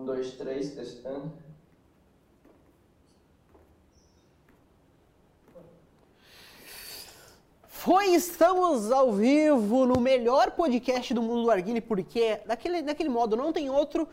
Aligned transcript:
Um, 0.00 0.04
dois, 0.04 0.32
três, 0.32 0.70
testando. 0.70 1.30
Foi, 7.68 8.06
estamos 8.08 8.90
ao 8.90 9.12
vivo 9.12 9.84
no 9.84 10.00
melhor 10.00 10.52
podcast 10.52 11.12
do 11.12 11.22
mundo 11.22 11.42
do 11.42 11.50
Arguile, 11.50 11.82
porque 11.82 12.40
daquele, 12.46 12.82
daquele 12.82 13.08
modo 13.10 13.36
não 13.36 13.52
tem 13.52 13.68
outro. 13.68 14.08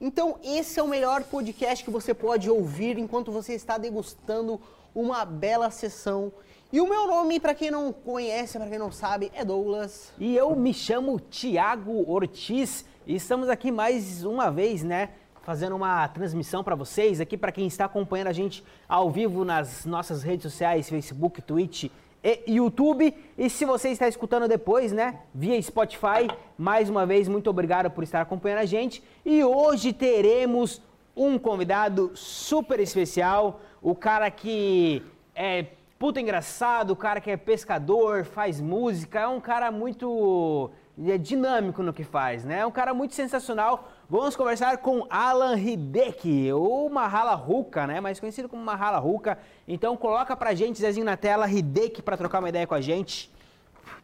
Então, 0.00 0.38
esse 0.44 0.78
é 0.78 0.82
o 0.82 0.88
melhor 0.88 1.24
podcast 1.24 1.84
que 1.84 1.90
você 1.90 2.14
pode 2.14 2.48
ouvir 2.48 2.98
enquanto 2.98 3.32
você 3.32 3.54
está 3.54 3.78
degustando 3.78 4.60
uma 4.94 5.24
bela 5.24 5.70
sessão. 5.70 6.32
E 6.72 6.80
o 6.80 6.88
meu 6.88 7.06
nome, 7.06 7.40
para 7.40 7.54
quem 7.54 7.70
não 7.70 7.92
conhece, 7.92 8.58
para 8.58 8.68
quem 8.68 8.78
não 8.78 8.92
sabe, 8.92 9.30
é 9.34 9.44
Douglas. 9.44 10.12
E 10.18 10.36
eu 10.36 10.54
me 10.54 10.72
chamo 10.72 11.18
Tiago 11.18 12.08
Ortiz 12.08 12.84
e 13.04 13.16
estamos 13.16 13.48
aqui 13.48 13.72
mais 13.72 14.24
uma 14.24 14.48
vez, 14.48 14.84
né? 14.84 15.10
Fazendo 15.42 15.74
uma 15.74 16.06
transmissão 16.06 16.62
para 16.62 16.76
vocês, 16.76 17.20
aqui 17.20 17.36
para 17.36 17.50
quem 17.50 17.66
está 17.66 17.86
acompanhando 17.86 18.28
a 18.28 18.32
gente 18.32 18.62
ao 18.88 19.10
vivo 19.10 19.44
nas 19.44 19.84
nossas 19.84 20.22
redes 20.22 20.44
sociais, 20.44 20.88
Facebook, 20.88 21.42
Twitch 21.42 21.90
e 22.22 22.42
YouTube. 22.46 23.12
E 23.36 23.50
se 23.50 23.64
você 23.64 23.88
está 23.88 24.06
escutando 24.06 24.46
depois, 24.46 24.92
né, 24.92 25.18
via 25.34 25.60
Spotify, 25.60 26.30
mais 26.56 26.88
uma 26.88 27.04
vez, 27.04 27.26
muito 27.26 27.50
obrigado 27.50 27.90
por 27.90 28.04
estar 28.04 28.20
acompanhando 28.20 28.60
a 28.60 28.64
gente. 28.64 29.02
E 29.26 29.42
hoje 29.42 29.92
teremos 29.92 30.80
um 31.16 31.36
convidado 31.40 32.12
super 32.14 32.78
especial, 32.78 33.60
o 33.82 33.96
cara 33.96 34.30
que 34.30 35.02
é 35.34 35.66
puta 35.98 36.20
engraçado, 36.20 36.92
o 36.92 36.96
cara 36.96 37.20
que 37.20 37.32
é 37.32 37.36
pescador, 37.36 38.24
faz 38.24 38.60
música, 38.60 39.20
é 39.20 39.26
um 39.26 39.40
cara 39.40 39.72
muito 39.72 40.70
é 41.04 41.16
dinâmico 41.16 41.82
no 41.82 41.92
que 41.92 42.04
faz, 42.04 42.44
né? 42.44 42.58
É 42.58 42.66
um 42.66 42.70
cara 42.70 42.92
muito 42.92 43.14
sensacional. 43.14 43.90
Vamos 44.12 44.36
conversar 44.36 44.76
com 44.76 45.06
Alan 45.08 45.58
Hideki, 45.58 46.52
ou 46.52 46.90
Mahala 46.90 47.32
Ruka, 47.34 47.86
né? 47.86 47.98
Mais 47.98 48.20
conhecido 48.20 48.46
como 48.46 48.62
Mahala 48.62 48.98
Ruka. 48.98 49.38
Então 49.66 49.96
coloca 49.96 50.36
pra 50.36 50.52
gente, 50.54 50.78
Zezinho, 50.78 51.06
na 51.06 51.16
tela, 51.16 51.48
Hideki, 51.50 52.02
pra 52.02 52.14
trocar 52.14 52.40
uma 52.40 52.50
ideia 52.50 52.66
com 52.66 52.74
a 52.74 52.80
gente. 52.82 53.32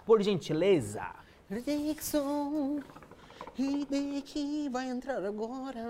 Por 0.06 0.22
gentileza. 0.22 1.02
Redexon, 1.50 2.80
Hideki 3.58 4.70
vai 4.70 4.88
entrar 4.88 5.22
agora. 5.22 5.84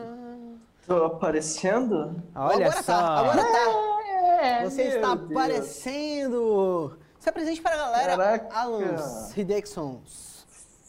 Tô 0.85 1.05
aparecendo? 1.05 2.21
Olha 2.35 2.67
agora 2.67 2.83
só. 2.83 2.93
tá, 2.93 3.19
agora 3.21 3.45
tá. 3.45 3.99
É, 4.43 4.65
Você 4.69 4.83
meu 4.83 4.97
está 4.97 5.15
Deus. 5.15 5.31
aparecendo. 5.31 6.99
Se 7.21 7.29
apresente 7.29 7.63
para 7.63 7.75
a 7.77 7.79
galera, 7.79 8.17
Caraca. 8.17 8.49
Alan 8.59 8.97
Hidexons. 9.37 10.28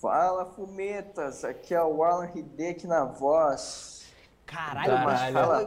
Fala, 0.01 0.45
fumetas. 0.45 1.43
Aqui 1.43 1.73
é 1.73 1.83
o 1.83 2.03
Alan 2.03 2.29
Hideki 2.33 2.87
na 2.87 3.03
voz. 3.03 4.05
Caralho, 4.45 4.87
Caralho. 4.91 5.05
mas 5.05 5.33
Fala, 5.33 5.61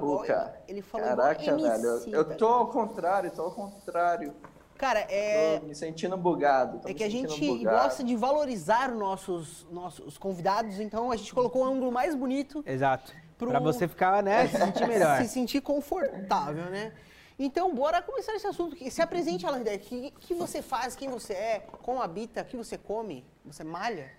ele 0.67 0.83
falou 0.83 1.07
Caraca, 1.07 1.43
igual 1.45 1.59
velho. 1.59 1.87
MC, 1.87 2.09
Eu, 2.11 2.15
eu 2.21 2.25
velho. 2.25 2.39
tô 2.39 2.47
ao 2.49 2.67
contrário, 2.69 3.31
tô 3.31 3.43
ao 3.43 3.51
contrário. 3.53 4.35
Cara, 4.77 5.01
é, 5.09 5.61
Tô 5.61 5.67
me 5.67 5.75
sentindo 5.77 6.17
bugado. 6.17 6.81
tô 6.81 6.89
é 6.89 6.95
que 6.95 7.05
a 7.05 7.09
gente 7.11 7.47
bugado. 7.47 7.77
gosta 7.85 8.03
de 8.03 8.17
valorizar 8.17 8.91
os 8.91 8.99
nossos, 8.99 9.67
nossos 9.71 10.19
convidados, 10.19 10.81
então 10.81 11.13
a 11.13 11.17
gente 11.17 11.33
colocou 11.33 11.63
o 11.63 11.65
ângulo 11.65 11.93
mais 11.93 12.17
bonito 12.17 12.65
Exato. 12.67 13.13
Pro- 13.39 13.49
Pra 13.51 13.61
você 13.61 13.87
ficar, 13.87 14.23
né, 14.25 14.49
se 14.49 14.57
sentir 14.59 14.87
melhor. 14.89 15.23
se 15.23 15.29
sentir 15.29 15.61
confortável, 15.61 16.65
né? 16.65 16.93
Então, 17.39 17.73
bora 17.75 18.03
começar 18.03 18.35
esse 18.35 18.47
assunto. 18.47 18.77
Se 18.91 19.01
apresente, 19.03 19.47
Alan 19.47 19.61
Hideki. 19.61 19.95
O 20.17 20.21
que, 20.21 20.27
que 20.29 20.35
você 20.35 20.61
faz, 20.63 20.97
quem 20.97 21.09
você 21.09 21.33
é, 21.33 21.67
como 21.83 22.03
habita, 22.03 22.43
o 22.43 22.45
que 22.45 22.57
você 22.57 22.77
come, 22.77 23.25
você 23.45 23.63
malha? 23.63 24.11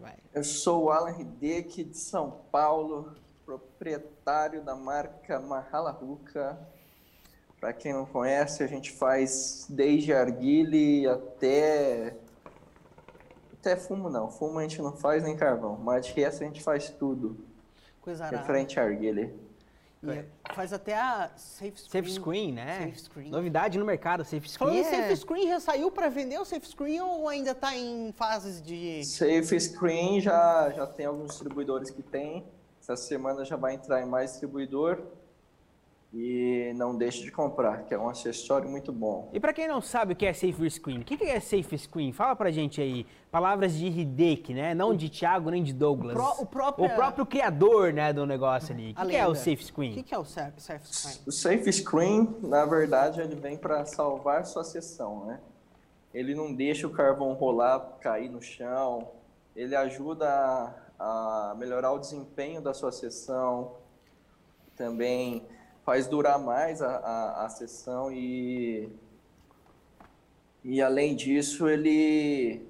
Vai. 0.00 0.16
Eu 0.32 0.44
sou 0.44 0.84
o 0.84 0.90
Alan 0.90 1.18
Hideki 1.18 1.84
de 1.84 1.96
São 1.96 2.40
Paulo, 2.50 3.14
proprietário 3.44 4.62
da 4.62 4.74
marca 4.74 5.38
Mahala 5.40 5.90
Ruka. 5.90 6.58
Para 7.60 7.72
quem 7.72 7.92
não 7.92 8.04
conhece, 8.04 8.62
a 8.62 8.66
gente 8.66 8.92
faz 8.92 9.66
desde 9.70 10.12
arguile 10.12 11.06
até 11.08 12.16
até 13.64 13.76
fumo 13.76 14.10
não, 14.10 14.30
fumo 14.30 14.58
a 14.58 14.62
gente 14.62 14.82
não 14.82 14.92
faz 14.92 15.22
nem 15.22 15.34
carvão, 15.34 15.78
mas 15.78 16.04
de 16.04 16.12
resto 16.12 16.42
a 16.42 16.46
gente 16.46 16.62
faz 16.62 16.90
tudo 16.90 17.38
Coisa 18.02 18.24
arada. 18.24 18.42
referente 18.42 18.78
a 18.78 18.82
arguile. 18.82 19.34
E 20.02 20.24
faz 20.54 20.72
até 20.72 20.94
a 20.94 21.30
safe 21.36 21.78
screen. 21.80 22.02
Safe 22.04 22.10
screen, 22.12 22.52
né? 22.52 22.86
Safe 22.86 23.00
screen. 23.00 23.30
Novidade 23.30 23.78
no 23.78 23.84
mercado, 23.84 24.24
safe 24.24 24.48
screen. 24.48 24.70
Falando 24.70 24.86
é- 24.86 25.02
safe 25.02 25.16
screen, 25.16 25.48
já 25.48 25.60
saiu 25.60 25.90
para 25.90 26.08
vender 26.08 26.38
o 26.38 26.44
safe 26.44 26.66
screen 26.66 27.00
ou 27.00 27.28
ainda 27.28 27.54
tá 27.54 27.76
em 27.76 28.12
fases 28.12 28.62
de... 28.62 29.04
Safe 29.04 29.60
Screen 29.60 30.20
já, 30.20 30.70
já 30.70 30.86
tem 30.86 31.06
alguns 31.06 31.28
distribuidores 31.32 31.90
que 31.90 32.02
tem. 32.02 32.44
Essa 32.80 32.96
semana 32.96 33.44
já 33.44 33.56
vai 33.56 33.74
entrar 33.74 34.02
em 34.02 34.06
mais 34.06 34.32
distribuidor. 34.32 35.02
E 36.16 36.72
não 36.76 36.96
deixe 36.96 37.24
de 37.24 37.32
comprar, 37.32 37.82
que 37.86 37.92
é 37.92 37.98
um 37.98 38.08
acessório 38.08 38.68
muito 38.70 38.92
bom. 38.92 39.28
E 39.32 39.40
pra 39.40 39.52
quem 39.52 39.66
não 39.66 39.80
sabe 39.80 40.12
o 40.12 40.16
que 40.16 40.24
é 40.24 40.32
safe 40.32 40.70
screen, 40.70 41.00
o 41.00 41.04
que 41.04 41.14
é 41.24 41.40
safe 41.40 41.76
screen? 41.76 42.12
Fala 42.12 42.36
pra 42.36 42.52
gente 42.52 42.80
aí. 42.80 43.04
Palavras 43.32 43.74
de 43.74 43.88
Hideki, 43.88 44.54
né? 44.54 44.74
Não 44.74 44.94
de 44.94 45.08
Thiago 45.10 45.50
nem 45.50 45.60
de 45.60 45.72
Douglas. 45.72 46.14
O 46.14 46.16
pró- 46.16 46.36
o 46.38 46.46
próprio- 46.46 46.86
O 46.86 46.94
próprio 46.94 47.26
criador, 47.26 47.92
né, 47.92 48.12
do 48.12 48.24
negócio 48.26 48.72
ali. 48.72 48.92
O 48.92 48.94
que, 48.94 49.06
que 49.08 49.16
é 49.16 49.26
o 49.26 49.34
safe 49.34 49.56
O 49.64 49.66
screen? 49.66 49.92
que, 49.92 50.02
que 50.04 50.14
é 50.14 50.18
o 50.18 50.24
safe, 50.24 50.60
safe 50.62 50.86
screen? 50.86 51.18
O 51.26 51.32
Safe 51.32 51.72
Screen, 51.72 52.36
na 52.42 52.64
verdade, 52.64 53.20
ele 53.20 53.34
vem 53.34 53.56
para 53.56 53.84
salvar 53.84 54.46
sua 54.46 54.62
sessão, 54.62 55.24
né? 55.26 55.40
Ele 56.14 56.32
não 56.32 56.54
deixa 56.54 56.86
o 56.86 56.90
carvão 56.90 57.32
rolar, 57.32 57.80
cair 58.00 58.28
no 58.30 58.40
chão. 58.40 59.08
Ele 59.56 59.74
ajuda 59.74 60.28
a, 60.96 61.50
a 61.50 61.54
melhorar 61.56 61.90
o 61.90 61.98
desempenho 61.98 62.60
da 62.62 62.72
sua 62.72 62.92
sessão. 62.92 63.72
Também 64.76 65.42
faz 65.84 66.06
durar 66.06 66.38
mais 66.38 66.80
a, 66.80 66.96
a, 66.96 67.44
a 67.44 67.48
sessão 67.48 68.10
e 68.10 68.88
e 70.64 70.80
além 70.80 71.14
disso 71.14 71.68
ele 71.68 72.66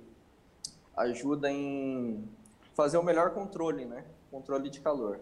ajuda 0.96 1.50
em 1.50 2.28
fazer 2.74 2.98
o 2.98 3.04
melhor 3.04 3.30
controle, 3.30 3.84
né? 3.84 4.04
Controle 4.32 4.68
de 4.68 4.80
calor. 4.80 5.20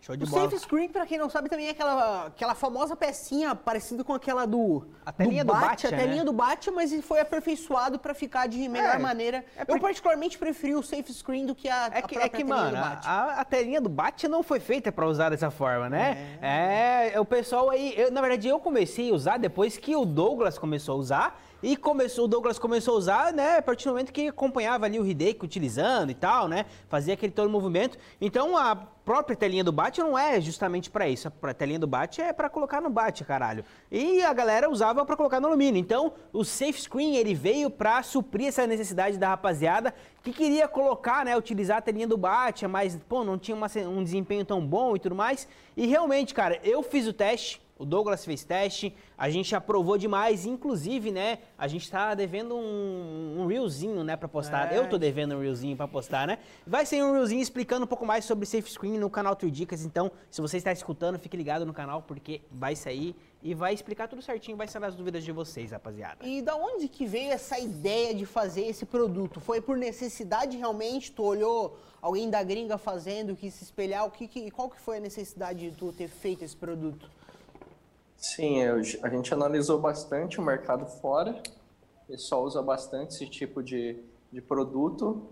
Show 0.00 0.16
de 0.16 0.24
O 0.24 0.26
bola. 0.26 0.44
safe 0.50 0.58
screen, 0.64 0.88
pra 0.88 1.04
quem 1.04 1.18
não 1.18 1.28
sabe, 1.28 1.50
também 1.50 1.66
é 1.66 1.70
aquela, 1.72 2.26
aquela 2.28 2.54
famosa 2.54 2.96
pecinha 2.96 3.54
parecida 3.54 4.02
com 4.02 4.14
aquela 4.14 4.46
do. 4.46 4.86
A 5.04 5.12
telinha 5.12 5.44
do 5.44 5.52
Batman, 5.52 5.88
A 5.90 5.98
telinha 5.98 6.16
né? 6.20 6.24
do 6.24 6.32
Batman, 6.32 6.76
mas 6.76 7.04
foi 7.04 7.20
aperfeiçoado 7.20 7.98
pra 7.98 8.14
ficar 8.14 8.48
de 8.48 8.66
melhor 8.66 8.94
É, 8.94 8.98
maneira. 8.98 9.44
é 9.54 9.64
Eu, 9.68 9.78
particularmente, 9.78 10.38
preferi 10.38 10.74
o 10.74 10.82
safe 10.82 11.12
screen 11.12 11.44
do 11.44 11.54
que 11.54 11.68
a, 11.68 11.90
É 11.92 11.98
a 11.98 12.02
que, 12.02 12.14
própria 12.14 12.18
é 12.24 12.28
que 12.30 12.36
telinha 12.38 12.56
mano, 12.56 12.70
do 12.76 12.82
a, 12.82 13.00
a- 13.04 13.40
a 13.40 13.44
telinha 13.44 13.80
do 13.80 13.90
Batman 13.90 14.30
não 14.30 14.42
foi 14.42 14.58
feita 14.58 14.90
pra 14.90 15.06
usar 15.06 15.28
dessa 15.28 15.50
forma, 15.50 15.90
né? 15.90 16.38
É, 16.40 17.20
o 17.20 17.24
pessoal 17.24 17.68
aí, 17.68 17.92
eu, 17.96 18.10
na 18.10 18.22
verdade 18.22 18.48
eu 18.48 18.58
comecei 18.58 19.10
a 19.10 19.14
usar 19.14 19.36
depois 19.38 19.76
que 19.76 19.94
o 19.94 20.06
Douglas 20.06 20.58
começou 20.58 20.94
a 20.94 20.98
usar 20.98 21.40
e 21.62 21.76
começou, 21.76 22.24
o 22.24 22.28
Douglas 22.28 22.58
começou 22.58 22.94
a 22.94 22.98
usar, 22.98 23.32
né, 23.32 23.58
a 23.58 23.62
partir 23.62 23.84
do 23.84 23.90
momento 23.90 24.12
que 24.12 24.28
acompanhava 24.28 24.86
ali 24.86 24.98
o 24.98 25.06
Hideki 25.06 25.44
utilizando 25.44 26.10
e 26.10 26.14
tal, 26.14 26.48
né? 26.48 26.66
Fazia 26.88 27.14
aquele 27.14 27.32
todo 27.32 27.50
movimento. 27.50 27.98
Então 28.20 28.56
a 28.56 28.74
própria 28.76 29.36
telinha 29.36 29.64
do 29.64 29.72
Batman 29.72 30.06
não 30.06 30.18
é 30.18 30.40
justamente 30.40 30.88
pra 30.88 31.08
isso. 31.08 31.30
A 31.42 31.54
telinha 31.54 31.78
do 31.78 31.86
Batman 31.86 32.26
é 32.26 32.32
pra 32.32 32.48
colocar 32.48 32.80
no 32.80 32.88
Batman, 32.88 33.26
caralho. 33.26 33.64
E 33.90 34.22
a 34.22 34.32
galera 34.32 34.70
usava 34.70 35.04
pra 35.04 35.16
colocar 35.16 35.40
no 35.40 35.48
alumínio. 35.48 35.80
Então, 35.80 36.12
o 36.32 36.44
Safe 36.44 36.80
Screen, 36.80 37.16
ele 37.16 37.34
veio 37.34 37.68
pra 37.68 38.02
suprir 38.02 38.48
essa 38.48 38.66
necessidade 38.66 39.18
da 39.18 39.28
rapaziada 39.28 39.92
que 40.22 40.32
queria 40.32 40.68
colocar, 40.68 41.24
né, 41.24 41.36
utilizar 41.36 41.78
a 41.78 41.80
telinha 41.80 42.06
do 42.06 42.16
Batman, 42.16 42.68
mas, 42.68 42.96
pô, 43.08 43.24
não 43.24 43.38
tinha 43.38 43.56
uma 43.56 43.66
um 43.88 44.04
desempenho 44.04 44.44
tão 44.44 44.64
bom 44.64 44.94
e 44.94 44.98
tudo 44.98 45.14
mais. 45.14 45.48
E 45.76 45.86
realmente, 45.86 46.34
cara, 46.34 46.60
eu 46.62 46.82
fiz 46.82 47.06
o 47.06 47.12
teste, 47.12 47.60
o 47.80 47.84
Douglas 47.86 48.22
fez 48.26 48.44
teste, 48.44 48.94
a 49.16 49.30
gente 49.30 49.54
aprovou 49.56 49.96
demais, 49.96 50.44
inclusive, 50.44 51.10
né, 51.10 51.38
a 51.56 51.66
gente 51.66 51.90
tá 51.90 52.14
devendo 52.14 52.54
um, 52.54 53.36
um 53.40 53.46
reelzinho, 53.46 54.04
né, 54.04 54.16
pra 54.16 54.28
postar. 54.28 54.70
É. 54.70 54.76
Eu 54.78 54.86
tô 54.86 54.98
devendo 54.98 55.34
um 55.34 55.40
reelzinho 55.40 55.74
pra 55.74 55.88
postar, 55.88 56.26
né? 56.26 56.38
Vai 56.66 56.84
ser 56.84 57.02
um 57.02 57.12
reelzinho 57.12 57.40
explicando 57.40 57.84
um 57.84 57.88
pouco 57.88 58.04
mais 58.04 58.26
sobre 58.26 58.44
Safe 58.44 58.70
Screen 58.70 58.98
no 58.98 59.08
canal 59.08 59.34
Tui 59.34 59.50
Dicas, 59.50 59.82
então, 59.82 60.12
se 60.30 60.42
você 60.42 60.58
está 60.58 60.70
escutando, 60.72 61.18
fique 61.18 61.38
ligado 61.38 61.64
no 61.64 61.72
canal, 61.72 62.02
porque 62.02 62.42
vai 62.50 62.76
sair 62.76 63.16
e 63.42 63.54
vai 63.54 63.72
explicar 63.72 64.06
tudo 64.08 64.20
certinho, 64.20 64.58
vai 64.58 64.68
sanar 64.68 64.90
as 64.90 64.94
dúvidas 64.94 65.24
de 65.24 65.32
vocês, 65.32 65.70
rapaziada. 65.70 66.26
E 66.26 66.42
da 66.42 66.54
onde 66.54 66.86
que 66.86 67.06
veio 67.06 67.32
essa 67.32 67.58
ideia 67.58 68.14
de 68.14 68.26
fazer 68.26 68.66
esse 68.66 68.84
produto? 68.84 69.40
Foi 69.40 69.62
por 69.62 69.78
necessidade 69.78 70.58
realmente? 70.58 71.10
Tu 71.10 71.22
olhou 71.22 71.78
alguém 72.02 72.28
da 72.28 72.42
gringa 72.42 72.76
fazendo, 72.76 73.34
quis 73.34 73.54
se 73.54 73.64
espelhar? 73.64 74.04
O 74.04 74.10
que, 74.10 74.28
que- 74.28 74.50
qual 74.50 74.68
que 74.68 74.78
foi 74.78 74.98
a 74.98 75.00
necessidade 75.00 75.70
de 75.70 75.74
tu 75.74 75.90
ter 75.90 76.08
feito 76.08 76.44
esse 76.44 76.54
produto? 76.54 77.10
Sim, 78.20 78.58
eu- 78.58 78.76
a 79.02 79.08
gente 79.08 79.32
analisou 79.32 79.78
bastante 79.80 80.38
o 80.38 80.42
mercado 80.42 80.84
fora. 80.84 81.42
O 82.04 82.06
pessoal 82.06 82.44
usa 82.44 82.60
bastante 82.62 83.14
esse 83.14 83.26
tipo 83.26 83.62
de, 83.62 83.96
de 84.30 84.42
produto. 84.42 85.26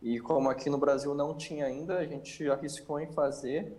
E 0.00 0.18
como 0.20 0.48
aqui 0.48 0.70
no 0.70 0.78
Brasil 0.78 1.14
não 1.14 1.34
tinha 1.36 1.66
ainda, 1.66 1.98
a 1.98 2.06
gente 2.06 2.48
arriscou 2.48 2.98
em 2.98 3.12
fazer 3.12 3.76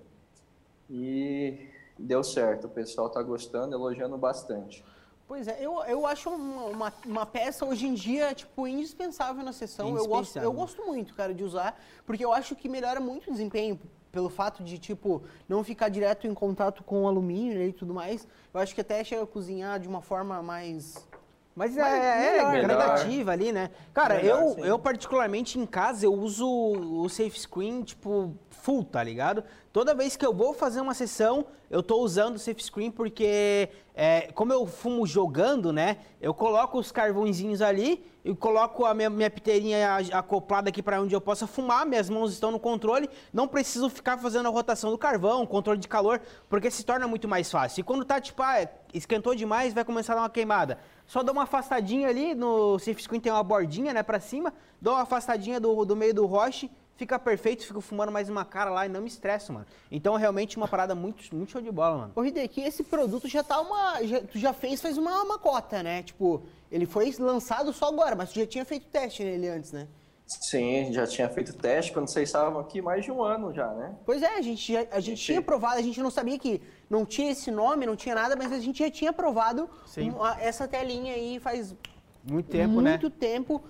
e 0.88 1.68
deu 1.98 2.24
certo. 2.24 2.68
O 2.68 2.70
pessoal 2.70 3.08
está 3.08 3.24
gostando, 3.24 3.74
elogiando 3.76 4.16
bastante. 4.18 4.86
Pois 5.28 5.48
é, 5.48 5.58
eu, 5.66 5.82
eu 5.86 6.06
acho 6.06 6.30
uma, 6.30 6.66
uma, 6.66 6.94
uma 7.06 7.26
peça 7.26 7.66
hoje 7.66 7.88
em 7.88 7.96
dia, 7.96 8.36
tipo, 8.36 8.68
indispensável 8.68 9.44
na 9.44 9.54
sessão. 9.54 9.88
Eu 9.88 10.06
gosto, 10.06 10.12
eu 10.12 10.20
Indispensável. 10.20 10.54
gosto 10.54 10.86
muito, 10.86 11.16
cara, 11.16 11.34
de 11.34 11.44
usar, 11.44 11.82
porque 12.06 12.24
eu 12.24 12.32
acho 12.34 12.56
que 12.56 12.70
melhora 12.70 13.00
muito 13.00 13.30
o 13.30 13.32
desempenho. 13.32 13.80
Pelo 14.12 14.30
fato 14.30 14.64
de, 14.64 14.78
tipo, 14.78 15.24
não 15.48 15.64
ficar 15.64 15.90
direto 15.90 16.28
em 16.28 16.34
contato 16.34 16.84
com 16.84 17.04
o 17.04 17.08
alumínio 17.08 17.58
né, 17.58 17.68
e 17.68 17.74
tudo 17.74 17.94
mais, 17.94 18.28
eu 18.54 18.60
acho 18.60 18.76
que 18.76 18.82
até 18.82 19.04
chega 19.04 19.24
a 19.24 19.28
cozinhar 19.28 19.80
de 19.80 19.88
uma 19.88 20.02
forma 20.02 20.42
mais 20.42 21.08
mas 21.56 21.78
é, 21.78 21.82
é, 21.82 22.38
é 22.38 22.52
melhor. 22.52 22.64
gradativa 22.64 23.32
ali, 23.32 23.52
né? 23.52 23.72
Cara, 23.94 24.16
Melhor, 24.16 24.42
eu, 24.42 24.50
sim. 24.54 24.62
eu 24.62 24.80
particularmente 24.80 25.60
em 25.60 25.66
casa, 25.66 26.06
eu 26.06 26.14
uso 26.14 26.48
o 26.48 27.10
safe 27.10 27.40
screen, 27.40 27.84
tipo, 27.84 28.34
full, 28.50 28.86
tá 28.86 29.04
ligado? 29.04 29.44
Toda 29.74 29.94
vez 29.94 30.16
que 30.16 30.26
eu 30.26 30.34
vou 30.34 30.54
fazer 30.54 30.80
uma 30.80 30.94
sessão, 30.94 31.46
eu 31.70 31.84
tô 31.84 31.98
usando 32.00 32.36
o 32.36 32.40
safe 32.40 32.64
screen 32.64 32.90
porque, 32.90 33.70
é, 33.94 34.32
como 34.34 34.54
eu 34.54 34.66
fumo 34.66 35.06
jogando, 35.06 35.74
né? 35.74 35.98
Eu 36.22 36.34
coloco 36.34 36.80
os 36.80 36.92
carvõezinhos 36.92 37.62
ali 37.62 38.04
e 38.24 38.36
coloco 38.36 38.86
a 38.86 38.94
minha, 38.94 39.10
minha 39.10 39.30
piteirinha 39.30 39.98
acoplada 40.14 40.70
aqui 40.70 40.82
para 40.82 41.02
onde 41.02 41.16
eu 41.16 41.22
possa 41.22 41.48
fumar, 41.48 41.86
minhas 41.86 42.10
mãos 42.10 42.32
estão 42.34 42.52
no 42.52 42.60
controle, 42.60 43.10
não 43.34 43.48
preciso 43.48 43.90
ficar 43.90 44.18
fazendo 44.18 44.48
a 44.48 44.50
rotação 44.50 44.92
do 44.92 44.98
carvão, 44.98 45.46
controle 45.46 45.80
de 45.80 45.88
calor, 45.88 46.22
porque 46.50 46.70
se 46.70 46.84
torna 46.84 47.08
muito 47.08 47.28
mais 47.28 47.50
fácil. 47.50 47.82
E 47.82 47.84
quando 47.84 48.06
tá, 48.06 48.22
tipo, 48.22 48.42
ah, 48.44 48.68
esquentou 48.94 49.34
demais, 49.34 49.74
vai 49.74 49.84
começar 49.84 50.14
a 50.14 50.16
dar 50.18 50.22
uma 50.24 50.30
queimada. 50.30 50.78
Só 51.06 51.24
dou 51.24 51.34
uma 51.34 51.44
afastadinha 51.44 52.08
ali, 52.08 52.36
no 52.36 52.78
safe 52.80 53.02
screen 53.02 53.20
tem 53.20 53.32
uma 53.32 53.44
bordinha, 53.44 53.94
né, 53.94 54.04
pra 54.04 54.20
cima, 54.20 54.54
dou 54.80 54.94
uma 54.94 55.02
afastadinha 55.02 55.60
do, 55.60 55.84
do 55.84 55.96
meio 55.96 56.14
do 56.14 56.26
roche, 56.26 56.70
fica 57.02 57.18
perfeito, 57.18 57.66
fico 57.66 57.82
fumando 57.82 58.12
mais 58.12 58.30
uma 58.30 58.46
cara 58.46 58.70
lá 58.70 58.86
e 58.86 58.90
não 58.90 59.02
me 59.02 59.08
estresso, 59.08 59.52
mano. 59.52 59.66
Então, 59.90 60.16
realmente, 60.18 60.56
uma 60.56 60.68
parada 60.68 60.94
muito, 60.94 61.36
muito 61.36 61.52
show 61.52 61.60
de 61.62 61.72
bola, 61.72 61.98
mano. 61.98 62.12
Ô, 62.16 62.24
Hideki, 62.24 62.62
esse 62.62 62.84
produto 62.84 63.28
já 63.28 63.44
tá 63.44 63.60
uma. 63.60 64.04
Já, 64.04 64.22
tu 64.22 64.38
já 64.38 64.54
fez 64.54 64.80
faz 64.80 65.00
uma, 65.00 65.24
uma 65.24 65.40
cota, 65.40 65.82
né? 65.82 66.04
Tipo, 66.04 66.44
ele 66.72 66.86
foi 66.86 67.12
lançado 67.18 67.74
só 67.74 67.88
agora, 67.88 68.16
mas 68.16 68.32
tu 68.32 68.36
já 68.40 68.46
tinha 68.46 68.64
feito 68.64 68.86
teste 68.86 69.24
nele 69.24 69.48
antes, 69.50 69.72
né? 69.72 69.88
Sim, 70.28 70.94
já 70.94 71.08
tinha 71.08 71.28
feito 71.28 71.52
teste 71.54 71.92
quando 71.92 72.08
vocês 72.08 72.30
estavam 72.30 72.60
aqui 72.62 72.82
mais 72.84 73.04
de 73.04 73.12
um 73.12 73.22
ano 73.24 73.52
já, 73.52 73.68
né? 73.74 73.96
Pois 74.06 74.22
é, 74.22 74.38
a 74.38 74.42
gente, 74.42 74.72
já, 74.72 74.86
a 74.92 75.00
gente 75.00 75.20
Sim. 75.20 75.26
tinha 75.26 75.42
provado, 75.42 75.80
a 75.80 75.82
gente 75.82 76.00
não 76.02 76.12
sabia 76.12 76.38
que 76.38 76.62
não 76.88 77.04
tinha 77.04 77.32
esse 77.32 77.50
nome, 77.50 77.86
não 77.88 77.96
tinha 77.96 78.14
nada, 78.14 78.36
mas 78.36 78.52
a 78.54 78.60
gente 78.60 78.78
já 78.80 78.90
tinha 78.92 79.12
provado 79.12 79.68
Sim. 79.88 80.12
uma- 80.12 80.40
essa 80.40 80.68
telinha 80.68 81.16
aí 81.16 81.40
faz 81.40 81.76
Muito 82.24 82.50
tempo, 82.52 82.82
né? 82.82 82.92
muito 82.92 83.10
tempo. 83.10 83.64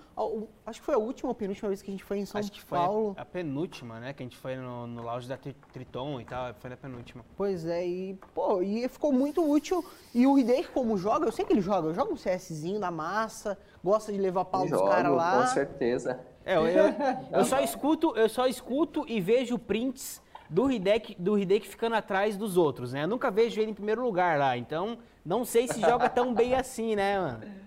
Acho 0.65 0.79
que 0.79 0.85
foi 0.85 0.93
a 0.95 0.97
última 0.97 1.29
ou 1.29 1.35
penúltima 1.35 1.69
vez 1.69 1.81
que 1.81 1.89
a 1.89 1.93
gente 1.93 2.03
foi 2.03 2.19
em 2.19 2.25
São 2.25 2.39
Acho 2.39 2.51
que 2.51 2.61
foi 2.61 2.77
Paulo. 2.77 3.15
a, 3.17 3.21
a 3.21 3.25
penúltima, 3.25 3.99
né? 3.99 4.13
Que 4.13 4.23
a 4.23 4.25
gente 4.25 4.37
foi 4.37 4.55
no, 4.57 4.85
no 4.87 5.03
lounge 5.03 5.27
da 5.27 5.37
Tri- 5.37 5.55
Triton 5.71 6.19
e 6.19 6.25
tal, 6.25 6.53
foi 6.55 6.69
na 6.69 6.77
penúltima. 6.77 7.23
Pois 7.37 7.65
é, 7.65 7.85
e, 7.87 8.17
pô, 8.33 8.61
e 8.61 8.87
ficou 8.89 9.13
muito 9.13 9.41
útil. 9.49 9.83
E 10.13 10.27
o 10.27 10.37
Hideki, 10.37 10.69
como 10.69 10.97
joga, 10.97 11.25
eu 11.25 11.31
sei 11.31 11.45
que 11.45 11.53
ele 11.53 11.61
joga, 11.61 11.93
joga 11.93 12.11
um 12.13 12.17
CSzinho 12.17 12.79
da 12.79 12.91
massa, 12.91 13.57
gosta 13.83 14.11
de 14.11 14.17
levar 14.19 14.45
pau 14.45 14.67
dos 14.67 14.81
caras 14.81 15.11
lá. 15.15 15.39
com 15.39 15.47
certeza. 15.47 16.19
É, 16.43 16.57
eu, 16.57 16.67
eu, 16.67 16.93
eu 17.39 17.45
só 17.45 17.59
escuto, 17.61 18.13
eu 18.17 18.27
só 18.27 18.47
escuto 18.47 19.05
e 19.07 19.21
vejo 19.21 19.57
prints 19.57 20.21
do 20.49 20.69
Hideki, 20.69 21.15
do 21.17 21.39
Hideki 21.39 21.67
ficando 21.67 21.95
atrás 21.95 22.35
dos 22.35 22.57
outros, 22.57 22.91
né? 22.91 23.03
Eu 23.03 23.07
nunca 23.07 23.31
vejo 23.31 23.61
ele 23.61 23.71
em 23.71 23.73
primeiro 23.75 24.03
lugar 24.03 24.37
lá, 24.37 24.57
então 24.57 24.97
não 25.25 25.45
sei 25.45 25.67
se 25.67 25.79
joga 25.79 26.09
tão 26.09 26.33
bem 26.33 26.53
assim, 26.55 26.95
né, 26.95 27.17
mano? 27.17 27.61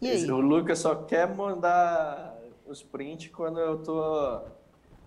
E 0.00 0.08
aí? 0.08 0.30
O 0.30 0.40
Lucas 0.40 0.80
só 0.80 0.94
quer 0.94 1.32
mandar 1.34 2.36
os 2.66 2.82
prints 2.82 3.30
quando 3.32 3.60
eu 3.60 3.82
tô 3.82 4.42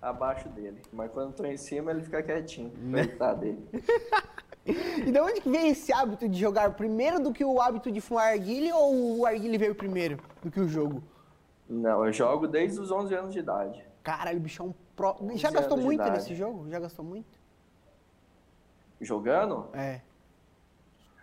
abaixo 0.02 0.48
dele. 0.50 0.82
Mas 0.94 1.12
quando 1.12 1.30
eu 1.30 1.34
tô 1.34 1.46
em 1.46 1.58
cima, 1.58 1.92
ele 1.92 2.02
fica 2.02 2.22
quietinho. 2.24 2.72
Né? 2.78 3.08
Coitado 3.08 3.42
dele. 3.42 3.68
E 4.68 5.12
de 5.12 5.20
onde 5.20 5.42
que 5.42 5.48
veio 5.48 5.68
esse 5.68 5.94
hábito 5.94 6.28
de 6.28 6.40
jogar 6.40 6.74
primeiro 6.74 7.20
do 7.20 7.32
que 7.32 7.46
o 7.46 7.62
hábito 7.62 7.92
de 7.92 8.02
fumar 8.02 8.34
arguile 8.34 8.72
ou 8.72 9.20
o 9.20 9.26
arguile 9.26 9.60
veio 9.60 9.76
primeiro 9.76 10.18
do 10.42 10.50
que 10.50 10.60
o 10.60 10.68
jogo? 10.68 11.04
Não, 11.70 12.04
eu 12.04 12.12
jogo 12.12 12.48
desde 12.48 12.80
os 12.80 12.90
11 12.90 13.14
anos 13.14 13.34
de 13.34 13.40
idade. 13.40 13.86
Caralho, 14.02 14.40
o 14.40 14.42
bichão 14.42 14.74
pro... 14.96 15.16
11 15.22 15.38
Já 15.38 15.52
gastou 15.52 15.78
muito 15.78 16.04
nesse 16.10 16.34
jogo? 16.34 16.68
Já 16.68 16.80
gastou 16.80 17.06
muito? 17.06 17.40
Jogando? 19.00 19.68
É. 19.74 20.02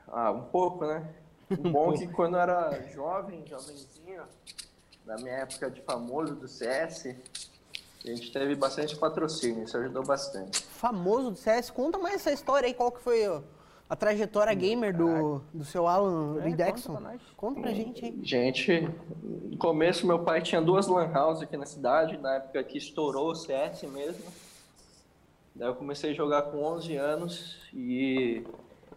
Ah, 0.06 0.30
um 0.30 0.42
pouco, 0.42 0.86
né? 0.86 1.04
O 1.58 1.62
bom 1.70 1.92
é 1.94 1.98
que 1.98 2.06
quando 2.08 2.34
eu 2.34 2.40
era 2.40 2.82
jovem, 2.92 3.44
jovenzinho, 3.46 4.22
na 5.06 5.16
minha 5.16 5.34
época 5.34 5.70
de 5.70 5.80
famoso 5.82 6.34
do 6.34 6.46
CS, 6.48 7.06
a 8.04 8.08
gente 8.08 8.32
teve 8.32 8.54
bastante 8.54 8.96
patrocínio, 8.96 9.64
isso 9.64 9.76
ajudou 9.76 10.04
bastante. 10.04 10.62
Famoso 10.64 11.30
do 11.32 11.36
CS, 11.36 11.70
conta 11.70 11.98
mais 11.98 12.16
essa 12.16 12.32
história 12.32 12.66
aí, 12.66 12.74
qual 12.74 12.90
que 12.92 13.00
foi 13.02 13.24
a 13.88 13.96
trajetória 13.96 14.54
gamer 14.54 14.96
do, 14.96 15.40
do 15.52 15.64
seu 15.64 15.86
Alan 15.86 16.40
É, 16.40 16.44
Ridexon? 16.46 16.92
conta 16.94 17.00
pra 17.02 17.10
nós. 17.12 17.22
Conta 17.36 17.60
pra 17.60 17.72
gente 17.72 18.04
aí. 18.04 18.18
Gente, 18.22 18.88
no 19.22 19.56
começo 19.58 20.06
meu 20.06 20.20
pai 20.20 20.40
tinha 20.40 20.62
duas 20.62 20.86
lan 20.86 21.12
houses 21.14 21.42
aqui 21.42 21.56
na 21.56 21.66
cidade, 21.66 22.16
na 22.16 22.36
época 22.36 22.64
que 22.64 22.78
estourou 22.78 23.30
o 23.30 23.34
CS 23.34 23.82
mesmo. 23.82 24.24
Daí 25.54 25.68
eu 25.68 25.74
comecei 25.74 26.12
a 26.12 26.14
jogar 26.14 26.42
com 26.42 26.62
11 26.62 26.96
anos 26.96 27.58
e 27.74 28.42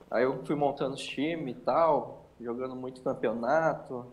aí 0.10 0.24
eu 0.24 0.42
fui 0.46 0.56
montando 0.56 0.94
os 0.96 1.04
times 1.04 1.58
e 1.58 1.60
tal, 1.60 2.25
jogando 2.40 2.76
muito 2.76 3.02
campeonato. 3.02 4.06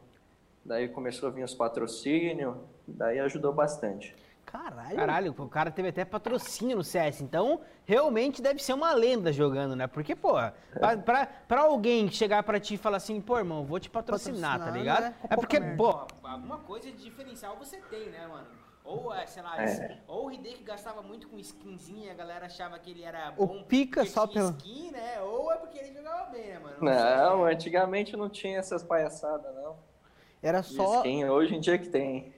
Daí 0.65 0.89
começou 0.89 1.29
a 1.29 1.33
vir 1.33 1.43
os 1.45 1.55
patrocínios, 1.55 2.55
daí 2.87 3.19
ajudou 3.21 3.53
bastante. 3.53 4.15
Caralho. 4.45 4.97
Caralho, 4.97 5.35
o 5.39 5.49
cara 5.49 5.71
teve 5.71 5.89
até 5.89 6.05
patrocínio 6.05 6.77
no 6.77 6.85
CS, 6.85 7.21
então 7.23 7.61
realmente 7.87 8.43
deve 8.43 8.63
ser 8.63 8.75
uma 8.75 8.93
lenda 8.93 9.33
jogando, 9.33 9.75
né? 9.75 9.87
Porque, 9.87 10.15
pô, 10.15 10.35
pra, 10.75 10.97
pra, 10.99 11.27
pra 11.27 11.61
alguém 11.63 12.11
chegar 12.11 12.43
pra 12.43 12.61
ti 12.61 12.75
e 12.75 12.77
falar 12.77 12.99
assim, 12.99 13.21
pô, 13.21 13.39
irmão, 13.39 13.65
vou 13.65 13.81
te 13.81 13.89
patrocinar, 13.89 14.59
tá 14.59 14.67
Patrocinar, 14.67 14.79
ligado? 14.79 15.03
né? 15.05 15.15
É 15.31 15.37
porque, 15.37 15.59
pô, 15.61 16.07
alguma 16.23 16.59
coisa 16.59 16.91
de 16.91 17.03
diferencial 17.03 17.57
você 17.57 17.79
tem, 17.79 18.11
né, 18.11 18.27
mano? 18.27 18.47
Ou, 18.84 19.14
é, 19.14 19.26
sei 19.26 19.43
lá, 19.43 19.62
É. 19.62 19.99
ou 20.08 20.26
o 20.26 20.32
Hideki 20.32 20.64
gastava 20.64 21.02
muito 21.02 21.29
com 21.29 21.38
skinzinha 21.38 22.06
e 22.08 22.11
a 22.11 22.14
galera 22.14 22.46
achava 22.46 22.76
que 22.79 22.90
ele 22.90 23.02
era 23.05 23.32
O 23.37 23.46
bom 23.46 23.62
pica 23.62 24.00
porque 24.00 24.11
só 24.12 24.26
tinha 24.26 24.43
pela- 24.44 24.56
skin, 24.58 24.90
né? 24.90 25.20
Ou 25.23 25.52
é 25.52 25.56
porque 25.56 25.79
ele 25.79 25.93
jogava 25.94 26.31
bem, 26.31 26.49
né, 26.49 26.58
mano? 26.58 26.76
Não, 26.81 27.44
antigamente 27.44 28.17
não 28.17 28.29
tinha 28.29 28.58
essas 28.58 28.82
palhaçadas, 28.82 29.55
não. 29.55 29.76
Era 30.43 30.62
só. 30.64 30.96
skin, 30.99 31.25
hoje 31.26 31.55
em 31.55 31.61
dia 31.61 31.79
que 31.79 31.88
tem. 31.88 32.34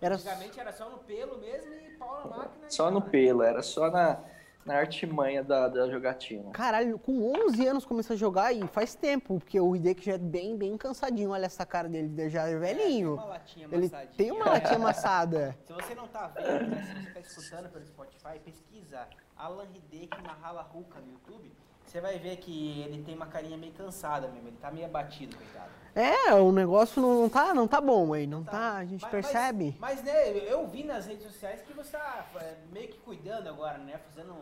Era 0.00 0.14
Antigamente 0.14 0.60
era 0.60 0.72
só 0.72 0.88
no 0.88 0.98
pelo 0.98 1.38
mesmo 1.38 1.74
e 1.74 1.90
pau 1.98 2.20
na 2.28 2.36
máquina. 2.36 2.70
Só 2.70 2.88
no 2.92 3.00
cara. 3.00 3.10
pelo, 3.10 3.42
era 3.42 3.62
só 3.62 3.90
na, 3.90 4.20
na 4.68 4.74
artimanha 4.76 5.42
da, 5.42 5.66
da 5.66 5.88
jogatina. 5.88 6.50
Caralho, 6.50 6.98
com 6.98 7.32
11 7.46 7.66
anos 7.66 7.84
começou 7.86 8.12
a 8.14 8.16
jogar 8.18 8.52
e 8.52 8.66
faz 8.68 8.94
tempo, 8.94 9.40
porque 9.40 9.58
o 9.58 9.74
Hideki 9.74 10.04
já 10.04 10.12
é 10.12 10.18
bem, 10.18 10.56
bem 10.58 10.76
cansadinho. 10.76 11.30
Olha 11.30 11.46
essa 11.46 11.64
cara 11.64 11.88
dele, 11.88 12.12
ele 12.20 12.28
já 12.28 12.46
é 12.46 12.54
velhinho. 12.56 13.14
uma 13.14 13.24
latinha 13.24 13.66
ele 13.66 13.76
amassadinha. 13.86 14.14
tem 14.16 14.30
uma 14.30 14.44
latinha 14.44 14.76
amassada. 14.76 15.56
Se 15.66 15.72
você 15.72 15.94
não 15.94 16.06
tá 16.06 16.26
vendo, 16.28 16.68
né, 16.68 16.82
se 16.82 16.92
você 16.92 17.12
tá 17.14 17.20
escutando 17.20 17.68
pelo 17.72 17.86
Spotify, 17.86 18.38
pesquisa 18.44 19.08
Alan 19.36 19.66
Hideki 19.74 20.22
Mahala 20.22 20.62
Ruka 20.62 21.00
no 21.00 21.12
YouTube, 21.12 21.50
você 21.88 22.00
vai 22.00 22.18
ver 22.18 22.36
que 22.36 22.82
ele 22.82 23.02
tem 23.02 23.14
uma 23.14 23.26
carinha 23.26 23.56
meio 23.56 23.72
cansada 23.72 24.28
mesmo, 24.28 24.48
ele 24.48 24.56
tá 24.60 24.70
meio 24.70 24.86
abatido, 24.86 25.36
coitado. 25.36 25.70
É, 25.94 26.34
o 26.34 26.52
negócio 26.52 27.00
não, 27.00 27.28
tá, 27.28 27.54
não 27.54 27.66
tá 27.66 27.80
bom 27.80 28.12
aí, 28.12 28.26
não 28.26 28.44
tá, 28.44 28.76
a 28.76 28.84
gente 28.84 29.02
Mas- 29.02 29.10
percebe. 29.10 29.74
Mas, 29.80 29.96
mas, 29.96 30.04
né, 30.04 30.30
eu 30.52 30.66
vi 30.68 30.84
nas 30.84 31.06
redes 31.06 31.24
sociais 31.24 31.62
que 31.62 31.72
você 31.72 31.92
tá 31.96 32.26
é, 32.40 32.54
meio 32.70 32.88
que 32.88 32.98
cuidando 32.98 33.48
agora, 33.48 33.78
né, 33.78 33.98
fazendo 34.08 34.34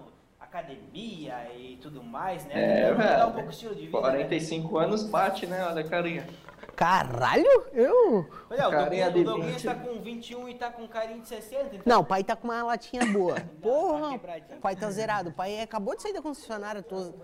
academia 0.47 1.35
e 1.57 1.76
tudo 1.76 2.03
mais, 2.03 2.45
né? 2.47 2.88
É, 2.88 2.93
mudar 2.93 3.05
velho. 3.17 3.29
um 3.29 3.33
pouco 3.33 3.49
o 3.49 3.50
estilo 3.50 3.75
de 3.75 3.87
vida. 3.87 4.00
né? 4.00 4.00
45 4.00 4.79
anos 4.79 5.03
bate, 5.05 5.47
né? 5.47 5.65
Olha 5.67 5.81
a 5.83 5.88
carinha. 5.88 6.26
Caralho, 6.75 7.47
eu... 7.73 8.26
Pois 8.49 8.61
é, 8.61 8.67
o 8.67 8.71
Carinha 8.71 9.09
o 9.09 9.43
20. 9.43 9.65
tá 9.65 9.75
com 9.75 9.95
21 10.00 10.49
e 10.49 10.55
tá 10.55 10.71
com 10.71 10.87
carinha 10.87 11.21
de 11.21 11.29
60, 11.29 11.62
então 11.76 11.81
Não, 11.87 12.00
o 12.00 12.05
pai 12.05 12.23
tá 12.23 12.37
com 12.37 12.49
uma 12.49 12.62
latinha 12.62 13.05
boa. 13.07 13.37
Porra, 13.62 14.11
quebradinho. 14.12 14.59
o 14.59 14.61
pai 14.61 14.76
tá 14.76 14.91
zerado. 14.91 15.31
O 15.31 15.33
pai 15.33 15.61
acabou 15.61 15.97
de 15.97 16.03
sair 16.03 16.12
da 16.12 16.21
concessionária, 16.21 16.83
tô, 16.83 17.15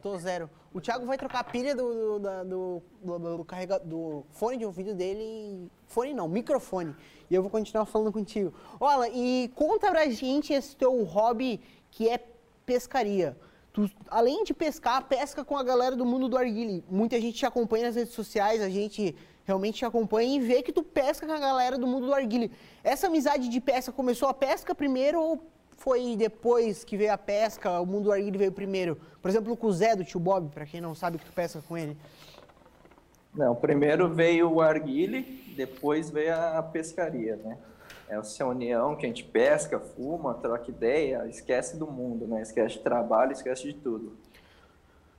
tô 0.00 0.16
zero. 0.18 0.48
O 0.72 0.80
Thiago 0.80 1.04
vai 1.06 1.16
trocar 1.18 1.40
a 1.40 1.44
pilha 1.44 1.74
do, 1.74 2.18
do, 2.20 2.44
do, 2.44 2.82
do, 3.18 3.36
do, 3.38 3.44
carrega- 3.44 3.80
do 3.80 4.24
fone 4.30 4.56
de 4.58 4.64
ouvido 4.64 4.94
dele. 4.94 5.68
Fone 5.86 6.14
não, 6.14 6.28
microfone. 6.28 6.94
E 7.28 7.34
eu 7.34 7.42
vou 7.42 7.50
continuar 7.50 7.86
falando 7.86 8.12
contigo. 8.12 8.54
Olha, 8.78 9.10
e 9.12 9.48
conta 9.56 9.90
pra 9.90 10.08
gente 10.10 10.52
esse 10.52 10.76
teu 10.76 11.02
hobby 11.02 11.60
que 11.90 12.08
é 12.08 12.18
pescaria. 12.66 13.36
Tu, 13.72 13.88
além 14.10 14.42
de 14.42 14.52
pescar, 14.52 15.04
pesca 15.04 15.44
com 15.44 15.56
a 15.56 15.62
galera 15.62 15.94
do 15.94 16.04
mundo 16.04 16.28
do 16.28 16.36
arguile. 16.36 16.84
Muita 16.90 17.20
gente 17.20 17.38
te 17.38 17.46
acompanha 17.46 17.86
nas 17.86 17.94
redes 17.94 18.12
sociais, 18.12 18.60
a 18.60 18.68
gente 18.68 19.14
realmente 19.44 19.76
te 19.76 19.84
acompanha 19.84 20.36
e 20.36 20.40
vê 20.40 20.62
que 20.62 20.72
tu 20.72 20.82
pesca 20.82 21.26
com 21.26 21.32
a 21.32 21.38
galera 21.38 21.78
do 21.78 21.86
mundo 21.86 22.06
do 22.06 22.14
arguile. 22.14 22.50
Essa 22.82 23.06
amizade 23.06 23.48
de 23.48 23.60
pesca 23.60 23.92
começou 23.92 24.28
a 24.28 24.34
pesca 24.34 24.74
primeiro 24.74 25.22
ou 25.22 25.40
foi 25.76 26.16
depois 26.16 26.84
que 26.84 26.96
veio 26.96 27.12
a 27.12 27.18
pesca, 27.18 27.80
o 27.80 27.86
mundo 27.86 28.04
do 28.04 28.12
arguile 28.12 28.38
veio 28.38 28.52
primeiro? 28.52 28.98
Por 29.22 29.30
exemplo, 29.30 29.56
com 29.56 29.66
o 29.68 29.72
Zé 29.72 29.94
do 29.94 30.04
tio 30.04 30.18
Bob, 30.18 30.50
pra 30.50 30.66
quem 30.66 30.80
não 30.80 30.94
sabe 30.94 31.18
que 31.18 31.24
tu 31.24 31.32
pesca 31.32 31.62
com 31.68 31.76
ele. 31.76 31.96
Não, 33.34 33.54
primeiro 33.54 34.08
veio 34.08 34.50
o 34.50 34.62
arguile, 34.62 35.22
depois 35.54 36.10
veio 36.10 36.34
a 36.34 36.62
pescaria, 36.62 37.36
né? 37.36 37.58
É 38.08 38.14
essa 38.16 38.46
união 38.46 38.94
que 38.94 39.04
a 39.04 39.08
gente 39.08 39.24
pesca, 39.24 39.80
fuma, 39.80 40.34
troca 40.34 40.70
ideia, 40.70 41.26
esquece 41.28 41.76
do 41.76 41.86
mundo, 41.86 42.26
né? 42.26 42.42
Esquece 42.42 42.74
de 42.76 42.80
trabalho, 42.80 43.32
esquece 43.32 43.64
de 43.64 43.74
tudo. 43.74 44.16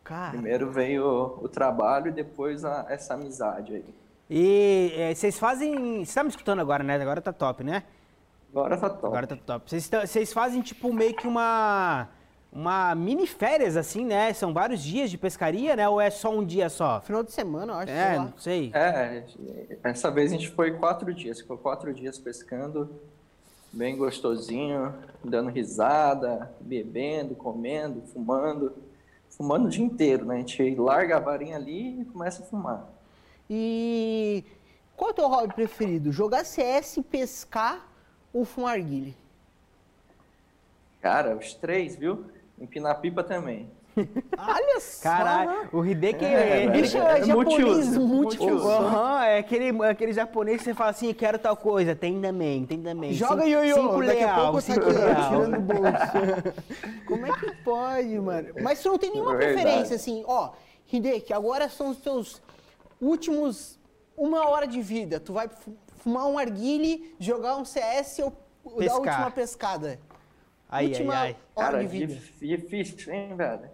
Cara, 0.03 0.32
Primeiro 0.32 0.72
veio 0.72 1.06
o, 1.06 1.46
o 1.46 1.50
trabalho 1.50 2.08
e 2.08 2.12
depois 2.12 2.63
a- 2.63 2.86
essa 2.89 3.13
amizade 3.15 3.75
aí. 3.75 3.86
E 4.29 4.91
é, 4.96 5.13
vocês 5.13 5.38
fazem. 5.38 6.03
Você 6.06 6.13
tá 6.15 6.24
me 6.24 6.29
escutando 6.29 6.60
agora, 6.60 6.84
né? 6.84 6.96
Agora 6.96 7.22
tá 7.22 7.34
top, 7.34 7.63
né? 7.63 7.84
Agora 8.51 8.77
tá 8.77 8.89
top. 8.89 9.06
Agora 9.08 9.27
tá 9.27 9.36
top. 9.36 9.70
Vocês, 9.70 9.89
vocês 9.89 10.32
fazem 10.34 10.62
tipo 10.62 10.91
meio 10.94 11.13
que 11.15 11.27
uma 11.27 12.08
uma 12.51 12.96
mini 12.96 13.27
férias 13.27 13.75
assim, 13.77 14.06
né? 14.06 14.34
São 14.34 14.54
vários 14.54 14.82
dias 14.82 15.10
de 15.10 15.18
pescaria, 15.18 15.75
né? 15.75 15.88
Ou 15.88 16.00
é 16.00 16.10
só 16.10 16.30
um 16.30 16.46
dia 16.46 16.70
só? 16.70 17.01
Final 17.01 17.24
de 17.24 17.32
semana, 17.32 17.74
eu 17.74 17.77
acho, 17.77 17.92
É, 17.92 18.18
não 18.18 18.34
sei. 18.38 18.72
É, 18.74 19.24
essa 19.84 20.10
vez 20.10 20.32
a 20.32 20.36
gente 20.36 20.50
foi 20.50 20.72
quatro 20.72 21.13
dias, 21.13 21.39
ficou 21.39 21.58
quatro 21.58 21.94
dias 21.94 22.18
pescando, 22.18 22.89
bem 23.72 23.96
gostosinho, 23.98 24.94
dando 25.24 25.50
risada, 25.50 26.51
bebendo, 26.60 27.36
comendo, 27.36 28.01
fumando, 28.08 28.74
fumando 29.30 29.68
o 29.68 29.70
dia 29.70 29.86
inteiro, 29.86 30.25
né? 30.25 30.36
A 30.36 30.39
gente 30.39 30.75
larga 30.75 31.18
a 31.18 31.20
varinha 31.20 31.58
ali 31.58 32.01
e 32.01 32.06
começa 32.06 32.42
a 32.42 32.46
fumar. 32.46 32.88
E 33.50 34.44
qual 34.96 35.12
é 35.12 35.13
o 35.13 35.16
teu 35.16 35.27
hobby 35.27 35.54
preferido? 35.54 36.12
Jogar 36.12 36.44
CS, 36.44 37.00
pescar 37.10 37.88
ou 38.34 38.44
fumar 38.46 38.74
arguile? 38.77 39.16
Cara, 41.01 41.36
os 41.36 41.54
três, 41.54 41.96
viu? 41.96 42.25
Empinar 42.59 42.99
pipa 42.99 43.23
também. 43.23 43.69
Olha 44.37 44.79
só! 44.79 45.01
Caralho, 45.03 45.69
o 45.73 45.83
Hideki 45.85 46.23
É, 46.23 46.65
é. 46.65 46.69
Bicho 46.69 46.97
é 46.97 47.19
é 47.19 47.23
japonês, 47.25 47.59
multiuso, 47.59 48.01
multiuso. 48.01 48.47
multiuso. 48.47 48.67
Aham, 48.69 49.23
é 49.25 49.37
aquele, 49.39 49.85
aquele 49.85 50.13
japonês 50.13 50.57
que 50.59 50.63
você 50.65 50.73
fala 50.75 50.91
assim, 50.91 51.11
quero 51.13 51.39
tal 51.39 51.57
coisa, 51.57 51.95
tem 51.95 52.21
também, 52.21 52.63
tem 52.65 52.81
também. 52.81 53.13
Joga 53.13 53.45
ioiô, 53.45 53.73
cinco 53.75 54.05
daqui 54.05 54.23
a 54.23 54.25
leal, 54.27 54.35
pouco 54.51 54.53
tá 54.55 54.61
cinco 54.61 54.85
leal. 54.89 55.27
tirando 55.29 55.57
o 55.57 55.61
bolso. 55.61 56.53
Como 57.07 57.25
é 57.25 57.31
que 57.39 57.51
pode, 57.63 58.19
mano? 58.19 58.49
Mas 58.61 58.81
tu 58.83 58.89
não 58.89 58.97
tem 58.99 59.11
nenhuma 59.11 59.35
Verdade. 59.35 59.53
preferência, 59.63 59.95
assim, 59.95 60.23
ó, 60.27 60.51
Hideki, 60.91 61.33
agora 61.33 61.67
são 61.67 61.89
os 61.89 61.97
teus 61.97 62.39
últimos 63.01 63.79
uma 64.15 64.47
hora 64.47 64.67
de 64.67 64.81
vida. 64.81 65.19
Tu 65.19 65.33
vai 65.33 65.47
fu- 65.47 65.75
fumar 65.97 66.27
um 66.27 66.37
arguile, 66.37 67.15
jogar 67.19 67.55
um 67.57 67.65
CS 67.65 68.19
ou 68.19 68.29
dar 68.29 68.71
a 68.71 68.77
Pescar. 68.77 68.99
última 68.99 69.31
pescada? 69.31 69.99
Ai, 70.69 70.88
última 70.88 71.13
ai, 71.13 71.27
ai. 71.27 71.38
hora 71.55 71.71
Cara, 71.71 71.83
de 71.83 71.88
vida. 71.88 72.13
difícil, 72.39 73.13
hein, 73.13 73.36
velho? 73.36 73.69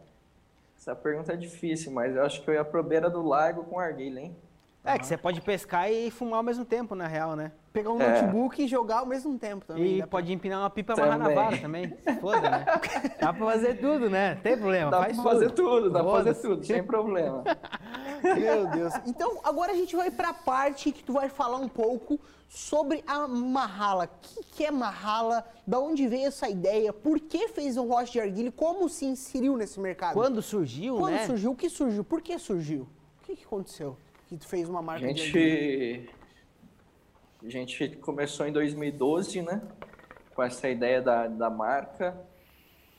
Essa 0.78 0.96
pergunta 0.96 1.34
é 1.34 1.36
difícil, 1.38 1.92
mas 1.92 2.16
eu 2.16 2.24
acho 2.24 2.44
que 2.44 2.50
eu 2.50 2.54
ia 2.54 2.66
pro 2.66 2.84
beira 2.84 3.10
do 3.10 3.22
lago 3.22 3.64
com 3.64 3.80
arguilha, 3.80 4.20
hein? 4.20 4.36
É 4.84 5.00
que 5.00 5.06
você 5.06 5.18
pode 5.18 5.40
pescar 5.42 5.90
e 5.90 6.12
fumar 6.12 6.38
ao 6.38 6.44
mesmo 6.44 6.66
tempo, 6.66 6.94
na 6.94 7.08
real, 7.08 7.36
né? 7.36 7.54
Pegar 7.74 7.90
um 7.92 8.00
É. 8.00 8.22
notebook 8.22 8.64
e 8.64 8.68
jogar 8.68 9.00
ao 9.00 9.06
mesmo 9.08 9.38
tempo 9.40 9.66
também. 9.66 9.96
E 9.96 9.98
pra- 9.98 10.08
pode 10.08 10.32
empinar 10.32 10.60
uma 10.62 10.70
pipa 10.70 10.94
e 10.94 11.00
amarrar 11.02 11.18
na 11.18 11.26
Também. 11.26 11.44
vara 11.44 11.58
também. 11.58 11.98
Foda, 12.22 12.42
né? 12.52 12.66
Dá 13.20 13.34
pra 13.34 13.46
fazer 13.48 13.74
tudo, 13.80 14.10
né? 14.12 14.36
Tem 14.44 14.56
problema, 14.56 14.92
Dá 14.92 15.00
faz 15.02 15.16
pra 15.16 15.24
fazer 15.24 15.52
tudo. 15.52 15.70
tudo, 15.82 15.90
dá 15.90 16.04
pra 16.04 16.12
fazer 16.12 16.36
tudo, 16.36 16.64
sem 16.64 16.84
problema. 16.84 17.44
Meu 18.24 18.68
Deus. 18.68 18.94
Então, 19.08 19.40
agora 19.44 19.72
a 19.72 19.76
gente 19.76 19.96
vai 19.96 20.12
pra 20.12 20.34
parte 20.34 20.92
que 20.92 21.04
tu 21.04 21.14
vai 21.14 21.30
falar 21.30 21.58
um 21.58 21.68
pouco 21.68 22.20
sobre 22.48 23.04
a 23.08 23.28
Mahala. 23.28 24.06
O 24.06 24.10
que, 24.22 24.44
que 24.44 24.66
é 24.66 24.70
Mahala? 24.72 25.44
Da 25.66 25.80
onde 25.80 26.08
veio 26.08 26.28
essa 26.28 26.48
ideia? 26.48 26.94
Por 26.94 27.20
que 27.20 27.48
fez 27.48 27.76
um 27.76 27.88
rocha 27.88 28.12
de 28.12 28.20
arguilha? 28.22 28.52
Como 28.52 28.88
se 28.88 29.06
inseriu 29.06 29.58
nesse 29.58 29.80
mercado? 29.80 30.14
Quando 30.14 30.42
surgiu, 30.44 30.98
Quando 30.98 31.14
né? 31.16 31.26
surgiu? 31.26 31.52
O 31.52 31.56
que 31.56 31.70
surgiu? 31.70 32.04
Por 32.04 32.22
que 32.22 32.38
surgiu? 32.38 32.84
O 33.22 33.26
que, 33.26 33.36
que 33.36 33.44
aconteceu? 33.46 33.98
Que 34.28 34.38
tu 34.38 34.48
fez 34.48 34.70
uma 34.70 34.82
marca 34.82 35.12
de 35.12 35.22
arguilha? 35.24 36.08
A 37.46 37.50
gente 37.50 37.90
começou 37.98 38.48
em 38.48 38.54
2012, 38.54 39.42
né? 39.42 39.62
Com 40.34 40.42
essa 40.42 40.70
ideia 40.70 41.02
da, 41.02 41.28
da 41.28 41.50
marca, 41.50 42.18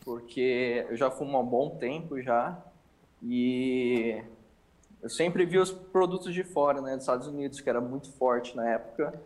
porque 0.05 0.85
eu 0.91 0.97
já 0.97 1.11
fumo 1.11 1.37
há 1.37 1.41
um 1.41 1.47
bom 1.47 1.71
tempo 1.79 2.21
já. 2.21 2.63
E 3.23 4.23
eu 5.01 5.09
sempre 5.09 5.47
vi 5.47 5.59
os 5.59 5.71
produtos 5.71 6.35
de 6.35 6.45
fora, 6.45 6.83
né? 6.83 6.93
Dos 6.93 7.05
Estados 7.05 7.27
Unidos, 7.27 7.61
que 7.61 7.71
era 7.71 7.81
muito 7.81 8.13
forte 8.13 8.55
na 8.55 8.69
época. 8.69 9.19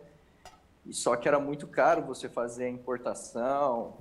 E 0.85 0.93
só 0.93 1.17
que 1.17 1.27
era 1.27 1.39
muito 1.39 1.67
caro 1.67 2.01
você 2.01 2.29
fazer 2.29 2.65
a 2.65 2.69
importação, 2.69 3.97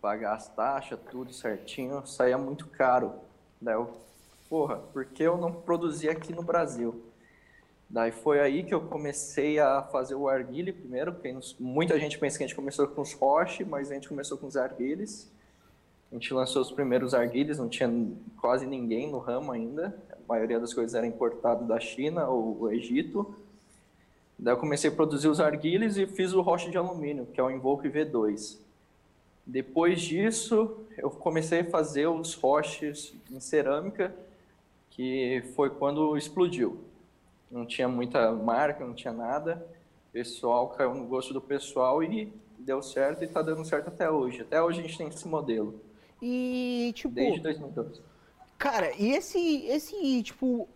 pagar 0.00 0.34
as 0.34 0.48
taxas, 0.48 1.00
tudo 1.10 1.32
certinho, 1.32 2.06
saía 2.06 2.36
muito 2.36 2.66
caro. 2.68 3.14
Daí 3.58 3.74
eu, 3.74 3.96
porra, 4.50 4.76
por 4.76 5.06
que 5.06 5.22
eu 5.22 5.38
não 5.38 5.50
produzia 5.50 6.12
aqui 6.12 6.34
no 6.34 6.42
Brasil? 6.42 7.02
Daí 7.94 8.10
foi 8.10 8.40
aí 8.40 8.64
que 8.64 8.74
eu 8.74 8.80
comecei 8.80 9.60
a 9.60 9.80
fazer 9.80 10.16
o 10.16 10.28
arguile 10.28 10.72
primeiro, 10.72 11.12
porque 11.12 11.32
muita 11.60 11.96
gente 11.96 12.18
pensa 12.18 12.36
que 12.36 12.42
a 12.42 12.46
gente 12.48 12.56
começou 12.56 12.88
com 12.88 13.00
os 13.00 13.12
roche, 13.12 13.64
mas 13.64 13.88
a 13.88 13.94
gente 13.94 14.08
começou 14.08 14.36
com 14.36 14.48
os 14.48 14.56
arguiles. 14.56 15.30
A 16.10 16.16
gente 16.16 16.34
lançou 16.34 16.60
os 16.60 16.72
primeiros 16.72 17.14
arguiles, 17.14 17.56
não 17.56 17.68
tinha 17.68 17.88
quase 18.40 18.66
ninguém 18.66 19.08
no 19.08 19.18
ramo 19.18 19.52
ainda. 19.52 19.96
A 20.10 20.16
maioria 20.26 20.58
das 20.58 20.74
coisas 20.74 20.92
era 20.92 21.06
importado 21.06 21.66
da 21.66 21.78
China 21.78 22.26
ou 22.26 22.62
o 22.62 22.72
Egito. 22.72 23.32
Daí 24.36 24.54
eu 24.54 24.58
comecei 24.58 24.90
a 24.90 24.92
produzir 24.92 25.28
os 25.28 25.38
arguiles 25.38 25.96
e 25.96 26.04
fiz 26.04 26.32
o 26.32 26.40
roche 26.40 26.72
de 26.72 26.76
alumínio, 26.76 27.26
que 27.26 27.38
é 27.38 27.44
o 27.44 27.50
Invoke 27.52 27.88
V2. 27.88 28.58
Depois 29.46 30.00
disso, 30.00 30.78
eu 30.98 31.10
comecei 31.10 31.60
a 31.60 31.70
fazer 31.70 32.08
os 32.08 32.34
roches 32.34 33.14
em 33.30 33.38
cerâmica, 33.38 34.12
que 34.90 35.44
foi 35.54 35.70
quando 35.70 36.16
explodiu. 36.16 36.92
Não 37.54 37.64
tinha 37.64 37.86
muita 37.86 38.32
marca, 38.32 38.84
não 38.84 38.94
tinha 38.94 39.12
nada. 39.12 39.64
O 40.08 40.12
pessoal 40.12 40.70
caiu 40.70 40.92
no 40.92 41.06
gosto 41.06 41.32
do 41.32 41.40
pessoal 41.40 42.02
e 42.02 42.32
deu 42.58 42.82
certo 42.82 43.22
e 43.22 43.26
está 43.26 43.42
dando 43.42 43.64
certo 43.64 43.86
até 43.88 44.10
hoje. 44.10 44.42
Até 44.42 44.60
hoje 44.60 44.80
a 44.80 44.82
gente 44.82 44.98
tem 44.98 45.06
esse 45.06 45.28
modelo, 45.28 45.80
E, 46.20 46.92
tipo, 46.96 47.14
desde 47.14 47.38
2012. 47.40 48.02
cara, 48.58 48.92
e 48.98 49.12
esse, 49.12 49.66
esse, 49.66 50.20
tipo, 50.24 50.68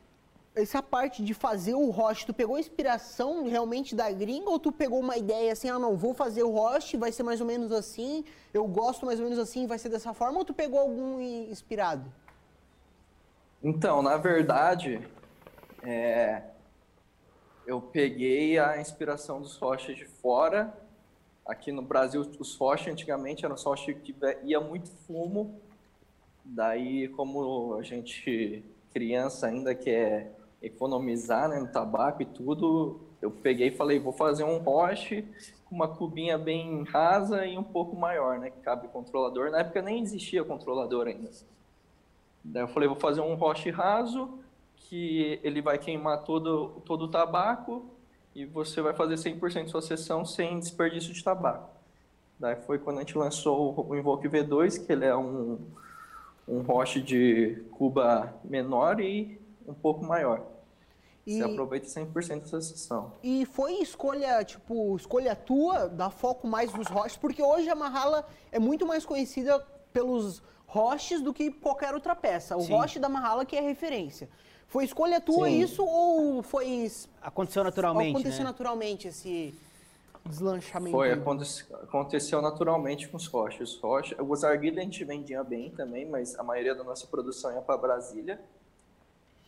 essa 0.54 0.80
parte 0.80 1.20
de 1.24 1.34
fazer 1.34 1.74
o 1.74 1.90
roche, 1.90 2.24
tu 2.24 2.32
pegou 2.32 2.56
inspiração 2.56 3.48
realmente 3.48 3.96
da 3.96 4.08
gringa 4.12 4.48
ou 4.48 4.60
tu 4.60 4.70
pegou 4.70 5.00
uma 5.00 5.16
ideia 5.16 5.52
assim, 5.52 5.68
ah 5.68 5.80
não, 5.80 5.96
vou 5.96 6.14
fazer 6.14 6.44
o 6.44 6.50
roche, 6.50 6.96
vai 6.96 7.10
ser 7.10 7.24
mais 7.24 7.40
ou 7.40 7.46
menos 7.46 7.72
assim, 7.72 8.24
eu 8.54 8.64
gosto 8.68 9.04
mais 9.04 9.18
ou 9.18 9.24
menos 9.24 9.40
assim, 9.40 9.66
vai 9.66 9.78
ser 9.80 9.88
dessa 9.88 10.14
forma, 10.14 10.38
ou 10.38 10.44
tu 10.44 10.54
pegou 10.54 10.78
algum 10.78 11.20
inspirado? 11.20 12.04
Então, 13.62 14.00
na 14.00 14.16
verdade, 14.16 15.00
é, 15.82 16.42
eu 17.68 17.82
peguei 17.82 18.58
a 18.58 18.80
inspiração 18.80 19.42
dos 19.42 19.58
rochas 19.58 19.94
de 19.94 20.06
fora. 20.06 20.74
Aqui 21.44 21.70
no 21.70 21.82
Brasil, 21.82 22.22
os 22.38 22.56
rochas 22.56 22.90
antigamente 22.90 23.44
eram 23.44 23.58
só 23.58 23.74
que 23.74 24.16
ia 24.42 24.58
muito 24.58 24.88
fumo. 25.06 25.60
Daí, 26.42 27.08
como 27.08 27.74
a 27.74 27.82
gente, 27.82 28.64
criança 28.90 29.48
ainda, 29.48 29.74
quer 29.74 30.34
economizar 30.62 31.46
né, 31.46 31.60
no 31.60 31.68
tabaco 31.68 32.22
e 32.22 32.24
tudo, 32.24 33.02
eu 33.20 33.30
peguei 33.30 33.68
e 33.68 33.76
falei, 33.76 33.98
vou 33.98 34.14
fazer 34.14 34.44
um 34.44 34.56
roche 34.56 35.28
com 35.66 35.74
uma 35.74 35.88
cubinha 35.88 36.38
bem 36.38 36.84
rasa 36.84 37.44
e 37.44 37.58
um 37.58 37.62
pouco 37.62 37.94
maior, 37.94 38.38
né? 38.38 38.48
Que 38.48 38.60
cabe 38.60 38.88
controlador. 38.88 39.50
Na 39.50 39.58
época 39.58 39.82
nem 39.82 40.00
existia 40.00 40.42
controlador 40.42 41.06
ainda. 41.06 41.28
Daí 42.42 42.62
eu 42.62 42.68
falei, 42.68 42.88
vou 42.88 42.98
fazer 42.98 43.20
um 43.20 43.34
roche 43.34 43.68
raso, 43.68 44.38
que 44.88 45.38
ele 45.42 45.60
vai 45.60 45.78
queimar 45.78 46.22
todo, 46.24 46.80
todo 46.84 47.02
o 47.02 47.08
tabaco 47.08 47.84
e 48.34 48.46
você 48.46 48.80
vai 48.80 48.94
fazer 48.94 49.16
100% 49.16 49.64
de 49.64 49.70
sua 49.70 49.82
sessão 49.82 50.24
sem 50.24 50.58
desperdício 50.58 51.12
de 51.12 51.22
tabaco. 51.22 51.68
Daí 52.38 52.56
foi 52.56 52.78
quando 52.78 52.96
a 52.96 53.00
gente 53.00 53.18
lançou 53.18 53.86
o 53.86 53.96
Invoke 53.96 54.28
V2, 54.28 54.86
que 54.86 54.90
ele 54.92 55.04
é 55.04 55.14
um, 55.14 55.58
um 56.46 56.62
roche 56.62 57.02
de 57.02 57.62
cuba 57.72 58.32
menor 58.42 59.00
e 59.00 59.38
um 59.66 59.74
pouco 59.74 60.04
maior. 60.04 60.42
E, 61.26 61.36
Você 61.36 61.42
aproveita 61.44 61.86
100% 61.86 62.40
da 62.40 62.46
sua 62.46 62.60
sessão. 62.62 63.12
e 63.22 63.44
foi 63.44 63.74
escolha, 63.82 64.42
tipo, 64.42 64.96
escolha 64.96 65.36
tua, 65.36 65.86
dar 65.86 66.08
foco 66.08 66.46
mais 66.46 66.72
nos 66.72 66.86
roches, 66.88 67.18
porque 67.18 67.42
hoje 67.42 67.68
a 67.68 67.74
Mahala 67.74 68.26
é 68.50 68.58
muito 68.58 68.86
mais 68.86 69.04
conhecida 69.04 69.60
pelos 69.92 70.42
roches 70.66 71.20
do 71.20 71.34
que 71.34 71.50
qualquer 71.50 71.92
outra 71.92 72.16
peça. 72.16 72.56
O 72.56 72.62
Sim. 72.62 72.72
roche 72.72 72.98
da 72.98 73.10
Mahala 73.10 73.44
que 73.44 73.56
é 73.56 73.60
referência. 73.60 74.30
Foi 74.68 74.84
escolha 74.84 75.18
tua 75.18 75.48
Sim. 75.48 75.62
isso 75.62 75.82
ou 75.82 76.42
foi 76.42 76.90
Aconteceu 77.22 77.64
naturalmente, 77.64 78.10
aconteceu 78.10 78.40
né? 78.40 78.44
naturalmente 78.44 79.08
esse 79.08 79.54
deslanchamento? 80.26 80.94
Foi, 80.94 81.10
aconteceu 81.10 82.42
naturalmente 82.42 83.08
com 83.08 83.16
os 83.16 83.26
roches. 83.26 83.76
Os 83.76 83.80
roches, 83.80 84.16
os 84.20 84.44
arguilhas 84.44 84.78
a 84.78 84.82
gente 84.82 85.02
vendia 85.04 85.42
bem 85.42 85.70
também, 85.70 86.04
mas 86.04 86.38
a 86.38 86.42
maioria 86.42 86.74
da 86.74 86.84
nossa 86.84 87.06
produção 87.06 87.50
ia 87.54 87.62
para 87.62 87.78
Brasília. 87.78 88.38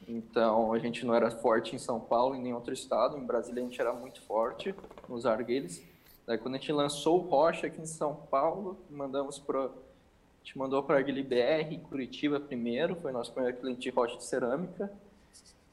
Então 0.08 0.72
a 0.72 0.78
gente 0.78 1.04
não 1.04 1.14
era 1.14 1.30
forte 1.30 1.76
em 1.76 1.78
São 1.78 2.00
Paulo, 2.00 2.34
em 2.34 2.40
nenhum 2.40 2.56
outro 2.56 2.72
estado. 2.72 3.18
Em 3.18 3.24
Brasília 3.24 3.62
a 3.62 3.66
gente 3.66 3.78
era 3.78 3.92
muito 3.92 4.22
forte 4.22 4.74
nos 5.06 5.26
arguilhos. 5.26 5.82
Daí 6.26 6.38
quando 6.38 6.54
a 6.54 6.58
gente 6.58 6.72
lançou 6.72 7.18
o 7.18 7.28
rocha 7.28 7.66
aqui 7.66 7.80
em 7.80 7.86
São 7.86 8.14
Paulo, 8.14 8.78
mandamos 8.88 9.38
para 9.38 9.64
a 9.66 10.42
gente 10.42 10.56
mandou 10.56 10.82
para 10.82 10.96
a 10.96 10.98
Arguile 10.98 11.22
BR, 11.22 11.86
Curitiba 11.86 12.40
primeiro, 12.40 12.96
foi 12.96 13.12
nosso 13.12 13.30
primeiro 13.30 13.58
cliente 13.58 13.80
de 13.80 13.90
rocha 13.90 14.16
de 14.16 14.24
cerâmica. 14.24 14.90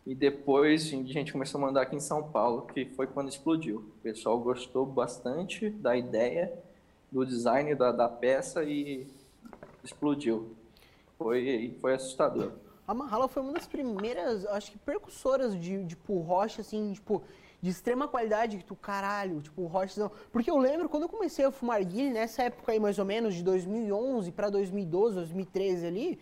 E 0.07 0.15
depois 0.15 0.85
a 0.85 0.95
gente 1.03 1.33
começou 1.33 1.59
a 1.59 1.65
mandar 1.65 1.81
aqui 1.81 1.93
em 1.93 1.99
São 1.99 2.23
Paulo, 2.23 2.61
que 2.61 2.85
foi 2.85 3.07
quando 3.07 3.27
explodiu. 3.27 3.79
O 3.79 4.01
pessoal 4.01 4.39
gostou 4.39 4.85
bastante 4.85 5.69
da 5.69 5.97
ideia, 5.97 6.57
do 7.11 7.25
design 7.25 7.75
da, 7.75 7.91
da 7.91 8.07
peça 8.07 8.63
e 8.63 9.05
explodiu. 9.83 10.55
Foi, 11.17 11.75
foi 11.81 11.93
assustador. 11.93 12.53
A 12.87 12.93
Mahala 12.93 13.27
foi 13.27 13.43
uma 13.43 13.51
das 13.51 13.67
primeiras, 13.67 14.45
acho 14.45 14.71
que, 14.71 14.77
percussoras 14.77 15.59
de, 15.59 15.85
tipo, 15.85 16.17
rocha, 16.21 16.61
assim, 16.61 16.93
tipo, 16.93 17.21
de 17.61 17.69
extrema 17.69 18.07
qualidade 18.07 18.59
que 18.59 18.63
tu, 18.63 18.77
caralho, 18.77 19.41
tipo, 19.41 19.65
rochas 19.65 20.09
Porque 20.31 20.49
eu 20.49 20.57
lembro 20.57 20.87
quando 20.87 21.03
eu 21.03 21.09
comecei 21.09 21.43
a 21.43 21.51
fumar 21.51 21.83
guile, 21.83 22.11
nessa 22.11 22.43
época 22.43 22.71
aí 22.71 22.79
mais 22.79 22.97
ou 22.97 23.03
menos, 23.03 23.35
de 23.35 23.43
2011 23.43 24.31
para 24.31 24.49
2012, 24.49 25.15
2013 25.15 25.85
ali, 25.85 26.19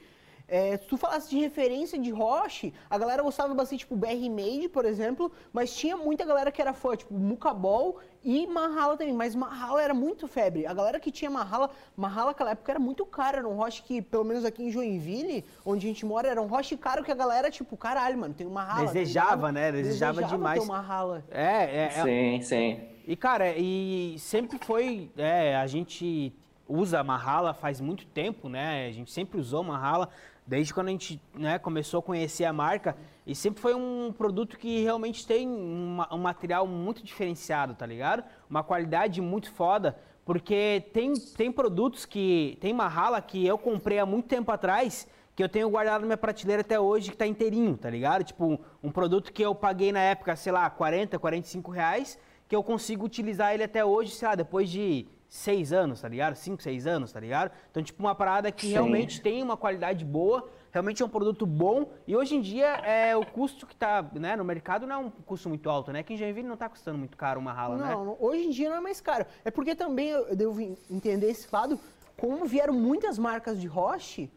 é, 0.48 0.78
se 0.78 0.86
tu 0.86 0.98
falasse 0.98 1.30
de 1.30 1.40
referência 1.40 1.98
de 1.98 2.12
Roche, 2.12 2.74
a 2.90 2.98
galera 2.98 3.24
gostava 3.24 3.54
bastante, 3.54 3.80
tipo, 3.80 3.96
BR 3.96 4.30
Made, 4.30 4.70
por 4.70 4.86
exemplo, 4.86 5.32
mas 5.52 5.76
tinha 5.76 5.98
muita 5.98 6.24
galera 6.24 6.52
que 6.52 6.62
era 6.62 6.74
fã, 6.74 6.96
tipo, 6.96 7.14
Mucabol 7.14 8.00
e 8.24 8.46
Mahala 8.46 8.96
também, 8.96 9.14
mas 9.14 9.36
Mahala 9.36 9.82
era 9.82 9.94
muito 9.94 10.28
febre. 10.28 10.66
A 10.68 10.74
galera 10.74 11.00
que 11.00 11.12
tinha 11.12 11.32
Mahala, 11.32 11.70
Mahala 11.96 12.28
naquela 12.28 12.52
época 12.52 12.72
era 12.72 12.80
muito 12.80 13.06
caro, 13.06 13.38
era 13.38 13.48
um 13.48 13.56
Roche 13.56 13.82
que, 13.82 14.02
pelo 14.02 14.24
menos 14.24 14.46
aqui 14.46 14.64
em 14.64 14.72
Joinville, 14.72 15.44
onde 15.66 15.88
a 15.88 15.90
gente 15.90 16.06
mora, 16.06 16.28
era 16.28 16.42
um 16.42 16.48
Roche 16.48 16.78
caro 16.78 17.04
que 17.04 17.12
a 17.12 17.16
galera, 17.16 17.50
tipo, 17.50 17.76
caralho, 17.76 18.18
mano, 18.18 18.34
tem 18.34 18.46
uma 18.46 18.64
Mahala. 18.64 18.88
Desejava, 18.88 19.48
tá 19.48 19.52
né? 19.52 19.72
Desejava, 19.72 20.14
Desejava 20.22 20.38
demais. 20.38 20.60
Ter 20.60 20.66
uma 20.66 20.78
Mahala. 20.78 21.24
É, 21.32 21.42
é, 21.42 21.92
é. 21.96 22.04
Sim, 22.04 22.42
sim. 22.42 22.80
E, 23.08 23.16
cara, 23.16 23.54
e 23.56 24.16
sempre 24.20 24.58
foi, 24.60 25.10
é, 25.18 25.56
a 25.56 25.68
gente 25.68 26.34
usa 26.68 27.04
Mahala 27.04 27.54
faz 27.54 27.80
muito 27.80 28.06
tempo, 28.08 28.50
né? 28.50 28.88
A 28.88 28.92
gente 28.92 29.12
sempre 29.12 29.40
usou 29.40 29.64
Mahala 29.64 30.10
desde 30.46 30.74
quando 30.74 30.90
a 30.90 30.92
gente 30.92 31.22
né, 31.34 31.58
começou 31.58 32.00
a 32.00 32.04
conhecer 32.04 32.46
a 32.46 32.54
marca. 32.54 32.96
E 33.26 33.34
sempre 33.34 33.62
foi 33.62 33.74
um 33.74 34.14
produto 34.16 34.58
que 34.58 34.84
realmente 34.84 35.26
tem 35.26 35.48
uma, 35.48 36.14
um 36.14 36.20
material 36.20 36.68
muito 36.68 37.04
diferenciado, 37.04 37.74
tá 37.74 37.86
ligado? 37.86 38.24
Uma 38.50 38.64
qualidade 38.64 39.22
muito 39.22 39.52
foda. 39.52 39.98
Porque 40.24 40.84
tem, 40.92 41.14
tem 41.14 41.52
produtos 41.52 42.06
que. 42.06 42.58
Tem 42.60 42.74
Mahala 42.74 43.22
que 43.22 43.46
eu 43.46 43.58
comprei 43.58 44.00
há 44.00 44.06
muito 44.06 44.28
tempo 44.28 44.52
atrás 44.52 45.08
que 45.36 45.44
eu 45.44 45.50
tenho 45.50 45.70
guardado 45.70 46.02
na 46.02 46.08
minha 46.08 46.18
prateleira 46.18 46.62
até 46.62 46.80
hoje, 46.80 47.12
que 47.12 47.18
tá 47.18 47.28
inteirinho, 47.28 47.76
tá 47.76 47.90
ligado? 47.90 48.24
Tipo, 48.24 48.46
um, 48.46 48.58
um, 48.82 48.90
produto 48.90 49.34
que 49.34 49.42
eu 49.42 49.54
paguei 49.54 49.92
na 49.92 50.00
época, 50.00 50.34
sei 50.36 50.54
lá, 50.54 50.70
40, 50.70 51.20
45 51.20 51.72
reais, 51.72 52.18
que 52.48 52.56
eu 52.56 52.64
consigo 52.64 53.06
utilizar 53.06 53.54
ele 53.54 53.64
até 53.64 53.84
hoje, 53.84 54.12
sei 54.12 54.28
lá, 54.30 54.36
depois 54.36 54.70
de 54.70 55.06
seis 55.36 55.74
anos, 55.74 56.02
tá 56.02 56.08
ligado? 56.08 56.36
Cinco, 56.36 56.64
seis 56.64 56.88
anos, 56.88 57.12
tá 57.12 57.20
ligado? 57.20 57.52
Então, 57.70 57.84
tipo, 57.84 58.02
uma 58.02 58.16
parada 58.16 58.52
que 58.52 58.68
Sim. 58.68 58.74
realmente 58.74 59.22
tem 59.22 59.44
uma 59.44 59.58
qualidade 59.58 60.06
boa, 60.06 60.48
realmente 60.72 61.04
é 61.04 61.06
um 61.06 61.10
produto 61.10 61.46
bom. 61.46 61.90
E 62.08 62.16
hoje 62.16 62.36
em 62.36 62.42
dia, 62.42 62.68
é, 62.78 63.16
o 63.18 63.26
custo 63.26 63.68
que 63.68 63.76
tá 63.76 64.04
né, 64.14 64.36
no 64.38 64.46
mercado 64.46 64.88
não 64.88 64.96
é 64.96 64.98
um 64.98 65.10
custo 65.10 65.50
muito 65.50 65.70
alto, 65.70 65.92
né? 65.92 66.04
Que 66.04 66.14
em 66.14 66.18
Joinville 66.18 66.48
não 66.48 66.56
tá 66.56 66.70
custando 66.70 66.98
muito 66.98 67.18
caro 67.18 67.40
uma 67.40 67.52
rala, 67.52 67.76
não, 67.76 67.86
né? 67.86 67.92
Não, 67.92 68.18
hoje 68.20 68.46
em 68.46 68.50
dia 68.50 68.70
não 68.70 68.78
é 68.78 68.82
mais 68.82 69.02
caro. 69.02 69.26
É 69.44 69.52
porque 69.52 69.76
também 69.76 70.10
eu 70.10 70.36
devo 70.36 70.62
entender 70.90 71.30
esse 71.30 71.48
lado, 71.52 71.78
como 72.18 72.46
vieram 72.46 72.74
muitas 72.74 73.20
marcas 73.20 73.60
de 73.60 73.68
Roche, 73.68 74.32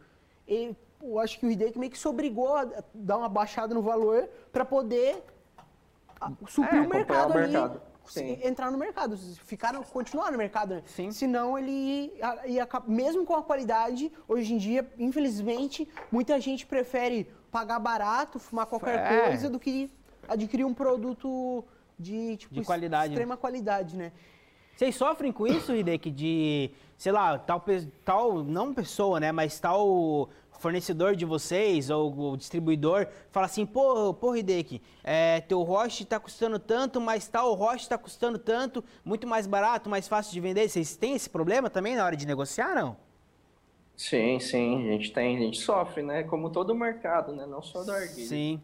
e, 0.47 0.75
eu 1.01 1.17
acho 1.17 1.39
que 1.39 1.45
o 1.45 1.51
Hideki 1.51 1.79
meio 1.79 1.91
que 1.91 1.97
se 1.97 2.07
obrigou 2.09 2.55
a 2.57 2.67
dar 2.93 3.17
uma 3.17 3.29
baixada 3.29 3.73
no 3.73 3.81
valor 3.81 4.27
para 4.51 4.65
poder 4.65 5.23
suprir 6.49 6.81
é, 6.81 6.85
o 6.85 6.89
mercado 6.89 7.33
ali. 7.33 7.53
Mercado. 7.53 7.88
Sim. 8.11 8.39
entrar 8.43 8.71
no 8.71 8.77
mercado, 8.77 9.17
ficar, 9.17 9.73
continuar 9.85 10.31
no 10.31 10.37
mercado. 10.37 10.75
Né? 10.75 10.83
Sim. 10.85 11.11
Senão 11.11 11.57
ele 11.57 12.11
ia, 12.17 12.47
ia, 12.47 12.67
mesmo 12.87 13.25
com 13.25 13.35
a 13.35 13.43
qualidade, 13.43 14.11
hoje 14.27 14.53
em 14.53 14.57
dia, 14.57 14.89
infelizmente, 14.97 15.87
muita 16.11 16.39
gente 16.39 16.65
prefere 16.65 17.29
pagar 17.51 17.79
barato, 17.79 18.39
fumar 18.39 18.65
qualquer 18.65 18.99
é. 18.99 19.21
coisa, 19.27 19.49
do 19.49 19.59
que 19.59 19.91
adquirir 20.27 20.65
um 20.65 20.73
produto 20.73 21.63
de, 21.97 22.37
tipo, 22.37 22.53
de 22.53 22.63
qualidade. 22.63 23.13
extrema 23.13 23.35
qualidade, 23.35 23.95
né? 23.95 24.11
Vocês 24.75 24.95
sofrem 24.95 25.31
com 25.31 25.45
isso, 25.45 25.75
Hideki, 25.75 26.09
de, 26.09 26.71
sei 26.97 27.11
lá, 27.11 27.37
tal, 27.37 27.63
tal, 28.05 28.43
não 28.45 28.73
pessoa, 28.73 29.19
né, 29.19 29.29
mas 29.29 29.59
tal 29.59 30.29
fornecedor 30.59 31.15
de 31.15 31.25
vocês 31.25 31.89
ou 31.89 32.33
o 32.33 32.37
distribuidor 32.37 33.07
fala 33.31 33.45
assim, 33.45 33.65
pô, 33.65 34.13
pô 34.13 34.35
Hideki, 34.35 34.81
é, 35.03 35.41
teu 35.41 35.61
roche 35.63 36.03
está 36.03 36.19
custando 36.19 36.59
tanto, 36.59 37.01
mas 37.01 37.27
tal 37.27 37.53
roche 37.53 37.83
está 37.83 37.97
custando 37.97 38.37
tanto, 38.37 38.83
muito 39.03 39.25
mais 39.25 39.47
barato, 39.47 39.89
mais 39.89 40.07
fácil 40.07 40.33
de 40.33 40.39
vender. 40.39 40.67
Vocês 40.69 40.95
têm 40.95 41.15
esse 41.15 41.29
problema 41.29 41.69
também 41.69 41.95
na 41.95 42.05
hora 42.05 42.15
de 42.15 42.27
negociar, 42.27 42.75
não? 42.75 42.97
Sim, 43.95 44.39
sim, 44.39 44.87
a 44.87 44.91
gente 44.93 45.11
tem, 45.11 45.35
a 45.35 45.39
gente 45.39 45.59
sofre, 45.59 46.01
né? 46.01 46.23
Como 46.23 46.49
todo 46.49 46.73
mercado, 46.73 47.33
né? 47.33 47.45
Não 47.45 47.61
só 47.61 47.83
do 47.83 47.91
arguilha. 47.91 48.27
Sim. 48.27 48.61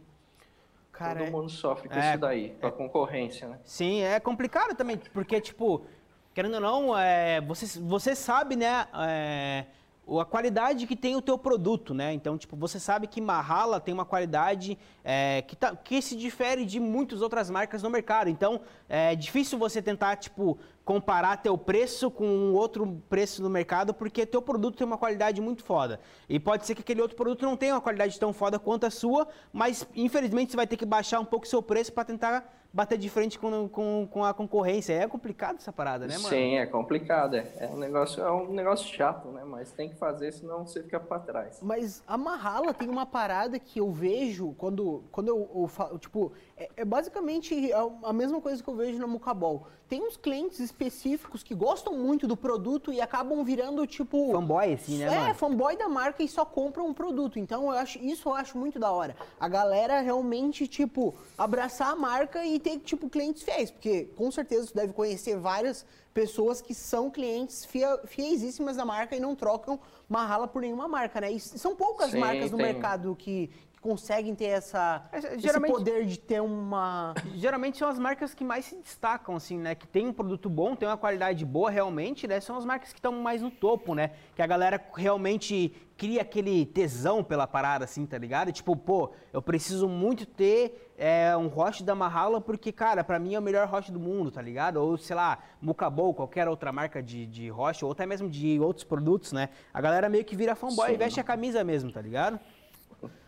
Cara, 0.93 1.19
todo 1.19 1.32
mundo 1.32 1.50
sofre 1.50 1.89
com 1.89 1.96
é, 1.96 2.12
isso 2.12 2.19
daí, 2.19 2.56
com 2.62 2.67
a 2.67 2.72
concorrência, 2.72 3.50
né? 3.50 3.60
Sim, 3.65 4.02
é 4.02 4.17
complicado 4.17 4.76
também, 4.76 4.98
porque, 4.98 5.41
tipo, 5.41 5.86
querendo 6.34 6.56
ou 6.56 6.62
não, 6.62 6.98
é, 6.98 7.41
você, 7.41 7.80
você 7.82 8.15
sabe, 8.15 8.56
né? 8.56 8.88
É, 8.93 9.65
a 10.08 10.26
qualidade 10.26 10.86
que 10.86 10.96
tem 10.96 11.15
o 11.15 11.22
teu 11.22 11.38
produto, 11.38 11.94
né? 11.94 12.13
Então, 12.13 12.38
tipo, 12.38 12.56
você 12.56 12.80
sabe 12.80 13.08
que 13.08 13.20
Mahala 13.20 13.80
tem 13.80 13.94
uma 13.94 14.06
qualidade 14.06 14.78
é, 15.04 15.41
que, 15.41 15.56
tá, 15.56 15.76
que 15.76 16.02
se 16.02 16.15
difere 16.15 16.63
de 16.65 16.80
muitas 16.80 17.22
outras 17.22 17.50
marcas 17.50 17.82
no 17.82 17.89
mercado. 17.89 18.30
Então, 18.30 18.62
é 18.88 19.15
difícil 19.15 19.58
você 19.58 19.82
tentar, 19.82 20.15
tipo, 20.18 20.60
comparar 20.84 21.38
teu 21.38 21.58
preço 21.58 22.12
com 22.12 22.54
outro 22.54 23.02
preço 23.10 23.41
no 23.41 23.50
mercado, 23.50 23.94
porque 23.94 24.26
teu 24.26 24.41
produto 24.41 24.78
tem 24.78 24.86
uma 24.86 24.98
qualidade 24.98 25.41
muito 25.41 25.63
foda. 25.63 26.00
E 26.30 26.39
pode 26.39 26.65
ser 26.65 26.76
que 26.76 26.82
aquele 26.82 27.02
outro 27.02 27.18
produto 27.18 27.44
não 27.44 27.58
tenha 27.58 27.74
uma 27.74 27.82
qualidade 27.82 28.20
tão 28.20 28.32
foda 28.32 28.60
quanto 28.60 28.86
a 28.86 28.91
sua, 28.91 29.28
mas 29.52 29.88
infelizmente 29.96 30.52
você 30.52 30.58
vai 30.58 30.68
ter 30.68 30.78
que 30.78 30.86
baixar 30.86 31.20
um 31.20 31.26
pouco 31.26 31.48
seu 31.48 31.63
preço 31.63 31.91
para 31.91 32.06
tentar 32.06 32.64
bater 32.76 32.98
de 32.98 33.10
frente 33.10 33.40
com, 33.40 33.70
com, 33.70 34.06
com, 34.12 34.24
a 34.26 34.34
concorrência. 34.34 34.92
É 34.92 35.08
complicado 35.08 35.56
essa 35.56 35.72
parada, 35.72 36.06
né, 36.06 36.18
mano? 36.18 36.28
Sim, 36.28 36.58
é 36.58 36.66
complicado. 36.66 37.38
É, 37.38 37.48
é, 37.58 37.68
um 37.68 37.78
negócio, 37.78 38.22
é 38.22 38.30
um 38.30 38.52
negócio 38.52 38.94
chato, 38.94 39.30
né? 39.30 39.44
Mas 39.46 39.72
tem 39.72 39.90
que 39.90 39.96
fazer, 39.96 40.34
senão 40.34 40.68
você 40.68 40.84
fica 40.84 41.00
para 41.00 41.20
trás. 41.20 41.62
Mas 41.64 42.04
a 42.06 42.18
Mahala 42.18 42.74
tem 42.74 42.90
uma 42.90 43.06
parada 43.06 43.58
que 43.58 43.80
eu 43.80 43.90
vejo 43.92 44.54
quando, 44.58 45.06
quando 45.10 45.30
eu, 45.30 45.50
eu 45.56 45.68
falo, 45.68 45.98
tipo, 45.98 46.34
é, 46.58 46.70
é, 46.78 46.86
basicamente 46.86 47.70
a 48.04 48.13
mesma 48.13 48.39
coisa 48.39 48.63
que 48.63 48.70
eu 48.70 48.76
vejo 48.76 48.98
na 48.98 49.06
Mucabol. 49.08 49.68
Tem 49.89 50.02
uns 50.02 50.15
clientes 50.15 50.60
específicos 50.60 51.44
que 51.44 51.54
gostam 51.54 51.98
muito 51.98 52.26
do 52.28 52.36
produto 52.38 52.91
e 52.94 53.02
acabam 53.02 53.44
virando, 53.44 53.86
tipo... 53.86 54.32
Fanboy, 54.32 54.74
assim, 54.74 54.98
né, 54.98 55.06
É, 55.13 55.20
mano? 55.20 55.36
fanboy 55.36 55.78
da 55.78 55.88
marca 55.89 56.24
e 56.24 56.28
só 56.28 56.46
compram 56.46 56.88
um 56.88 56.94
produto. 56.94 57.38
Então, 57.38 57.63
eu 57.63 57.72
acho, 57.72 58.00
isso 58.00 58.30
eu 58.30 58.34
acho 58.34 58.58
muito 58.58 58.80
da 58.80 58.89
hora. 58.91 59.15
A 59.39 59.48
galera 59.48 60.00
realmente, 60.00 60.65
tipo, 60.68 61.13
abraçar 61.38 61.89
a 61.91 61.96
marca 61.96 62.44
e 62.46 62.58
ter, 62.58 62.80
tipo, 62.80 63.10
clientes 63.10 63.44
fiéis. 63.44 63.70
Porque, 63.70 64.06
com 64.15 64.32
certeza, 64.32 64.68
você 64.68 64.74
deve 64.74 64.94
conhecer 64.94 65.38
várias 65.38 65.86
pessoas 66.13 66.62
que 66.62 66.74
são 66.74 67.12
clientes 67.12 67.68
fiéisíssimas 68.08 68.78
da 68.78 68.86
marca 68.86 69.15
e 69.15 69.20
não 69.20 69.36
trocam 69.36 69.78
uma 70.10 70.26
rala 70.26 70.48
por 70.48 70.62
nenhuma 70.62 70.88
marca, 70.88 71.20
né? 71.20 71.32
E 71.32 71.39
são 71.39 71.76
poucas 71.76 72.12
Sim, 72.12 72.20
marcas 72.20 72.50
no 72.52 72.58
tem. 72.58 72.65
mercado 72.65 73.13
que 73.18 73.52
conseguem 73.86 74.34
ter 74.34 74.45
essa, 74.45 75.08
é, 75.12 75.36
esse 75.36 75.60
poder 75.60 76.06
de 76.06 76.17
ter 76.17 76.41
uma... 76.41 77.13
Geralmente 77.36 77.78
são 77.78 77.88
as 77.88 78.00
marcas 78.00 78.34
que 78.34 78.43
mais 78.43 78.65
se 78.65 78.76
destacam, 78.78 79.36
assim, 79.36 79.60
né? 79.60 79.76
Que 79.76 79.86
tem 79.86 80.08
um 80.08 80.12
produto 80.12 80.50
bom, 80.50 80.76
tem 80.76 80.89
uma 80.89 80.98
qualidade 80.98 81.45
boa 81.45 81.69
realmente, 81.69 82.28
né? 82.28 82.39
São 82.39 82.58
as 82.58 82.65
marcas 82.65 82.91
que 82.91 82.98
estão 82.98 83.12
mais 83.12 83.43
no 83.43 83.52
topo, 83.52 83.93
né? 83.93 84.10
Que 84.36 84.41
a 84.41 84.48
galera 84.48 84.84
realmente 84.95 85.71
cria 85.95 86.24
aquele 86.24 86.65
tesão 86.65 87.24
pela 87.24 87.45
parada, 87.45 87.86
assim, 87.86 88.08
tá 88.08 88.17
ligado? 88.17 88.52
Tipo, 88.52 88.76
pô, 88.76 89.12
eu 89.32 89.39
preciso 89.39 89.88
muito 89.88 90.26
ter 90.26 90.91
é, 90.98 91.38
um 91.38 91.48
roche 91.48 91.84
da 91.84 91.93
Mahala 91.93 92.41
porque, 92.41 92.71
cara, 92.71 93.04
pra 93.04 93.19
mim 93.19 93.36
é 93.36 93.39
o 93.39 93.41
melhor 93.41 93.67
roche 93.67 93.91
do 93.91 94.00
mundo, 94.00 94.32
tá 94.32 94.41
ligado? 94.41 94.78
Ou, 94.78 94.98
sei 94.98 95.15
lá, 95.15 95.39
Mucabou, 95.62 96.12
qualquer 96.13 96.48
outra 96.48 96.71
marca 96.71 97.04
de, 97.04 97.26
de 97.28 97.50
roche, 97.50 97.86
ou 97.86 97.91
até 97.91 98.06
mesmo 98.06 98.28
de 98.30 98.60
outros 98.60 98.84
produtos, 98.84 99.32
né? 99.32 99.50
A 99.71 99.80
galera 99.80 100.10
meio 100.10 100.26
que 100.26 100.36
vira 100.36 100.56
fanboy 100.56 100.88
Sim. 100.88 100.95
e 100.95 100.98
veste 100.98 101.19
a 101.19 101.24
camisa 101.24 101.63
mesmo, 101.63 101.91
tá 101.91 102.02
ligado? 102.02 102.39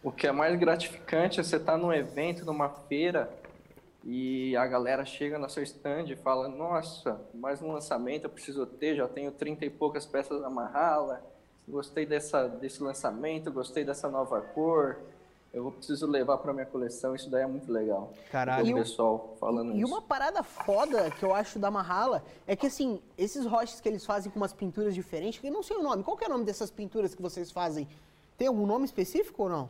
O 0.04 0.12
que 0.12 0.28
é 0.28 0.32
mais 0.32 0.58
gratificante 0.58 1.40
é 1.40 1.44
você 1.44 1.58
estar 1.58 1.74
tá 1.74 1.78
num 1.78 1.94
evento, 1.94 2.46
numa 2.46 2.70
feira, 2.70 3.30
e 4.10 4.56
a 4.56 4.66
galera 4.66 5.04
chega 5.04 5.38
no 5.38 5.50
seu 5.50 5.62
stand 5.64 6.06
e 6.06 6.16
fala: 6.16 6.48
Nossa, 6.48 7.20
mais 7.34 7.62
um 7.62 7.74
lançamento 7.74 8.24
eu 8.24 8.30
preciso 8.30 8.66
ter, 8.66 8.96
já 8.96 9.08
tenho 9.08 9.32
30 9.32 9.66
e 9.66 9.70
poucas 9.70 10.06
peças 10.06 10.42
da 10.42 10.50
Mahala, 10.50 11.22
gostei 11.68 12.06
dessa, 12.06 12.48
desse 12.48 12.82
lançamento, 12.82 13.52
gostei 13.52 13.84
dessa 13.84 14.10
nova 14.10 14.40
cor. 14.40 14.98
Eu 15.54 15.72
preciso 15.72 16.06
levar 16.06 16.38
para 16.38 16.54
minha 16.54 16.66
coleção, 16.66 17.16
isso 17.16 17.30
daí 17.30 17.42
é 17.42 17.48
muito 17.48 17.72
legal. 17.72 18.14
Caralho. 18.32 18.76
O 18.76 18.80
pessoal 18.80 19.36
falando 19.40 19.72
e 19.72 19.78
isso. 19.78 19.82
E 19.82 19.86
uma 19.86 20.02
parada 20.02 20.44
foda 20.44 21.10
que 21.10 21.24
eu 21.24 21.34
acho 21.34 21.58
da 21.58 21.72
Mahala 21.72 22.24
é 22.46 22.56
que, 22.56 22.68
assim, 22.68 23.02
esses 23.18 23.46
roches 23.46 23.82
que 23.82 23.90
eles 23.90 24.06
fazem 24.06 24.32
com 24.32 24.40
umas 24.40 24.54
pinturas 24.54 24.94
diferentes, 24.94 25.40
que 25.40 25.48
eu 25.48 25.52
não 25.52 25.64
sei 25.64 25.78
o 25.78 25.82
nome. 25.82 26.04
Qual 26.04 26.16
que 26.16 26.24
é 26.24 26.28
o 26.28 26.30
nome 26.30 26.46
dessas 26.46 26.70
pinturas 26.70 27.16
que 27.16 27.22
vocês 27.22 27.50
fazem? 27.50 27.88
Tem 28.38 28.48
algum 28.48 28.66
nome 28.66 28.86
específico 28.86 29.44
ou 29.44 29.50
não? 29.50 29.70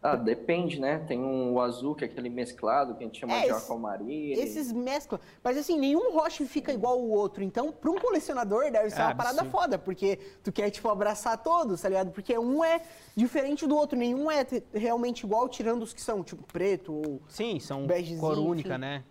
Ah, 0.00 0.14
depende, 0.14 0.80
né? 0.80 1.00
Tem 1.08 1.18
um 1.18 1.54
o 1.54 1.60
azul, 1.60 1.92
que 1.92 2.04
é 2.04 2.06
aquele 2.06 2.30
mesclado, 2.30 2.94
que 2.94 3.02
a 3.02 3.06
gente 3.06 3.18
chama 3.18 3.34
é, 3.34 3.46
de 3.46 3.50
aquamarine. 3.50 4.32
Esses 4.32 4.70
mesclam. 4.70 5.20
Mas 5.42 5.58
assim, 5.58 5.76
nenhum 5.76 6.12
roche 6.12 6.44
fica 6.46 6.72
igual 6.72 6.94
ao 6.94 7.08
outro. 7.08 7.42
Então, 7.42 7.72
para 7.72 7.90
um 7.90 7.98
colecionador, 7.98 8.70
deve 8.70 8.90
ser 8.90 9.00
é, 9.00 9.06
uma 9.06 9.14
parada 9.16 9.42
sim. 9.42 9.50
foda, 9.50 9.76
porque 9.76 10.20
tu 10.44 10.52
quer, 10.52 10.70
tipo, 10.70 10.88
abraçar 10.88 11.36
todos, 11.42 11.82
tá 11.82 11.88
ligado? 11.88 12.12
Porque 12.12 12.38
um 12.38 12.62
é 12.62 12.80
diferente 13.16 13.66
do 13.66 13.76
outro, 13.76 13.98
nenhum 13.98 14.30
é 14.30 14.46
realmente 14.72 15.26
igual, 15.26 15.48
tirando 15.48 15.82
os 15.82 15.92
que 15.92 16.00
são, 16.00 16.22
tipo, 16.22 16.44
preto 16.44 16.92
ou. 16.94 17.20
Sim, 17.28 17.58
são 17.58 17.84
cor 18.20 18.38
única, 18.38 18.68
enfim. 18.68 18.78
né? 18.78 19.04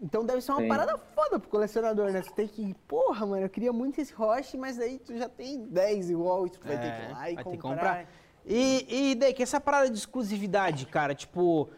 Então 0.00 0.24
deve 0.24 0.40
ser 0.40 0.52
uma 0.52 0.60
Sim. 0.60 0.68
parada 0.68 0.98
foda 1.14 1.38
pro 1.38 1.48
colecionador, 1.48 2.12
né? 2.12 2.20
Tu 2.20 2.32
tem 2.34 2.46
que, 2.46 2.74
porra, 2.86 3.24
mano, 3.24 3.42
eu 3.42 3.48
queria 3.48 3.72
muito 3.72 4.00
esse 4.00 4.12
roche, 4.12 4.56
mas 4.56 4.76
daí 4.76 4.98
tu 4.98 5.16
já 5.16 5.28
tem 5.28 5.66
10 5.66 6.10
igual 6.10 6.46
e 6.46 6.50
tu 6.50 6.60
vai 6.62 6.78
ter 6.78 6.92
que 6.92 7.02
ir 7.02 7.12
lá 7.12 7.30
e 7.30 7.58
comprar. 7.58 8.06
E, 8.44 9.10
e 9.10 9.14
daí, 9.14 9.32
que 9.32 9.42
essa 9.42 9.60
parada 9.60 9.90
de 9.90 9.98
exclusividade, 9.98 10.86
cara, 10.86 11.14
tipo, 11.14 11.68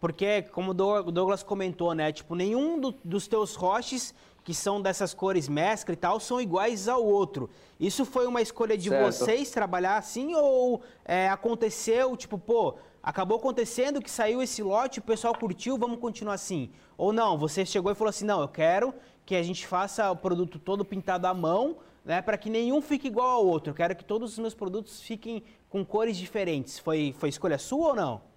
Porque, 0.00 0.42
como 0.42 0.70
o 0.72 0.74
Douglas 0.74 1.42
comentou, 1.42 1.94
né? 1.94 2.12
Tipo, 2.12 2.34
nenhum 2.34 2.78
do, 2.78 2.94
dos 3.02 3.26
teus 3.26 3.54
roches 3.54 4.14
que 4.44 4.52
são 4.52 4.80
dessas 4.80 5.14
cores 5.14 5.48
mescla 5.48 5.94
e 5.94 5.96
tal, 5.96 6.20
são 6.20 6.38
iguais 6.38 6.86
ao 6.86 7.02
outro. 7.02 7.48
Isso 7.80 8.04
foi 8.04 8.26
uma 8.26 8.42
escolha 8.42 8.76
de 8.76 8.90
certo. 8.90 9.06
vocês 9.06 9.50
trabalhar 9.50 9.96
assim 9.96 10.34
ou 10.34 10.82
é, 11.04 11.30
aconteceu, 11.30 12.14
tipo, 12.14 12.36
pô, 12.38 12.74
acabou 13.04 13.36
acontecendo 13.36 14.00
que 14.00 14.10
saiu 14.10 14.42
esse 14.42 14.62
lote, 14.62 14.98
o 14.98 15.02
pessoal 15.02 15.34
curtiu, 15.34 15.76
vamos 15.76 16.00
continuar 16.00 16.34
assim? 16.34 16.70
Ou 16.96 17.12
não, 17.12 17.36
você 17.36 17.66
chegou 17.66 17.92
e 17.92 17.94
falou 17.94 18.08
assim, 18.08 18.24
não, 18.24 18.40
eu 18.40 18.48
quero 18.48 18.94
que 19.26 19.36
a 19.36 19.42
gente 19.42 19.66
faça 19.66 20.10
o 20.10 20.16
produto 20.16 20.58
todo 20.58 20.84
pintado 20.84 21.26
à 21.26 21.34
mão, 21.34 21.76
né, 22.02 22.22
para 22.22 22.38
que 22.38 22.48
nenhum 22.48 22.80
fique 22.80 23.06
igual 23.06 23.28
ao 23.28 23.46
outro. 23.46 23.70
Eu 23.70 23.74
quero 23.74 23.94
que 23.94 24.04
todos 24.04 24.32
os 24.32 24.38
meus 24.38 24.54
produtos 24.54 25.02
fiquem 25.02 25.42
com 25.68 25.84
cores 25.84 26.16
diferentes. 26.16 26.78
Foi, 26.78 27.14
foi 27.18 27.28
escolha 27.28 27.58
sua 27.58 27.88
ou 27.88 27.94
não? 27.94 28.33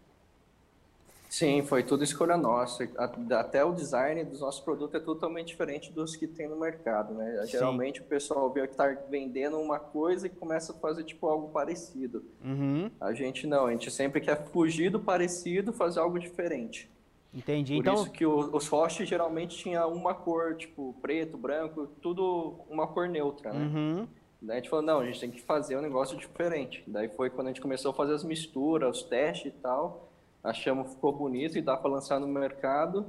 Sim, 1.29 1.61
foi 1.61 1.83
tudo 1.83 2.03
escolha 2.03 2.37
nossa. 2.37 2.89
Até 2.97 3.63
o 3.63 3.73
design 3.73 4.23
dos 4.23 4.39
nossos 4.39 4.61
produtos 4.61 4.95
é 4.95 4.99
totalmente 5.03 5.47
diferente 5.47 5.91
dos 5.91 6.15
que 6.15 6.25
tem 6.25 6.47
no 6.47 6.57
mercado, 6.57 7.13
né? 7.13 7.41
Sim. 7.43 7.51
Geralmente 7.51 8.01
o 8.01 8.05
pessoal 8.05 8.51
vê 8.51 8.65
que 8.65 8.73
está 8.73 8.87
vendendo 9.09 9.59
uma 9.59 9.79
coisa 9.79 10.27
e 10.27 10.29
começa 10.29 10.71
a 10.71 10.75
fazer 10.75 11.03
tipo 11.03 11.27
algo 11.27 11.49
parecido. 11.49 12.23
Uhum. 12.43 12.89
A 12.99 13.13
gente 13.13 13.45
não, 13.45 13.65
a 13.65 13.71
gente 13.71 13.91
sempre 13.91 14.21
quer 14.21 14.45
fugir 14.47 14.89
do 14.89 14.99
parecido, 14.99 15.73
fazer 15.73 15.99
algo 15.99 16.17
diferente. 16.17 16.89
Entendi. 17.33 17.75
Por 17.75 17.81
então... 17.81 17.93
isso 17.95 18.11
que 18.11 18.25
o, 18.25 18.55
os 18.55 18.67
hosts 18.67 19.07
geralmente 19.07 19.57
tinha 19.57 19.85
uma 19.85 20.13
cor, 20.13 20.55
tipo 20.55 20.95
preto, 21.01 21.37
branco, 21.37 21.87
tudo 22.01 22.61
uma 22.69 22.87
cor 22.87 23.09
neutra, 23.09 23.51
né? 23.51 23.65
Uhum. 23.65 24.07
Daí 24.41 24.57
a 24.57 24.59
gente 24.59 24.69
falou, 24.69 24.85
não, 24.85 24.99
a 24.99 25.05
gente 25.05 25.19
tem 25.19 25.31
que 25.31 25.41
fazer 25.41 25.75
um 25.77 25.81
negócio 25.81 26.15
diferente. 26.15 26.83
Daí 26.87 27.09
foi 27.09 27.29
quando 27.29 27.47
a 27.47 27.49
gente 27.49 27.61
começou 27.61 27.91
a 27.91 27.93
fazer 27.93 28.13
as 28.13 28.23
misturas, 28.23 28.97
os 28.97 29.03
testes 29.03 29.47
e 29.47 29.51
tal 29.51 30.06
achamos 30.43 30.91
ficou 30.93 31.11
bonito 31.11 31.57
e 31.57 31.61
dá 31.61 31.75
para 31.77 31.89
lançar 31.89 32.19
no 32.19 32.27
mercado. 32.27 33.05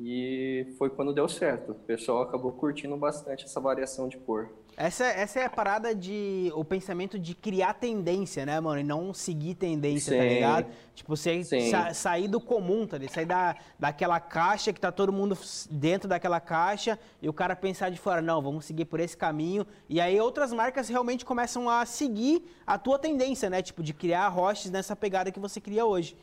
E 0.00 0.74
foi 0.76 0.90
quando 0.90 1.12
deu 1.12 1.28
certo. 1.28 1.72
O 1.72 1.74
pessoal 1.74 2.22
acabou 2.22 2.52
curtindo 2.52 2.96
bastante 2.96 3.44
essa 3.44 3.60
variação 3.60 4.08
de 4.08 4.18
cor. 4.18 4.50
Essa, 4.76 5.04
essa 5.04 5.38
é 5.38 5.44
a 5.44 5.50
parada 5.50 5.94
de. 5.94 6.50
O 6.56 6.64
pensamento 6.64 7.16
de 7.16 7.32
criar 7.32 7.74
tendência, 7.74 8.44
né, 8.44 8.58
mano? 8.58 8.80
E 8.80 8.82
não 8.82 9.14
seguir 9.14 9.54
tendência, 9.54 10.16
tá 10.16 10.22
Sim. 10.22 10.28
tá 10.28 10.34
ligado? 10.34 10.66
Tipo, 10.96 11.16
você 11.16 11.44
sa 11.44 11.94
sair 11.94 12.26
do 12.26 12.40
comum, 12.40 12.84
tá 12.86 12.98
ligado? 12.98 13.14
Sair 13.14 13.24
da, 13.24 13.56
daquela 13.78 14.18
caixa 14.18 14.72
que 14.72 14.80
tá 14.80 14.90
todo 14.90 15.12
mundo 15.12 15.38
dentro 15.70 16.08
daquela 16.08 16.40
caixa 16.40 16.98
e 17.22 17.28
o 17.28 17.32
cara 17.32 17.54
pensar 17.54 17.90
de 17.90 17.98
fora, 17.98 18.20
não, 18.20 18.42
vamos 18.42 18.64
seguir 18.64 18.86
por 18.86 18.98
esse 18.98 19.16
caminho. 19.16 19.64
E 19.88 20.00
aí 20.00 20.20
outras 20.20 20.52
marcas 20.52 20.88
realmente 20.88 21.24
começam 21.24 21.70
a 21.70 21.86
seguir 21.86 22.42
a 22.66 22.76
tua 22.76 22.98
tendência, 22.98 23.48
né? 23.48 23.62
Tipo, 23.62 23.80
de 23.80 23.94
criar 23.94 24.26
roches 24.26 24.72
nessa 24.72 24.96
pegada 24.96 25.30
que 25.30 25.38
você 25.38 25.60
cria 25.60 25.86
hoje. 25.86 26.16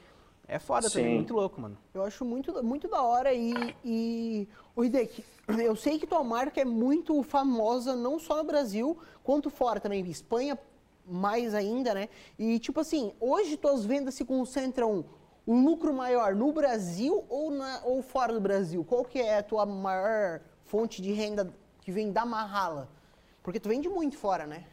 É 0.51 0.59
foda 0.59 0.89
Sim. 0.89 0.99
também, 0.99 1.15
muito 1.15 1.33
louco, 1.33 1.61
mano. 1.61 1.77
Eu 1.93 2.03
acho 2.03 2.25
muito, 2.25 2.61
muito 2.61 2.85
da 2.89 3.01
hora 3.01 3.33
e, 3.33 3.53
e... 3.85 4.49
O 4.75 4.83
Hideki, 4.83 5.23
eu 5.47 5.77
sei 5.77 5.97
que 5.97 6.05
tua 6.05 6.25
marca 6.25 6.59
é 6.59 6.65
muito 6.65 7.23
famosa, 7.23 7.95
não 7.95 8.19
só 8.19 8.35
no 8.35 8.43
Brasil, 8.43 8.97
quanto 9.23 9.49
fora 9.49 9.79
também. 9.79 10.05
Espanha, 10.09 10.59
mais 11.07 11.53
ainda, 11.53 11.93
né? 11.93 12.09
E, 12.37 12.59
tipo 12.59 12.81
assim, 12.81 13.13
hoje 13.17 13.55
tuas 13.55 13.85
vendas 13.85 14.13
se 14.13 14.25
concentram 14.25 15.05
o 15.45 15.55
lucro 15.55 15.93
maior 15.93 16.35
no 16.35 16.51
Brasil 16.51 17.23
ou, 17.29 17.49
na, 17.49 17.79
ou 17.85 18.01
fora 18.01 18.33
do 18.33 18.41
Brasil? 18.41 18.83
Qual 18.83 19.05
que 19.05 19.19
é 19.19 19.37
a 19.37 19.43
tua 19.43 19.65
maior 19.65 20.41
fonte 20.65 21.01
de 21.01 21.13
renda 21.13 21.49
que 21.79 21.93
vem 21.93 22.11
da 22.11 22.25
Marrala? 22.25 22.89
Porque 23.41 23.57
tu 23.57 23.69
vende 23.69 23.87
muito 23.87 24.17
fora, 24.17 24.45
né? 24.45 24.65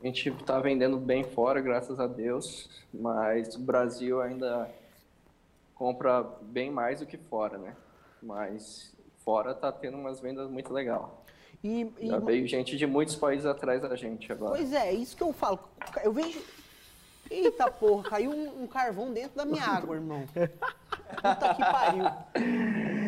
A 0.00 0.06
gente 0.06 0.28
está 0.28 0.60
vendendo 0.60 0.96
bem 0.96 1.24
fora, 1.24 1.60
graças 1.60 1.98
a 1.98 2.06
Deus, 2.06 2.70
mas 2.94 3.56
o 3.56 3.58
Brasil 3.58 4.20
ainda 4.20 4.70
compra 5.74 6.22
bem 6.42 6.70
mais 6.70 7.00
do 7.00 7.06
que 7.06 7.16
fora, 7.16 7.58
né? 7.58 7.74
Mas 8.22 8.94
fora 9.24 9.50
está 9.50 9.72
tendo 9.72 9.96
umas 9.96 10.20
vendas 10.20 10.48
muito 10.48 10.72
legal. 10.72 11.24
E, 11.62 11.92
e... 11.98 12.06
Já 12.06 12.18
veio 12.18 12.46
gente 12.46 12.76
de 12.76 12.86
muitos 12.86 13.16
países 13.16 13.44
atrás 13.44 13.82
da 13.82 13.96
gente 13.96 14.30
agora. 14.30 14.56
Pois 14.56 14.72
é, 14.72 14.92
isso 14.92 15.16
que 15.16 15.22
eu 15.22 15.32
falo. 15.32 15.58
Eu 16.04 16.12
vejo. 16.12 16.40
Eita 17.30 17.70
porra, 17.70 18.10
caiu 18.10 18.30
um, 18.30 18.62
um 18.62 18.66
carvão 18.66 19.12
dentro 19.12 19.36
da 19.36 19.44
minha 19.44 19.64
água, 19.64 19.96
irmão. 19.96 20.24
Puta 20.26 21.54
que 21.54 21.62
pariu. 21.62 22.04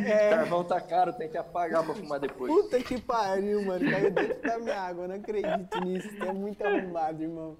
É... 0.06 0.30
Carvão 0.30 0.64
tá 0.64 0.80
caro, 0.80 1.12
tem 1.12 1.28
que 1.28 1.36
apagar 1.36 1.84
pra 1.84 1.94
fumar 1.94 2.20
depois. 2.20 2.52
Puta 2.52 2.82
que 2.82 3.00
pariu, 3.00 3.64
mano. 3.64 3.90
Caiu 3.90 4.10
dentro 4.10 4.42
da 4.42 4.58
minha 4.58 4.80
água. 4.80 5.08
Não 5.08 5.14
acredito 5.14 5.80
nisso. 5.80 6.08
Você 6.10 6.28
é 6.28 6.32
muito 6.32 6.64
arrumado, 6.64 7.22
irmão. 7.22 7.56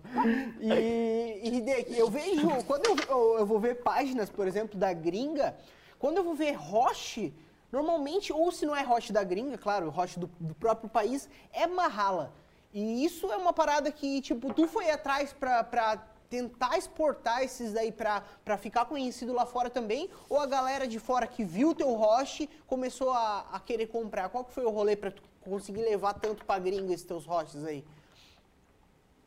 E, 0.61 1.41
e 1.43 1.57
Hideki, 1.57 1.99
eu 1.99 2.11
vejo. 2.11 2.49
Quando 2.67 2.87
eu, 2.87 2.97
eu, 3.09 3.39
eu, 3.41 3.47
vou 3.47 3.59
ver 3.59 3.77
páginas, 3.77 4.31
por 4.31 4.47
exemplo, 4.47 4.79
da 4.79 4.93
gringa, 4.93 5.57
quando 5.99 6.19
eu 6.19 6.25
vou 6.25 6.35
ver 6.35 6.53
Roche, 6.53 7.33
normalmente, 7.71 8.33
ou 8.33 8.51
se 8.51 8.67
não 8.67 8.75
é 8.75 8.83
Roche 8.83 9.13
da 9.13 9.23
gringa, 9.23 9.59
claro, 9.59 9.91
Roche 9.91 10.19
do, 10.19 10.31
do 10.39 10.55
próprio 10.55 10.89
país, 10.89 11.29
é 11.53 11.67
Mahala. 11.67 12.33
E 12.73 13.05
isso 13.05 13.31
é 13.33 13.37
uma 13.37 13.53
parada 13.53 13.91
que, 13.91 14.21
tipo, 14.21 14.55
tu 14.55 14.69
foi 14.69 14.91
atrás 14.91 15.33
pra, 15.33 15.65
pra 15.65 16.10
tentar 16.31 16.79
exportar 16.79 17.43
esses 17.43 17.73
daí 17.73 17.91
para 17.91 18.57
ficar 18.57 18.85
conhecido 18.85 19.33
lá 19.33 19.45
fora 19.45 19.69
também? 19.69 20.09
Ou 20.29 20.39
a 20.39 20.47
galera 20.47 20.87
de 20.87 21.01
fora 21.01 21.27
que 21.27 21.45
viu 21.45 21.71
o 21.71 21.75
teu 21.75 21.93
roche 21.95 22.49
começou 22.69 23.11
a, 23.11 23.47
a 23.53 23.59
querer 23.59 23.89
comprar? 23.89 24.29
Qual 24.29 24.45
que 24.45 24.53
foi 24.53 24.65
o 24.65 24.71
rolê 24.71 24.95
para 24.95 25.13
conseguir 25.41 25.83
levar 25.83 26.15
tanto 26.15 26.45
para 26.45 26.61
gringo 26.61 26.93
esses 26.93 27.05
teus 27.05 27.27
roches 27.27 27.65
aí? 27.65 27.85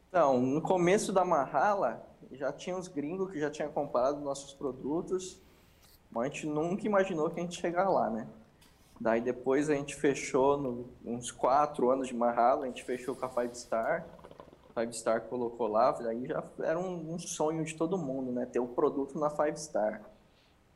Então, 0.07 0.39
no 0.39 0.61
começo 0.61 1.11
da 1.11 1.25
Marrala, 1.25 2.07
já 2.31 2.53
tinha 2.53 2.77
os 2.77 2.87
gringos 2.87 3.31
que 3.31 3.39
já 3.39 3.51
tinham 3.51 3.71
comprado 3.71 4.21
nossos 4.21 4.53
produtos, 4.53 5.41
mas 6.09 6.23
a 6.23 6.29
gente 6.29 6.47
nunca 6.47 6.85
imaginou 6.85 7.29
que 7.29 7.39
a 7.39 7.43
gente 7.43 7.59
chegar 7.59 7.89
lá, 7.89 8.09
né? 8.09 8.27
Daí 9.01 9.19
depois 9.19 9.69
a 9.69 9.75
gente 9.75 9.95
fechou, 9.95 10.57
no, 10.57 10.87
uns 11.03 11.31
quatro 11.31 11.89
anos 11.89 12.07
de 12.07 12.15
Marrala, 12.15 12.63
a 12.63 12.67
gente 12.67 12.83
fechou 12.83 13.15
com 13.15 13.25
a 13.25 13.29
Five 13.29 13.55
Star, 13.55 14.07
Five 14.73 14.93
Star 14.93 15.21
colocou 15.23 15.67
lá, 15.67 15.91
daí 15.91 16.25
já 16.25 16.43
era 16.59 16.79
um, 16.79 17.13
um, 17.13 17.19
sonho 17.19 17.63
de 17.63 17.75
todo 17.75 17.97
mundo, 17.97 18.31
né? 18.31 18.45
Ter 18.45 18.59
o 18.59 18.67
produto 18.67 19.19
na 19.19 19.29
Five 19.29 19.57
Star. 19.57 20.01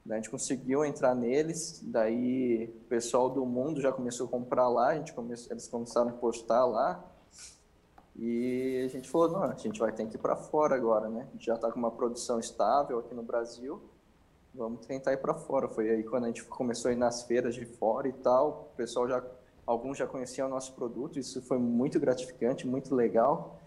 A 0.09 0.15
gente 0.15 0.29
conseguiu 0.29 0.85
entrar 0.85 1.13
neles, 1.13 1.81
daí 1.83 2.65
o 2.65 2.87
pessoal 2.87 3.29
do 3.29 3.45
mundo 3.45 3.81
já 3.81 3.91
começou 3.91 4.27
a 4.27 4.29
comprar 4.29 4.69
lá, 4.69 4.89
a 4.89 4.95
gente 4.95 5.13
come... 5.13 5.33
eles 5.49 5.67
começaram 5.67 6.09
a 6.09 6.13
postar 6.13 6.65
lá. 6.65 7.03
E 8.15 8.83
a 8.85 8.87
gente 8.87 9.09
falou, 9.09 9.29
não, 9.29 9.43
a 9.43 9.53
gente 9.55 9.79
vai 9.79 9.91
ter 9.91 10.07
que 10.07 10.15
ir 10.15 10.19
para 10.19 10.35
fora 10.35 10.75
agora, 10.75 11.09
né? 11.09 11.27
A 11.29 11.31
gente 11.33 11.45
já 11.45 11.55
está 11.55 11.71
com 11.71 11.77
uma 11.77 11.91
produção 11.91 12.39
estável 12.39 12.99
aqui 12.99 13.13
no 13.13 13.21
Brasil, 13.21 13.81
vamos 14.55 14.85
tentar 14.85 15.13
ir 15.13 15.17
para 15.17 15.33
fora. 15.33 15.67
Foi 15.67 15.89
aí 15.89 16.03
quando 16.03 16.23
a 16.23 16.27
gente 16.27 16.43
começou 16.45 16.89
a 16.89 16.93
ir 16.93 16.97
nas 16.97 17.23
feiras 17.23 17.53
de 17.53 17.65
fora 17.65 18.07
e 18.07 18.13
tal, 18.13 18.71
o 18.73 18.75
pessoal 18.77 19.07
já, 19.07 19.23
alguns 19.65 19.97
já 19.97 20.07
conheciam 20.07 20.47
o 20.47 20.49
nosso 20.49 20.73
produto, 20.73 21.19
isso 21.19 21.41
foi 21.41 21.57
muito 21.57 21.99
gratificante, 21.99 22.65
muito 22.65 22.95
legal. 22.95 23.59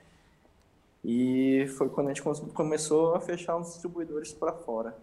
E 1.05 1.67
foi 1.79 1.89
quando 1.89 2.09
a 2.09 2.13
gente 2.13 2.23
começou 2.53 3.15
a 3.15 3.21
fechar 3.21 3.57
os 3.57 3.69
distribuidores 3.69 4.33
para 4.33 4.53
fora. 4.53 4.97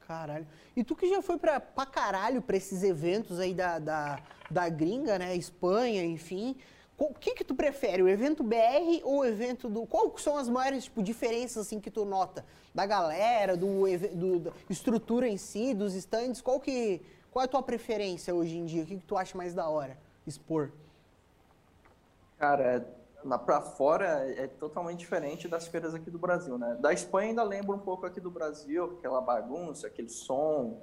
Caralho. 0.00 0.46
E 0.76 0.84
tu 0.84 0.94
que 0.94 1.08
já 1.08 1.20
foi 1.22 1.38
pra, 1.38 1.60
pra 1.60 1.86
caralho 1.86 2.40
pra 2.40 2.56
esses 2.56 2.82
eventos 2.82 3.38
aí 3.38 3.54
da, 3.54 3.78
da, 3.78 4.18
da 4.50 4.68
gringa, 4.68 5.18
né? 5.18 5.34
Espanha, 5.36 6.04
enfim. 6.04 6.56
O 6.96 7.14
que 7.14 7.34
que 7.34 7.44
tu 7.44 7.54
prefere, 7.54 8.02
o 8.02 8.08
evento 8.08 8.42
BR 8.42 9.02
ou 9.04 9.20
o 9.20 9.24
evento 9.24 9.68
do... 9.68 9.86
Qual 9.86 10.16
são 10.18 10.36
as 10.36 10.48
maiores 10.48 10.84
tipo, 10.84 11.02
diferenças 11.02 11.66
assim 11.66 11.78
que 11.78 11.90
tu 11.90 12.04
nota? 12.04 12.44
Da 12.74 12.84
galera, 12.86 13.56
do, 13.56 13.66
do, 14.14 14.40
da 14.40 14.50
estrutura 14.68 15.28
em 15.28 15.36
si, 15.36 15.74
dos 15.74 15.94
stands? 15.94 16.40
Qual 16.40 16.58
que... 16.58 17.00
Qual 17.30 17.42
é 17.42 17.44
a 17.44 17.48
tua 17.48 17.62
preferência 17.62 18.34
hoje 18.34 18.56
em 18.56 18.64
dia? 18.64 18.82
O 18.82 18.86
que, 18.86 18.96
que 18.96 19.06
tu 19.06 19.16
acha 19.16 19.36
mais 19.36 19.54
da 19.54 19.68
hora 19.68 19.96
expor? 20.28 20.70
Cara, 22.38 22.86
lá 23.28 23.38
para 23.38 23.60
fora 23.60 24.06
é 24.36 24.46
totalmente 24.46 25.00
diferente 25.00 25.46
das 25.46 25.68
feiras 25.68 25.94
aqui 25.94 26.10
do 26.10 26.18
Brasil, 26.18 26.56
né? 26.58 26.76
Da 26.80 26.92
Espanha 26.92 27.28
ainda 27.28 27.42
lembra 27.42 27.76
um 27.76 27.78
pouco 27.78 28.06
aqui 28.06 28.20
do 28.20 28.30
Brasil, 28.30 28.96
aquela 28.98 29.20
bagunça, 29.20 29.86
aquele 29.86 30.08
som, 30.08 30.80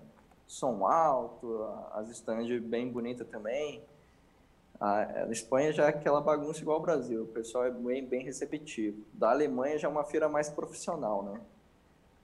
som 0.48 0.86
alto, 0.86 1.64
as 1.94 2.10
stands 2.10 2.62
bem 2.62 2.90
bonitas 2.90 3.28
também. 3.28 3.84
A, 4.80 5.28
Espanha 5.32 5.72
já 5.72 5.86
é 5.86 5.90
aquela 5.90 6.22
bagunça 6.22 6.62
igual 6.62 6.78
ao 6.78 6.84
Brasil, 6.84 7.24
o 7.24 7.28
pessoal 7.28 7.66
é 7.66 7.72
bem, 7.72 8.06
bem 8.06 8.24
receptivo. 8.24 9.04
Da 9.14 9.32
Alemanha 9.32 9.78
já 9.80 9.88
é 9.88 9.92
uma 9.92 10.04
feira 10.04 10.30
mais 10.30 10.50
profissional, 10.50 11.24
né? 11.24 11.42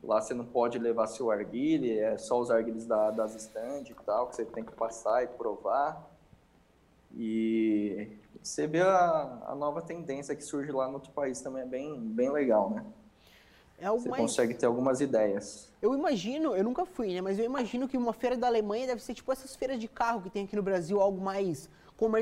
Lá 0.04 0.20
você 0.20 0.34
não 0.34 0.46
pode 0.46 0.80
levar 0.80 1.08
seu 1.08 1.32
arguile, 1.32 2.00
é 2.00 2.18
só 2.18 2.40
os 2.40 2.50
arguiles 2.50 2.86
da, 2.86 3.12
das 3.12 3.36
stands 3.36 3.90
e 3.90 3.94
tal, 4.04 4.28
que 4.28 4.36
você 4.36 4.46
tem 4.46 4.64
que 4.64 4.72
passar 4.74 5.24
e 5.24 5.28
provar. 5.28 6.10
E 7.16 8.08
você 8.41 8.67
vê 8.67 8.82
a, 8.82 9.43
a 9.47 9.56
nova 9.56 9.82
tendência 9.82 10.36
que 10.36 10.43
surge 10.43 10.71
lá 10.71 10.88
no 10.88 10.95
outro 10.95 11.12
país 11.12 11.41
também 11.41 11.63
é 11.63 11.65
bem, 11.65 11.99
bem 11.99 12.32
legal, 12.32 12.69
né? 12.69 12.86
É 13.77 13.89
você 13.89 14.10
mais... 14.10 14.21
consegue 14.21 14.54
ter 14.54 14.65
algumas 14.65 15.01
ideias. 15.01 15.71
Eu 15.82 15.95
imagino, 15.95 16.56
eu 16.56 16.63
nunca 16.63 16.86
fui, 16.86 17.13
né? 17.13 17.21
Mas 17.21 17.39
eu 17.39 17.45
imagino 17.45 17.88
que 17.88 17.97
uma 17.97 18.13
feira 18.13 18.38
da 18.38 18.47
Alemanha 18.47 18.88
deve 18.88 19.01
ser 19.01 19.15
tipo 19.15 19.32
essas 19.32 19.56
feiras 19.56 19.80
de 19.80 19.88
carro 19.88 20.21
que 20.21 20.30
tem 20.30 20.45
aqui 20.45 20.56
no 20.56 20.62
Brasil, 20.62 21.01
algo 21.01 21.19
mais 21.19 21.67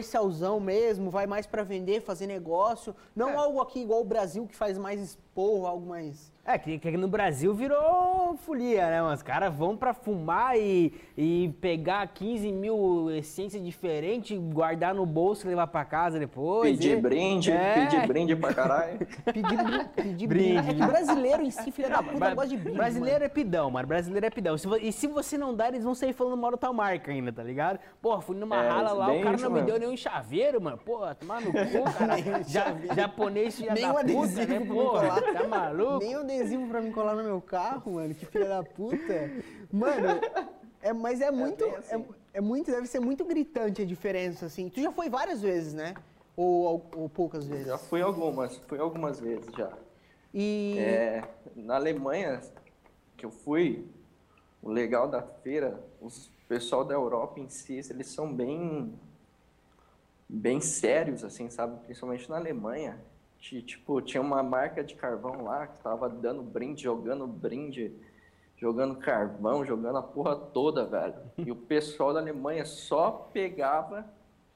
comercialzão 0.03 0.59
mesmo, 0.59 1.09
vai 1.09 1.25
mais 1.25 1.47
para 1.47 1.63
vender, 1.63 2.01
fazer 2.01 2.27
negócio. 2.27 2.93
Não 3.15 3.29
é. 3.29 3.35
algo 3.35 3.61
aqui 3.61 3.79
igual 3.81 4.01
o 4.01 4.05
Brasil 4.05 4.45
que 4.45 4.55
faz 4.55 4.77
mais 4.77 4.99
expor, 5.01 5.65
algo 5.65 5.87
mais. 5.87 6.31
É, 6.45 6.57
que, 6.57 6.79
que 6.79 6.97
no 6.97 7.07
Brasil 7.07 7.53
virou 7.53 8.35
folia, 8.37 8.87
né? 8.89 9.03
Os 9.03 9.21
caras 9.21 9.53
vão 9.53 9.77
pra 9.77 9.93
fumar 9.93 10.57
e, 10.57 10.91
e 11.15 11.53
pegar 11.61 12.07
15 12.07 12.51
mil 12.51 13.11
essências 13.11 13.63
diferentes, 13.63 14.35
guardar 14.51 14.95
no 14.95 15.05
bolso 15.05 15.45
e 15.45 15.49
levar 15.49 15.67
pra 15.67 15.85
casa 15.85 16.17
depois. 16.17 16.71
Pedir 16.71 16.97
e... 16.97 17.01
brinde, 17.01 17.51
É. 17.51 17.73
pedir 17.85 18.07
brinde 18.07 18.35
pra 18.35 18.53
caralho. 18.53 18.97
Pedir, 19.31 19.87
pedir 19.95 20.27
Brinde. 20.27 20.27
brinde. 20.27 20.69
É 20.71 20.73
que 20.73 20.85
brasileiro 20.91 21.43
em 21.43 21.51
si, 21.51 21.71
filha 21.71 21.89
da 21.89 22.01
puta, 22.01 22.17
Bra- 22.17 22.33
gosta 22.33 22.49
de 22.49 22.57
brinde. 22.57 22.77
Brasileiro 22.77 23.23
é 23.23 23.29
pidão, 23.29 23.69
mano. 23.69 23.87
Brasileiro 23.87 24.25
é 24.25 24.29
pidão. 24.31 24.55
E 24.81 24.91
se 24.91 25.05
você 25.07 25.37
não 25.37 25.53
der, 25.53 25.67
eles 25.69 25.83
vão 25.83 25.93
sair 25.93 26.13
falando 26.13 26.35
mal 26.37 26.49
da 26.51 26.57
tal 26.57 26.73
marca 26.73 27.11
ainda, 27.11 27.31
tá 27.31 27.43
ligado? 27.43 27.79
Porra, 28.01 28.21
fui 28.21 28.35
numa 28.35 28.55
É, 28.63 28.69
rala 28.69 28.91
lá, 28.91 29.11
o 29.13 29.21
cara 29.21 29.37
não 29.37 29.49
me 29.51 29.55
mesmo. 29.61 29.68
Deu 29.71 29.79
nenhum 29.79 29.95
chaveiro, 29.97 30.61
mano. 30.61 30.77
Porra, 30.77 31.13
tomar 31.15 31.41
no 31.41 31.51
cu, 31.51 31.57
cara. 31.97 32.43
Já, 32.43 32.75
japonês 32.95 33.55
filha 33.55 33.73
Nem 33.73 33.83
da 33.83 33.91
um 33.91 33.95
puta, 33.95 34.01
adesivo 34.01 34.39
né? 34.39 34.45
pra 34.45 34.59
me 34.59 34.67
Porra, 34.67 34.99
colar. 35.21 35.33
tá 35.33 35.47
maluco? 35.47 35.99
Nem 35.99 36.17
um 36.17 36.19
adesivo 36.21 36.67
pra 36.67 36.81
me 36.81 36.91
colar 36.91 37.15
no 37.15 37.23
meu 37.23 37.41
carro, 37.41 37.93
mano. 37.93 38.13
Que 38.15 38.25
filha 38.25 38.47
da 38.47 38.63
puta. 38.63 39.31
Mano, 39.71 40.19
é, 40.81 40.93
mas 40.93 41.21
é 41.21 41.29
muito. 41.31 41.63
bem 41.63 41.73
É, 41.73 41.77
assim. 41.77 42.05
é 42.33 42.41
muito. 42.41 42.71
Deve 42.71 42.87
ser 42.87 42.99
muito 42.99 43.23
gritante 43.25 43.81
a 43.81 43.85
diferença, 43.85 44.47
assim. 44.47 44.69
Tu 44.69 44.81
já 44.81 44.91
foi 44.91 45.09
várias 45.09 45.41
vezes, 45.41 45.73
né? 45.73 45.93
Ou, 46.35 46.85
ou 46.95 47.09
poucas 47.09 47.45
vezes? 47.45 47.67
Já 47.67 47.77
fui 47.77 48.01
algumas, 48.01 48.57
fui 48.67 48.79
algumas 48.79 49.19
vezes 49.19 49.53
já. 49.55 49.71
E. 50.33 50.75
É, 50.79 51.23
na 51.55 51.75
Alemanha, 51.75 52.39
que 53.17 53.25
eu 53.25 53.31
fui, 53.31 53.85
o 54.61 54.69
legal 54.71 55.07
da 55.07 55.21
feira, 55.21 55.83
os 56.01 56.31
pessoal 56.47 56.83
da 56.83 56.95
Europa 56.95 57.39
em 57.39 57.47
si, 57.47 57.79
eles 57.91 58.07
são 58.07 58.33
bem 58.33 58.97
bem 60.29 60.61
sérios, 60.61 61.23
assim, 61.23 61.49
sabe? 61.49 61.77
Principalmente 61.85 62.29
na 62.29 62.37
Alemanha. 62.37 62.99
Ti- 63.39 63.61
Tipo, 63.63 64.01
tinha 64.01 64.21
uma 64.21 64.43
marca 64.43 64.83
de 64.83 64.93
carvão 64.95 65.43
lá 65.43 65.65
que 65.67 65.81
tava 65.81 66.07
dando 66.07 66.43
brinde, 66.43 66.83
jogando 66.83 67.25
brinde, 67.25 67.91
jogando 68.57 68.95
carvão, 68.97 69.65
jogando 69.65 69.97
a 69.97 70.03
porra 70.03 70.35
toda, 70.35 70.85
velho. 70.85 71.15
E 71.37 71.49
o 71.51 71.55
pessoal 71.55 72.13
da 72.13 72.19
Alemanha 72.19 72.65
só 72.65 73.29
pegava 73.33 74.05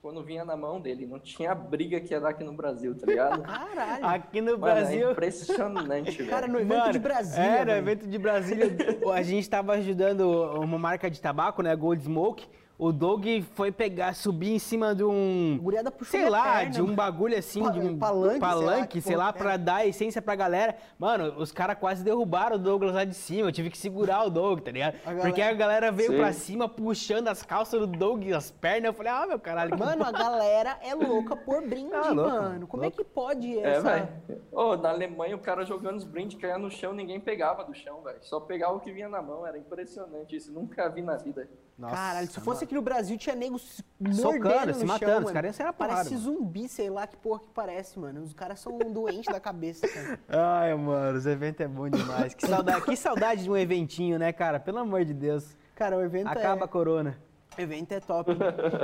quando 0.01 0.21
vinha 0.21 0.43
na 0.43 0.57
mão 0.57 0.81
dele. 0.81 1.07
Não 1.07 1.17
tinha 1.17 1.55
briga 1.55 1.97
que 2.01 2.13
ia 2.13 2.19
dar 2.19 2.29
aqui 2.31 2.43
no 2.43 2.51
Brasil, 2.51 2.93
tá 2.93 3.05
ligado? 3.07 3.41
Caralho. 3.47 4.05
Aqui 4.05 4.41
no 4.41 4.51
Mano, 4.51 4.61
Brasil. 4.75 5.07
é 5.07 5.11
impressionante, 5.13 6.17
velho. 6.17 6.29
Cara, 6.29 6.45
no 6.47 6.59
evento 6.59 6.91
de 6.91 6.99
Brasília. 6.99 7.45
É, 7.47 7.59
no 7.61 7.65
velho. 7.67 7.77
evento 7.77 8.07
de 8.07 8.17
Brasília, 8.19 8.65
a 9.15 9.21
gente 9.21 9.49
tava 9.49 9.71
ajudando 9.75 10.29
uma 10.59 10.77
marca 10.77 11.09
de 11.09 11.21
tabaco, 11.21 11.61
né, 11.63 11.73
Gold 11.75 12.03
Smoke. 12.03 12.45
O 12.77 12.91
Doug 12.91 13.25
foi 13.53 13.71
pegar, 13.71 14.15
subir 14.15 14.51
em 14.51 14.59
cima 14.59 14.95
de 14.95 15.03
um. 15.03 15.59
Guriada 15.61 15.91
puxou 15.91 16.19
Sei 16.19 16.27
lá, 16.27 16.55
perna, 16.57 16.71
de 16.71 16.81
um 16.81 16.93
bagulho 16.95 17.37
assim, 17.37 17.61
Pa- 17.61 17.69
de 17.69 17.79
um 17.79 17.97
palanque, 17.97 18.33
sei 18.33 18.39
lá, 18.39 18.49
palanque, 18.49 18.87
que 18.87 19.01
sei 19.01 19.15
lá, 19.15 19.31
porra 19.31 19.45
é. 19.45 19.47
pra 19.47 19.57
dar 19.57 19.87
essência 19.87 20.21
pra 20.21 20.35
galera. 20.35 20.75
Mano, 20.97 21.35
os 21.37 21.51
caras 21.51 21.77
quase 21.79 22.03
derrubaram 22.03 22.55
o 22.55 22.59
Douglas 22.59 22.93
lá 22.95 23.03
de 23.05 23.13
cima. 23.13 23.47
Eu 23.47 23.51
tive 23.51 23.69
que 23.69 23.77
segurar 23.77 24.23
o 24.25 24.29
Doug, 24.29 24.59
tá 24.61 24.71
ligado? 24.71 24.95
A 25.05 25.09
galera- 25.09 25.21
Porque 25.21 25.41
a 25.41 25.53
galera 25.53 25.91
veio 25.91 26.11
Sim. 26.11 26.17
pra 26.17 26.33
cima 26.33 26.67
puxando 26.67 27.27
as 27.27 27.43
calças 27.43 27.79
do 27.79 27.85
Doug, 27.87 28.27
as 28.31 28.49
pernas. 28.49 28.85
Eu 28.85 28.93
falei, 28.93 29.11
ah, 29.11 29.27
meu 29.27 29.39
caralho. 29.39 29.77
Mano, 29.77 30.03
a 30.03 30.11
galera 30.11 30.77
é 30.81 30.95
louca 30.95 31.35
por 31.35 31.61
brinde, 31.61 31.93
Ah, 31.93 32.09
louco, 32.11 32.31
mano. 32.31 32.67
Como 32.67 32.81
louco. 32.83 32.99
é 33.01 33.03
que 33.03 33.09
pode 33.09 33.59
É, 33.59 33.75
essa... 33.75 33.81
velho. 33.91 34.07
Ô, 34.51 34.75
na 34.75 34.89
Alemanha, 34.89 35.35
o 35.35 35.39
cara 35.39 35.63
jogando 35.63 35.97
os 35.97 36.03
brindes 36.03 36.37
caia 36.41 36.57
no 36.57 36.71
chão, 36.71 36.91
ninguém 36.91 37.19
pegava 37.19 37.63
do 37.63 37.73
chão, 37.73 38.01
velho. 38.01 38.17
Só 38.21 38.39
pegava 38.39 38.73
o 38.75 38.79
que 38.79 38.91
vinha 38.91 39.07
na 39.07 39.21
mão. 39.21 39.45
Era 39.45 39.57
impressionante 39.59 40.35
isso. 40.35 40.51
Nunca 40.51 40.89
vi 40.89 41.03
na 41.03 41.15
vida. 41.17 41.47
Nossa, 41.77 41.95
Caralho, 41.95 42.27
se 42.27 42.37
mano. 42.39 42.45
Aqui 42.63 42.73
no 42.73 42.81
Brasil, 42.81 43.17
tinha 43.17 43.35
nego 43.35 43.59
se 43.59 43.83
Socando, 44.13 44.43
mordendo 44.43 44.73
se 44.73 44.81
no 44.81 44.87
matando, 44.87 45.25
os 45.27 45.31
caras 45.31 45.57
porrada, 45.57 45.73
Parece 45.73 46.15
mano. 46.15 46.23
zumbi, 46.23 46.67
sei 46.67 46.89
lá 46.89 47.07
que 47.07 47.15
porra 47.17 47.39
que 47.39 47.49
parece, 47.49 47.99
mano. 47.99 48.21
Os 48.21 48.33
caras 48.33 48.59
são 48.59 48.77
doentes 48.77 49.31
da 49.31 49.39
cabeça, 49.39 49.87
cara. 49.87 50.19
Ai, 50.27 50.73
mano, 50.75 51.17
os 51.17 51.25
eventos 51.25 51.61
é 51.61 51.67
bom 51.67 51.89
demais. 51.89 52.33
Que 52.33 52.47
saudade, 52.47 52.81
que 52.85 52.95
saudade 52.95 53.43
de 53.43 53.51
um 53.51 53.57
eventinho, 53.57 54.17
né, 54.17 54.33
cara? 54.33 54.59
Pelo 54.59 54.79
amor 54.79 55.05
de 55.05 55.13
Deus. 55.13 55.55
Cara, 55.75 55.97
o 55.97 56.01
evento 56.01 56.27
Acaba 56.27 56.61
é... 56.61 56.63
a 56.65 56.67
corona. 56.67 57.17
O 57.57 57.61
evento 57.61 57.91
é 57.91 57.99
top. 57.99 58.31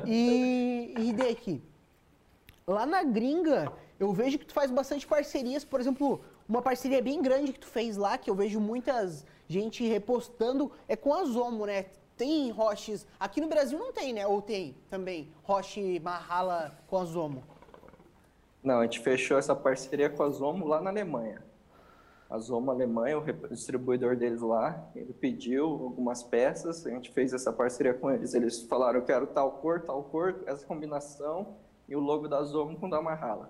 E, 0.06 0.94
e 0.98 1.10
Hideki, 1.10 1.62
lá 2.68 2.86
na 2.86 3.04
gringa, 3.04 3.72
eu 4.00 4.14
vejo 4.14 4.38
que 4.38 4.46
tu 4.46 4.54
faz 4.54 4.70
bastante 4.70 5.08
parcerias. 5.08 5.66
Por 5.66 5.80
exemplo, 5.80 6.22
uma 6.48 6.62
parceria 6.62 7.02
bem 7.02 7.22
grande 7.22 7.52
que 7.52 7.60
tu 7.60 7.68
fez 7.68 7.98
lá, 7.98 8.18
que 8.18 8.30
eu 8.30 8.36
vejo 8.36 8.60
muitas 8.60 9.26
gente 9.48 9.86
repostando, 9.88 10.72
é 10.88 10.96
com 10.96 11.14
a 11.14 11.24
Zomo, 11.26 11.66
né? 11.66 11.86
Tem 12.20 12.52
roches... 12.52 13.08
Aqui 13.18 13.40
no 13.40 13.48
Brasil 13.48 13.80
não 13.80 13.94
tem, 13.94 14.12
né? 14.12 14.28
Ou 14.28 14.42
tem 14.42 14.76
também 14.90 15.32
roche 15.42 16.02
Mahala 16.02 16.78
com 16.86 16.98
a 16.98 17.06
Zomo. 17.06 17.42
Não, 18.62 18.80
a 18.80 18.84
gente 18.84 19.00
fechou 19.00 19.38
essa 19.38 19.56
parceria 19.56 20.10
com 20.10 20.22
a 20.24 20.30
Zomo 20.30 20.68
lá 20.68 20.82
na 20.82 20.90
Alemanha. 20.90 21.42
A 22.30 22.38
Zomo 22.38 22.72
Alemanha, 22.72 23.18
o 23.18 23.24
distribuidor 23.48 24.18
deles 24.18 24.42
lá, 24.42 24.86
ele 24.94 25.14
pediu 25.14 25.64
algumas 25.66 26.22
peças, 26.22 26.86
a 26.86 26.90
gente 26.90 27.10
fez 27.10 27.32
essa 27.32 27.54
parceria 27.54 27.94
com 27.94 28.12
eles. 28.12 28.34
Eles 28.34 28.64
falaram, 28.64 29.00
eu 29.00 29.06
quero 29.06 29.26
tal 29.28 29.54
cor, 29.54 29.84
tal 29.84 30.04
cor, 30.04 30.44
essa 30.46 30.66
combinação 30.66 31.56
e 31.88 31.96
o 31.96 32.02
logo 32.02 32.28
da 32.28 32.44
Zomo 32.44 32.78
com 32.78 32.88
o 32.88 32.90
da 32.90 33.02
Mahala. 33.02 33.50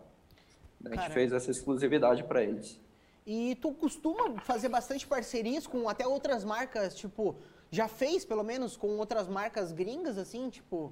A 0.86 0.89
gente 0.89 0.95
Caramba. 0.95 1.13
fez 1.15 1.34
essa 1.34 1.49
exclusividade 1.49 2.23
para 2.23 2.43
eles. 2.43 2.79
E 3.25 3.55
tu 3.55 3.73
costuma 3.73 4.39
fazer 4.41 4.69
bastante 4.69 5.08
parcerias 5.08 5.65
com 5.65 5.89
até 5.89 6.08
outras 6.08 6.43
marcas, 6.43 6.95
tipo, 6.95 7.36
já 7.71 7.88
fez 7.88 8.25
pelo 8.25 8.43
menos 8.43 8.75
com 8.75 8.97
outras 8.97 9.27
marcas 9.27 9.71
gringas, 9.71 10.17
assim, 10.17 10.49
tipo, 10.49 10.91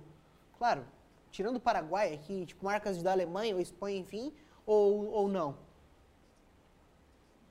claro, 0.58 0.86
tirando 1.32 1.58
o 1.58 1.60
Paraguai 1.60 2.14
aqui, 2.14 2.46
tipo, 2.46 2.66
marcas 2.66 3.02
da 3.02 3.12
Alemanha 3.12 3.56
ou 3.56 3.62
Espanha, 3.62 3.98
enfim, 3.98 4.32
ou, 4.66 5.06
ou 5.12 5.28
não? 5.28 5.56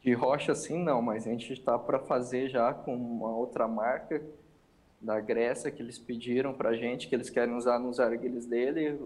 De 0.00 0.12
rocha, 0.12 0.54
sim, 0.54 0.82
não, 0.82 1.02
mas 1.02 1.26
a 1.26 1.30
gente 1.30 1.52
está 1.52 1.76
para 1.78 1.98
fazer 1.98 2.48
já 2.48 2.72
com 2.72 2.94
uma 2.94 3.34
outra 3.36 3.66
marca 3.66 4.22
da 5.00 5.20
Grécia 5.20 5.70
que 5.70 5.82
eles 5.82 5.98
pediram 5.98 6.54
para 6.54 6.70
a 6.70 6.76
gente, 6.76 7.08
que 7.08 7.14
eles 7.14 7.28
querem 7.28 7.54
usar 7.54 7.78
nos 7.78 7.98
arguilhos 7.98 8.46
dele, 8.46 8.98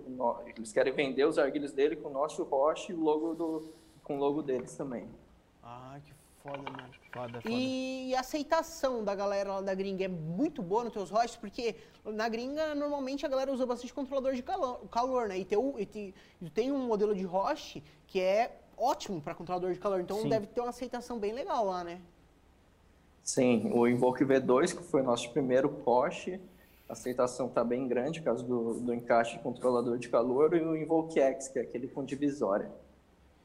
eles 0.55 0.73
querem 0.73 0.93
vender 0.93 1.25
os 1.25 1.39
arguilhos 1.39 1.73
dele 1.73 1.97
com 1.97 2.09
o 2.09 2.13
nosso 2.13 2.43
rocha 2.45 2.93
e 2.93 2.95
logo 2.95 3.35
do, 3.35 3.73
com 4.05 4.17
o 4.17 4.19
logo 4.21 4.43
deles 4.43 4.77
também. 4.77 5.09
Ah, 5.63 5.99
que 6.05 6.13
foda, 6.43 6.59
mano. 6.71 6.91
Foda, 7.13 7.41
foda. 7.41 7.43
E 7.49 8.15
a 8.15 8.21
aceitação 8.21 9.05
da 9.05 9.15
galera 9.15 9.55
lá 9.55 9.61
da 9.61 9.75
gringa 9.75 10.05
é 10.05 10.09
muito 10.09 10.63
boa 10.63 10.85
nos 10.85 10.93
teus 10.93 11.11
roches, 11.11 11.37
porque 11.37 11.77
na 12.05 12.29
gringa 12.29 12.75
normalmente 12.75 13.25
a 13.27 13.29
galera 13.29 13.53
usa 13.53 13.67
bastante 13.67 13.93
controlador 13.93 14.35
de 14.35 14.43
calor, 14.43 14.81
calor 14.91 15.29
né? 15.29 15.39
E, 15.39 15.45
teu, 15.45 15.75
e 15.79 15.87
te- 15.87 16.15
e 16.41 16.45
tu 16.45 16.51
tem 16.51 16.73
um 16.73 16.87
modelo 16.87 17.15
de 17.15 17.25
roche 17.25 17.83
que 18.07 18.21
é 18.21 18.61
ótimo 18.77 19.21
para 19.21 19.35
controlador 19.35 19.73
de 19.73 19.79
calor, 19.79 20.01
então 20.01 20.23
Sim. 20.23 20.29
deve 20.29 20.47
ter 20.47 20.61
uma 20.61 20.71
aceitação 20.71 21.19
bem 21.19 21.33
legal 21.33 21.67
lá, 21.67 21.85
né? 21.85 22.01
Sim, 23.23 23.71
o 23.75 23.87
Invoke 23.87 24.25
V2, 24.25 24.77
que 24.77 24.83
foi 24.83 25.03
o 25.03 25.05
nosso 25.05 25.31
primeiro 25.31 25.69
Porsche, 25.69 26.41
a 26.89 26.95
aceitação 26.95 27.47
está 27.47 27.63
bem 27.63 27.87
grande, 27.87 28.19
por 28.21 28.25
causa 28.25 28.43
do, 28.43 28.81
do 28.81 28.95
encaixe 28.95 29.37
de 29.37 29.43
controlador 29.43 29.99
de 29.99 30.09
calor, 30.09 30.57
e 30.57 30.61
o 30.63 30.75
Invoke 30.75 31.21
X, 31.21 31.49
que 31.49 31.59
é 31.59 31.63
aquele 31.63 31.87
com 31.87 32.03
divisória. 32.05 32.69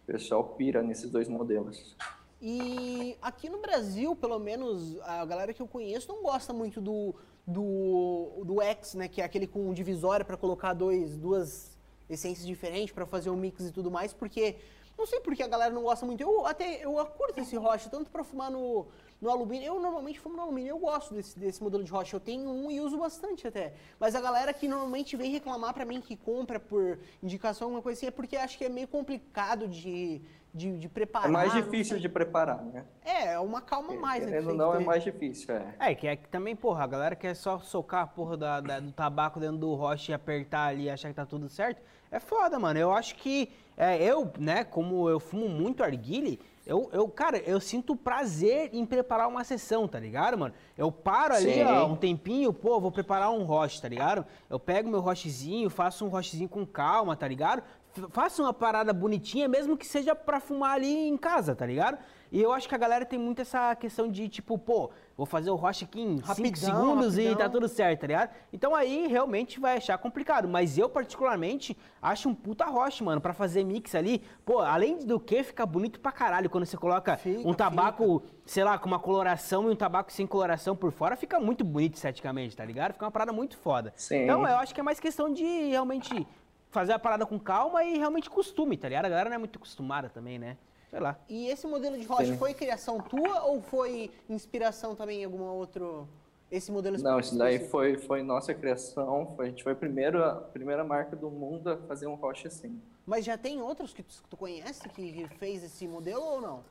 O 0.03 0.12
pessoal 0.12 0.43
pira 0.43 0.81
nesses 0.81 1.12
dois 1.12 1.27
modelos. 1.27 1.95
E 2.41 3.17
aqui 3.21 3.49
no 3.49 3.59
Brasil, 3.59 4.15
pelo 4.15 4.37
menos, 4.39 4.99
a 5.01 5.25
galera 5.25 5.53
que 5.53 5.61
eu 5.61 5.67
conheço 5.67 6.07
não 6.07 6.21
gosta 6.21 6.53
muito 6.53 6.81
do, 6.81 7.15
do, 7.47 8.43
do 8.45 8.61
X, 8.61 8.93
né? 8.95 9.07
Que 9.07 9.21
é 9.21 9.25
aquele 9.25 9.47
com 9.47 9.73
divisória 9.73 10.25
para 10.25 10.37
colocar 10.37 10.73
dois, 10.73 11.15
duas 11.15 11.77
essências 12.09 12.45
diferentes 12.45 12.93
para 12.93 13.05
fazer 13.05 13.29
o 13.29 13.35
mix 13.35 13.65
e 13.65 13.71
tudo 13.71 13.89
mais, 13.89 14.13
porque 14.13 14.57
não 14.97 15.05
sei 15.05 15.19
porque 15.19 15.43
a 15.43 15.47
galera 15.47 15.73
não 15.73 15.83
gosta 15.83 16.05
muito. 16.05 16.21
Eu 16.21 16.45
até 16.45 16.85
eu 16.85 16.93
curto 17.05 17.39
esse 17.39 17.55
rocha, 17.55 17.89
tanto 17.89 18.09
para 18.09 18.23
fumar 18.23 18.49
no, 18.49 18.87
no 19.21 19.29
alumínio. 19.29 19.67
Eu 19.67 19.79
normalmente 19.79 20.19
fumo 20.19 20.35
no 20.35 20.43
alumínio, 20.43 20.69
eu 20.69 20.79
gosto 20.79 21.13
desse, 21.13 21.37
desse 21.37 21.61
modelo 21.61 21.83
de 21.83 21.91
rocha. 21.91 22.15
Eu 22.15 22.19
tenho 22.19 22.49
um 22.49 22.71
e 22.71 22.79
uso 22.79 22.97
bastante 22.97 23.47
até. 23.47 23.73
Mas 23.99 24.15
a 24.15 24.21
galera 24.21 24.53
que 24.53 24.67
normalmente 24.67 25.17
vem 25.17 25.31
reclamar 25.31 25.73
para 25.73 25.83
mim 25.83 25.99
que 25.99 26.15
compra 26.15 26.59
por 26.59 26.97
indicação, 27.21 27.65
alguma 27.67 27.81
coisa 27.81 27.99
assim, 27.99 28.07
é 28.07 28.11
porque 28.11 28.37
acho 28.37 28.57
que 28.57 28.63
é 28.63 28.69
meio 28.69 28.87
complicado 28.87 29.67
de, 29.67 30.21
de, 30.55 30.77
de 30.77 30.87
preparar. 30.87 31.27
É 31.27 31.31
mais 31.31 31.51
difícil 31.53 31.99
de 31.99 32.07
preparar, 32.07 32.63
né? 32.63 32.85
É, 33.03 33.33
é 33.33 33.39
uma 33.39 33.59
calma 33.59 33.93
a 33.93 33.97
mais, 33.97 34.25
né? 34.25 34.39
não, 34.39 34.73
é 34.73 34.79
mais 34.79 35.03
difícil, 35.03 35.53
é. 35.53 35.91
É, 35.91 35.93
que 35.93 36.07
é 36.07 36.15
que 36.15 36.29
também, 36.29 36.55
porra, 36.55 36.85
a 36.85 36.87
galera 36.87 37.13
quer 37.13 37.35
só 37.35 37.59
socar 37.59 38.03
a 38.03 38.07
porra 38.07 38.37
da, 38.37 38.61
da- 38.61 38.79
do 38.79 38.91
tabaco 38.93 39.37
dentro 39.37 39.57
do 39.57 39.73
roche 39.75 40.13
e 40.13 40.15
apertar 40.15 40.67
ali 40.67 40.83
e 40.83 40.89
achar 40.89 41.09
que 41.09 41.13
tá 41.15 41.25
tudo 41.25 41.49
certo. 41.49 41.81
É 42.09 42.21
foda, 42.21 42.57
mano. 42.57 42.79
Eu 42.79 42.93
acho 42.93 43.15
que 43.15 43.51
é, 43.75 44.01
eu, 44.01 44.31
né, 44.39 44.63
como 44.63 45.09
eu 45.09 45.19
fumo 45.19 45.49
muito 45.49 45.83
arguile, 45.83 46.39
eu, 46.65 46.89
eu, 46.93 47.07
cara, 47.09 47.37
eu 47.39 47.59
sinto 47.59 47.93
prazer 47.93 48.69
em 48.73 48.85
preparar 48.85 49.27
uma 49.27 49.43
sessão, 49.43 49.87
tá 49.89 49.99
ligado, 49.99 50.37
mano? 50.37 50.53
Eu 50.77 50.89
paro 50.89 51.35
ali, 51.35 51.55
Sim. 51.55 51.63
ó, 51.65 51.85
um 51.85 51.97
tempinho, 51.97 52.53
pô, 52.53 52.79
vou 52.79 52.91
preparar 52.91 53.29
um 53.29 53.43
roche, 53.43 53.81
tá 53.81 53.89
ligado? 53.89 54.25
Eu 54.49 54.57
pego 54.59 54.89
meu 54.89 55.01
rochezinho, 55.01 55.69
faço 55.69 56.05
um 56.05 56.07
rochezinho 56.07 56.47
com 56.47 56.65
calma, 56.65 57.15
tá 57.15 57.27
ligado? 57.27 57.61
F- 57.95 58.08
Faço 58.12 58.41
uma 58.43 58.53
parada 58.53 58.91
bonitinha, 58.93 59.47
mesmo 59.47 59.77
que 59.77 59.86
seja 59.86 60.15
pra 60.15 60.39
fumar 60.39 60.71
ali 60.73 61.08
em 61.08 61.17
casa, 61.17 61.55
tá 61.55 61.65
ligado? 61.65 61.97
E 62.31 62.41
eu 62.41 62.51
acho 62.51 62.67
que 62.67 62.75
a 62.75 62.77
galera 62.77 63.05
tem 63.05 63.17
muito 63.17 63.41
essa 63.41 63.73
questão 63.75 64.10
de, 64.12 64.27
tipo, 64.27 64.58
pô, 64.58 64.89
vou 65.15 65.25
fazer 65.25 65.49
o 65.51 65.55
roche 65.55 65.86
aqui 65.86 66.01
em 66.01 66.17
5 66.17 66.27
Rapidão, 66.27 66.55
segundos 66.55 67.17
e 67.17 67.23
tá 67.23 67.29
rapidão. 67.29 67.49
tudo 67.51 67.67
certo, 67.69 68.01
tá 68.01 68.08
ligado? 68.08 68.29
Então 68.51 68.75
aí 68.75 69.08
realmente 69.08 69.60
vai 69.60 69.77
achar 69.77 69.97
complicado. 69.97 70.47
Mas 70.47 70.77
eu, 70.77 70.89
particularmente, 70.89 71.77
acho 72.01 72.27
um 72.27 72.36
puta 72.36 72.65
roche, 72.65 73.03
mano, 73.03 73.21
pra 73.21 73.31
fazer 73.31 73.63
mix 73.63 73.95
ali. 73.95 74.21
Pô, 74.45 74.60
além 74.60 74.97
do 75.05 75.17
que, 75.19 75.43
fica 75.43 75.65
bonito 75.65 75.99
pra 75.99 76.12
caralho 76.12 76.49
quando 76.49 76.65
você 76.65 76.75
coloca 76.75 77.15
Fica, 77.15 77.47
um 77.47 77.53
tabaco, 77.53 78.21
sei 78.45 78.63
lá, 78.65 78.77
com 78.77 78.88
uma 78.88 78.99
coloração 78.99 79.69
e 79.69 79.73
um 79.73 79.75
tabaco 79.75 80.12
sem 80.12 80.27
coloração 80.27 80.75
por 80.75 80.91
fora, 80.91 81.15
fica 81.15 81.39
muito 81.39 81.63
bonito 81.63 81.95
esteticamente, 81.95 82.55
tá 82.58 82.65
ligado? 82.65 82.93
Fica 82.93 83.05
uma 83.05 83.12
parada 83.12 83.31
muito 83.31 83.55
foda. 83.58 83.93
Sim. 83.95 84.23
Então 84.23 84.41
eu 84.45 84.58
acho 84.58 84.73
que 84.73 84.79
é 84.81 84.84
mais 84.84 84.99
questão 84.99 85.31
de 85.31 85.43
realmente 85.69 86.27
fazer 86.75 86.91
a 86.91 86.99
parada 86.99 87.25
com 87.25 87.39
calma 87.39 87.85
e 87.85 87.97
realmente 87.97 88.29
costume, 88.29 88.75
tá 88.75 88.89
ligado? 88.89 89.05
A 89.05 89.09
galera 89.09 89.29
não 89.29 89.35
é 89.35 89.39
muito 89.39 89.57
acostumada 89.57 90.09
também, 90.09 90.38
né? 90.38 90.57
Sei 90.89 90.99
lá. 90.99 91.17
E 91.29 91.47
esse 91.47 91.65
modelo 91.65 91.97
de 91.97 92.05
rocha 92.05 92.33
Sim. 92.33 92.38
foi 92.38 92.53
criação 92.53 92.99
tua 92.99 93.43
ou 93.43 93.61
foi 93.61 94.11
inspiração 94.29 94.93
também 94.93 95.21
em 95.21 95.25
alguma 95.25 95.53
outro 95.53 96.05
esse 96.51 96.71
modelo 96.71 96.97
Não, 97.01 97.17
isso 97.17 97.38
daí 97.38 97.59
foi, 97.69 97.97
foi 97.97 98.21
nossa 98.21 98.53
criação. 98.53 99.33
Foi, 99.38 99.45
a 99.45 99.49
gente 99.49 99.63
foi 99.63 99.71
a 99.71 99.75
primeira, 99.75 100.31
a 100.31 100.35
primeira 100.35 100.83
marca 100.83 101.15
do 101.15 101.31
mundo 101.31 101.69
a 101.69 101.77
fazer 101.77 102.07
um 102.07 102.15
roche 102.15 102.47
assim. 102.47 102.79
Mas 103.05 103.23
já 103.23 103.38
tem 103.38 103.61
outros 103.61 103.93
que 103.93 104.03
tu, 104.03 104.13
tu 104.29 104.35
conhece 104.35 104.88
que 104.89 105.27
fez 105.39 105.63
esse 105.63 105.88
modelo 105.88 106.23
ou 106.23 106.41
não? 106.41 106.63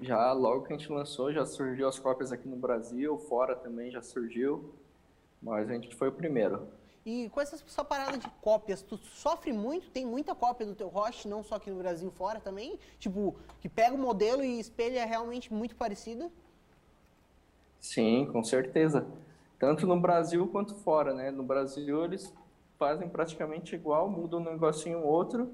Já 0.00 0.32
logo 0.32 0.64
que 0.64 0.72
a 0.72 0.76
gente 0.78 0.90
lançou, 0.90 1.30
já 1.30 1.44
surgiu 1.44 1.86
as 1.86 1.98
cópias 1.98 2.32
aqui 2.32 2.48
no 2.48 2.56
Brasil, 2.56 3.18
fora 3.18 3.54
também 3.54 3.90
já 3.90 4.00
surgiu. 4.00 4.74
Mas 5.42 5.68
a 5.68 5.74
gente 5.74 5.94
foi 5.94 6.08
o 6.08 6.12
primeiro. 6.12 6.66
E 7.04 7.30
com 7.30 7.40
essa 7.40 7.56
sua 7.66 7.84
parada 7.84 8.18
de 8.18 8.28
cópias, 8.42 8.82
tu 8.82 8.98
sofre 8.98 9.52
muito? 9.52 9.90
Tem 9.90 10.04
muita 10.04 10.34
cópia 10.34 10.66
do 10.66 10.74
teu 10.74 10.88
roche, 10.88 11.26
não 11.26 11.42
só 11.42 11.54
aqui 11.54 11.70
no 11.70 11.78
Brasil, 11.78 12.10
fora 12.10 12.40
também? 12.40 12.78
Tipo, 12.98 13.36
que 13.60 13.68
pega 13.68 13.94
o 13.94 13.98
modelo 13.98 14.44
e 14.44 14.60
espelha 14.60 15.06
realmente 15.06 15.52
muito 15.52 15.74
parecido? 15.76 16.30
Sim, 17.80 18.28
com 18.30 18.44
certeza. 18.44 19.06
Tanto 19.58 19.86
no 19.86 19.98
Brasil 19.98 20.46
quanto 20.48 20.74
fora, 20.74 21.14
né? 21.14 21.30
No 21.30 21.42
Brasil 21.42 22.04
eles 22.04 22.32
fazem 22.78 23.08
praticamente 23.08 23.74
igual, 23.74 24.08
mudam 24.08 24.40
um 24.40 24.44
negocinho 24.44 25.00
ou 25.00 25.06
outro, 25.06 25.52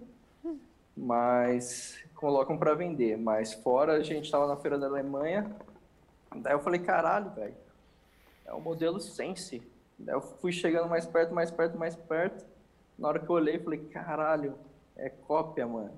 mas 0.96 1.98
colocam 2.14 2.58
para 2.58 2.74
vender. 2.74 3.16
Mas 3.16 3.52
fora 3.52 3.94
a 3.94 4.02
gente 4.02 4.24
estava 4.24 4.48
na 4.48 4.56
feira 4.56 4.78
da 4.78 4.86
Alemanha, 4.86 5.54
daí 6.36 6.54
eu 6.54 6.60
falei, 6.60 6.80
caralho, 6.80 7.30
velho, 7.30 7.54
é 8.44 8.52
o 8.52 8.60
modelo 8.60 9.00
Sense. 9.00 9.62
Daí 9.98 10.14
eu 10.14 10.20
fui 10.20 10.52
chegando 10.52 10.88
mais 10.88 11.06
perto, 11.06 11.34
mais 11.34 11.50
perto, 11.50 11.78
mais 11.78 11.96
perto. 11.96 12.44
Na 12.98 13.08
hora 13.08 13.18
que 13.18 13.28
eu 13.28 13.34
olhei, 13.36 13.58
falei, 13.58 13.80
caralho, 13.86 14.54
é 14.96 15.08
cópia, 15.08 15.66
mano. 15.66 15.92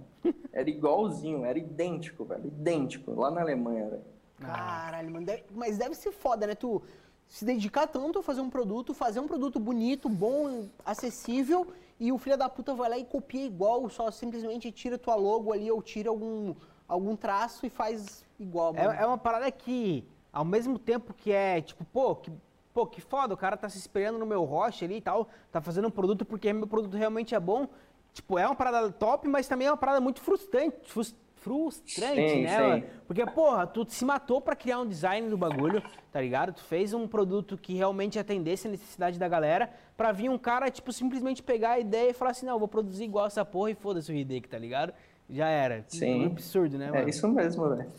Era 0.53 0.69
igualzinho, 0.69 1.45
era 1.45 1.59
idêntico, 1.59 2.25
velho, 2.25 2.47
idêntico, 2.47 3.13
lá 3.13 3.31
na 3.31 3.41
Alemanha, 3.41 3.89
velho. 3.89 4.05
Caralho, 4.41 5.11
mano. 5.11 5.27
deve- 5.27 5.45
mas 5.53 5.79
deve 5.79 5.95
ser 5.95 6.13
foda, 6.13 6.47
né? 6.47 6.55
Tu 6.55 6.81
se 7.27 7.45
dedicar 7.45 7.87
tanto 7.87 8.21
a 8.21 8.23
fazer 8.23 8.41
um 8.41 8.49
produto, 8.51 8.95
fazer 8.95 9.21
um 9.21 9.27
produto 9.29 9.59
bonito, 9.61 10.09
bom, 10.09 10.69
acessível, 10.85 11.67
e 12.01 12.11
o 12.13 12.19
filho 12.19 12.37
da 12.39 12.49
puta 12.49 12.75
vai 12.75 12.89
lá 12.89 12.99
e 12.99 13.05
copia 13.05 13.45
igual, 13.45 13.89
só 13.91 14.11
simplesmente 14.11 14.71
tira 14.73 14.97
tua 14.97 15.15
logo 15.17 15.53
ali 15.53 15.71
ou 15.71 15.83
tira 15.83 16.09
algum, 16.09 16.55
algum 16.87 17.15
traço 17.17 17.67
e 17.67 17.71
faz 17.71 18.25
igual, 18.39 18.73
mano. 18.73 18.93
É, 18.93 19.03
é 19.03 19.07
uma 19.07 19.19
parada 19.19 19.51
que, 19.51 20.05
ao 20.33 20.45
mesmo 20.45 20.79
tempo 20.79 21.13
que 21.13 21.31
é, 21.33 21.61
tipo, 21.61 21.85
pô, 21.85 22.15
que, 22.17 22.33
pô, 22.79 22.87
que 22.87 23.01
foda, 23.01 23.35
o 23.35 23.37
cara 23.37 23.57
tá 23.57 23.69
se 23.69 23.77
espelhando 23.77 24.21
no 24.21 24.27
meu 24.27 24.45
roche 24.45 24.85
ali 24.85 24.99
e 24.99 25.01
tal, 25.01 25.29
tá 25.51 25.61
fazendo 25.61 25.89
um 25.89 25.91
produto 25.91 26.25
porque 26.25 26.53
meu 26.53 26.67
produto 26.69 26.97
realmente 26.97 27.35
é 27.35 27.41
bom. 27.41 27.67
Tipo, 28.15 28.39
é 28.39 28.47
uma 28.47 28.55
parada 28.55 28.89
top, 28.93 29.27
mas 29.27 29.49
também 29.49 29.67
é 29.67 29.71
uma 29.73 29.77
parada 29.77 30.01
muito 30.01 30.21
frustrante, 30.21 30.77
frus- 30.85 31.17
frustrante, 31.35 32.31
Sim, 32.31 32.43
né, 32.45 32.81
sim. 32.81 32.85
Porque, 33.07 33.27
porra, 33.27 33.67
tu 33.67 33.85
se 33.89 34.05
matou 34.05 34.41
pra 34.41 34.55
criar 34.55 34.79
um 34.79 34.87
design 34.87 35.29
do 35.29 35.37
bagulho, 35.37 35.83
tá 36.13 36.21
ligado? 36.21 36.53
Tu 36.53 36.63
fez 36.63 36.95
um 36.95 37.09
produto 37.09 37.57
que 37.59 37.75
realmente 37.75 38.17
atendesse 38.17 38.69
a 38.69 38.71
necessidade 38.71 39.19
da 39.19 39.27
galera, 39.27 39.71
pra 39.97 40.13
vir 40.13 40.29
um 40.31 40.39
cara, 40.39 40.71
tipo, 40.71 40.93
simplesmente 40.93 41.43
pegar 41.43 41.71
a 41.73 41.79
ideia 41.81 42.11
e 42.11 42.13
falar 42.15 42.31
assim, 42.31 42.47
não, 42.47 42.55
eu 42.55 42.59
vou 42.61 42.69
produzir 42.69 43.05
igual 43.05 43.27
essa 43.27 43.45
porra 43.45 43.73
e 43.73 43.75
foda-se 43.75 44.13
o 44.13 44.15
Hideki, 44.15 44.49
tá 44.49 44.59
ligado? 44.59 44.93
Já 45.29 45.49
era. 45.49 45.85
Sim. 45.89 46.23
Um 46.23 46.27
absurdo, 46.27 46.79
né, 46.79 46.93
mano? 46.93 47.07
É 47.07 47.11
isso 47.11 47.27
mesmo, 47.29 47.69
velho. 47.71 47.91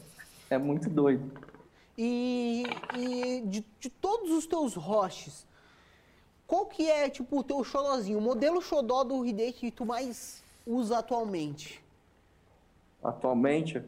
É 0.49 0.57
muito 0.57 0.89
doido. 0.89 1.48
E, 2.01 2.63
e 2.97 3.41
de, 3.41 3.65
de 3.77 3.89
todos 3.89 4.31
os 4.31 4.47
teus 4.47 4.73
roches, 4.73 5.45
qual 6.47 6.65
que 6.65 6.89
é, 6.89 7.09
tipo, 7.09 7.37
o 7.39 7.43
teu 7.43 7.61
xodózinho, 7.61 8.19
o 8.19 8.21
modelo 8.21 8.61
xodó 8.61 9.03
do 9.03 9.25
Hideki 9.25 9.59
que 9.59 9.71
tu 9.71 9.85
mais 9.85 10.41
usa 10.65 10.99
atualmente? 10.99 11.83
Atualmente, 13.03 13.83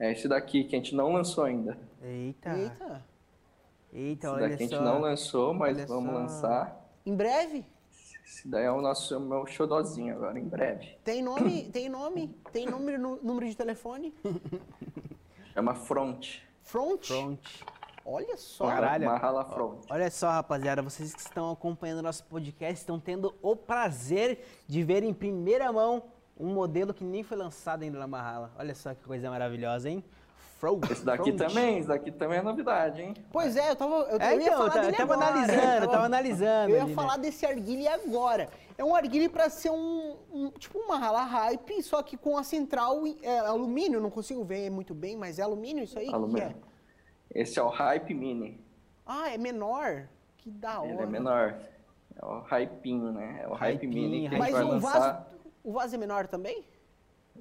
é 0.00 0.10
esse 0.10 0.26
daqui 0.26 0.64
que 0.64 0.74
a 0.74 0.78
gente 0.80 0.96
não 0.96 1.12
lançou 1.12 1.44
ainda. 1.44 1.78
Eita. 2.02 2.56
Eita, 2.58 3.04
Eita, 3.92 4.26
Esse 4.26 4.34
olha 4.34 4.48
daqui 4.48 4.64
a 4.64 4.68
só. 4.68 4.74
gente 4.74 4.84
não 4.84 5.00
lançou, 5.00 5.54
mas 5.54 5.76
Olha 5.76 5.86
vamos 5.86 6.10
só. 6.12 6.18
lançar. 6.18 6.90
em 7.06 7.14
breve? 7.14 7.64
Esse 8.26 8.48
daí 8.48 8.64
é 8.64 8.70
o 8.72 8.80
nosso 8.82 9.14
é 9.14 9.16
o 9.16 9.20
meu 9.20 9.46
xodózinho 9.46 10.12
agora, 10.16 10.36
em 10.38 10.44
breve. 10.44 10.96
Tem 11.04 11.22
nome, 11.22 11.70
tem 11.70 11.88
nome, 11.88 12.34
tem 12.52 12.66
número, 12.66 13.20
número 13.22 13.48
de 13.48 13.56
telefone? 13.56 14.12
Chama 15.54 15.74
Front. 15.76 16.40
Front? 16.68 17.06
Front. 17.06 17.40
Olha 18.04 18.36
só. 18.36 18.66
Caralho. 18.66 19.06
Marrala 19.06 19.42
Front. 19.44 19.84
Olha 19.88 20.10
só, 20.10 20.28
rapaziada, 20.28 20.82
vocês 20.82 21.14
que 21.14 21.20
estão 21.20 21.50
acompanhando 21.50 22.02
nosso 22.02 22.24
podcast 22.24 22.74
estão 22.74 23.00
tendo 23.00 23.34
o 23.40 23.56
prazer 23.56 24.44
de 24.66 24.82
ver 24.82 25.02
em 25.02 25.14
primeira 25.14 25.72
mão 25.72 26.02
um 26.38 26.48
modelo 26.52 26.92
que 26.92 27.04
nem 27.04 27.22
foi 27.22 27.36
lançado 27.38 27.84
ainda 27.84 27.98
na 27.98 28.06
Marrala. 28.06 28.50
Olha 28.58 28.74
só 28.74 28.94
que 28.94 29.02
coisa 29.02 29.30
maravilhosa, 29.30 29.88
hein? 29.88 30.04
Front. 30.58 30.90
Esse 30.90 31.04
daqui 31.04 31.32
Front. 31.32 31.48
também, 31.48 31.78
esse 31.78 31.88
daqui 31.88 32.10
também 32.10 32.38
é 32.38 32.42
novidade, 32.42 33.00
hein? 33.00 33.14
Pois 33.32 33.56
é, 33.56 33.70
eu 33.70 33.76
tava. 33.76 33.94
Eu, 33.94 34.20
É, 34.20 34.34
eu 34.34 34.40
ia 34.40 34.46
então, 34.46 34.58
falar 34.58 34.70
tá- 34.70 34.80
dele 34.82 34.96
tava 34.96 35.14
agora. 35.14 35.30
analisando, 35.30 35.88
tava 35.90 36.04
analisando 36.04 36.70
Eu 36.70 36.76
ia 36.76 36.82
ali, 36.82 36.90
né? 36.90 36.94
falar 36.94 37.16
desse 37.16 37.46
arguile 37.46 37.88
agora. 37.88 38.48
É 38.78 38.84
um 38.84 38.94
arguile 38.94 39.28
pra 39.28 39.50
ser 39.50 39.70
um, 39.70 40.16
um- 40.32 40.50
tipo 40.52 40.78
uma 40.78 40.96
rala 40.96 41.24
hype, 41.24 41.82
só 41.82 42.00
que 42.00 42.16
com 42.16 42.38
a 42.38 42.44
central 42.44 43.02
é, 43.22 43.40
alumínio. 43.40 44.00
Não 44.00 44.08
consigo 44.08 44.44
ver 44.44 44.70
muito 44.70 44.94
bem, 44.94 45.16
mas 45.16 45.40
é 45.40 45.42
alumínio 45.42 45.82
isso 45.82 45.98
aí? 45.98 46.08
Alumínio. 46.14 46.44
é? 47.34 47.40
Esse 47.40 47.58
é 47.58 47.62
o 47.62 47.68
Hype 47.68 48.14
Mini. 48.14 48.64
Ah, 49.04 49.30
é 49.30 49.36
menor. 49.36 50.08
Que 50.36 50.48
da 50.48 50.80
hora. 50.80 50.90
Ele 50.92 51.02
é 51.02 51.06
menor. 51.06 51.58
É 52.14 52.24
o 52.24 52.40
Hypinho, 52.42 53.12
né? 53.12 53.40
É 53.42 53.48
o 53.48 53.54
Hype 53.54 53.86
Mini 53.86 54.28
que 54.28 54.34
a 54.34 54.38
Mas 54.38 54.48
gente 54.48 54.54
vai 54.56 54.64
o 54.64 54.68
lançar. 54.68 55.00
vaso, 55.00 55.26
o 55.64 55.72
vaso 55.72 55.94
é 55.94 55.98
menor 55.98 56.26
também? 56.28 56.64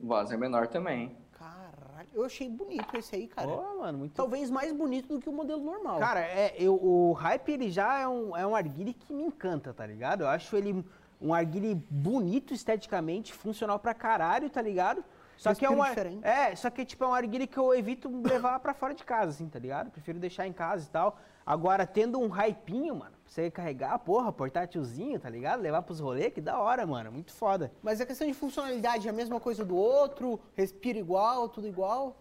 O 0.02 0.08
vaso 0.08 0.34
é 0.34 0.38
menor 0.38 0.68
também. 0.68 1.16
Caralho, 1.32 2.10
eu 2.14 2.24
achei 2.26 2.50
bonito 2.50 2.96
esse 2.98 3.16
aí, 3.16 3.28
cara. 3.28 3.48
Pô, 3.48 3.80
mano, 3.80 4.00
muito 4.00 4.14
Talvez 4.14 4.50
mais 4.50 4.72
bonito 4.72 5.08
do 5.08 5.20
que 5.20 5.30
o 5.30 5.34
modelo 5.34 5.64
normal. 5.64 6.00
Cara, 6.00 6.22
é, 6.22 6.56
eu, 6.58 6.76
o 6.76 7.14
hype 7.14 7.50
ele 7.52 7.70
já 7.72 8.00
é 8.00 8.08
um, 8.08 8.36
é 8.36 8.46
um 8.46 8.56
arguile 8.56 8.94
que 8.94 9.14
me 9.14 9.24
encanta, 9.24 9.74
tá 9.74 9.86
ligado? 9.86 10.22
Eu 10.22 10.28
acho 10.28 10.56
ele 10.56 10.84
um 11.22 11.34
arguile 11.34 11.76
bonito 11.90 12.54
esteticamente, 12.54 13.34
funcional 13.34 13.80
pra 13.80 13.94
caralho, 13.94 14.50
tá 14.50 14.62
ligado? 14.62 15.04
Só 15.38 15.54
que 15.54 15.64
é 15.66 15.70
um 15.70 15.84
diferente. 15.84 16.26
É, 16.26 16.56
só 16.56 16.70
que 16.70 16.84
tipo 16.84 17.04
é 17.04 17.08
um 17.08 17.14
arguile 17.14 17.46
que 17.46 17.58
eu 17.58 17.74
evito 17.76 18.10
levar 18.28 18.60
pra 18.60 18.74
fora 18.74 18.94
de 18.94 19.04
casa, 19.04 19.30
assim, 19.32 19.48
tá 19.48 19.60
ligado? 19.60 19.92
Prefiro 19.92 20.18
deixar 20.20 20.48
em 20.48 20.54
casa 20.54 20.86
e 20.86 20.90
tal. 20.90 21.18
Agora, 21.46 21.86
tendo 21.88 22.20
um 22.20 22.28
hypinho, 22.28 22.96
mano, 22.96 23.12
pra 23.24 23.32
você 23.32 23.50
carregar, 23.50 23.98
porra, 24.00 24.34
portátilzinho, 24.34 25.20
tá 25.20 25.30
ligado? 25.30 25.62
Levar 25.62 25.82
pros 25.84 26.00
rolês, 26.00 26.34
que 26.34 26.42
da 26.42 26.60
hora, 26.60 26.86
mano. 26.86 27.12
Muito 27.12 27.32
foda. 27.32 27.72
Mas 27.82 28.02
a 28.02 28.06
questão 28.06 28.28
de 28.28 28.34
funcionalidade 28.34 29.08
é 29.08 29.12
a 29.12 29.14
mesma 29.14 29.40
coisa 29.40 29.64
do 29.64 29.76
outro? 29.76 30.40
Respira 30.56 30.98
igual, 31.00 31.48
tudo 31.48 31.68
igual? 31.68 32.18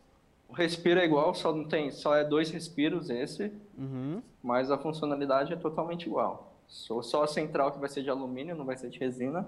O 0.49 0.53
respiro 0.53 1.01
é 1.01 1.05
igual, 1.05 1.35
só 1.35 1.53
não 1.53 1.65
tem, 1.65 1.91
só 1.91 2.15
é 2.15 2.23
dois 2.23 2.51
respiros 2.51 3.11
esse, 3.11 3.51
Uhum. 3.77 4.23
mas 4.41 4.71
a 4.71 4.79
funcionalidade 4.79 5.53
é 5.53 5.57
totalmente 5.57 6.07
igual. 6.07 6.46
Só, 6.69 7.01
só 7.03 7.23
a 7.25 7.27
central 7.27 7.73
que 7.73 7.79
vai 7.79 7.89
ser 7.89 8.03
de 8.03 8.11
alumínio, 8.11 8.55
não 8.57 8.65
vai 8.65 8.77
ser 8.77 8.89
de 8.91 8.99
resina. 8.99 9.47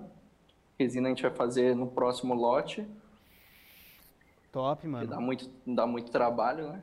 Resina 0.78 1.08
a 1.08 1.10
gente 1.10 1.22
vai 1.22 1.32
fazer 1.32 1.74
no 1.74 1.88
próximo 1.88 2.34
lote, 2.34 2.86
Top, 4.52 4.80
que 4.80 4.88
mano. 4.88 5.06
dá 5.06 5.20
muito, 5.20 5.50
dá 5.66 5.86
muito 5.86 6.10
trabalho, 6.10 6.68
né? 6.72 6.82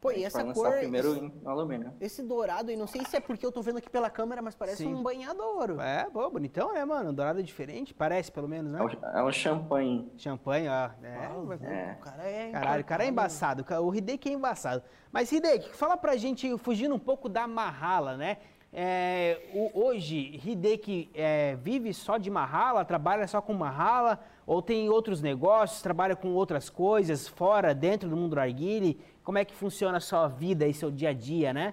Pô, 0.00 0.10
e 0.10 0.22
essa 0.24 0.38
vai 0.38 0.48
lançar 0.48 0.60
cor, 0.70 0.78
primeiro 0.78 1.12
esse, 1.12 1.20
em 1.24 1.32
alumínio. 1.46 1.92
esse 1.98 2.22
dourado 2.22 2.68
aí, 2.70 2.76
não 2.76 2.86
sei 2.86 3.02
se 3.06 3.16
é 3.16 3.20
porque 3.20 3.44
eu 3.46 3.50
tô 3.52 3.62
vendo 3.62 3.78
aqui 3.78 3.88
pela 3.88 4.10
câmera, 4.10 4.42
mas 4.42 4.54
parece 4.54 4.78
Sim. 4.78 4.92
um 4.94 5.02
banhadouro. 5.02 5.80
É, 5.80 6.04
pô, 6.10 6.28
bonitão, 6.28 6.74
né, 6.74 6.84
mano? 6.84 7.10
Dourado 7.12 7.38
é 7.40 7.42
diferente, 7.42 7.94
parece 7.94 8.30
pelo 8.30 8.46
menos, 8.46 8.70
né? 8.70 8.80
É 8.80 8.82
um, 8.82 9.18
é 9.18 9.24
um 9.24 9.32
champanhe. 9.32 10.10
Champanhe, 10.18 10.68
ó. 10.68 10.90
É, 11.02 11.26
Ah, 11.26 11.34
vai- 11.44 11.58
É. 11.62 11.96
O 11.98 12.02
cara 12.04 12.22
é. 12.24 12.50
Caralho, 12.50 12.82
o 12.82 12.86
cara 12.86 13.04
é 13.04 13.08
embaçado. 13.08 13.64
O 13.82 13.94
Hideki 13.94 14.28
é 14.28 14.32
embaçado. 14.32 14.82
Mas, 15.10 15.32
Hideki, 15.32 15.70
fala 15.74 15.96
pra 15.96 16.16
gente, 16.18 16.58
fugindo 16.58 16.94
um 16.94 16.98
pouco 16.98 17.26
da 17.28 17.46
Mahala, 17.46 18.14
né? 18.18 18.36
É, 18.76 19.38
o- 19.54 19.70
hoje, 19.84 20.40
Hideki 20.44 21.08
é, 21.14 21.54
vive 21.56 21.94
só 21.94 22.18
de 22.18 22.28
Mahala, 22.28 22.84
trabalha 22.84 23.26
só 23.28 23.40
com 23.40 23.54
Mahala, 23.54 24.18
ou 24.44 24.60
tem 24.60 24.88
outros 24.88 25.22
negócios, 25.22 25.80
trabalha 25.80 26.16
com 26.16 26.30
outras 26.34 26.68
coisas, 26.68 27.28
fora, 27.28 27.72
dentro 27.72 28.08
do 28.08 28.16
mundo 28.16 28.34
do 28.34 28.40
Arguile? 28.40 28.98
Como 29.22 29.38
é 29.38 29.44
que 29.44 29.54
funciona 29.54 29.98
a 29.98 30.00
sua 30.00 30.26
vida 30.26 30.66
e 30.66 30.74
seu 30.74 30.90
dia 30.90 31.10
a 31.10 31.12
dia, 31.12 31.52
né? 31.52 31.72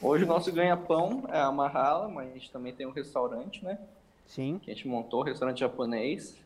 Hoje 0.00 0.22
o 0.24 0.26
nosso 0.28 0.52
ganha-pão 0.52 1.24
é 1.28 1.40
a 1.40 1.50
Mahala, 1.50 2.08
mas 2.08 2.30
a 2.30 2.34
gente 2.34 2.50
também 2.52 2.72
tem 2.72 2.86
um 2.86 2.92
restaurante, 2.92 3.64
né? 3.64 3.78
Sim. 4.26 4.60
Que 4.62 4.70
a 4.70 4.74
gente 4.74 4.86
montou, 4.86 5.22
um 5.22 5.24
restaurante 5.24 5.58
japonês, 5.60 6.36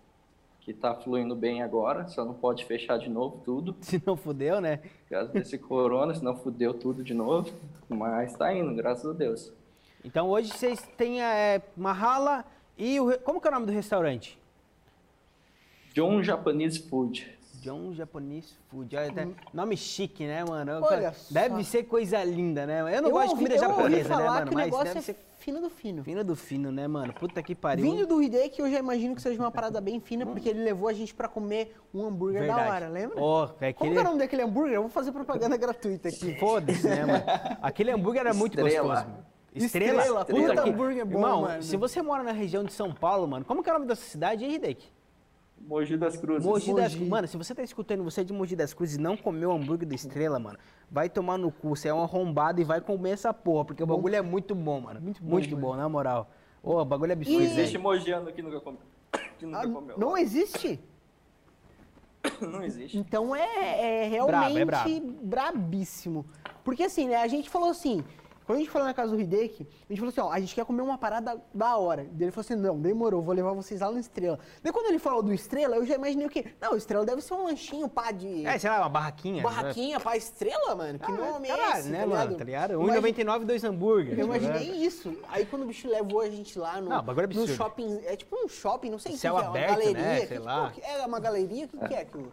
que 0.68 0.74
tá 0.74 0.94
fluindo 0.94 1.34
bem 1.34 1.62
agora, 1.62 2.06
só 2.08 2.26
não 2.26 2.34
pode 2.34 2.66
fechar 2.66 2.98
de 2.98 3.08
novo 3.08 3.40
tudo. 3.42 3.74
Se 3.80 4.02
não 4.04 4.16
fudeu, 4.16 4.60
né? 4.60 4.80
Causa 5.08 5.32
desse 5.32 5.56
corona, 5.56 6.14
senão 6.14 6.36
fudeu 6.36 6.74
tudo 6.74 7.02
de 7.02 7.14
novo. 7.14 7.50
Mas 7.88 8.34
tá 8.34 8.52
indo, 8.52 8.74
graças 8.74 9.06
a 9.06 9.14
Deus. 9.14 9.50
Então 10.04 10.28
hoje 10.28 10.50
vocês 10.50 10.86
têm 10.98 11.22
é, 11.22 11.62
Mahala 11.74 12.44
e 12.76 13.00
o. 13.00 13.18
Como 13.20 13.40
que 13.40 13.48
é 13.48 13.50
o 13.50 13.54
nome 13.54 13.64
do 13.64 13.72
restaurante? 13.72 14.38
John 15.94 16.22
Japanese 16.22 16.78
Food. 16.78 17.26
John 17.60 17.92
Japanese 17.94 18.54
Food. 18.68 18.96
Olha, 18.96 19.08
até 19.10 19.28
nome 19.52 19.76
chique, 19.76 20.26
né, 20.26 20.44
mano? 20.44 20.78
Hum. 20.80 20.84
Olha 20.84 21.14
deve 21.30 21.64
só. 21.64 21.70
ser 21.70 21.82
coisa 21.84 22.22
linda, 22.24 22.66
né? 22.66 22.80
Eu 22.96 23.02
não 23.02 23.10
gosto 23.10 23.28
de 23.28 23.32
ouvi- 23.34 23.44
comida 23.44 23.54
eu 23.56 23.70
ouvi 23.70 23.76
japonesa, 23.82 24.16
né, 24.16 24.24
mano? 24.28 24.46
que 24.48 24.52
o 24.52 24.54
Mas 24.54 24.64
negócio 24.66 24.84
deve 24.86 24.98
é 24.98 25.02
ser 25.02 25.16
fino 25.38 25.60
do 25.60 25.70
fino. 25.70 26.02
fino 26.04 26.24
do 26.24 26.36
fino, 26.36 26.70
né, 26.72 26.86
mano? 26.86 27.12
Puta 27.14 27.42
que 27.42 27.54
pariu. 27.54 27.84
Vindo 27.84 28.06
do 28.06 28.22
Hideki, 28.22 28.60
eu 28.60 28.70
já 28.70 28.78
imagino 28.78 29.14
que 29.14 29.22
seja 29.22 29.40
uma 29.40 29.50
parada 29.50 29.80
bem 29.80 29.98
fina, 30.00 30.26
porque 30.26 30.48
ele 30.48 30.62
levou 30.62 30.88
a 30.88 30.92
gente 30.92 31.14
pra 31.14 31.26
comer 31.28 31.74
um 31.94 32.06
hambúrguer 32.06 32.46
da 32.46 32.54
Verdade. 32.54 32.70
hora, 32.70 32.88
lembra? 32.88 33.20
Ó, 33.20 33.44
é 33.60 33.72
Como 33.72 33.90
aquele- 33.90 33.92
que 33.92 33.98
é 33.98 34.00
o 34.00 34.04
nome 34.04 34.18
daquele 34.18 34.42
hambúrguer? 34.42 34.74
Eu 34.74 34.82
vou 34.82 34.90
fazer 34.90 35.12
propaganda 35.12 35.56
gratuita 35.58 36.08
aqui. 36.08 36.34
Foda-se, 36.38 36.86
né, 36.86 37.04
mano? 37.06 37.24
Aquele 37.62 37.90
hambúrguer 37.92 38.20
era 38.20 38.34
muito 38.34 38.58
Estrela. 38.58 38.88
gostoso. 38.88 39.06
mano. 39.10 39.28
Estrela, 39.54 40.02
Estrela, 40.02 40.24
puta 40.24 40.68
hambúrguer 40.68 41.06
bom, 41.06 41.18
Irmão, 41.18 41.40
mano. 41.42 41.62
se 41.62 41.76
você 41.76 42.02
mora 42.02 42.22
na 42.22 42.32
região 42.32 42.62
de 42.62 42.72
São 42.72 42.92
Paulo, 42.92 43.26
mano, 43.26 43.44
como 43.44 43.62
que 43.62 43.68
é 43.68 43.72
o 43.72 43.76
nome 43.76 43.86
dessa 43.88 44.02
cidade, 44.02 44.44
hein, 44.44 44.54
Hideki? 44.54 44.86
Mogi 45.66 45.96
das 45.96 46.16
Cruzes. 46.16 46.44
Mogi 46.44 46.74
das 46.74 46.94
Mogi. 46.94 47.08
Mano, 47.10 47.28
se 47.28 47.36
você 47.36 47.54
tá 47.54 47.62
escutando, 47.62 48.02
você 48.04 48.22
é 48.22 48.24
de 48.24 48.32
Mogi 48.32 48.56
das 48.56 48.72
Cruzes 48.72 48.96
e 48.96 49.00
não 49.00 49.16
comeu 49.16 49.50
o 49.50 49.52
hambúrguer 49.54 49.86
do 49.88 49.94
Estrela, 49.94 50.38
mano, 50.38 50.58
vai 50.90 51.08
tomar 51.08 51.36
no 51.38 51.50
cu. 51.50 51.70
Você 51.70 51.88
é 51.88 51.94
um 51.94 52.02
arrombado 52.02 52.60
e 52.60 52.64
vai 52.64 52.80
comer 52.80 53.10
essa 53.10 53.32
porra, 53.34 53.64
porque 53.66 53.82
o 53.82 53.86
bagulho 53.86 54.14
é 54.16 54.22
muito 54.22 54.54
bom, 54.54 54.80
mano. 54.80 55.00
Muito 55.00 55.22
bom, 55.22 55.30
muito 55.30 55.56
bom 55.56 55.76
na 55.76 55.88
moral. 55.88 56.30
Ô, 56.62 56.80
o 56.80 56.84
bagulho 56.84 57.10
é 57.10 57.14
absurdo. 57.14 57.40
E- 57.42 57.44
Existe 57.46 57.72
velho. 57.72 57.82
mogiano 57.82 58.32
que 58.32 58.42
nunca 58.42 58.60
comeu. 58.60 58.80
Que 59.38 59.46
nunca 59.46 59.60
Ah, 59.60 59.68
comeu. 59.68 59.98
não 59.98 60.16
existe? 60.16 60.80
Não 62.40 62.62
existe. 62.62 62.98
Então 62.98 63.34
é, 63.34 64.06
é 64.06 64.10
Brabo, 64.10 64.30
realmente 64.30 64.58
é 64.60 64.64
brabo. 64.64 65.12
brabíssimo. 65.22 66.26
Porque 66.64 66.82
assim, 66.82 67.08
né, 67.08 67.16
a 67.16 67.28
gente 67.28 67.48
falou 67.48 67.70
assim, 67.70 68.04
quando 68.48 68.56
a 68.56 68.60
gente 68.62 68.70
falou 68.70 68.88
na 68.88 68.94
casa 68.94 69.14
do 69.14 69.20
Hideki, 69.20 69.68
a 69.68 69.92
gente 69.92 69.98
falou 69.98 70.08
assim, 70.08 70.20
ó, 70.22 70.32
a 70.32 70.40
gente 70.40 70.54
quer 70.54 70.64
comer 70.64 70.80
uma 70.80 70.96
parada 70.96 71.38
da 71.52 71.76
hora. 71.76 72.04
Daí 72.12 72.22
ele 72.22 72.30
falou 72.30 72.40
assim, 72.46 72.54
não, 72.56 72.80
demorou, 72.80 73.20
vou 73.20 73.34
levar 73.34 73.52
vocês 73.52 73.82
lá 73.82 73.90
no 73.92 73.98
Estrela. 73.98 74.38
Daí 74.62 74.72
quando 74.72 74.86
ele 74.86 74.98
falou 74.98 75.22
do 75.22 75.34
Estrela, 75.34 75.76
eu 75.76 75.84
já 75.84 75.96
imaginei 75.96 76.26
o 76.26 76.30
quê? 76.30 76.46
Não, 76.58 76.72
o 76.72 76.76
Estrela 76.78 77.04
deve 77.04 77.20
ser 77.20 77.34
um 77.34 77.44
lanchinho, 77.44 77.86
pá, 77.90 78.10
de 78.10 78.46
É, 78.46 78.58
sei 78.58 78.70
lá, 78.70 78.78
uma 78.78 78.88
barraquinha. 78.88 79.42
barraquinha, 79.42 80.00
pá, 80.00 80.16
Estrela, 80.16 80.74
mano. 80.74 80.98
Que 80.98 81.12
né? 81.12 81.18
nome 81.18 81.46
é 81.46 81.56
Caralho, 81.56 81.78
esse, 81.80 81.88
né, 81.90 82.00
tá 82.00 82.06
mano? 82.06 82.36
Tá 82.36 82.44
ligado? 82.44 82.72
Imagi- 82.82 83.00
1,99 83.22 83.44
dois 83.44 83.64
hambúrgueres. 83.64 84.18
Eu 84.18 84.26
tá 84.26 84.36
imaginei 84.38 84.76
isso. 84.82 85.14
Aí 85.28 85.44
quando 85.44 85.64
o 85.64 85.66
bicho 85.66 85.86
levou 85.86 86.22
a 86.22 86.30
gente 86.30 86.58
lá 86.58 86.80
no, 86.80 86.88
Não, 86.88 86.96
é 87.00 87.26
no 87.26 87.48
shopping, 87.48 88.00
é 88.06 88.16
tipo 88.16 88.34
um 88.42 88.48
shopping, 88.48 88.88
não 88.88 88.98
sei 88.98 89.12
o 89.12 89.14
que 89.14 89.20
que 89.20 89.26
é, 89.26 89.30
aberto, 89.30 89.68
uma 89.72 89.76
galeria. 89.76 89.92
né? 90.02 90.20
que 90.20 90.26
Sei 90.26 90.36
tipo, 90.38 90.48
lá. 90.48 90.70
que 90.70 90.80
É 90.80 91.06
uma 91.06 91.20
galeria? 91.20 91.66
O 91.66 91.68
que, 91.68 91.78
que 91.88 91.94
é 91.94 92.00
aquilo? 92.00 92.32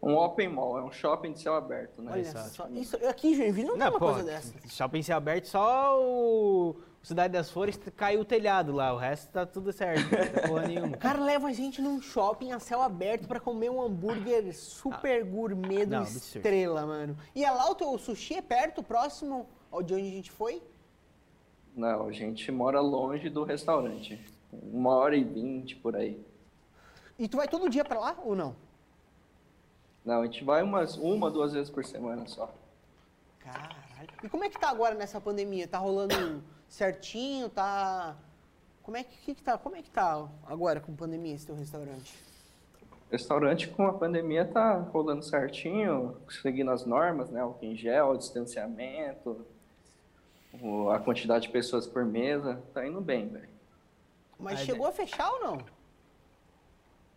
Um 0.00 0.14
open 0.16 0.48
mall, 0.48 0.78
é 0.78 0.82
um 0.82 0.92
shopping 0.92 1.32
de 1.32 1.40
céu 1.40 1.54
aberto, 1.54 2.00
né? 2.00 2.12
Olha 2.12 2.20
Exato. 2.20 2.50
só, 2.50 2.68
isso, 2.68 2.96
aqui 3.08 3.28
em 3.28 3.34
Joinville 3.34 3.68
não, 3.68 3.76
tem 3.78 3.88
uma 3.88 3.98
pô, 3.98 4.12
coisa 4.12 4.22
dessa. 4.22 4.54
shopping 4.68 5.02
ser 5.02 5.12
aberto, 5.12 5.46
só 5.46 6.00
o 6.00 6.76
Cidade 7.02 7.32
das 7.32 7.50
Flores 7.50 7.76
caiu 7.96 8.20
o 8.20 8.24
telhado 8.24 8.70
lá, 8.72 8.92
o 8.92 8.96
resto 8.96 9.32
tá 9.32 9.44
tudo 9.44 9.72
certo, 9.72 10.02
não 10.02 10.10
tem 10.10 10.48
porra 10.48 10.68
nenhuma. 10.68 10.96
O 10.96 10.98
cara 11.00 11.20
leva 11.20 11.48
a 11.48 11.52
gente 11.52 11.82
num 11.82 12.00
shopping 12.00 12.52
a 12.52 12.60
céu 12.60 12.80
aberto 12.80 13.26
pra 13.26 13.40
comer 13.40 13.70
um 13.70 13.82
hambúrguer 13.82 14.54
super 14.54 15.24
gourmet 15.24 15.84
do 15.84 15.96
Não. 15.96 16.02
Estrela, 16.04 16.86
mano. 16.86 17.16
E 17.34 17.44
é 17.44 17.50
lá 17.50 17.68
o 17.68 17.74
teu 17.74 17.96
sushi 17.98 18.34
é 18.34 18.42
perto, 18.42 18.82
próximo 18.84 19.48
ao 19.70 19.82
de 19.82 19.94
onde 19.94 20.06
a 20.06 20.10
gente 20.10 20.30
foi? 20.30 20.62
Não, 21.74 22.06
a 22.06 22.12
gente 22.12 22.50
mora 22.52 22.80
longe 22.80 23.28
do 23.28 23.42
restaurante. 23.42 24.20
Uma 24.52 24.94
hora 24.94 25.16
e 25.16 25.24
vinte 25.24 25.76
por 25.76 25.96
aí. 25.96 26.20
E 27.18 27.28
tu 27.28 27.36
vai 27.36 27.48
todo 27.48 27.68
dia 27.68 27.84
pra 27.84 27.98
lá 27.98 28.16
ou 28.24 28.36
não? 28.36 28.54
Não, 30.08 30.22
a 30.22 30.24
gente 30.24 30.42
vai 30.42 30.62
umas 30.62 30.96
uma, 30.96 31.30
duas 31.30 31.52
vezes 31.52 31.68
por 31.68 31.84
semana 31.84 32.26
só. 32.26 32.50
Caralho. 33.40 34.08
E 34.24 34.28
como 34.30 34.42
é 34.42 34.48
que 34.48 34.58
tá 34.58 34.70
agora 34.70 34.94
nessa 34.94 35.20
pandemia? 35.20 35.68
Tá 35.68 35.76
rolando 35.76 36.42
certinho? 36.66 37.50
Tá. 37.50 38.16
Como 38.82 38.96
é 38.96 39.04
que, 39.04 39.14
que 39.18 39.34
que 39.34 39.42
tá? 39.42 39.58
Como 39.58 39.76
é 39.76 39.82
que 39.82 39.90
tá 39.90 40.26
agora 40.46 40.80
com 40.80 40.96
pandemia 40.96 41.34
esse 41.34 41.44
teu 41.44 41.54
restaurante? 41.54 42.14
O 42.90 43.12
restaurante 43.12 43.68
com 43.68 43.86
a 43.86 43.92
pandemia 43.92 44.46
tá 44.46 44.78
rolando 44.78 45.22
certinho, 45.22 46.16
seguindo 46.40 46.70
as 46.70 46.86
normas, 46.86 47.28
né? 47.28 47.42
Álcool 47.42 47.66
em 47.66 47.76
gel, 47.76 48.16
distanciamento, 48.16 49.44
o- 50.62 50.88
a 50.88 50.98
quantidade 50.98 51.48
de 51.48 51.52
pessoas 51.52 51.86
por 51.86 52.02
mesa, 52.06 52.62
tá 52.72 52.86
indo 52.86 53.02
bem, 53.02 53.28
velho. 53.28 53.48
Mas 54.38 54.60
Aí, 54.60 54.64
chegou 54.64 54.86
a 54.86 54.92
fechar 54.92 55.30
ou 55.32 55.40
não? 55.40 55.54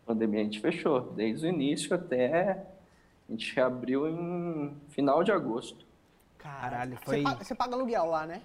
A 0.04 0.08
pandemia 0.08 0.42
a 0.42 0.44
gente 0.44 0.60
fechou, 0.60 1.00
desde 1.14 1.46
o 1.46 1.50
início 1.50 1.96
até 1.96 2.66
a 3.32 3.34
gente 3.34 3.56
reabriu 3.56 4.08
em 4.10 4.76
final 4.90 5.24
de 5.24 5.32
agosto. 5.32 5.86
Caralho, 6.38 6.98
Você 6.98 7.06
foi- 7.06 7.24
paga, 7.24 7.44
você 7.46 7.56
paga 7.56 7.76
aluguel 7.76 8.06
lá, 8.06 8.28
né? 8.28 8.42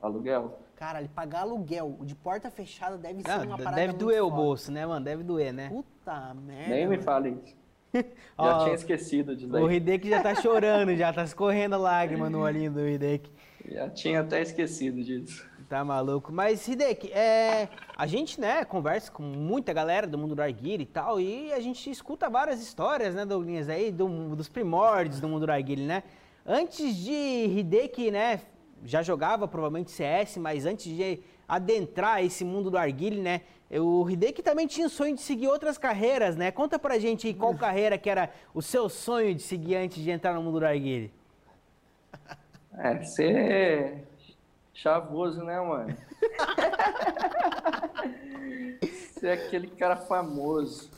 Aluguel. 0.00 0.58
Caralho, 0.76 1.08
pagar 1.08 1.40
aluguel 1.40 1.98
de 2.02 2.14
porta 2.14 2.48
fechada 2.50 2.96
deve 2.96 3.22
ser 3.22 3.28
Não, 3.28 3.46
uma 3.46 3.58
parada 3.58 3.76
deve 3.76 3.88
muito 3.88 4.04
doer 4.04 4.22
o 4.22 4.28
foda. 4.30 4.36
bolso, 4.42 4.72
né, 4.72 4.86
mano? 4.86 5.04
Deve 5.04 5.22
doer, 5.24 5.52
né? 5.52 5.68
Puta 5.68 6.34
merda. 6.34 6.70
Nem 6.74 6.86
me 6.86 6.96
mano. 6.96 7.02
fale 7.02 7.30
isso. 7.44 7.56
Já 8.38 8.58
tinha 8.64 8.74
esquecido 8.74 9.34
disso 9.36 9.48
O 9.48 9.66
daí. 9.66 9.76
Hideki 9.76 10.08
já 10.08 10.22
tá 10.22 10.34
chorando, 10.34 10.96
já 10.96 11.12
tá 11.12 11.24
escorrendo 11.24 11.74
a 11.74 11.78
lágrima 11.78 12.30
no 12.30 12.40
olhinho 12.40 12.72
do 12.72 12.88
Hideki. 12.88 13.30
Já 13.70 13.90
tinha 13.90 14.20
até 14.22 14.40
esquecido 14.40 15.02
disso. 15.04 15.46
Tá 15.72 15.82
maluco. 15.82 16.30
Mas, 16.30 16.68
Hideki, 16.68 17.10
é, 17.14 17.66
a 17.96 18.06
gente, 18.06 18.38
né, 18.38 18.62
conversa 18.62 19.10
com 19.10 19.22
muita 19.22 19.72
galera 19.72 20.06
do 20.06 20.18
mundo 20.18 20.34
do 20.34 20.42
Arguile 20.42 20.82
e 20.82 20.86
tal, 20.86 21.18
e 21.18 21.50
a 21.50 21.60
gente 21.60 21.90
escuta 21.90 22.28
várias 22.28 22.60
histórias, 22.60 23.14
né, 23.14 23.24
Douglas, 23.24 23.70
aí, 23.70 23.90
do- 23.90 24.36
dos 24.36 24.50
primórdios 24.50 25.18
do 25.18 25.26
mundo 25.26 25.46
do 25.46 25.50
Arguile, 25.50 25.86
né? 25.86 26.02
Antes 26.44 26.94
de 26.94 27.10
Hideki, 27.56 28.10
né, 28.10 28.42
já 28.84 29.02
jogava 29.02 29.48
provavelmente 29.48 29.90
CS, 29.90 30.36
mas 30.38 30.66
antes 30.66 30.94
de 30.94 31.20
adentrar 31.48 32.22
esse 32.22 32.44
mundo 32.44 32.70
do 32.70 32.76
Arguile, 32.76 33.22
né, 33.22 33.40
o 33.70 34.06
Hideki 34.10 34.42
também 34.42 34.66
tinha 34.66 34.88
o 34.88 34.90
sonho 34.90 35.14
de 35.14 35.22
seguir 35.22 35.48
outras 35.48 35.78
carreiras, 35.78 36.36
né? 36.36 36.50
Conta 36.50 36.78
pra 36.78 36.98
gente 36.98 37.26
aí 37.28 37.32
qual 37.32 37.54
carreira 37.54 37.96
que 37.96 38.10
era 38.10 38.28
o 38.52 38.60
seu 38.60 38.90
sonho 38.90 39.34
de 39.34 39.40
seguir 39.40 39.76
antes 39.76 40.02
de 40.02 40.10
entrar 40.10 40.34
no 40.34 40.42
mundo 40.42 40.60
do 40.60 40.66
Arguile. 40.66 41.10
É, 42.76 43.02
ser 43.04 44.11
chavoso, 44.72 45.42
né, 45.44 45.60
mano? 45.60 45.96
ser 49.22 49.30
aquele 49.30 49.68
cara 49.68 49.96
famoso. 49.96 50.90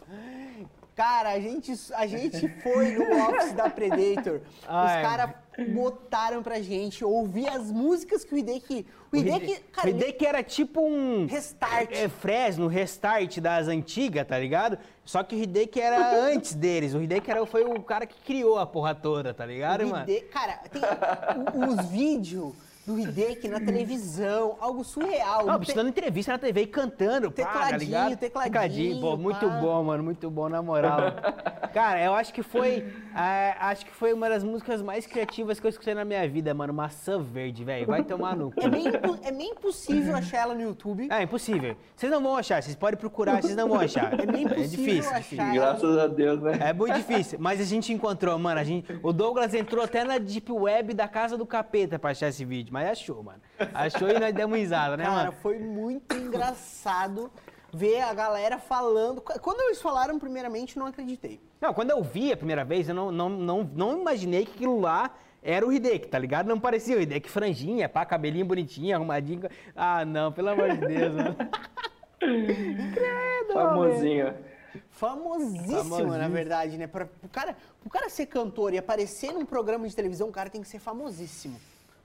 Cara, 0.97 1.31
a 1.31 1.41
gente, 1.41 1.73
a 1.95 2.07
gente 2.07 2.49
foi 2.63 2.93
no 2.93 3.29
office 3.29 3.53
da 3.53 3.69
Predator. 3.69 4.41
Ai, 4.67 5.03
Os 5.03 5.09
caras 5.09 5.31
botaram 5.73 6.41
pra 6.41 6.61
gente 6.63 7.05
ouvir 7.05 7.49
as 7.49 7.71
músicas 7.71 8.25
que 8.25 8.33
o 8.33 8.39
Hideki... 8.39 8.87
O 9.13 9.17
Hideki, 9.17 9.61
cara, 9.73 9.89
o 9.89 9.91
Hideki 9.91 10.25
era 10.25 10.43
tipo 10.43 10.81
um... 10.81 11.27
Restart. 11.27 11.91
É, 11.91 12.09
Fresno, 12.09 12.69
restart 12.69 13.39
das 13.41 13.67
antigas, 13.67 14.25
tá 14.27 14.39
ligado? 14.39 14.79
Só 15.05 15.25
que 15.25 15.35
o 15.35 15.39
Hideki 15.39 15.81
era 15.81 16.15
antes 16.27 16.55
deles. 16.55 16.95
O 16.95 17.03
Hideki 17.03 17.29
era, 17.29 17.45
foi 17.45 17.65
o 17.65 17.83
cara 17.83 18.07
que 18.07 18.21
criou 18.23 18.59
a 18.59 18.65
porra 18.65 18.95
toda, 18.95 19.35
tá 19.35 19.45
ligado, 19.45 19.85
o 19.85 19.91
mano? 19.91 20.07
Cara, 20.33 20.61
tem 20.71 21.65
os 21.69 21.87
vídeos 21.91 22.55
do 22.87 22.99
Hideki 22.99 23.49
na 23.49 23.59
televisão, 23.61 24.57
algo 24.61 24.85
surreal. 24.85 25.47
Não, 25.47 25.59
bicho 25.59 25.69
tem- 25.73 25.77
dando 25.77 25.89
entrevista 25.89 26.33
na 26.33 26.39
TV 26.39 26.63
e 26.63 26.67
cantando, 26.67 27.31
pá, 27.31 27.43
tá 27.45 27.51
Tecladinho, 27.53 27.79
ligado? 27.79 28.17
tecladinho, 28.17 29.01
pô, 29.01 29.17
muito 29.17 29.41
pá. 29.49 29.57
bom, 29.61 29.85
mano, 29.85 30.05
muito 30.05 30.31
bom, 30.31 30.49
na 30.49 30.61
moral. 30.63 30.99
Cara, 31.73 32.01
eu 32.05 32.15
acho 32.15 32.33
que 32.33 32.43
foi, 32.43 32.85
é, 33.17 33.55
acho 33.59 33.85
que 33.87 33.91
foi 33.93 34.13
uma 34.13 34.29
das 34.29 34.45
músicas 34.45 34.81
mais 34.81 35.07
criativas 35.07 35.59
que 35.59 35.67
eu 35.67 35.71
escutei 35.71 35.93
na 35.95 36.05
minha 36.05 36.29
vida, 36.29 36.55
mano, 36.55 36.73
Maçã 36.73 37.19
Verde, 37.21 37.65
velho, 37.65 37.87
vai 37.87 38.05
tomar 38.05 38.37
no 38.37 38.53
cu. 38.53 38.61
É 38.61 38.69
bem, 38.69 38.87
impo- 38.87 39.19
é 39.25 39.33
bem 39.33 39.51
impossível 39.51 40.15
achar 40.15 40.39
ela 40.43 40.55
no 40.55 40.61
YouTube. 40.63 41.09
É 41.11 41.23
impossível. 41.23 41.77
Vocês 41.97 42.13
não 42.13 42.23
vão 42.23 42.37
achar, 42.37 42.63
vocês 42.63 42.77
podem 42.77 42.99
procurar, 43.01 43.43
vocês 43.43 43.57
não 43.57 43.69
vão 43.69 43.81
achar. 43.81 44.13
É 44.21 44.27
bem 44.27 44.43
É 44.43 44.45
impossível 44.45 44.69
difícil, 44.85 45.11
achar. 45.11 45.21
difícil. 45.21 45.53
Graças 45.55 45.99
a 45.99 46.07
Deus, 46.07 46.41
né? 46.43 46.59
É 46.61 46.73
muito 46.73 46.95
difícil, 46.95 47.39
mas 47.41 47.61
a 47.61 47.65
gente 47.65 47.93
encontrou, 47.93 48.39
mano. 48.39 48.61
A 48.61 48.65
gente, 48.65 48.87
o 49.03 49.13
Douglas 49.13 49.53
entrou 49.55 49.83
até 49.83 50.05
na 50.05 50.19
Deep 50.19 50.53
Web 50.53 50.95
da 50.95 51.09
casa 51.09 51.37
do 51.37 51.47
capeta 51.47 51.99
pra 51.99 52.11
achar 52.11 52.29
esse 52.29 52.45
vídeo, 52.45 52.73
mas 52.75 52.89
achou, 52.89 53.23
mano. 53.23 53.41
Achou 53.73 54.09
e 54.09 54.19
nós 54.19 54.35
demos 54.35 54.59
risada, 54.59 54.97
né, 54.97 55.05
Cara, 55.05 55.17
mano? 55.17 55.33
foi 55.41 55.59
muito 55.61 56.17
engraçado 56.17 57.31
ver 57.73 58.01
a 58.03 58.13
galera 58.13 58.59
falando. 58.59 59.21
Quando 59.21 59.61
eles 59.63 59.81
falaram, 59.81 60.19
primeiramente, 60.19 60.77
não 60.77 60.87
acreditei. 60.87 61.41
Não, 61.61 61.73
quando 61.73 61.91
eu 61.91 62.03
vi 62.03 62.33
a 62.33 62.37
primeira 62.37 62.65
vez, 62.65 62.89
eu 62.89 62.95
não, 62.95 63.13
não, 63.13 63.29
não, 63.29 63.63
não 63.63 64.01
imaginei 64.01 64.45
que 64.45 64.55
aquilo 64.55 64.81
lá 64.81 65.11
era 65.41 65.65
o 65.65 65.73
Hideki, 65.73 66.09
tá 66.09 66.19
ligado? 66.19 66.47
Não 66.49 66.59
parecia 66.59 66.97
o 66.97 67.01
Hideki 67.01 67.31
franjinha, 67.31 67.89
pá, 67.89 68.05
cabelinho 68.05 68.45
bonitinho, 68.45 68.97
arrumadinho. 68.97 69.49
Ah, 69.77 70.05
não, 70.05 70.33
pelo 70.33 70.49
amor 70.49 70.71
de 70.77 70.87
Deus, 70.87 71.15
mano. 71.15 71.37
Famosinho. 73.53 74.35
Famosíssimo, 74.91 75.69
Famosíssimo. 75.85 76.17
na 76.17 76.29
verdade, 76.29 76.77
né? 76.77 76.87
Pra, 76.87 77.07
pro, 77.07 77.29
cara, 77.29 77.57
pro 77.81 77.91
cara 77.91 78.09
ser 78.09 78.27
cantor 78.27 78.73
e 78.75 78.79
aparecer 78.79 79.33
num 79.33 79.45
programa 79.45 79.87
de 79.89 79.95
televisão, 79.95 80.29
o 80.29 80.33
cara 80.33 80.51
tem 80.51 80.63
que 80.63 80.69
ser 80.69 80.81
famosíssimo. 80.81 81.61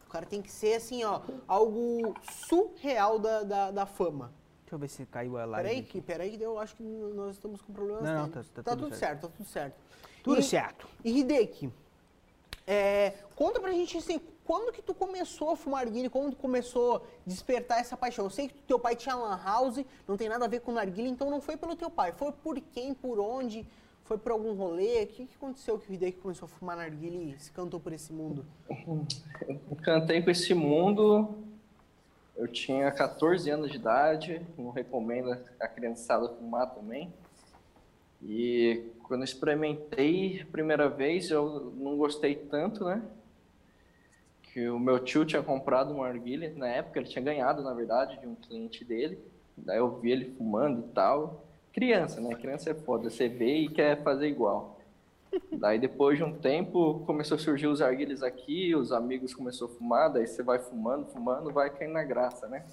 O 0.10 0.12
cara 0.12 0.26
tem 0.26 0.42
que 0.42 0.52
ser, 0.52 0.74
assim, 0.74 1.04
ó, 1.04 1.22
algo 1.48 2.16
surreal 2.48 3.20
da, 3.20 3.44
da, 3.44 3.70
da 3.70 3.86
fama. 3.86 4.34
Deixa 4.64 4.74
eu 4.74 4.80
ver 4.80 4.88
se 4.88 5.06
caiu 5.06 5.38
a 5.38 5.46
live. 5.46 5.68
Peraí, 5.70 5.84
que, 5.84 6.02
peraí, 6.02 6.36
que 6.36 6.44
eu 6.44 6.58
acho 6.58 6.76
que 6.76 6.82
nós 6.82 7.36
estamos 7.36 7.62
com 7.62 7.72
problemas 7.72 8.02
Não, 8.04 8.14
não, 8.14 8.24
técnicos. 8.26 8.50
tá- 8.50 8.64
tá 8.64 8.72
tudo 8.76 8.86
tudo 8.86 8.96
certo. 8.96 9.22
tá 9.22 9.28
tudo 9.38 9.48
certo. 9.48 9.76
Tudo 10.24 10.40
E- 10.40 10.44
certo. 10.44 10.88
E 11.06 11.20
Hideki, 11.20 11.72
é, 12.66 13.14
conta 13.36 13.60
pra 13.60 13.72
gente 13.72 13.98
assim, 14.00 14.20
quando 14.44 14.72
que 14.74 14.82
tu 14.82 14.96
começou 14.96 15.52
a 15.52 15.56
fumar 15.56 15.86
narguilha, 15.86 16.10
quando 16.10 16.32
tu 16.32 16.38
começou 16.38 16.96
a 16.96 17.02
despertar 17.24 17.80
essa 17.80 17.96
paixão? 17.96 18.26
Eu 18.26 18.32
sei 18.32 18.48
que 18.48 18.64
teu 18.64 18.80
pai 18.80 18.96
tinha 18.96 19.14
lan 19.14 19.40
house, 19.44 19.86
não 20.08 20.18
tem 20.18 20.28
nada 20.28 20.46
a 20.46 20.48
ver 20.48 20.62
com 20.62 20.72
narguilha, 20.72 21.08
então 21.08 21.30
não 21.30 21.40
foi 21.40 21.56
pelo 21.56 21.76
teu 21.76 21.92
pai, 21.92 22.14
foi 22.14 22.32
por 22.32 22.60
quem, 22.60 22.96
por 22.96 23.20
onde, 23.20 23.64
foi 24.10 24.18
por 24.18 24.32
algum 24.32 24.56
rolê? 24.56 25.04
O 25.04 25.08
que, 25.08 25.28
que 25.28 25.36
aconteceu 25.36 25.78
que 25.78 25.92
o 25.92 25.94
Hideki 25.94 26.18
começou 26.18 26.48
a 26.48 26.50
fumar 26.50 26.76
narguilha 26.76 27.36
e 27.36 27.40
se 27.40 27.52
cantou 27.52 27.80
por 27.80 27.94
esse 27.94 28.12
mundo? 28.12 28.44
Encantei 29.72 30.20
com 30.24 30.32
esse 30.32 30.52
mundo. 30.56 31.38
Eu 32.36 32.48
tinha 32.48 32.92
14 32.92 33.48
anos 33.52 33.70
de 33.70 33.78
idade, 33.78 34.42
não 34.58 34.72
recomendo 34.72 35.38
a 35.60 35.68
criançada 35.68 36.28
fumar 36.28 36.74
também. 36.74 37.14
E 38.24 38.84
quando 39.04 39.22
eu 39.22 39.26
experimentei 39.26 40.42
a 40.42 40.46
primeira 40.52 40.90
vez, 40.90 41.30
eu 41.30 41.72
não 41.78 41.96
gostei 41.96 42.34
tanto, 42.34 42.86
né? 42.86 43.04
Que 44.42 44.70
o 44.70 44.80
meu 44.80 44.98
tio 44.98 45.24
tinha 45.24 45.44
comprado 45.44 45.94
uma 45.94 46.08
arguilha, 46.08 46.52
na 46.56 46.68
época 46.68 46.98
ele 46.98 47.08
tinha 47.08 47.24
ganhado, 47.24 47.62
na 47.62 47.76
verdade, 47.76 48.20
de 48.20 48.26
um 48.26 48.34
cliente 48.34 48.84
dele. 48.84 49.20
Daí 49.56 49.78
eu 49.78 50.00
vi 50.00 50.12
ele 50.12 50.34
fumando 50.36 50.80
e 50.80 50.94
tal. 50.94 51.46
Criança, 51.74 52.20
né? 52.20 52.36
Criança 52.36 52.72
é 52.72 52.74
foda, 52.74 53.10
você 53.10 53.28
vê 53.28 53.58
e 53.60 53.70
quer 53.70 54.02
fazer 54.04 54.28
igual. 54.28 54.80
Daí 55.52 55.78
depois 55.78 56.18
de 56.18 56.24
um 56.24 56.34
tempo 56.34 57.04
começou 57.06 57.36
a 57.36 57.40
surgir 57.40 57.68
os 57.68 57.82
arguilhas 57.82 58.24
aqui, 58.24 58.76
os 58.76 58.92
amigos 58.92 59.34
começaram 59.34 59.72
a 59.72 59.76
fumar, 59.76 60.12
daí 60.12 60.26
você 60.26 60.42
vai 60.42 60.58
fumando, 60.60 61.06
fumando, 61.06 61.52
vai 61.52 61.70
caindo 61.70 61.94
na 61.94 62.04
graça, 62.04 62.48
né? 62.48 62.66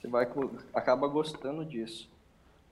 Você 0.00 0.08
vai 0.08 0.26
acaba 0.72 1.06
gostando 1.06 1.64
disso. 1.64 2.10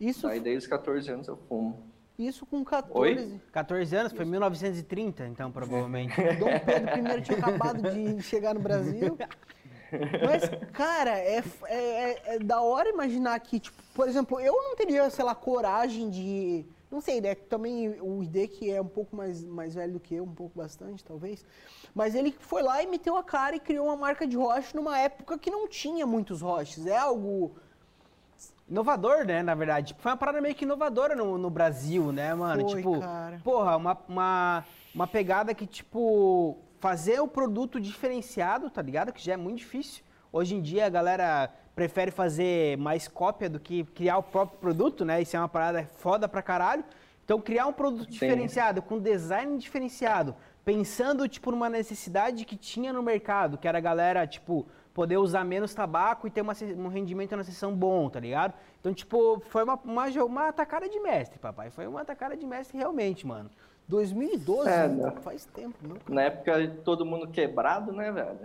Isso, 0.00 0.26
Daí 0.26 0.40
desde 0.40 0.64
os 0.64 0.66
14 0.66 1.10
anos 1.10 1.28
eu 1.28 1.36
fumo. 1.48 1.78
isso 2.18 2.44
com 2.44 2.64
14. 2.64 3.40
14 3.52 3.96
anos, 3.96 4.12
foi 4.12 4.24
1930, 4.24 5.26
então, 5.28 5.52
provavelmente. 5.52 6.14
Dom 6.40 6.58
Pedro 6.64 7.18
I 7.18 7.22
tinha 7.22 7.38
acabado 7.38 7.82
de 7.82 8.20
chegar 8.22 8.54
no 8.54 8.60
Brasil. 8.60 9.16
Mas, 10.24 10.42
cara, 10.72 11.18
é, 11.18 11.42
é, 11.66 11.76
é- 11.76 12.22
é 12.34 12.38
da 12.38 12.60
hora 12.60 12.88
imaginar 12.88 13.38
que, 13.40 13.60
tipo, 13.60 13.80
por 13.94 14.08
exemplo, 14.08 14.40
eu 14.40 14.52
não 14.54 14.74
teria, 14.76 15.08
sei 15.10 15.24
lá, 15.24 15.34
coragem 15.34 16.08
de. 16.10 16.64
Não 16.90 17.00
sei, 17.00 17.20
né? 17.22 17.34
Também 17.34 17.88
o 18.02 18.22
ID, 18.22 18.48
que 18.48 18.70
é 18.70 18.80
um 18.80 18.86
pouco 18.86 19.16
mais, 19.16 19.42
mais 19.42 19.74
velho 19.74 19.94
do 19.94 20.00
que 20.00 20.14
eu, 20.14 20.24
um 20.24 20.34
pouco 20.34 20.58
bastante, 20.58 21.02
talvez. 21.02 21.44
Mas 21.94 22.14
ele 22.14 22.34
foi 22.38 22.62
lá 22.62 22.82
e 22.82 22.86
meteu 22.86 23.16
a 23.16 23.22
cara 23.24 23.56
e 23.56 23.60
criou 23.60 23.86
uma 23.86 23.96
marca 23.96 24.26
de 24.26 24.36
rocha 24.36 24.76
numa 24.76 24.98
época 24.98 25.38
que 25.38 25.50
não 25.50 25.66
tinha 25.68 26.06
muitos 26.06 26.42
roches. 26.42 26.86
É 26.86 26.96
algo. 26.96 27.54
Inovador, 28.68 29.24
né, 29.26 29.42
na 29.42 29.54
verdade. 29.54 29.88
Tipo, 29.88 30.02
foi 30.02 30.12
uma 30.12 30.16
parada 30.16 30.40
meio 30.40 30.54
que 30.54 30.64
inovadora 30.64 31.14
no, 31.14 31.36
no 31.36 31.50
Brasil, 31.50 32.12
né, 32.12 32.34
mano? 32.34 32.62
Foi, 32.68 32.76
tipo, 32.76 33.00
cara. 33.00 33.40
porra, 33.44 33.76
uma, 33.76 33.98
uma, 34.08 34.64
uma 34.94 35.06
pegada 35.06 35.54
que, 35.54 35.66
tipo, 35.66 36.58
fazer 36.82 37.20
o 37.20 37.28
produto 37.28 37.80
diferenciado, 37.80 38.68
tá 38.68 38.82
ligado? 38.82 39.12
Que 39.12 39.24
já 39.24 39.34
é 39.34 39.36
muito 39.36 39.58
difícil. 39.58 40.02
Hoje 40.32 40.56
em 40.56 40.60
dia 40.60 40.84
a 40.84 40.88
galera 40.88 41.48
prefere 41.76 42.10
fazer 42.10 42.76
mais 42.76 43.06
cópia 43.06 43.48
do 43.48 43.60
que 43.60 43.84
criar 43.84 44.18
o 44.18 44.22
próprio 44.22 44.58
produto, 44.58 45.04
né? 45.04 45.22
Isso 45.22 45.36
é 45.36 45.38
uma 45.38 45.48
parada 45.48 45.88
foda 45.98 46.28
pra 46.28 46.42
caralho. 46.42 46.84
Então, 47.24 47.40
criar 47.40 47.68
um 47.68 47.72
produto 47.72 48.10
diferenciado, 48.10 48.82
com 48.82 48.98
design 48.98 49.56
diferenciado, 49.58 50.34
pensando, 50.64 51.28
tipo, 51.28 51.52
numa 51.52 51.70
necessidade 51.70 52.44
que 52.44 52.56
tinha 52.56 52.92
no 52.92 53.00
mercado, 53.00 53.56
que 53.56 53.68
era 53.68 53.78
a 53.78 53.80
galera, 53.80 54.26
tipo, 54.26 54.66
poder 54.92 55.18
usar 55.18 55.44
menos 55.44 55.72
tabaco 55.72 56.26
e 56.26 56.30
ter 56.30 56.40
uma 56.40 56.52
um 56.76 56.88
rendimento 56.88 57.36
na 57.36 57.44
sessão 57.44 57.72
bom, 57.72 58.10
tá 58.10 58.18
ligado? 58.18 58.54
Então, 58.80 58.92
tipo, 58.92 59.40
foi 59.46 59.62
uma, 59.62 59.78
uma, 59.84 60.06
uma 60.24 60.48
atacada 60.48 60.88
de 60.88 60.98
mestre, 60.98 61.38
papai. 61.38 61.70
Foi 61.70 61.86
uma 61.86 62.00
atacada 62.00 62.36
de 62.36 62.44
mestre 62.44 62.76
realmente, 62.76 63.24
mano. 63.24 63.48
2012, 63.88 64.68
É, 64.70 64.88
né? 64.88 65.12
faz 65.22 65.44
tempo, 65.46 65.76
não? 65.82 65.96
Na 66.08 66.22
época 66.22 66.68
todo 66.84 67.04
mundo 67.04 67.28
quebrado, 67.28 67.92
né, 67.92 68.10
velho? 68.10 68.38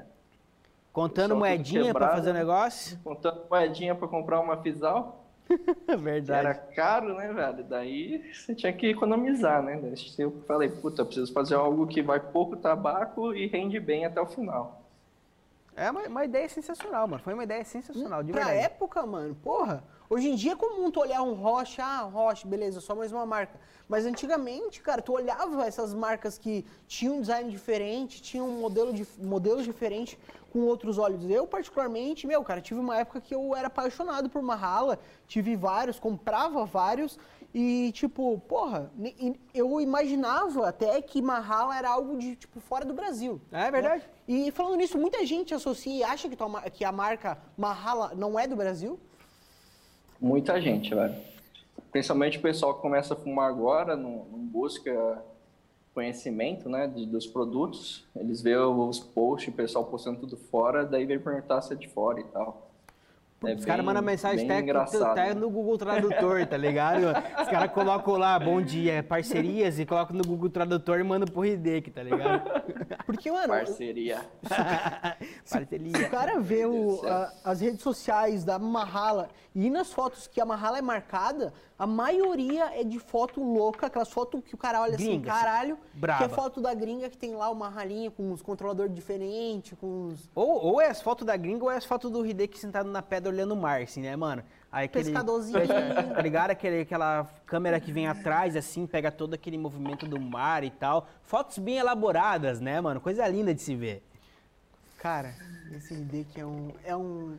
Contando 0.91 1.35
moedinha 1.35 1.81
pra 1.83 1.87
quebrado, 1.93 2.15
fazer 2.15 2.29
o 2.31 2.33
negócio. 2.33 2.99
Contando 3.03 3.41
moedinha 3.49 3.93
pra 3.95 4.07
comprar 4.07 4.39
uma 4.39 4.57
Fisal, 4.57 5.23
Verdade. 5.99 6.39
era 6.47 6.53
caro, 6.55 7.15
né, 7.15 7.31
velho? 7.31 7.63
Daí 7.63 8.33
você 8.33 8.53
tinha 8.53 8.73
que 8.73 8.87
economizar, 8.87 9.61
né? 9.61 9.79
Daí 9.81 9.93
eu 10.17 10.31
falei, 10.47 10.69
puta, 10.69 11.01
eu 11.03 11.05
preciso 11.05 11.31
fazer 11.31 11.55
algo 11.55 11.87
que 11.87 12.01
vai 12.01 12.19
pouco 12.19 12.57
tabaco 12.57 13.33
e 13.33 13.47
rende 13.47 13.79
bem 13.79 14.05
até 14.05 14.19
o 14.19 14.25
final. 14.25 14.81
É 15.75 15.89
uma, 15.91 16.01
uma 16.07 16.25
ideia 16.25 16.49
sensacional, 16.49 17.07
mano. 17.07 17.21
Foi 17.23 17.33
uma 17.35 17.43
ideia 17.43 17.63
sensacional, 17.63 18.23
de 18.23 18.31
pra 18.33 18.45
verdade. 18.45 18.65
época, 18.65 19.05
mano, 19.05 19.35
porra. 19.35 19.83
Hoje 20.09 20.29
em 20.29 20.35
dia 20.35 20.53
é 20.53 20.55
comum 20.55 20.89
tu 20.89 21.01
olhar 21.01 21.21
um 21.21 21.33
Roche, 21.33 21.81
ah, 21.81 21.99
Roche, 22.01 22.47
beleza, 22.47 22.79
só 22.79 22.95
mais 22.95 23.11
uma 23.11 23.25
marca. 23.25 23.59
Mas 23.89 24.05
antigamente, 24.05 24.81
cara, 24.81 25.01
tu 25.01 25.11
olhava 25.11 25.65
essas 25.65 25.93
marcas 25.93 26.37
que 26.37 26.65
tinham 26.87 27.17
um 27.17 27.21
design 27.21 27.51
diferente, 27.51 28.21
tinham 28.21 28.47
um 28.47 28.61
modelo 28.61 28.93
de, 28.93 29.05
modelos 29.21 29.65
diferentes 29.65 30.17
com 30.49 30.59
outros 30.61 30.97
olhos. 30.97 31.29
Eu, 31.29 31.45
particularmente, 31.45 32.25
meu, 32.25 32.41
cara, 32.41 32.61
tive 32.61 32.79
uma 32.79 32.97
época 32.97 33.19
que 33.19 33.35
eu 33.35 33.53
era 33.53 33.67
apaixonado 33.67 34.29
por 34.29 34.41
Mahala, 34.41 34.97
tive 35.27 35.57
vários, 35.57 35.99
comprava 35.99 36.63
vários 36.65 37.19
e, 37.53 37.91
tipo, 37.91 38.39
porra, 38.47 38.89
eu 39.53 39.81
imaginava 39.81 40.69
até 40.69 41.01
que 41.01 41.21
Mahala 41.21 41.77
era 41.77 41.89
algo 41.89 42.17
de, 42.17 42.37
tipo, 42.37 42.61
fora 42.61 42.85
do 42.85 42.93
Brasil. 42.93 43.41
É 43.51 43.69
verdade. 43.69 44.05
né? 44.05 44.09
E 44.25 44.51
falando 44.51 44.77
nisso, 44.77 44.97
muita 44.97 45.25
gente 45.25 45.53
associa 45.53 45.93
e 45.93 46.03
acha 46.03 46.29
que, 46.29 46.35
tua 46.37 46.61
que 46.69 46.85
a 46.85 46.93
marca 46.93 47.37
Mahala 47.57 48.13
não 48.15 48.39
é 48.39 48.47
do 48.47 48.55
Brasil. 48.55 48.97
Muita 50.19 50.59
gente, 50.61 50.93
velho. 50.93 51.15
Principalmente 51.91 52.37
o 52.37 52.41
pessoal 52.41 52.73
que 52.75 52.81
começa 52.81 53.13
a 53.13 53.17
fumar 53.17 53.49
agora, 53.49 53.95
não, 53.95 54.25
não 54.25 54.39
busca 54.39 55.23
conhecimento, 55.93 56.69
né, 56.69 56.87
de- 56.87 57.05
dos 57.05 57.25
produtos. 57.25 58.05
Eles 58.15 58.41
vê 58.41 58.55
os 58.55 58.99
posts, 58.99 59.53
o 59.53 59.55
pessoal 59.57 59.85
postando 59.85 60.19
tudo 60.19 60.37
fora, 60.37 60.85
daí 60.85 61.05
vem 61.05 61.19
perguntar 61.19 61.61
se 61.61 61.73
é 61.73 61.75
de 61.75 61.87
fora 61.87 62.19
e 62.19 62.23
tal. 62.25 62.66
É 63.45 63.53
Os 63.53 63.65
caras 63.65 63.85
mandam 63.85 64.01
mensagem 64.01 64.49
até, 64.49 65.33
no 65.35 65.47
Google 65.51 65.77
Tradutor, 65.77 66.43
tá 66.47 66.57
ligado? 66.57 67.05
Os 67.39 67.47
caras 67.47 67.71
colocam 67.71 68.15
lá, 68.15 68.39
bom 68.39 68.59
dia, 68.59 69.03
parcerias, 69.03 69.77
e 69.77 69.85
colocam 69.85 70.17
no 70.17 70.23
Google 70.23 70.49
Tradutor 70.49 70.99
e 70.99 71.03
mandam 71.03 71.27
pro 71.27 71.45
Hideki, 71.45 71.91
tá 71.91 72.01
ligado? 72.01 72.49
Porque, 73.05 73.31
mano, 73.31 73.49
Parceria. 73.49 74.21
se 75.45 75.55
o 75.55 75.59
Parceria. 75.59 76.09
cara 76.09 76.39
vê 76.39 76.65
o- 76.65 76.71
Deus 76.71 76.95
do 76.95 77.01
céu. 77.01 77.13
a- 77.13 77.33
as 77.45 77.61
redes 77.61 77.81
sociais 77.81 78.43
da 78.43 78.57
Mahala 78.57 79.29
e 79.53 79.69
nas 79.69 79.93
fotos 79.93 80.25
que 80.27 80.41
a 80.41 80.45
Mahala 80.45 80.79
é 80.79 80.81
marcada, 80.81 81.53
a 81.79 81.85
maioria 81.85 82.79
é 82.79 82.83
de 82.83 82.97
foto 82.97 83.41
louca, 83.41 83.85
aquelas 83.85 84.09
fotos 84.09 84.41
que 84.43 84.55
o 84.55 84.57
cara 84.57 84.81
olha 84.81 84.95
assim, 84.95 85.05
Gringa, 85.05 85.31
assim, 85.31 85.41
caralho, 85.41 85.77
braba. 85.93 86.17
que 86.17 86.23
é 86.23 86.29
foto 86.29 86.59
da 86.59 86.73
gringa 86.73 87.07
que 87.09 87.17
tem 87.17 87.35
lá 87.35 87.51
uma 87.51 87.69
ralinha 87.69 88.09
com 88.09 88.31
uns 88.31 88.41
controladores 88.41 88.93
diferentes, 88.93 89.77
com 89.79 90.07
uns... 90.07 90.29
Ou, 90.33 90.63
ou 90.65 90.81
é 90.81 90.87
as 90.87 91.01
fotos 91.01 91.25
da 91.25 91.37
gringa 91.37 91.63
ou 91.63 91.71
é 91.71 91.77
as 91.77 91.85
fotos 91.85 92.09
do 92.09 92.25
Hideki 92.25 92.57
sentado 92.57 92.89
na 92.89 93.01
pedra 93.03 93.31
olhando 93.31 93.53
o 93.53 93.57
mar, 93.57 93.81
assim, 93.81 94.01
né, 94.01 94.15
mano? 94.15 94.43
Aí 94.71 94.85
aquele, 94.85 95.05
Pescadorzinho. 95.05 95.59
Tá 96.13 96.21
ligado? 96.21 96.51
Aquele, 96.51 96.81
aquela 96.81 97.27
câmera 97.45 97.79
que 97.79 97.91
vem 97.91 98.07
atrás, 98.07 98.55
assim, 98.55 98.85
pega 98.87 99.11
todo 99.11 99.33
aquele 99.33 99.57
movimento 99.57 100.07
do 100.07 100.19
mar 100.19 100.63
e 100.63 100.71
tal. 100.71 101.07
Fotos 101.21 101.57
bem 101.57 101.77
elaboradas, 101.77 102.59
né, 102.59 102.81
mano? 102.81 102.99
Coisa 102.99 103.27
linda 103.27 103.53
de 103.53 103.61
se 103.61 103.75
ver. 103.75 104.03
Cara, 104.97 105.35
esse 105.71 105.93
Hideki 105.93 106.41
é 106.41 106.45
um. 106.45 106.73
É 106.83 106.95
um. 106.95 107.37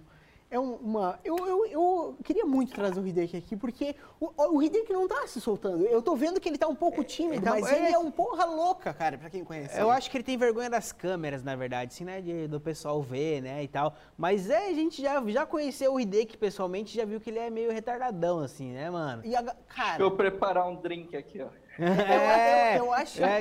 É 0.50 0.58
um- 0.58 0.76
uma. 0.76 1.18
Eu, 1.22 1.36
eu, 1.46 1.66
eu 1.66 2.16
queria 2.24 2.46
muito 2.46 2.72
trazer 2.74 2.98
o 2.98 3.06
Hideki 3.06 3.36
aqui, 3.36 3.54
porque 3.54 3.94
o, 4.18 4.30
o 4.56 4.62
Hideki 4.62 4.90
não 4.94 5.06
tá 5.06 5.26
se 5.26 5.42
soltando. 5.42 5.84
Eu 5.84 6.00
tô 6.00 6.16
vendo 6.16 6.40
que 6.40 6.48
ele 6.48 6.56
tá 6.56 6.66
um 6.66 6.74
pouco 6.74 7.04
tímido, 7.04 7.42
tá- 7.44 7.50
mas 7.50 7.66
é- 7.70 7.76
ele 7.84 7.92
é 7.94 7.98
um 7.98 8.10
porra 8.10 8.46
louca, 8.46 8.94
cara, 8.94 9.18
pra 9.18 9.28
quem 9.28 9.44
conhece. 9.44 9.78
Eu 9.78 9.88
ele. 9.88 9.96
acho 9.98 10.10
que 10.10 10.16
ele 10.16 10.24
tem 10.24 10.38
vergonha 10.38 10.70
das 10.70 10.90
câmeras, 10.90 11.42
na 11.44 11.54
verdade, 11.54 11.92
assim, 11.92 12.04
né? 12.04 12.22
de- 12.22 12.48
do 12.48 12.58
pessoal 12.58 13.02
ver, 13.02 13.42
né, 13.42 13.62
e 13.62 13.68
tal. 13.68 13.94
Mas 14.16 14.48
é, 14.48 14.68
a 14.68 14.72
gente 14.72 15.02
já, 15.02 15.22
já 15.26 15.44
conheceu 15.44 15.92
o 15.92 16.00
Hideki 16.00 16.38
pessoalmente, 16.38 16.96
já 16.96 17.04
viu 17.04 17.20
que 17.20 17.28
ele 17.28 17.38
é 17.38 17.50
meio 17.50 17.70
retardadão, 17.70 18.38
assim, 18.40 18.72
né, 18.72 18.88
mano? 18.88 19.22
E 19.26 19.36
a, 19.36 19.42
cara, 19.42 19.98
Deixa 19.98 20.02
eu 20.02 20.10
preparar 20.12 20.66
um 20.66 20.76
drink 20.76 21.14
aqui, 21.14 21.42
ó. 21.42 21.48
É, 21.78 22.78
eu- 22.78 22.84
eu 22.86 22.92
acho- 22.92 23.22
é, 23.22 23.40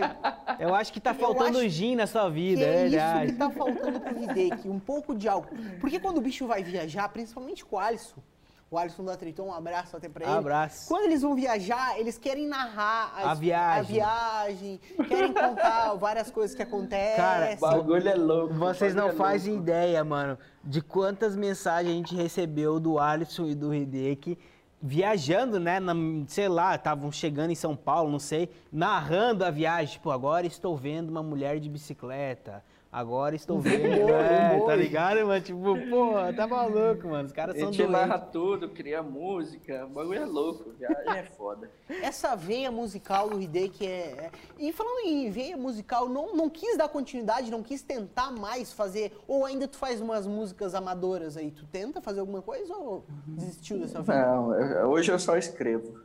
eu 0.60 0.76
acho 0.76 0.94
que 0.94 1.00
tá 1.00 1.14
faltando 1.16 1.60
acho 1.60 1.70
gin 1.70 1.96
na 1.96 2.08
sua 2.08 2.30
vida, 2.30 2.62
que 2.62 2.66
é 2.68 2.74
é 2.74 2.86
isso 2.86 2.92
verdade. 2.92 3.32
que 3.32 3.38
tá 3.38 3.50
faltando 3.50 4.00
pro 4.00 4.24
Hideki, 4.24 4.70
um 4.70 4.80
pouco 4.80 5.16
de 5.16 5.28
álcool. 5.28 5.56
Porque 5.82 6.00
quando 6.00 6.18
o 6.18 6.22
bicho 6.22 6.46
vai 6.48 6.64
viajar, 6.64 7.10
principalmente 7.10 7.66
com 7.66 7.76
o 7.76 7.80
Alisson, 7.80 8.22
o 8.70 8.78
Alisson 8.78 9.06
da 9.06 9.16
Triton, 9.16 9.44
um 9.48 9.54
abraço 9.54 9.96
até 9.96 10.10
pra 10.10 10.26
ele. 10.26 10.38
Abraço. 10.38 10.90
Quando 10.90 11.06
eles 11.06 11.22
vão 11.22 11.34
viajar, 11.36 11.98
eles 11.98 12.18
querem 12.18 12.46
narrar 12.48 13.14
A 13.16 13.34
viagem. 13.34 13.80
a 14.02 14.06
viagem, 14.06 14.80
querem 15.08 15.32
contar 15.34 15.94
várias 15.96 16.30
coisas 16.30 16.54
que 16.56 16.62
acontecem. 16.62 17.16
Cara, 17.16 17.54
O 17.56 17.60
bagulho 17.62 18.10
é 18.10 18.14
louco. 18.16 18.54
Vocês 18.56 18.94
não 18.94 19.08
é 19.10 19.14
fazem 19.14 19.54
louco. 19.54 19.70
ideia, 19.70 20.04
mano, 20.04 20.38
de 20.64 20.82
quantas 20.82 21.34
mensagens 21.36 21.94
a 21.94 21.96
gente 21.96 22.14
recebeu 22.16 22.78
do 22.80 23.00
Alisson 23.00 23.46
e 23.46 23.56
do 23.56 23.74
Hideki 23.74 24.38
viajando, 24.82 25.60
né? 25.60 25.80
na- 25.80 25.94
sei 26.28 26.48
lá, 26.48 26.76
estavam 26.76 27.12
chegando 27.12 27.52
em 27.52 27.56
São 27.56 27.76
Paulo, 27.76 28.12
não 28.12 28.20
sei, 28.20 28.50
narrando 28.72 29.44
a 29.44 29.50
viagem. 29.52 29.94
Tipo, 29.94 30.12
agora 30.12 30.46
estou 30.46 30.76
vendo 30.76 31.10
uma 31.10 31.24
mulher 31.24 31.60
de 31.60 31.70
bicicleta. 31.70 32.64
Agora 32.98 33.36
estou 33.36 33.60
vendo. 33.60 34.10
é, 34.10 34.60
tá 34.66 34.76
ligado, 34.76 35.24
mano? 35.28 35.40
Tipo, 35.40 35.60
pô, 35.88 36.14
tá 36.36 36.48
maluco, 36.48 37.10
mano. 37.10 37.28
Os 37.28 37.32
caras 37.32 37.56
A 37.56 37.60
são 37.60 37.72
gente 37.72 37.86
narra 37.88 38.18
tudo, 38.18 38.70
cria 38.70 39.04
música, 39.04 39.86
o 39.86 39.90
bagulho 39.90 40.20
é 40.20 40.26
louco, 40.26 40.72
viagem 40.72 41.16
é 41.16 41.24
foda. 41.24 41.70
Essa 42.02 42.36
veia 42.36 42.72
musical 42.72 43.30
do 43.30 43.40
Hideki 43.40 43.86
é, 43.86 43.90
é- 43.90 44.32
E 44.58 44.72
falando 44.74 45.06
em 45.06 45.30
veia 45.30 45.56
musical, 45.56 46.10
não, 46.10 46.36
não 46.36 46.50
quis 46.50 46.76
dar 46.76 46.90
continuidade, 46.90 47.52
não 47.52 47.62
quis 47.62 47.84
tentar 47.84 48.32
mais 48.32 48.74
fazer. 48.74 49.16
Ou 49.28 49.46
ainda 49.46 49.68
tu 49.68 49.78
faz 49.78 50.02
umas 50.02 50.26
músicas 50.26 50.74
amadoras 50.74 51.38
aí? 51.38 51.52
Tu 51.52 51.68
tenta 51.68 52.02
fazer 52.02 52.22
alguma 52.22 52.42
coisa 52.42 52.76
ou 52.76 53.06
desistiu 53.28 53.78
dessa 53.78 54.02
veia? 54.02 54.26
Não, 54.26 54.90
hoje 54.90 55.12
eu 55.12 55.20
só 55.20 55.38
escrevo. 55.38 56.00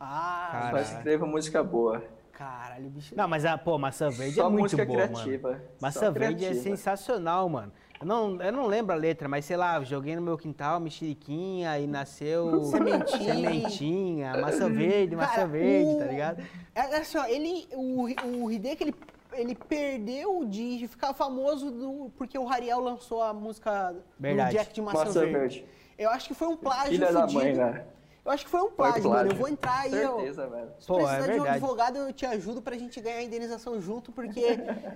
Ah, 0.00 0.48
Cara. 0.50 0.84
Só 0.84 0.94
escrevo 0.96 1.26
música 1.26 1.62
boa. 1.62 2.02
Caralho, 2.38 2.88
bicho. 2.90 3.14
Não, 3.16 3.26
mas 3.26 3.44
a, 3.44 3.58
pô, 3.58 3.76
maçã 3.78 4.08
verde 4.10 4.36
Só 4.36 4.46
é 4.46 4.48
muito 4.48 4.62
música 4.62 4.84
boa, 4.84 5.08
criativa, 5.08 5.48
mano. 5.50 5.60
só 5.64 5.82
Maçã 5.82 6.12
verde 6.12 6.44
é 6.44 6.48
criativa. 6.50 6.62
sensacional, 6.62 7.48
mano. 7.48 7.72
Eu 8.00 8.06
não, 8.06 8.40
eu 8.40 8.52
não 8.52 8.66
lembro 8.68 8.92
a 8.94 8.96
letra, 8.96 9.28
mas 9.28 9.44
sei 9.44 9.56
lá, 9.56 9.82
joguei 9.82 10.14
no 10.14 10.22
meu 10.22 10.38
quintal 10.38 10.78
mexeriquinha 10.78 11.76
e 11.80 11.86
nasceu 11.88 12.62
Sementinha. 12.70 13.34
sementinha, 13.34 14.36
maçã 14.40 14.70
verde, 14.72 15.16
maçã 15.16 15.34
Cara, 15.34 15.46
verde, 15.48 15.90
o- 15.90 15.98
tá 15.98 16.04
ligado? 16.04 16.42
É, 16.74 16.80
é 16.80 16.96
assim, 16.98 17.18
ó, 17.18 17.24
ele, 17.26 17.66
o, 17.74 18.04
o 18.44 18.52
Hideki, 18.52 18.84
ele, 18.84 18.94
ele 19.32 19.54
perdeu 19.56 20.44
de 20.44 20.86
ficar 20.86 21.12
famoso 21.12 21.72
do, 21.72 22.12
porque 22.16 22.38
o 22.38 22.44
Rariel 22.44 22.78
lançou 22.80 23.20
a 23.20 23.32
música 23.34 23.94
Verdade. 24.18 24.50
do 24.50 24.58
Jack 24.58 24.72
de 24.72 24.80
Maçã, 24.80 24.98
Maçã 25.06 25.20
Verde. 25.20 25.32
verde. 25.38 25.64
Eu 25.98 26.10
acho 26.10 26.28
que 26.28 26.34
foi 26.34 26.46
um 26.46 26.56
plágio 26.56 26.92
Filha 26.92 27.12
da 27.12 27.22
fudido. 27.22 27.40
mãe, 27.40 27.54
né? 27.54 27.84
Eu 28.28 28.32
acho 28.34 28.44
que 28.44 28.50
foi 28.50 28.60
um 28.60 28.66
Foi 28.68 28.72
plágio, 28.76 29.04
mano. 29.08 29.14
Eu 29.16 29.24
plágio. 29.24 29.36
vou 29.38 29.48
entrar 29.48 29.78
aí, 29.80 30.04
ó. 30.04 30.16
Certeza, 30.16 30.46
velho. 30.48 30.68
Se 30.78 30.86
Pô, 30.86 30.94
é 31.00 31.02
precisar 31.02 31.16
de 31.16 31.22
um 31.22 31.32
verdade. 31.32 31.48
advogado, 31.56 31.96
eu 31.96 32.12
te 32.12 32.26
ajudo 32.26 32.60
pra 32.60 32.76
gente 32.76 33.00
ganhar 33.00 33.16
a 33.16 33.22
indenização 33.22 33.80
junto, 33.80 34.12
porque 34.12 34.44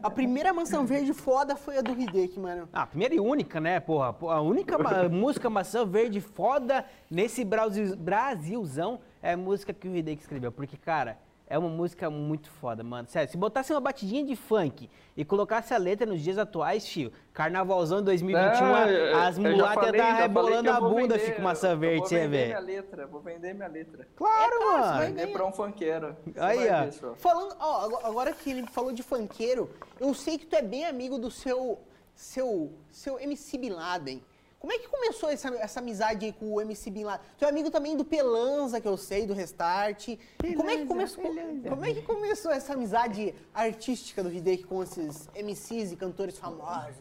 a 0.02 0.10
primeira 0.10 0.52
maçã 0.52 0.84
verde 0.84 1.14
foda 1.14 1.56
foi 1.56 1.78
a 1.78 1.80
do 1.80 1.92
Hideki, 1.98 2.38
mano. 2.38 2.68
Ah, 2.70 2.82
a 2.82 2.86
primeira 2.86 3.14
e 3.14 3.18
única, 3.20 3.58
né, 3.58 3.80
porra? 3.80 4.14
A 4.34 4.40
única 4.42 4.76
ma- 4.76 5.08
música 5.08 5.48
maçã 5.48 5.82
verde 5.86 6.20
foda 6.20 6.84
nesse 7.10 7.42
Brasil, 7.42 7.96
Brasilzão 7.96 9.00
é 9.22 9.32
a 9.32 9.36
música 9.36 9.72
que 9.72 9.88
o 9.88 9.96
Hideki 9.96 10.20
escreveu. 10.20 10.52
Porque, 10.52 10.76
cara, 10.76 11.16
é 11.52 11.58
uma 11.58 11.68
música 11.68 12.08
muito 12.08 12.48
foda, 12.50 12.82
mano. 12.82 13.06
Sério, 13.08 13.30
se 13.30 13.36
botasse 13.36 13.72
uma 13.72 13.80
batidinha 13.80 14.24
de 14.24 14.34
funk 14.34 14.88
e 15.14 15.22
colocasse 15.24 15.74
a 15.74 15.76
letra 15.76 16.06
nos 16.06 16.22
dias 16.22 16.38
atuais, 16.38 16.82
tio, 16.86 17.12
Carnavalzão 17.34 18.02
2021, 18.02 18.66
Não, 18.66 18.74
a- 18.74 18.88
eu- 18.90 19.18
as 19.18 19.36
mulatas 19.36 19.84
já 19.84 19.92
falei 19.92 20.12
rebolando 20.22 20.70
a 20.70 20.80
vou 20.80 20.90
bunda, 20.90 21.16
vender, 21.18 21.18
fica 21.18 21.42
maçã 21.42 21.76
verde, 21.76 21.98
vou 21.98 22.08
você 22.08 22.20
vender 22.20 22.38
vê. 22.38 22.46
minha 22.46 22.58
letra, 22.60 23.06
vou 23.06 23.20
vender 23.20 23.54
minha 23.54 23.68
letra. 23.68 24.08
Claro, 24.16 24.54
É, 24.54 24.64
mano. 24.64 24.96
vai 24.96 25.06
Vender 25.08 25.26
pra 25.26 25.46
um 25.46 25.52
funkeiro. 25.52 26.16
Aí, 26.38 26.68
ó. 26.70 26.84
ver. 26.84 27.14
Falando, 27.16 27.54
ó, 27.60 27.84
agora- 27.84 28.06
agora 28.06 28.32
que 28.32 28.50
ele 28.50 28.66
falou 28.68 28.92
de 28.92 29.02
funkeiro, 29.02 29.68
eu 30.00 30.14
sei 30.14 30.38
que 30.38 30.46
tu 30.46 30.56
é 30.56 30.62
bem 30.62 30.86
amigo 30.86 31.18
do 31.18 31.30
seu, 31.30 31.78
seu, 32.14 32.72
seu 32.90 33.18
MC 33.20 33.58
Bin 33.58 33.70
Laden. 33.70 34.22
Como 34.62 34.72
é 34.72 34.78
que 34.78 34.86
começou 34.86 35.28
essa, 35.28 35.48
essa 35.56 35.80
amizade 35.80 36.24
aí 36.24 36.32
com 36.32 36.52
o 36.52 36.60
MC 36.60 36.88
Bin 36.88 37.02
Laden? 37.02 37.26
Tu 37.36 37.44
é 37.44 37.48
amigo 37.48 37.68
também 37.68 37.96
do 37.96 38.04
Pelanza, 38.04 38.80
que 38.80 38.86
eu 38.86 38.96
sei, 38.96 39.26
do 39.26 39.34
Restart. 39.34 40.16
como, 40.56 40.70
é 40.70 40.76
que 40.76 40.86
começou, 40.86 41.24
como 41.68 41.84
é 41.84 41.92
que 41.92 42.02
começou 42.02 42.52
essa 42.52 42.74
amizade 42.74 43.34
artística 43.52 44.22
do 44.22 44.32
Hideki 44.32 44.62
com 44.62 44.80
esses 44.80 45.28
MCs 45.34 45.90
e 45.90 45.96
cantores 45.96 46.38
famosos? 46.38 46.94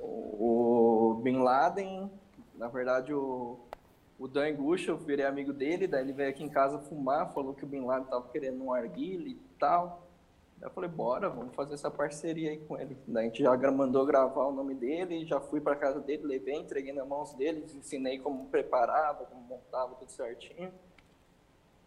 O 0.00 1.20
Bin 1.22 1.36
Laden, 1.36 2.10
na 2.54 2.68
verdade, 2.68 3.12
o, 3.12 3.58
o 4.18 4.26
Dan 4.26 4.54
Gush, 4.54 4.88
eu 4.88 4.96
virei 4.96 5.26
amigo 5.26 5.52
dele, 5.52 5.86
daí 5.86 6.00
ele 6.00 6.14
veio 6.14 6.30
aqui 6.30 6.42
em 6.42 6.48
casa 6.48 6.78
fumar, 6.78 7.30
falou 7.34 7.52
que 7.52 7.64
o 7.64 7.68
Bin 7.68 7.84
Laden 7.84 8.08
tava 8.08 8.26
querendo 8.28 8.64
um 8.64 8.72
arguile 8.72 9.32
e 9.32 9.58
tal. 9.58 10.05
Eu 10.60 10.70
falei, 10.70 10.88
bora, 10.88 11.28
vamos 11.28 11.54
fazer 11.54 11.74
essa 11.74 11.90
parceria 11.90 12.50
aí 12.50 12.58
com 12.58 12.78
ele. 12.78 12.96
Daí 13.06 13.26
a 13.26 13.28
gente 13.28 13.42
já 13.42 13.70
mandou 13.70 14.06
gravar 14.06 14.46
o 14.46 14.52
nome 14.52 14.74
dele, 14.74 15.26
já 15.26 15.38
fui 15.40 15.60
pra 15.60 15.76
casa 15.76 16.00
dele, 16.00 16.24
levei, 16.24 16.56
entreguei 16.56 16.92
nas 16.92 17.06
mãos 17.06 17.34
dele, 17.34 17.64
ensinei 17.74 18.18
como 18.18 18.46
preparava, 18.46 19.26
como 19.26 19.42
montava 19.42 19.94
tudo 19.94 20.10
certinho. 20.10 20.72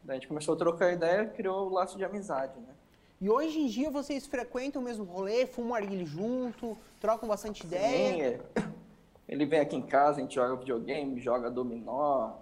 Daí 0.03 0.17
a 0.17 0.20
gente 0.20 0.28
começou 0.28 0.53
a 0.53 0.57
trocar 0.57 0.93
ideia, 0.93 1.26
criou 1.26 1.67
o 1.67 1.74
laço 1.74 1.97
de 1.97 2.05
amizade, 2.05 2.59
né? 2.59 2.74
E 3.20 3.30
hoje 3.30 3.59
em 3.59 3.67
dia 3.67 3.91
vocês 3.91 4.26
frequentam 4.28 4.82
o 4.82 4.86
mesmo 4.86 5.03
rolê, 5.03 5.45
fumam 5.45 5.76
arguile 5.76 6.05
junto, 6.05 6.78
trocam 7.01 7.28
bastante 7.28 7.65
ideia. 7.65 8.13
Sim, 8.13 8.22
é. 8.22 8.70
Ele 9.28 9.45
vem 9.45 9.59
aqui 9.59 9.76
em 9.76 9.82
casa, 9.82 10.20
a 10.20 10.22
gente 10.22 10.36
joga 10.36 10.55
videogame, 10.55 11.20
joga 11.20 11.51
dominó, 11.51 12.38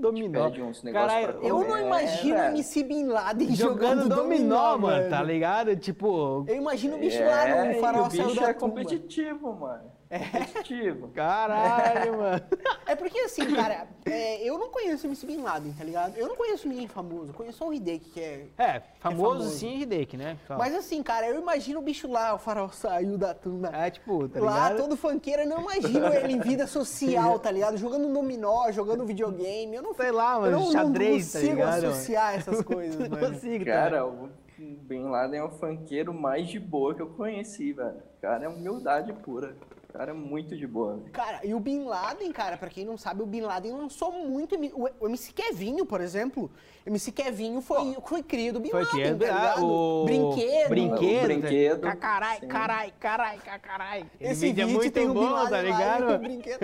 Dominó. 0.00 0.50
pra 0.50 1.32
Eu 1.42 1.60
não 1.60 1.78
imagino 1.78 2.34
o 2.34 2.38
velho. 2.38 2.50
MC 2.54 2.82
Bin 2.84 3.06
Laden 3.06 3.54
Jogando 3.54 4.02
jogando, 4.04 4.14
dominó, 4.16 4.76
mano, 4.76 4.78
mano. 4.98 5.10
tá 5.10 5.22
ligado? 5.22 5.76
Tipo, 5.76 6.44
Eu 6.48 6.56
imagino 6.56 6.96
o 6.96 6.98
bicho 6.98 7.22
é, 7.22 7.54
lá 7.54 7.64
no 7.64 7.80
farol 7.80 8.06
o 8.06 8.10
saiu 8.10 8.24
bicho 8.26 8.40
da 8.40 8.50
é 8.50 8.52
tumba. 8.54 8.60
competitivo, 8.60 9.52
mano. 9.54 9.93
Competitivo. 10.08 11.08
caralho, 11.08 12.18
mano. 12.18 12.42
É 12.86 12.94
porque 12.94 13.18
assim, 13.20 13.54
cara, 13.54 13.88
é, 14.04 14.42
eu 14.46 14.58
não 14.58 14.68
conheço 14.68 15.06
o 15.06 15.10
MC 15.10 15.26
Bin 15.26 15.40
Laden, 15.40 15.72
tá 15.72 15.82
ligado? 15.82 16.16
Eu 16.18 16.28
não 16.28 16.36
conheço 16.36 16.68
ninguém 16.68 16.86
famoso, 16.86 17.30
eu 17.30 17.34
conheço 17.34 17.58
só 17.58 17.68
o 17.68 17.72
Hideki, 17.72 18.10
que 18.10 18.20
é... 18.20 18.46
É, 18.58 18.82
famoso, 19.00 19.38
famoso. 19.38 19.50
sim, 19.58 19.80
Hideki, 19.80 20.16
né? 20.18 20.36
Fala. 20.46 20.58
Mas 20.58 20.74
assim, 20.74 21.02
cara, 21.02 21.26
eu 21.26 21.40
imagino 21.40 21.80
o 21.80 21.82
bicho 21.82 22.06
lá, 22.06 22.34
o 22.34 22.38
farol 22.38 22.68
saiu 22.68 23.16
da 23.16 23.32
tumba. 23.32 23.70
É, 23.72 23.90
tipo, 23.90 24.28
tá 24.28 24.38
lá, 24.38 24.68
ligado? 24.68 24.82
todo 24.82 24.96
funkeiro, 24.98 25.42
eu 25.42 25.48
não 25.48 25.62
imagino 25.62 26.06
ele 26.12 26.34
em 26.34 26.40
vida 26.40 26.66
social, 26.66 27.38
tá 27.38 27.50
ligado? 27.50 27.78
Jogando 27.78 28.12
dominó, 28.12 28.70
jogando 28.70 29.06
videogame, 29.06 29.74
eu 29.74 29.82
não 29.82 29.94
Sei 29.94 30.12
lá, 30.12 30.34
eu 30.34 30.40
mano, 30.42 30.60
não, 30.60 30.72
xadrez, 30.72 31.32
tá 31.32 31.38
não 31.38 31.46
consigo 31.46 31.56
ligado, 31.56 31.82
mano? 31.82 31.88
associar 31.94 32.34
essas 32.34 32.60
coisas, 32.62 33.08
Não 33.08 33.18
mano. 33.18 33.32
consigo, 33.32 33.64
Cara, 33.64 34.06
o 34.06 34.28
Bin 34.58 35.04
Laden 35.08 35.40
é 35.40 35.44
o 35.44 35.50
funkeiro 35.50 36.12
mais 36.12 36.46
de 36.48 36.60
boa 36.60 36.94
que 36.94 37.00
eu 37.00 37.08
conheci, 37.08 37.72
velho. 37.72 37.96
O 38.18 38.20
cara 38.20 38.44
é 38.44 38.48
humildade 38.48 39.10
pura. 39.14 39.56
O 39.94 39.96
cara 39.96 40.10
é 40.10 40.14
muito 40.14 40.56
de 40.56 40.66
boa. 40.66 40.96
velho. 40.96 41.12
Cara, 41.12 41.38
e 41.44 41.54
o 41.54 41.60
Bin 41.60 41.84
Laden, 41.84 42.32
cara, 42.32 42.56
pra 42.56 42.68
quem 42.68 42.84
não 42.84 42.98
sabe, 42.98 43.22
o 43.22 43.26
Bin 43.26 43.42
Laden 43.42 43.74
lançou 43.74 44.10
muito. 44.10 44.56
O 44.98 45.06
MC 45.06 45.32
Kevinho, 45.32 45.86
por 45.86 46.00
exemplo. 46.00 46.50
O 46.84 46.88
MC 46.90 47.12
Kevinho 47.12 47.60
foi, 47.60 47.96
foi 48.04 48.20
cria 48.20 48.52
do 48.52 48.58
Bin 48.58 48.70
Foi 48.70 48.82
Laden, 48.82 49.16
criado, 49.16 49.18
tá 49.20 49.26
ah, 49.26 49.38
ligado? 49.54 49.64
o... 49.64 50.04
Brinquedo. 50.04 50.68
Brinquedo. 50.68 51.20
O 51.20 51.22
brinquedo, 51.22 51.80
Ca- 51.82 51.94
Carai, 51.96 52.40
carai, 52.40 52.92
carai, 52.98 53.38
ca- 53.38 53.58
carai. 53.60 54.06
Esse 54.20 54.46
vídeo 54.46 54.62
é 54.64 54.66
muito 54.66 54.92
tem 54.92 55.08
o 55.08 55.14
Bin 55.14 55.20
bom, 55.20 55.30
Laden 55.30 55.50
tá 55.50 55.56
lá, 55.56 55.62
ligado? 55.62 56.10
o 56.12 56.18
brinquedo. 56.18 56.58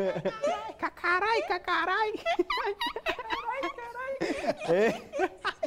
Ca- 0.77 0.91
Carai, 0.91 1.43
ca- 1.43 1.61
carai. 1.61 2.13
É, 4.69 5.01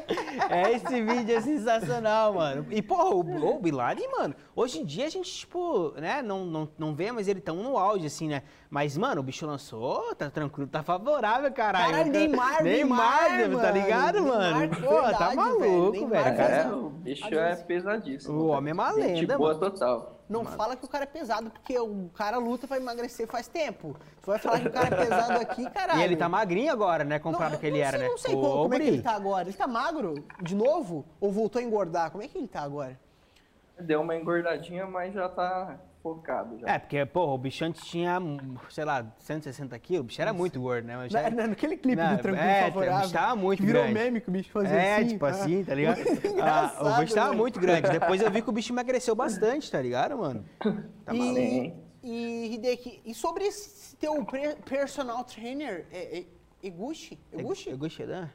é, 0.49 0.72
esse 0.72 1.01
vídeo 1.01 1.36
é 1.36 1.41
sensacional, 1.41 2.34
mano. 2.34 2.66
E, 2.70 2.82
porra, 2.82 3.16
o, 3.16 3.56
o 3.56 3.60
Bin 3.60 3.72
Laden, 3.72 4.10
mano, 4.12 4.36
hoje 4.56 4.80
em 4.80 4.86
dia 4.86 5.06
a 5.06 5.10
gente, 5.10 5.32
tipo, 5.32 5.93
né, 5.97 6.22
não, 6.22 6.45
não, 6.45 6.70
não 6.78 6.93
vê, 6.95 7.12
mas 7.12 7.28
ele 7.28 7.41
tão 7.41 7.58
no 7.58 7.78
auge, 7.78 8.06
assim, 8.06 8.28
né? 8.28 8.43
Mas, 8.70 8.97
mano, 8.97 9.22
o 9.22 9.24
bicho 9.24 9.45
lançou, 9.45 10.16
tá 10.16 10.30
tranquilo, 10.30 10.68
tá 10.68 10.82
favorável, 10.82 11.51
caralho. 11.51 11.91
Caralho, 11.91 12.12
Neymar, 12.12 12.64
Neymar, 12.64 13.38
Neymar, 13.38 13.62
tá 13.62 13.72
ligado, 13.72 14.24
mano? 14.24 14.34
mano? 14.34 14.60
Neymar, 14.60 14.82
Pô, 14.82 15.18
tá 15.18 15.36
maluco, 15.36 15.60
velho. 15.60 15.91
velho. 16.08 16.14
Neymar 16.14 16.36
cara. 16.38 16.56
É, 16.56 16.68
o 16.74 16.89
bicho 16.89 17.36
é 17.36 17.56
pesadíssimo. 17.56 18.38
O 18.39 18.47
homem 18.47 18.72
é 18.72 18.74
uma 18.74 18.93
Gente 18.93 19.22
lenda, 19.22 19.38
boa 19.38 19.54
mano. 19.54 19.60
total. 19.72 20.12
Não 20.34 20.43
fala 20.43 20.75
que 20.75 20.84
o 20.84 20.88
cara 20.88 21.03
é 21.03 21.07
pesado, 21.07 21.51
porque 21.51 21.77
o 21.77 22.09
cara 22.15 22.38
luta 22.38 22.67
pra 22.67 22.77
emagrecer 22.77 23.27
faz 23.27 23.47
tempo. 23.47 23.95
Tu 24.19 24.25
vai 24.25 24.39
falar 24.39 24.61
que 24.61 24.67
o 24.67 24.71
cara 24.71 24.88
é 24.88 25.05
pesado 25.05 25.39
aqui, 25.39 25.69
caralho. 25.69 26.01
E 26.01 26.03
ele 26.03 26.15
tá 26.15 26.27
magrinho 26.27 26.71
agora, 26.71 27.03
né, 27.03 27.19
comparado 27.19 27.53
Não, 27.53 27.59
que 27.59 27.67
ele 27.67 27.77
não 27.79 27.86
era, 27.86 27.97
sei, 27.97 27.99
né? 27.99 28.09
Não 28.09 28.17
sei 28.17 28.34
como, 28.34 28.63
como 28.63 28.73
é 28.73 28.79
que 28.79 28.88
ele 28.88 29.01
tá 29.03 29.11
agora. 29.11 29.47
Ele 29.47 29.57
tá 29.57 29.67
magro 29.67 30.15
de 30.41 30.55
novo? 30.55 31.05
Ou 31.21 31.31
voltou 31.31 31.59
a 31.59 31.63
engordar? 31.63 32.09
Como 32.09 32.23
é 32.23 32.27
que 32.27 32.36
ele 32.36 32.47
tá 32.47 32.61
agora? 32.61 32.99
Deu 33.79 34.01
uma 34.01 34.15
engordadinha, 34.15 34.88
mas 34.88 35.13
já 35.13 35.29
tá 35.29 35.77
focado 36.04 36.60
já. 36.60 36.68
É, 36.68 36.78
porque, 36.78 37.06
pô, 37.06 37.34
o 37.34 37.38
bicho 37.38 37.64
antes 37.64 37.82
tinha, 37.86 38.20
sei 38.70 38.84
lá, 38.84 39.06
160 39.20 39.80
quilos, 39.80 40.01
o 40.01 40.04
bicho 40.04 40.22
era 40.22 40.34
muito 40.34 40.60
gordo, 40.60 40.86
né? 40.86 40.97
Mas 40.97 41.12
já- 41.14 41.24
Na- 41.24 41.30
na- 41.30 41.47
naquele 41.47 41.78
clipe 41.78 41.95
Não, 41.95 42.18
do 42.18 42.22
Tranquilo 42.22 42.45
é, 42.47 42.64
Favorável. 42.66 42.97
o 42.97 43.01
bicho 43.01 43.14
tava 43.14 43.36
muito 43.38 43.64
virou 43.64 43.84
grande. 43.84 43.99
meme 43.99 44.22
que 44.22 44.30
o 44.30 44.32
bicho 44.32 44.51
fazia 44.51 44.76
É, 44.76 44.95
assim. 44.97 45.08
tipo 45.08 45.26
ah. 45.26 45.30
assim, 45.30 45.64
tá 45.64 45.74
ligado? 45.74 45.95
Ah, 46.43 46.97
o 46.97 47.01
bicho 47.01 47.16
tava 47.16 47.32
né? 47.32 47.38
muito 47.38 47.60
grande. 47.60 47.89
Depois 47.89 48.22
eu 48.22 48.30
vi 48.30 48.41
que 48.41 48.49
o 48.49 48.54
bicho 48.54 48.74
emagreceu 48.74 49.16
bastante, 49.16 49.72
tá 49.72 49.82
ligado, 49.82 50.18
mano? 50.18 50.43
Tá 51.06 51.14
maluco. 51.14 51.39
E, 51.39 51.74
e, 52.04 52.54
Hideki, 52.56 53.01
e 53.06 53.14
sobre 53.14 53.45
esse 53.45 53.95
teu 53.95 54.26
personal 54.66 55.24
trainer, 55.24 55.86
é, 55.91 56.20
é, 56.20 56.26
Eguchi? 56.62 57.18
Eguchi? 57.32 57.74
Gostei, 57.76 58.06
né? 58.06 58.30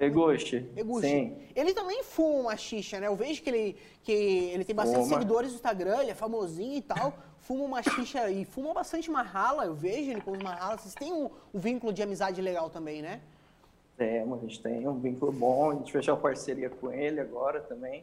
Eguchi. 0.00 0.66
Sim. 1.06 1.36
Ele 1.54 1.74
também 1.74 2.02
fuma 2.02 2.40
uma 2.40 2.56
xixa, 2.56 2.98
né? 2.98 3.06
Eu 3.06 3.14
vejo 3.14 3.42
que 3.42 3.50
ele, 3.50 3.76
que 4.02 4.12
ele 4.12 4.64
tem 4.64 4.74
bastante 4.74 5.04
Fuma. 5.04 5.18
seguidores 5.18 5.50
no 5.50 5.56
Instagram, 5.56 6.00
ele 6.00 6.10
é 6.10 6.14
famosinho 6.14 6.78
e 6.78 6.82
tal. 6.82 7.12
Fuma 7.40 7.64
uma 7.64 7.82
xixa 7.82 8.30
e 8.30 8.44
fuma 8.46 8.72
bastante 8.72 9.10
marrala, 9.10 9.64
eu 9.66 9.74
vejo 9.74 10.10
ele 10.10 10.20
com 10.22 10.30
os 10.32 10.38
marralas. 10.42 10.80
Vocês 10.80 10.94
têm 10.94 11.12
um, 11.12 11.28
um 11.52 11.58
vínculo 11.58 11.92
de 11.92 12.02
amizade 12.02 12.40
legal 12.40 12.70
também, 12.70 13.02
né? 13.02 13.20
Temos, 13.98 14.38
a 14.38 14.42
gente 14.46 14.62
tem 14.62 14.88
um 14.88 14.98
vínculo 14.98 15.30
bom, 15.30 15.70
a 15.72 15.74
gente 15.74 15.92
fechou 15.92 16.14
uma 16.14 16.20
parceria 16.20 16.70
com 16.70 16.90
ele 16.90 17.20
agora 17.20 17.60
também, 17.60 18.02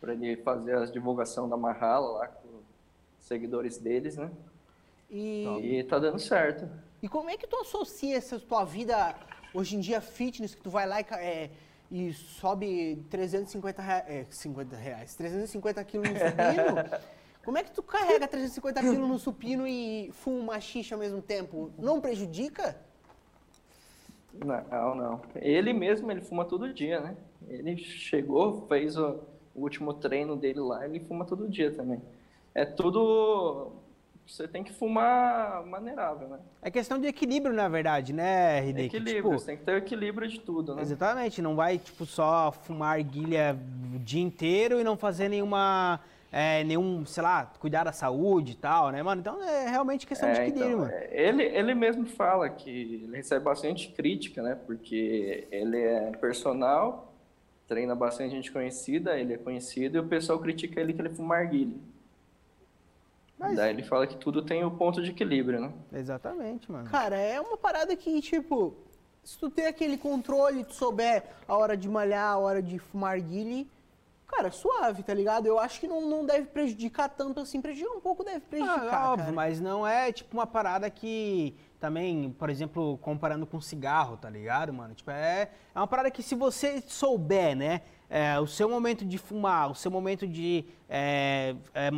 para 0.00 0.12
ele 0.12 0.36
fazer 0.36 0.76
a 0.76 0.84
divulgação 0.86 1.48
da 1.48 1.56
Marrala 1.56 2.18
lá 2.18 2.26
com 2.28 2.48
os 2.48 3.26
seguidores 3.26 3.78
deles, 3.78 4.16
né? 4.16 4.30
E, 5.10 5.44
E 5.60 5.84
tá 5.84 5.98
dando 5.98 6.20
certo. 6.20 6.68
e 7.02 7.08
como 7.08 7.28
é 7.28 7.36
que 7.36 7.46
tu 7.48 7.56
associa 7.56 8.16
essa 8.16 8.38
tua 8.38 8.64
vida 8.64 9.14
hoje 9.54 9.76
em 9.76 9.80
dia 9.80 10.00
fitness, 10.00 10.54
que 10.54 10.62
tu 10.62 10.70
vai 10.70 10.86
lá 10.86 11.00
e, 11.00 11.06
é, 11.12 11.50
e 11.90 12.12
sobe 12.12 13.04
350 13.10 13.82
reais, 13.82 14.04
é, 14.08 14.26
50 14.28 14.76
reais, 14.76 15.14
350 15.14 15.84
quilos 15.84 16.08
no 16.10 16.16
supino, 16.18 17.00
Como 17.44 17.58
é 17.58 17.62
que 17.64 17.72
tu 17.72 17.82
carrega 17.82 18.28
350 18.28 18.80
quilos 18.80 19.08
no 19.08 19.18
supino 19.18 19.66
e 19.66 20.10
fuma 20.12 20.38
uma 20.38 20.60
xixa 20.60 20.94
ao 20.94 21.00
mesmo 21.00 21.20
tempo? 21.20 21.72
Não 21.76 22.00
prejudica? 22.00 22.76
Não, 24.32 24.94
não. 24.94 25.20
Ele 25.34 25.72
mesmo, 25.72 26.10
ele 26.10 26.20
fuma 26.20 26.44
todo 26.44 26.72
dia, 26.72 27.00
né? 27.00 27.16
Ele 27.48 27.76
chegou, 27.76 28.66
fez 28.68 28.96
o, 28.96 29.20
o 29.54 29.62
último 29.62 29.92
treino 29.92 30.36
dele 30.36 30.60
lá, 30.60 30.84
ele 30.84 31.00
fuma 31.00 31.24
todo 31.24 31.48
dia 31.48 31.72
também. 31.72 32.00
É 32.54 32.64
tudo 32.64 33.72
você 34.26 34.46
tem 34.48 34.62
que 34.62 34.72
fumar 34.72 35.64
maneirável, 35.66 36.28
né? 36.28 36.38
É 36.62 36.70
questão 36.70 36.98
de 36.98 37.06
equilíbrio, 37.06 37.54
na 37.54 37.68
verdade, 37.68 38.12
né, 38.12 38.66
Hideki? 38.66 38.96
Equilíbrio, 38.96 39.16
tipo, 39.16 39.32
você 39.32 39.46
tem 39.46 39.56
que 39.56 39.64
ter 39.64 39.72
o 39.72 39.76
equilíbrio 39.76 40.28
de 40.28 40.40
tudo, 40.40 40.74
né? 40.74 40.82
Exatamente, 40.82 41.42
não 41.42 41.54
vai, 41.54 41.78
tipo, 41.78 42.06
só 42.06 42.52
fumar 42.52 42.98
erguilha 42.98 43.58
o 43.94 43.98
dia 43.98 44.22
inteiro 44.22 44.80
e 44.80 44.84
não 44.84 44.96
fazer 44.96 45.28
nenhuma, 45.28 46.00
é, 46.30 46.64
nenhum, 46.64 47.04
sei 47.04 47.22
lá, 47.22 47.52
cuidar 47.58 47.84
da 47.84 47.92
saúde 47.92 48.52
e 48.52 48.56
tal, 48.56 48.90
né, 48.90 49.02
mano? 49.02 49.20
Então 49.20 49.42
é 49.42 49.68
realmente 49.68 50.06
questão 50.06 50.28
é, 50.28 50.32
de 50.32 50.40
equilíbrio, 50.40 50.68
então, 50.68 50.78
mano. 50.78 50.92
É, 50.92 51.08
ele, 51.12 51.42
ele 51.42 51.74
mesmo 51.74 52.06
fala 52.06 52.48
que 52.48 52.70
ele 52.70 53.16
recebe 53.16 53.44
bastante 53.44 53.88
crítica, 53.88 54.40
né, 54.42 54.56
porque 54.66 55.46
ele 55.50 55.78
é 55.78 56.10
personal, 56.12 57.12
treina 57.66 57.94
bastante 57.94 58.30
gente 58.30 58.52
conhecida, 58.52 59.18
ele 59.18 59.34
é 59.34 59.38
conhecido 59.38 59.96
e 59.96 60.00
o 60.00 60.06
pessoal 60.06 60.38
critica 60.38 60.80
ele 60.80 60.92
que 60.92 61.00
ele 61.00 61.10
fuma 61.10 61.40
erguilha. 61.40 61.76
Mas... 63.42 63.56
Daí 63.56 63.70
ele 63.70 63.82
fala 63.82 64.06
que 64.06 64.16
tudo 64.16 64.40
tem 64.40 64.64
o 64.64 64.70
ponto 64.70 65.02
de 65.02 65.10
equilíbrio, 65.10 65.60
né? 65.60 65.72
Exatamente, 65.92 66.70
mano. 66.70 66.88
Cara, 66.88 67.16
é 67.16 67.40
uma 67.40 67.56
parada 67.56 67.96
que, 67.96 68.20
tipo, 68.20 68.76
se 69.24 69.36
tu 69.36 69.50
ter 69.50 69.66
aquele 69.66 69.98
controle, 69.98 70.62
tu 70.62 70.74
souber 70.74 71.24
a 71.48 71.56
hora 71.56 71.76
de 71.76 71.88
malhar, 71.88 72.32
a 72.32 72.38
hora 72.38 72.62
de 72.62 72.78
fumar 72.78 73.20
guile, 73.20 73.68
cara, 74.28 74.52
suave, 74.52 75.02
tá 75.02 75.12
ligado? 75.12 75.46
Eu 75.46 75.58
acho 75.58 75.80
que 75.80 75.88
não, 75.88 76.08
não 76.08 76.24
deve 76.24 76.46
prejudicar 76.46 77.08
tanto 77.08 77.40
assim. 77.40 77.60
Prejudicar 77.60 77.96
um 77.96 78.00
pouco 78.00 78.22
deve 78.22 78.40
prejudicar. 78.40 78.94
Ah, 78.94 79.10
óbvio, 79.10 79.24
cara. 79.24 79.36
mas 79.36 79.60
não 79.60 79.84
é 79.84 80.12
tipo 80.12 80.36
uma 80.36 80.46
parada 80.46 80.88
que 80.88 81.56
também, 81.80 82.30
por 82.38 82.48
exemplo, 82.48 82.96
comparando 82.98 83.44
com 83.44 83.60
cigarro, 83.60 84.16
tá 84.16 84.30
ligado, 84.30 84.72
mano? 84.72 84.94
Tipo, 84.94 85.10
é, 85.10 85.50
é 85.74 85.78
uma 85.78 85.88
parada 85.88 86.12
que 86.12 86.22
se 86.22 86.36
você 86.36 86.80
souber, 86.86 87.56
né? 87.56 87.82
É, 88.14 88.38
o 88.38 88.46
seu 88.46 88.68
momento 88.68 89.06
de 89.06 89.16
fumar, 89.16 89.70
o 89.70 89.74
seu 89.74 89.90
momento 89.90 90.28
de 90.28 90.66
é, 90.86 91.56
é, 91.74 91.88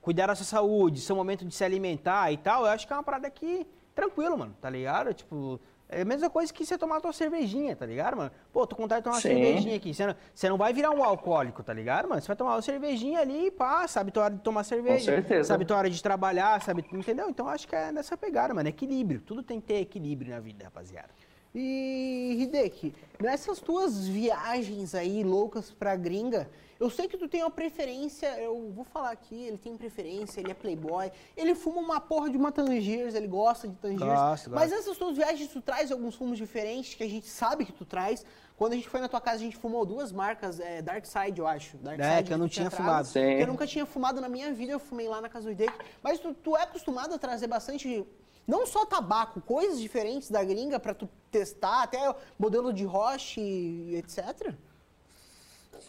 cuidar 0.00 0.28
da 0.28 0.34
sua 0.34 0.46
saúde, 0.46 0.98
seu 0.98 1.14
momento 1.14 1.44
de 1.44 1.54
se 1.54 1.62
alimentar 1.62 2.32
e 2.32 2.38
tal, 2.38 2.62
eu 2.62 2.70
acho 2.70 2.86
que 2.86 2.92
é 2.94 2.96
uma 2.96 3.02
parada 3.02 3.28
que 3.28 3.66
tranquilo, 3.94 4.38
mano, 4.38 4.56
tá 4.62 4.70
ligado? 4.70 5.12
Tipo, 5.12 5.60
é 5.86 6.00
a 6.00 6.04
mesma 6.06 6.30
coisa 6.30 6.50
que 6.50 6.64
você 6.64 6.78
tomar 6.78 6.96
a 6.96 7.00
tua 7.02 7.12
cervejinha, 7.12 7.76
tá 7.76 7.84
ligado, 7.84 8.16
mano? 8.16 8.30
Pô, 8.50 8.66
tô 8.66 8.76
com 8.76 8.84
vontade 8.84 9.00
de 9.00 9.04
tomar 9.04 9.16
uma 9.16 9.20
cervejinha 9.20 9.76
aqui. 9.76 9.92
Você 9.92 10.06
não, 10.06 10.14
você 10.34 10.48
não 10.48 10.56
vai 10.56 10.72
virar 10.72 10.90
um 10.90 11.04
alcoólico, 11.04 11.62
tá 11.62 11.74
ligado, 11.74 12.08
mano? 12.08 12.22
Você 12.22 12.28
vai 12.28 12.36
tomar 12.36 12.54
uma 12.54 12.62
cervejinha 12.62 13.20
ali 13.20 13.48
e 13.48 13.50
pá, 13.50 13.86
sabe 13.86 14.10
tua 14.10 14.24
hora 14.24 14.34
de 14.34 14.40
tomar 14.40 14.64
cerveja. 14.64 15.12
Com 15.12 15.18
certeza. 15.18 15.48
Sabe 15.48 15.66
tua 15.66 15.76
hora 15.76 15.90
de 15.90 16.02
trabalhar, 16.02 16.62
sabe, 16.62 16.82
entendeu? 16.90 17.28
Então 17.28 17.46
acho 17.46 17.68
que 17.68 17.76
é 17.76 17.92
nessa 17.92 18.16
pegada, 18.16 18.54
mano. 18.54 18.70
Equilíbrio. 18.70 19.20
Tudo 19.20 19.42
tem 19.42 19.60
que 19.60 19.66
ter 19.66 19.80
equilíbrio 19.82 20.30
na 20.30 20.40
vida, 20.40 20.64
rapaziada. 20.64 21.10
E, 21.54 22.36
Hideki, 22.40 22.94
nessas 23.18 23.58
tuas 23.60 24.06
viagens 24.06 24.94
aí 24.94 25.24
loucas 25.24 25.70
pra 25.70 25.96
gringa, 25.96 26.48
eu 26.78 26.88
sei 26.88 27.08
que 27.08 27.16
tu 27.16 27.28
tem 27.28 27.42
uma 27.42 27.50
preferência, 27.50 28.26
eu 28.40 28.70
vou 28.70 28.84
falar 28.84 29.10
aqui, 29.10 29.34
ele 29.34 29.58
tem 29.58 29.76
preferência, 29.76 30.40
ele 30.40 30.52
é 30.52 30.54
playboy, 30.54 31.10
ele 31.36 31.54
fuma 31.54 31.80
uma 31.80 32.00
porra 32.00 32.30
de 32.30 32.36
uma 32.36 32.52
Tangiers, 32.52 33.14
ele 33.14 33.26
gosta 33.26 33.66
de 33.66 33.74
Tangiers. 33.74 34.04
Gosto, 34.04 34.50
mas 34.50 34.70
gosto. 34.70 34.80
essas 34.80 34.96
tuas 34.96 35.16
viagens 35.16 35.50
tu 35.50 35.60
traz 35.60 35.90
alguns 35.90 36.14
fumos 36.14 36.38
diferentes 36.38 36.94
que 36.94 37.02
a 37.02 37.08
gente 37.08 37.26
sabe 37.26 37.64
que 37.64 37.72
tu 37.72 37.84
traz. 37.84 38.24
Quando 38.56 38.72
a 38.72 38.76
gente 38.76 38.88
foi 38.88 39.00
na 39.00 39.08
tua 39.08 39.20
casa, 39.20 39.36
a 39.36 39.44
gente 39.44 39.56
fumou 39.56 39.84
duas 39.84 40.12
marcas, 40.12 40.60
é, 40.60 40.82
Dark 40.82 41.04
Side, 41.04 41.38
eu 41.38 41.46
acho. 41.46 41.76
Dark 41.78 41.98
é, 41.98 42.16
Side, 42.16 42.28
que 42.28 42.34
eu 42.34 42.38
não 42.38 42.48
tinha 42.48 42.70
fumado. 42.70 43.06
Sim. 43.08 43.20
eu 43.20 43.46
nunca 43.46 43.66
tinha 43.66 43.86
fumado 43.86 44.20
na 44.20 44.28
minha 44.28 44.52
vida, 44.52 44.72
eu 44.72 44.80
fumei 44.80 45.08
lá 45.08 45.20
na 45.20 45.28
casa 45.28 45.46
do 45.46 45.52
Hideki. 45.52 45.74
Mas 46.02 46.20
tu, 46.20 46.32
tu 46.34 46.56
é 46.56 46.62
acostumado 46.62 47.14
a 47.14 47.18
trazer 47.18 47.48
bastante 47.48 48.06
não 48.48 48.66
só 48.66 48.86
tabaco, 48.86 49.42
coisas 49.42 49.78
diferentes 49.78 50.30
da 50.30 50.42
gringa 50.42 50.80
para 50.80 50.94
tu 50.94 51.06
testar, 51.30 51.82
até 51.82 51.98
modelo 52.38 52.72
de 52.72 52.82
roche, 52.82 53.94
etc? 53.94 54.54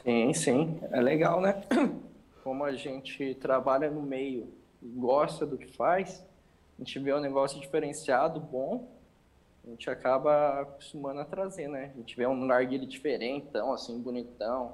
Sim, 0.04 0.34
sim. 0.34 0.80
É 0.92 1.00
legal, 1.00 1.40
né? 1.40 1.64
Como 2.44 2.66
a 2.66 2.74
gente 2.74 3.34
trabalha 3.36 3.90
no 3.90 4.02
meio 4.02 4.52
e 4.84 4.88
gosta 4.88 5.46
do 5.46 5.58
que 5.58 5.68
faz, 5.68 6.22
a 6.78 6.84
gente 6.84 7.00
vê 7.00 7.14
um 7.14 7.22
negócio 7.22 7.62
diferenciado, 7.62 8.42
bom, 8.42 8.90
a 9.66 9.70
gente 9.70 9.90
acaba 9.90 10.62
acostumando 10.62 11.22
a 11.22 11.26
trazer, 11.26 11.70
né? 11.70 11.92
A 11.96 11.98
gente 11.98 12.16
vê 12.18 12.28
um 12.28 12.46
narguilé 12.46 12.86
diferentão, 12.86 13.72
assim, 13.72 13.98
bonitão. 14.02 14.74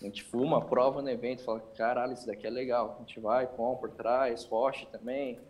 A 0.00 0.04
gente 0.04 0.22
fuma, 0.22 0.60
prova 0.60 1.02
no 1.02 1.10
evento, 1.10 1.42
fala, 1.42 1.60
caralho, 1.76 2.12
isso 2.12 2.26
daqui 2.26 2.46
é 2.46 2.50
legal. 2.50 2.96
A 2.96 3.00
gente 3.00 3.18
vai, 3.18 3.46
compra, 3.48 3.90
traz, 3.90 4.44
roche 4.44 4.86
também 4.92 5.40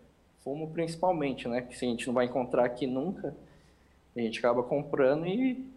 fumo 0.47 0.71
principalmente, 0.71 1.49
né? 1.49 1.61
Que 1.61 1.77
se 1.77 1.85
a 1.85 1.89
gente 1.89 2.07
não 2.07 2.15
vai 2.15 2.27
encontrar 2.27 2.65
aqui 2.65 2.87
nunca, 2.87 3.37
a 4.17 4.21
gente 4.21 4.39
acaba 4.39 4.63
comprando 4.63 5.27
e, 5.27 5.69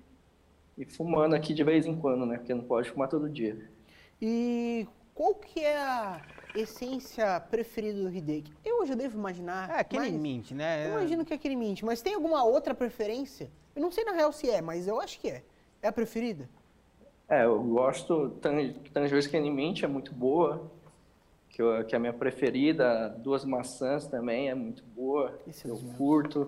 e 0.78 0.86
fumando 0.86 1.34
aqui 1.34 1.56
de 1.56 1.64
vez 1.64 1.88
em 1.88 1.96
quando, 1.96 2.24
né? 2.24 2.38
Porque 2.38 2.54
não 2.54 2.64
pode 2.64 2.88
fumar 2.92 3.10
todo 3.10 3.28
dia. 3.28 3.58
E 4.22 4.88
qual 5.16 5.34
que 5.34 5.60
é 5.60 5.76
a 5.76 6.22
essência 6.56 7.40
preferida 7.40 8.00
do 8.00 8.16
Hideki? 8.16 8.54
Eu 8.64 8.86
já 8.86 8.94
devo 8.94 9.18
imaginar. 9.18 9.72
É 9.72 9.80
aquele 9.80 10.12
mint, 10.12 10.52
né? 10.52 10.86
Eu 10.86 10.92
imagino 10.92 11.26
que 11.26 11.34
é 11.34 11.36
aquele 11.36 11.56
mint, 11.56 11.82
mas 11.82 12.04
tem 12.04 12.14
alguma 12.14 12.44
outra 12.44 12.76
preferência? 12.76 13.50
Eu 13.76 13.82
não 13.82 13.90
sei 13.90 14.04
na 14.04 14.12
real 14.12 14.32
se 14.32 14.52
é, 14.52 14.62
mas 14.62 14.88
eu 14.88 15.02
acho 15.02 15.20
que 15.20 15.32
é. 15.32 15.44
É 15.82 15.88
a 15.88 15.92
preferida? 15.92 16.48
É, 17.28 17.46
eu 17.46 17.60
gosto. 17.64 18.38
Tangerine 18.94 19.50
Mint 19.50 19.82
é 19.82 19.88
muito 19.88 20.14
boa 20.14 20.70
que, 21.60 21.62
eu, 21.62 21.84
que 21.84 21.94
é 21.94 21.98
a 21.98 22.00
minha 22.00 22.14
preferida. 22.14 23.10
Duas 23.20 23.44
maçãs 23.44 24.08
também 24.08 24.50
é 24.50 24.56
muito 24.56 24.82
boa, 24.96 25.38
Esse 25.46 25.68
eu 25.68 25.76
mesmo. 25.76 25.94
curto. 25.96 26.48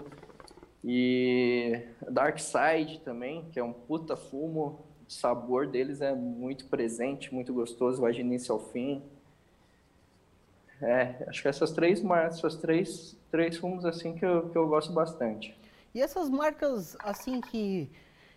E 0.82 1.86
Dark 2.10 2.40
Side 2.40 3.02
também, 3.02 3.44
que 3.52 3.60
é 3.60 3.64
um 3.64 3.74
puta 3.74 4.16
fumo. 4.16 4.80
O 5.06 5.12
sabor 5.12 5.68
deles 5.68 6.00
é 6.00 6.16
muito 6.16 6.66
presente, 6.68 7.34
muito 7.34 7.54
gostoso, 7.54 8.00
vai 8.00 8.14
de 8.14 8.22
início 8.22 8.54
ao 8.54 8.60
fim. 8.62 9.04
É, 10.82 11.26
acho 11.28 11.42
que 11.42 11.50
essas 11.50 11.72
três 11.74 12.02
marcas, 12.02 12.38
essas 12.38 12.56
três, 12.56 13.18
três 13.30 13.58
fumos 13.58 13.84
assim 13.84 14.14
que 14.14 14.26
eu, 14.26 14.50
que 14.50 14.58
eu 14.58 14.66
gosto 14.70 14.94
bastante. 14.94 15.54
E 15.94 16.02
essas 16.02 16.30
marcas 16.30 16.96
assim 17.02 17.42
que, 17.42 17.92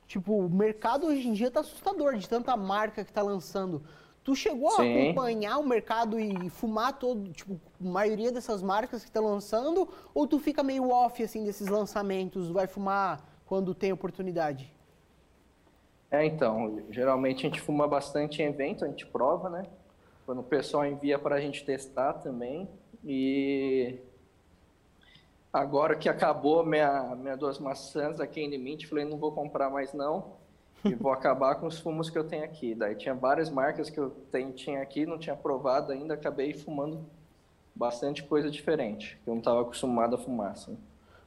tipo, 0.09 0.37
o 0.37 0.51
mercado 0.51 1.07
hoje 1.07 1.29
em 1.29 1.33
dia 1.35 1.53
tá 1.53 1.61
assustador 1.61 2.16
de 2.16 2.29
tanta 2.29 2.57
marca 2.57 3.05
que 3.05 3.12
tá 3.12 3.22
lançando. 3.22 3.81
Tu 4.25 4.35
chegou 4.35 4.70
Sim. 4.70 4.77
a 4.83 5.03
acompanhar 5.03 5.59
o 5.59 5.66
mercado 5.66 6.18
e 6.18 6.49
fumar 6.49 6.99
todo, 6.99 7.31
tipo, 7.31 7.61
a 7.79 7.85
maioria 7.87 8.33
dessas 8.33 8.62
marcas 8.62 9.03
que 9.03 9.11
estão 9.11 9.27
lançando? 9.27 9.87
Ou 10.14 10.27
tu 10.27 10.39
fica 10.39 10.62
meio 10.62 10.89
off, 10.89 11.22
assim, 11.22 11.45
desses 11.45 11.68
lançamentos, 11.68 12.49
vai 12.49 12.66
fumar 12.66 13.22
quando 13.45 13.75
tem 13.75 13.93
oportunidade? 13.93 14.72
É, 16.11 16.25
então, 16.25 16.83
geralmente 16.91 17.41
a 17.41 17.51
gente 17.51 17.61
fuma 17.61 17.87
bastante 17.87 18.41
em 18.41 18.47
evento, 18.47 18.87
a 18.87 18.89
gente 18.89 19.05
prova, 19.05 19.51
né? 19.51 19.64
Quando 20.25 20.41
o 20.41 20.45
pessoal 20.45 20.87
envia 20.87 21.18
para 21.18 21.35
a 21.35 21.41
gente 21.41 21.62
testar 21.62 22.14
também. 22.14 22.66
E 23.05 23.99
agora 25.53 25.97
que 25.97 26.09
acabou 26.09 26.64
minha, 26.64 27.14
minha 27.14 27.37
duas 27.37 27.59
maçãs 27.59 28.18
aqui 28.20 28.41
em 28.41 28.49
limite, 28.49 28.87
falei, 28.87 29.05
não 29.05 29.18
vou 29.18 29.33
comprar 29.33 29.68
mais 29.68 29.93
não 29.93 30.43
e 30.85 30.95
vou 30.95 31.12
acabar 31.12 31.55
com 31.57 31.66
os 31.66 31.78
fumos 31.78 32.11
que 32.11 32.18
eu 32.18 32.24
tenho 32.24 32.45
aqui. 32.45 32.74
Daí 32.74 32.95
tinha 32.95 33.14
várias 33.14 33.51
marcas 33.51 33.91
que 33.91 33.99
eu 33.99 34.11
tenho, 34.30 34.53
tinha 34.53 34.82
aqui, 34.82 35.07
não 35.07 35.18
tinha 35.18 35.35
provado 35.35 35.93
ainda, 35.93 36.14
acabei 36.14 36.53
fumando 36.53 37.05
bastante 37.74 38.22
coisa 38.22 38.51
diferente, 38.51 39.18
que 39.24 39.28
eu 39.28 39.35
não 39.35 39.41
estava 39.41 39.62
acostumado 39.62 40.14
a 40.14 40.18
fumar, 40.18 40.53
assim. 40.53 40.78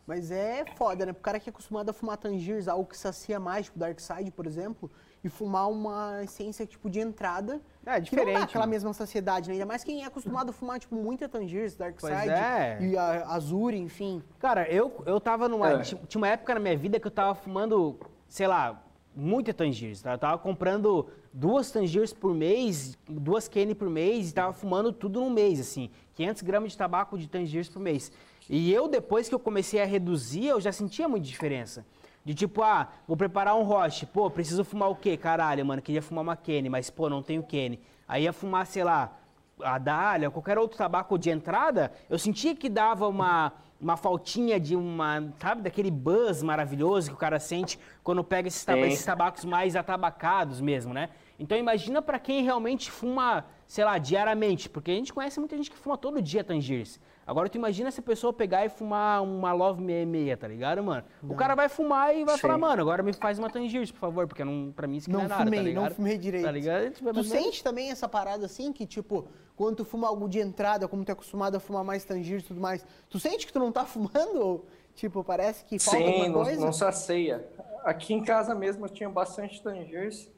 Mas 0.06 0.32
é 0.32 0.64
foda, 0.78 1.06
né? 1.06 1.12
O 1.12 1.16
cara 1.16 1.38
que 1.38 1.50
é 1.50 1.52
acostumado 1.52 1.90
a 1.90 1.94
fumar 1.94 2.16
Tangiers, 2.16 2.70
algo 2.70 2.86
que 2.86 2.98
sacia 2.98 3.40
mais, 3.40 3.66
tipo 3.66 3.78
Dark 3.78 4.00
Side, 4.00 4.32
por 4.32 4.48
exemplo, 4.48 4.90
e 5.22 5.28
fumar 5.28 5.70
uma 5.70 6.24
essência 6.24 6.66
tipo 6.66 6.90
de 6.90 7.02
entrada. 7.02 7.60
É, 7.86 8.00
diferente. 8.00 8.26
Que 8.26 8.32
não 8.32 8.40
dá 8.40 8.46
aquela 8.46 8.66
né? 8.66 8.72
mesma 8.72 8.94
saciedade, 8.94 9.50
né? 9.50 9.56
Ainda 9.56 9.66
mais 9.66 9.84
quem 9.84 10.04
é 10.04 10.06
acostumado 10.06 10.52
a 10.52 10.54
fumar, 10.54 10.80
tipo, 10.80 10.96
muita 10.96 11.28
Tangiers, 11.28 11.76
Dark 11.76 11.98
pois 12.00 12.18
Side 12.18 12.30
é. 12.30 12.78
e 12.82 12.98
a 12.98 13.28
Azure, 13.34 13.78
enfim. 13.78 14.24
Cara, 14.40 14.66
eu, 14.72 15.04
eu 15.06 15.20
tava 15.20 15.50
numa. 15.50 15.72
É. 15.74 15.82
Tinha 15.82 16.00
uma 16.16 16.30
época 16.30 16.54
na 16.54 16.60
minha 16.62 16.78
vida 16.78 17.02
que 17.02 17.08
eu 17.08 17.12
tava 17.12 17.36
fumando, 17.36 18.00
sei 18.30 18.48
lá, 18.48 18.82
muita 19.18 19.52
Tangiers, 19.52 20.02
tá? 20.02 20.14
Eu 20.14 20.18
tava 20.20 20.38
comprando 20.38 21.08
duas 21.34 21.72
Tangiers 21.72 22.14
por 22.14 22.36
mês, 22.36 22.96
duas 23.10 23.48
Kenny 23.48 23.74
por 23.74 23.90
mês 23.90 24.30
e 24.30 24.34
tava 24.34 24.54
fumando 24.54 24.94
tudo 24.94 25.20
no 25.20 25.30
mês, 25.32 25.60
assim. 25.60 25.90
500 26.14 26.42
gramas 26.44 26.72
de 26.72 26.78
tabaco 26.78 27.18
de 27.18 27.28
Tangiers 27.28 27.68
por 27.68 27.80
mês. 27.80 28.12
E 28.48 28.72
eu, 28.72 28.88
depois 28.88 29.28
que 29.28 29.34
eu 29.34 29.40
comecei 29.40 29.82
a 29.82 29.86
reduzir, 29.86 30.46
eu 30.46 30.62
já 30.62 30.72
sentia 30.72 31.10
muita 31.10 31.26
diferença. 31.26 31.84
De 32.24 32.36
tipo, 32.36 32.62
ah, 32.62 32.90
vou 33.08 33.18
preparar 33.18 33.56
um 33.56 33.64
roche. 33.64 34.06
Pô, 34.06 34.30
preciso 34.30 34.64
fumar 34.64 34.92
o 34.92 34.96
quê? 34.96 35.18
Caralho, 35.18 35.66
mano, 35.66 35.82
queria 35.82 36.02
fumar 36.02 36.24
uma 36.24 36.36
Kenny, 36.36 36.70
mas, 36.70 36.90
pô, 36.90 37.10
não 37.10 37.24
tenho 37.24 37.42
Kenny. 37.42 37.80
Aí 38.08 38.24
ia 38.24 38.34
fumar, 38.34 38.68
sei 38.68 38.84
lá, 38.84 39.18
a 39.62 39.78
Dália, 39.80 40.30
qualquer 40.30 40.58
outro 40.60 40.78
tabaco 40.78 41.18
de 41.18 41.32
entrada, 41.32 41.92
eu 42.10 42.20
sentia 42.20 42.56
que 42.56 42.70
dava 42.70 43.08
uma 43.08 43.52
uma 43.80 43.96
faltinha 43.96 44.60
de 44.60 44.76
uma, 44.76 45.34
sabe, 45.40 45.62
daquele 45.62 45.92
buzz 45.92 46.42
maravilhoso 46.42 47.10
que 47.10 47.16
o 47.16 47.20
cara 47.20 47.40
sente 47.40 47.80
quando 48.04 48.24
pega 48.24 48.48
esses, 48.48 48.66
tab 48.66 48.80
esses 48.80 49.06
tabacos 49.06 49.46
mais 49.46 49.76
atabacados 49.76 50.60
mesmo, 50.60 50.94
né? 50.94 51.10
Então 51.40 51.58
imagina 51.58 52.02
para 52.02 52.18
quem 52.18 52.44
realmente 52.44 52.90
fuma 52.90 53.46
sei 53.68 53.84
lá, 53.84 53.98
diariamente, 53.98 54.70
porque 54.70 54.92
a 54.92 54.94
gente 54.94 55.14
conhece 55.14 55.40
muita 55.40 55.58
gente 55.58 55.70
que 55.70 55.78
fuma 55.78 55.98
todo 55.98 56.22
dia 56.22 56.44
Tangiers. 56.44 57.00
Agora 57.28 57.50
tu 57.50 57.56
imagina 57.58 57.92
se 57.92 58.00
a 58.00 58.04
pessoa 58.04 58.32
pegar 58.32 58.66
e 58.66 58.70
fumar 58.70 59.22
uma 59.22 59.52
Love 59.52 59.84
66, 59.86 60.40
tá 60.40 60.48
ligado, 60.48 60.82
mano? 60.82 61.04
O 61.22 61.36
cara 61.36 61.56
vai 61.56 61.68
fumar 61.68 62.16
e 62.16 62.24
vai 62.24 62.36
Sim. 62.36 62.42
falar, 62.42 62.58
mano, 62.58 62.82
agora 62.82 63.04
me 63.04 63.12
faz 63.12 63.38
uma 63.38 63.50
Tangiers, 63.50 63.92
por 63.92 64.00
favor, 64.00 64.26
porque 64.28 64.46
não, 64.46 64.72
pra 64.74 64.88
mim 64.88 64.96
isso 64.96 65.12
não, 65.12 65.20
Não 65.20 65.26
é 65.26 65.28
nada, 65.28 65.44
fumei, 65.44 65.60
tá 65.60 65.66
ligado? 65.66 65.84
não 65.84 65.92
fumei 65.92 66.18
direito. 66.18 66.46
Tá 66.46 66.52
ligado? 66.52 66.90
Tipo, 66.92 67.10
Tu 67.10 67.16
mas- 67.18 67.28
sente 67.28 67.62
também 67.62 67.92
essa 67.92 68.08
parada 68.08 68.46
assim, 68.46 68.72
que 68.72 68.86
tipo, 68.86 69.28
quando 69.58 69.76
tu 69.76 69.86
fuma 69.86 70.08
algo 70.08 70.30
de 70.30 70.40
entrada, 70.40 70.88
como 70.88 71.04
tu 71.04 71.10
é 71.10 71.12
acostumado 71.12 71.56
a 71.56 71.60
fumar 71.60 71.84
mais 71.84 72.06
tangier 72.06 72.40
e 72.40 72.44
tudo 72.44 72.62
mais, 72.62 72.86
tu 73.10 73.20
sente 73.20 73.46
que 73.46 73.52
tu 73.52 73.60
não 73.60 73.74
tá 73.74 73.84
fumando? 73.86 74.40
Ou, 74.40 74.66
tipo, 74.96 75.22
parece 75.22 75.66
que 75.66 75.78
falta 75.78 76.00
Sim, 76.00 76.06
alguma 76.08 76.28
não, 76.30 76.44
coisa? 76.46 76.66
não 76.66 76.72
sacia. 76.72 77.46
Aqui 77.84 78.14
em 78.14 78.24
casa 78.24 78.56
mesmo 78.56 78.86
eu 78.86 78.90
tinha 78.90 79.10
bastante 79.10 79.62
tangiers 79.62 80.32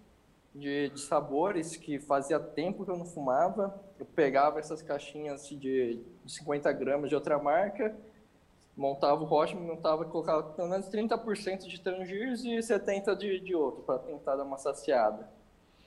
de, 0.56 0.90
de 0.90 1.00
sabores 1.02 1.76
que 1.76 2.00
fazia 2.00 2.40
tempo 2.40 2.84
que 2.84 2.90
eu 2.90 2.98
não 2.98 3.06
fumava. 3.06 3.80
Eu 4.00 4.08
pegava 4.08 4.58
essas 4.58 4.82
caixinhas 4.82 5.48
de 5.48 6.00
50 6.30 6.72
gramas 6.74 7.10
de 7.10 7.16
outra 7.16 7.38
marca, 7.40 7.96
montava 8.78 9.22
o 9.22 9.26
rótulo, 9.26 9.62
montava 9.62 10.04
e 10.04 10.08
colocava 10.08 10.44
pelo 10.44 10.70
menos 10.70 10.88
30% 10.88 11.68
de 11.68 11.82
tangiers 11.82 12.44
e 12.44 12.50
70% 12.58 13.16
de, 13.18 13.40
de 13.40 13.56
outro, 13.56 13.84
para 13.84 14.00
tentar 14.00 14.36
dar 14.36 14.44
uma 14.44 14.58
saciada. 14.58 15.28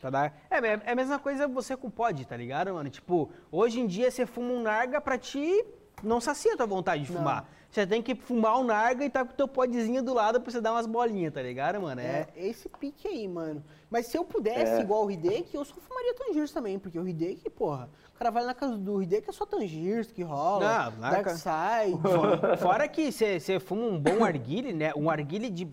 Tá 0.01 0.11
da- 0.11 0.33
É, 0.51 0.59
é 0.59 0.81
é 0.87 0.93
a 0.93 0.95
mesma 0.95 1.19
coisa 1.19 1.47
você 1.47 1.77
com 1.77 1.89
pod, 1.89 2.27
tá 2.27 2.37
ligado, 2.37 2.75
mano? 2.75 2.91
Tipo, 2.91 3.31
hoje 3.51 3.81
em 3.81 3.87
dia 3.87 4.11
você 4.11 4.27
fuma 4.27 4.53
um 4.53 4.61
narga 4.61 5.01
pra 5.01 5.17
ti, 5.17 5.65
não 6.03 6.21
sacia 6.21 6.55
a 6.55 6.57
tua 6.57 6.67
vontade 6.67 7.05
de 7.05 7.13
Não. 7.13 7.19
fumar. 7.19 7.49
Você 7.73 7.87
tem 7.87 8.03
que 8.03 8.15
fumar 8.15 8.61
um 8.61 8.65
narga 8.65 9.03
e 9.03 9.09
tá 9.09 9.25
com 9.25 9.33
o 9.33 9.35
teu 9.35 9.49
podzinho 9.49 10.03
do 10.03 10.13
lado 10.13 10.39
pra 10.43 10.53
você 10.53 10.61
dar 10.61 10.73
umas 10.73 10.87
bolinhas, 10.87 11.33
tá 11.33 11.41
ligado, 11.41 11.81
mano? 11.81 12.03
É, 12.03 12.29
É. 12.37 12.47
esse 12.47 12.69
pique 12.69 13.09
aí, 13.09 13.27
mano. 13.27 13.65
Mas 13.91 14.07
se 14.09 14.19
eu 14.19 14.27
pudesse, 14.27 14.75
É. 14.75 14.81
igual 14.83 15.07
o 15.07 15.11
Hideki, 15.11 15.55
eu 15.57 15.65
só 15.65 15.75
fumaria 15.77 16.15
Tangiers 16.15 16.53
também, 16.53 16.79
porque 16.79 16.99
o 16.99 17.09
Hideki, 17.09 17.49
porra, 17.49 17.89
o 18.15 18.19
cara 18.19 18.31
vai 18.31 18.45
na 18.45 18.53
casa 18.53 18.77
do 18.77 19.03
Hideki, 19.03 19.31
é 19.31 19.33
só 19.33 19.47
Tangiers 19.47 20.13
que 20.13 20.23
rola, 20.23 20.91
Não, 20.91 21.01
Dark 21.01 21.29
Side. 21.31 21.97
Fora, 22.03 22.57
fora 22.59 22.89
que 22.89 23.11
você 23.11 23.41
você 23.41 23.59
fuma 23.59 23.87
um 23.87 23.99
bom 23.99 24.23
arguile, 24.23 24.75
né? 24.75 24.93
Um 24.95 25.09
arguile 25.09 25.49
de. 25.49 25.67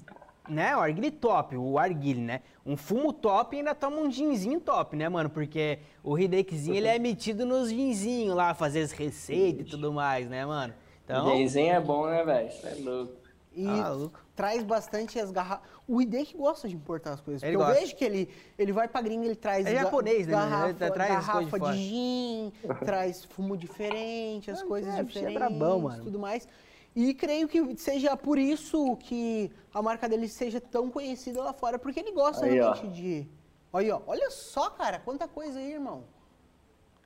Né? 0.47 0.76
O 0.78 0.80
arguile 0.80 1.12
top, 1.12 1.58
o 1.58 1.78
arguile, 1.78 2.22
né? 2.22 2.41
Um 2.66 2.78
fumo 2.78 3.12
top 3.12 3.56
e 3.56 3.60
ainda 3.60 3.76
toma 3.76 3.97
um 3.97 4.10
ginzinho 4.10 4.60
top, 4.62 4.95
né, 4.95 5.08
mano? 5.10 5.30
Porque 5.30 5.80
o 6.02 6.18
Hidekizinho 6.18 6.76
ele 6.78 6.88
é 6.88 6.97
metido 6.97 7.45
nos 7.45 7.70
ginzinhos 7.70 8.36
lá, 8.36 8.54
fazer 8.56 8.82
as 8.84 8.91
receitas 8.93 9.68
e 9.68 9.70
tudo 9.70 9.91
mais, 9.93 10.28
né, 10.30 10.45
mano? 10.45 10.74
Então. 11.10 11.38
Desenho 11.38 11.74
é 11.74 11.80
bom, 11.80 12.05
né, 12.07 12.24
velho? 12.24 12.49
É 12.64 12.76
louco. 12.76 13.14
E 13.51 13.68
Ah, 13.68 13.89
louco. 13.89 14.20
traz 14.36 14.64
bastante 14.64 15.20
as 15.20 15.32
garrafas. 15.32 15.68
O 15.88 15.99
Hideki 16.01 16.38
gosta 16.38 16.68
de 16.70 16.76
importar 16.76 17.14
as 17.14 17.22
coisas. 17.22 17.41
Ele 17.41 17.53
porque 17.57 17.64
eu 17.64 17.68
gosta. 17.68 17.82
vejo 17.82 17.95
que 17.95 18.05
ele, 18.05 18.30
ele 18.57 18.72
vai 18.72 18.88
pra 18.88 19.01
gringa, 19.01 19.26
ele 19.26 19.36
traz 19.36 19.66
É 19.66 19.74
ga- 19.74 19.82
japonês, 19.84 20.28
né? 20.28 20.34
garrafa, 20.34 20.70
Ele 20.70 20.91
traz 20.91 21.10
de 21.10 21.16
garrafa 21.28 21.57
fora. 21.57 21.74
de 21.74 21.78
gin, 21.80 22.53
traz 22.86 23.24
fumo 23.26 23.57
diferente, 23.57 24.51
as 24.51 24.62
É, 24.62 24.66
coisas 24.66 24.93
é, 24.93 24.99
é 24.99 25.03
diferentes, 25.03 25.34
brabão, 25.34 25.82
mano. 25.82 26.03
tudo 26.03 26.20
mais. 26.20 26.47
E 26.95 27.14
creio 27.14 27.47
que 27.47 27.76
seja 27.78 28.16
por 28.16 28.38
isso 28.38 28.95
que 28.97 29.51
a 29.74 29.82
marca 29.82 30.07
dele 30.07 30.28
seja 30.28 30.62
tão 30.62 30.89
conhecida 30.91 31.41
lá 31.41 31.51
fora, 31.53 31.80
porque 31.80 31.99
ele 31.99 32.12
gosta 32.12 32.45
Aí, 32.45 32.60
ó. 32.62 32.72
realmente 32.74 32.88
de... 32.95 33.28
Olha, 33.74 33.95
ó, 33.97 34.01
olha 34.07 34.30
só, 34.32 34.70
cara, 34.70 34.99
quanta 34.99 35.28
coisa 35.28 35.60
aí, 35.60 35.74
irmão. 35.74 36.03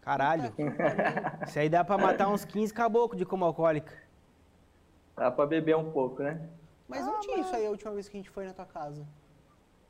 Caralho. 0.03 0.53
Isso 1.47 1.57
aí 1.59 1.69
dá 1.69 1.83
pra 1.83 1.97
matar 1.97 2.27
uns 2.29 2.43
15 2.43 2.73
caboclos 2.73 3.17
de 3.17 3.25
coma 3.25 3.45
alcoólica. 3.45 3.93
Dá 5.15 5.31
pra 5.31 5.45
beber 5.45 5.75
um 5.77 5.91
pouco, 5.91 6.21
né? 6.21 6.49
Mas 6.87 7.05
não 7.05 7.19
tinha 7.21 7.39
isso 7.39 7.55
aí 7.55 7.65
a 7.65 7.69
última 7.69 7.91
vez 7.91 8.09
que 8.09 8.17
a 8.17 8.19
gente 8.19 8.29
foi 8.29 8.45
na 8.45 8.53
tua 8.53 8.65
casa. 8.65 9.07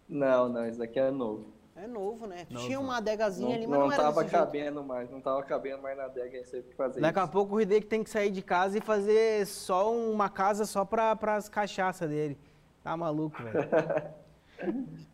Não, 0.08 0.48
não, 0.50 0.68
isso 0.68 0.78
daqui 0.78 1.00
é 1.00 1.10
novo. 1.10 1.46
É 1.76 1.88
novo, 1.88 2.28
né? 2.28 2.46
Novo. 2.52 2.66
tinha 2.68 2.80
uma 2.80 2.98
adegazinha 2.98 3.50
Não, 3.50 3.56
ali, 3.56 3.66
mas 3.66 3.80
não 3.80 3.86
não, 3.88 3.94
era 3.94 4.04
tava 4.04 4.22
desse 4.22 4.32
jeito. 4.36 4.46
cabendo 4.46 4.84
mais, 4.84 5.10
não 5.10 5.20
tava 5.20 5.42
cabendo 5.42 5.82
mais 5.82 5.98
na 5.98 6.04
adega, 6.04 6.38
aí 6.38 6.46
você 6.46 6.62
tem 6.62 6.70
que 6.70 6.76
fazer 6.76 7.02
Daqui 7.02 7.18
a 7.20 7.24
isso. 7.24 7.32
pouco 7.32 7.56
o 7.56 7.62
Hideki 7.62 7.88
tem 7.88 8.04
que 8.04 8.12
sair 8.12 8.30
de 8.30 8.44
casa 8.44 8.78
e 8.78 8.82
fazer 8.82 9.48
só 9.48 9.92
uma 9.92 10.30
casa 10.30 10.66
só 10.66 10.86
pra, 10.86 11.16
pras 11.16 11.50
cachaças 11.50 12.08
dele. 12.08 12.38
Tá 12.84 12.96
maluco, 12.96 13.42
velho. 13.42 14.14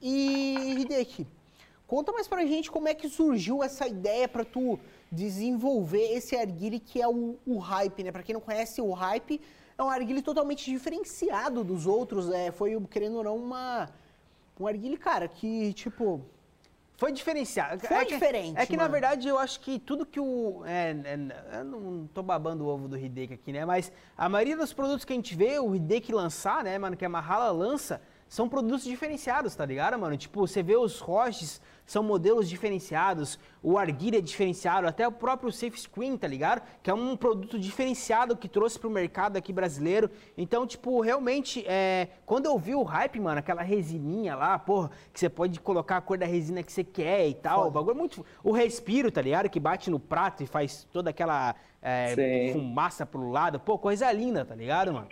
E, 0.01 0.81
Hideki, 0.81 1.25
conta 1.89 2.11
mais 2.11 2.27
pra 2.27 2.45
gente 2.45 2.69
como 2.69 2.87
é 2.87 2.93
que 2.93 3.09
surgiu 3.09 3.63
essa 3.63 3.87
ideia 3.87 4.27
pra 4.27 4.45
tu 4.45 4.79
desenvolver 5.11 6.13
esse 6.17 6.35
arguile 6.35 6.79
que 6.79 7.01
é 7.01 7.07
o, 7.07 7.35
o 7.47 7.57
hype, 7.57 8.03
né? 8.03 8.11
Pra 8.11 8.21
quem 8.21 8.33
não 8.33 8.39
conhece, 8.39 8.79
o 8.79 8.93
hype 8.93 9.41
é 9.75 9.83
um 9.83 9.89
arguile 9.89 10.21
totalmente 10.21 10.69
diferenciado 10.69 11.63
dos 11.63 11.87
outros. 11.87 12.29
É, 12.29 12.51
foi, 12.51 12.79
querendo 12.91 13.17
ou 13.17 13.23
não, 13.23 13.35
uma, 13.35 13.89
um 14.59 14.67
arguile, 14.67 14.97
cara, 14.97 15.27
que, 15.27 15.73
tipo... 15.73 16.21
Foi 16.95 17.11
diferenciado. 17.13 17.79
Foi 17.79 17.97
é 17.97 18.05
que, 18.05 18.13
diferente, 18.13 18.59
É 18.59 18.65
que, 18.65 18.75
na 18.75 18.83
mano. 18.83 18.91
verdade, 18.91 19.27
eu 19.27 19.39
acho 19.39 19.61
que 19.61 19.79
tudo 19.79 20.05
que 20.05 20.19
o. 20.19 20.63
É, 20.65 20.91
é, 20.91 21.59
eu 21.59 21.63
não 21.63 22.09
tô 22.13 22.21
babando 22.21 22.65
o 22.65 22.67
ovo 22.67 22.89
do 22.89 22.97
Hideki 22.97 23.35
aqui, 23.35 23.53
né? 23.53 23.63
Mas 23.63 23.89
a 24.17 24.27
maioria 24.27 24.57
dos 24.57 24.73
produtos 24.73 25.05
que 25.05 25.13
a 25.13 25.15
gente 25.15 25.33
vê 25.33 25.57
o 25.59 25.73
Hideki 25.73 26.11
lançar, 26.11 26.61
né, 26.61 26.77
mano, 26.77 26.97
que 26.97 27.05
a 27.05 27.09
Mahala 27.09 27.51
lança, 27.51 28.01
são 28.27 28.47
produtos 28.47 28.83
diferenciados, 28.83 29.55
tá 29.55 29.65
ligado, 29.65 29.97
mano? 29.97 30.15
Tipo, 30.17 30.45
você 30.45 30.61
vê 30.61 30.75
os 30.75 30.99
Roches, 30.99 31.61
são 31.89 32.03
modelos 32.03 32.47
diferenciados, 32.47 33.39
o 33.63 33.75
Arguile 33.75 34.17
é 34.17 34.21
diferenciado, 34.21 34.85
até 34.85 35.07
o 35.07 35.11
próprio 35.11 35.51
Safe 35.51 35.75
Screen, 35.75 36.15
tá 36.15 36.27
ligado? 36.27 36.61
Que 36.83 36.91
é 36.91 36.93
um 36.93 37.17
produto 37.17 37.57
diferenciado 37.57 38.37
que 38.37 38.47
trouxe 38.47 38.77
pro 38.77 38.91
mercado 38.91 39.37
aqui 39.37 39.51
brasileiro. 39.51 40.07
Então, 40.37 40.67
tipo, 40.67 41.01
realmente, 41.01 41.65
é, 41.67 42.09
quando 42.27 42.45
eu 42.45 42.59
vi 42.59 42.75
o 42.75 42.83
hype, 42.83 43.19
mano, 43.19 43.39
aquela 43.39 43.63
resininha 43.63 44.35
lá, 44.35 44.59
porra, 44.59 44.91
que 45.11 45.19
você 45.19 45.27
pode 45.27 45.59
colocar 45.59 45.97
a 45.97 46.01
cor 46.01 46.15
da 46.15 46.27
resina 46.27 46.61
que 46.61 46.71
você 46.71 46.83
quer 46.83 47.27
e 47.27 47.33
tal, 47.33 47.67
o 47.67 47.71
bagulho 47.71 47.95
é 47.95 47.97
muito. 47.97 48.23
O 48.43 48.51
respiro, 48.51 49.11
tá 49.11 49.23
ligado? 49.23 49.49
Que 49.49 49.59
bate 49.59 49.89
no 49.89 49.99
prato 49.99 50.43
e 50.43 50.45
faz 50.45 50.87
toda 50.93 51.09
aquela 51.09 51.55
é, 51.81 52.51
fumaça 52.53 53.03
pro 53.03 53.31
lado, 53.31 53.59
pô, 53.59 53.79
coisa 53.79 54.11
linda, 54.11 54.45
tá 54.45 54.53
ligado, 54.53 54.93
mano? 54.93 55.07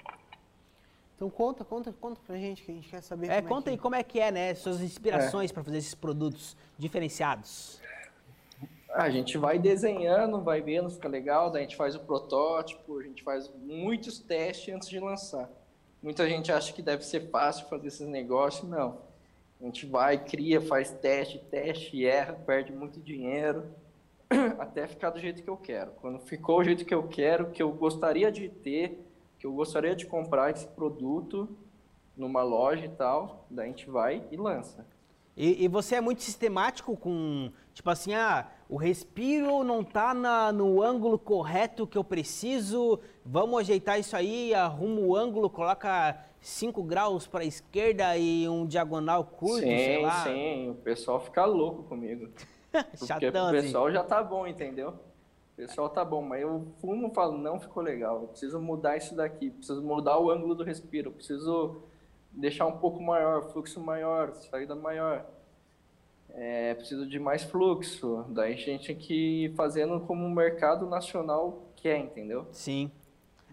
Então 1.18 1.32
conta, 1.32 1.66
conta, 1.66 1.92
conta 1.92 2.22
pra 2.26 2.38
gente 2.38 2.62
que 2.62 2.72
a 2.72 2.76
gente 2.76 2.88
quer 2.88 3.02
saber 3.02 3.28
É, 3.32 3.42
como 3.42 3.56
conta 3.56 3.70
é 3.70 3.72
aí 3.72 3.78
que... 3.78 3.82
como 3.82 3.96
é 3.96 4.04
que 4.04 4.20
é, 4.20 4.32
né? 4.32 4.54
Suas 4.54 4.82
inspirações 4.82 5.52
pra 5.52 5.64
fazer 5.64 5.80
esses 5.80 5.96
produtos 5.96 6.56
diferenciados. 6.78 7.82
A 8.94 9.10
gente 9.10 9.36
vai 9.36 9.58
desenhando, 9.58 10.40
vai 10.42 10.62
vendo, 10.62 10.92
fica 10.92 11.08
legal, 11.08 11.50
daí 11.50 11.62
a 11.62 11.64
gente 11.64 11.76
faz 11.76 11.96
o 11.96 12.00
protótipo, 12.00 13.00
a 13.00 13.04
gente 13.04 13.24
faz 13.24 13.52
muitos 13.64 14.20
testes 14.20 14.74
antes 14.74 14.90
de 14.90 15.00
lançar. 15.00 15.50
Muita 16.04 16.30
gente 16.30 16.52
acha 16.52 16.72
que 16.72 16.84
deve 16.84 17.04
ser 17.04 17.32
fácil 17.32 17.68
fazer 17.68 17.88
esses 17.88 18.08
negócios, 18.08 18.70
não. 18.70 19.00
A 19.60 19.66
gente 19.66 19.88
vai, 19.88 20.24
cria, 20.24 20.62
faz 20.62 20.92
teste, 20.92 21.40
teste, 21.50 22.06
erra, 22.06 22.34
perde 22.34 22.72
muito 22.72 23.00
dinheiro, 23.00 23.66
até 24.60 24.86
ficar 24.88 25.10
do 25.10 25.20
jeito 25.20 25.42
que 25.42 25.50
eu 25.50 25.58
quero. 25.58 25.92
Quando 26.00 26.20
ficou 26.20 26.60
o 26.60 26.64
jeito 26.64 26.86
que 26.86 26.94
eu 26.94 27.08
quero, 27.08 27.50
que 27.50 27.62
eu 27.62 27.72
gostaria 27.72 28.32
de 28.32 28.48
ter, 28.50 29.07
que 29.40 29.46
eu 29.46 29.54
gostaria 29.54 29.96
de 29.96 30.06
comprar 30.06 30.52
esse 30.52 30.68
produto 30.68 31.48
numa 32.16 32.42
loja 32.44 32.86
e 32.86 32.90
tal, 32.90 33.46
daí 33.50 33.66
a 33.66 33.70
gente 33.70 33.90
vai 33.90 34.24
e 34.32 34.38
lança. 34.38 34.86
E, 35.36 35.64
e 35.64 35.68
você 35.68 35.96
é 35.96 36.02
muito 36.02 36.24
sistemático 36.24 36.98
com, 36.98 37.52
tipo 37.72 37.88
assim, 37.92 38.16
ah, 38.16 38.48
o 38.68 38.76
respiro 38.76 39.64
não 39.64 39.84
tá 39.84 40.12
na- 40.12 40.52
no 40.52 40.82
ângulo 40.82 41.20
correto 41.20 41.86
que 41.86 41.96
eu 41.96 42.04
preciso, 42.04 43.00
vamos 43.24 43.60
ajeitar 43.60 44.00
isso 44.00 44.16
aí, 44.16 44.52
arruma 44.56 45.00
o 45.02 45.16
ângulo, 45.16 45.48
coloca 45.48 46.18
5 46.42 46.82
graus 46.82 47.28
para 47.28 47.42
a 47.42 47.46
esquerda 47.46 48.18
e 48.18 48.50
um 48.50 48.66
diagonal 48.66 49.24
curto, 49.26 49.60
sei 49.60 49.98
sim, 49.98 50.02
lá. 50.02 50.24
sim, 50.24 50.70
o 50.72 50.76
pessoal 50.76 51.20
fica 51.20 51.46
louco 51.46 51.84
comigo. 51.84 52.30
Porque 52.98 53.06
Chatão, 53.06 53.46
o 53.46 53.50
assim. 53.50 53.62
pessoal 53.68 53.92
já 53.92 54.04
tá 54.04 54.24
bom, 54.24 54.48
entendeu? 54.48 54.96
Pessoal 55.58 55.90
tá 55.90 56.06
bom, 56.06 56.22
mas 56.22 56.44
eu 56.44 56.68
fumo 56.80 57.08
e 57.08 57.14
falo, 57.16 57.36
não 57.36 57.60
ficou 57.60 57.82
legal, 57.82 58.22
eu 58.22 58.28
preciso 58.28 58.60
mudar 58.60 58.96
isso 58.96 59.16
daqui, 59.16 59.50
preciso 59.50 59.82
mudar 59.82 60.20
o 60.20 60.30
ângulo 60.30 60.54
do 60.54 60.64
respiro, 60.64 61.12
preciso 61.12 61.82
deixar 62.32 62.68
um 62.68 62.78
pouco 62.78 63.02
maior, 63.02 63.52
fluxo 63.52 63.80
maior, 63.80 64.36
saída 64.36 64.76
maior. 64.76 65.26
É, 66.30 66.76
preciso 66.76 67.08
de 67.08 67.18
mais 67.18 67.42
fluxo. 67.42 68.24
Daí 68.30 68.54
a 68.54 68.56
gente 68.56 68.86
tem 68.86 68.96
que 68.96 69.46
ir 69.46 69.56
fazendo 69.56 70.00
como 70.02 70.28
o 70.28 70.30
mercado 70.30 70.86
nacional 70.86 71.64
quer, 71.76 71.98
entendeu? 71.98 72.46
Sim. 72.52 72.92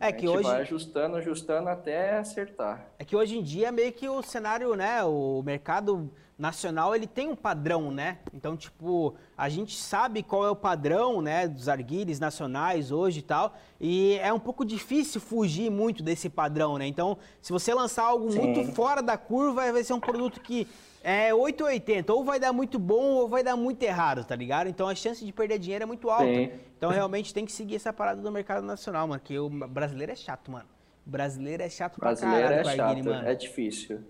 É 0.05 0.09
a 0.09 0.13
que 0.13 0.27
gente 0.27 0.37
hoje, 0.37 0.49
vai 0.49 0.61
ajustando, 0.61 1.17
ajustando 1.17 1.69
até 1.69 2.19
acertar. 2.19 2.87
é 2.99 3.05
que 3.05 3.17
hoje 3.17 3.39
em 3.39 3.43
dia 3.43 3.73
meio 3.73 3.93
que 3.93 4.07
o 4.09 4.23
cenário, 4.23 4.75
né, 4.75 5.03
o 5.03 5.43
mercado 5.43 6.11
nacional, 6.39 6.95
ele 6.95 7.07
tem 7.07 7.29
um 7.29 7.37
padrão, 7.37 7.91
né? 7.91 8.19
Então, 8.35 8.57
tipo, 8.57 9.15
a 9.39 9.49
gente 9.49 9.77
sabe 9.77 10.23
qual 10.23 10.45
é 10.45 10.51
o 10.51 10.57
padrão, 10.57 11.23
né, 11.23 11.49
dos 11.49 11.69
arguilhos 11.69 12.19
nacionais 12.19 12.91
hoje 12.91 13.21
e 13.21 13.23
tal, 13.23 13.57
e 13.81 14.19
é 14.21 14.33
um 14.33 14.41
pouco 14.41 14.65
difícil 14.65 15.21
fugir 15.21 15.71
muito 15.71 16.03
desse 16.03 16.29
padrão, 16.29 16.77
né? 16.77 16.87
Então, 16.87 17.17
se 17.41 17.53
você 17.53 17.73
lançar 17.73 18.05
algo 18.05 18.31
Sim. 18.31 18.41
muito 18.41 18.73
fora 18.73 19.01
da 19.01 19.17
curva, 19.17 19.73
vai 19.73 19.85
ser 19.85 19.95
um 19.95 20.01
produto 20.01 20.41
que 20.41 20.67
é 21.05 21.35
880, 21.35 22.13
ou 22.13 22.25
vai 22.25 22.41
dar 22.41 22.51
muito 22.53 22.79
bom 22.79 23.13
ou 23.13 23.29
vai 23.29 23.45
dar 23.45 23.55
muito 23.57 23.83
errado, 23.83 24.25
tá 24.25 24.35
ligado? 24.35 24.69
Então, 24.69 24.89
a 24.89 24.95
chance 24.95 25.23
de 25.23 25.31
perder 25.33 25.59
dinheiro 25.59 25.83
é 25.83 25.87
muito 25.87 26.09
alta. 26.09 26.25
Sim. 26.25 26.51
Então, 26.79 26.91
realmente 26.91 27.33
tem 27.35 27.45
que 27.45 27.53
seguir 27.53 27.77
essa 27.77 27.93
parada 27.93 28.23
do 28.23 28.33
mercado 28.33 28.67
nacional, 28.67 29.07
mano, 29.07 29.21
que 29.23 29.39
o 29.39 29.51
brasileiro 29.51 30.13
é 30.13 30.17
chato, 30.17 30.51
mano. 30.51 30.67
O 31.07 31.11
brasileiro 31.11 31.63
é 31.63 31.69
chato 31.69 32.01
pra 32.01 32.09
Brasileiro 32.09 32.49
caralho 32.49 32.69
é 32.69 32.77
chato, 32.77 33.05
mano. 33.05 33.29
é 33.29 33.35
difícil. 33.35 34.01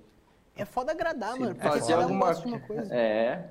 É 0.57 0.65
foda 0.65 0.93
agradar, 0.93 1.33
Se 1.33 1.41
mano. 1.41 1.55
Porque 1.57 1.69
fazer 1.69 1.97
um 1.97 2.03
alguma 2.03 2.61
coisa. 2.61 2.95
É. 2.95 3.51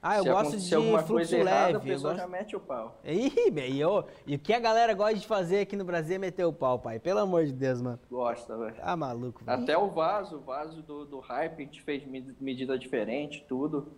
Ah, 0.00 0.18
eu 0.18 0.22
Se 0.22 0.28
gosto 0.30 0.56
de 0.58 0.74
alguma 0.76 0.98
fluxo 1.02 1.12
coisa 1.14 1.36
leve. 1.38 1.48
errada, 1.50 1.78
a 1.78 1.80
pessoa 1.80 2.12
gosto- 2.12 2.22
já 2.22 2.28
mete 2.28 2.54
o 2.54 2.60
pau. 2.60 3.00
Ih, 3.04 3.50
bem, 3.50 3.72
e 3.72 3.80
eu- 3.80 4.04
e 4.24 4.36
o 4.36 4.38
que 4.38 4.52
a 4.52 4.60
galera 4.60 4.94
gosta 4.94 5.16
de 5.16 5.26
fazer 5.26 5.60
aqui 5.60 5.74
no 5.74 5.84
Brasil 5.84 6.14
é 6.14 6.18
meter 6.18 6.44
o 6.44 6.52
pau, 6.52 6.78
pai. 6.78 7.00
Pelo 7.00 7.18
amor 7.18 7.44
de 7.44 7.52
Deus, 7.52 7.82
mano. 7.82 7.98
Gosta, 8.08 8.56
velho. 8.56 8.76
Tá 8.76 8.96
maluco, 8.96 9.44
velho. 9.44 9.60
Até 9.60 9.76
o 9.76 9.88
vaso, 9.90 10.36
o 10.36 10.40
vaso 10.40 10.82
do, 10.82 11.04
do 11.04 11.18
hype, 11.18 11.54
a 11.62 11.64
gente 11.64 11.82
fez 11.82 12.06
med- 12.06 12.32
medida 12.40 12.78
diferente, 12.78 13.44
tudo. 13.48 13.88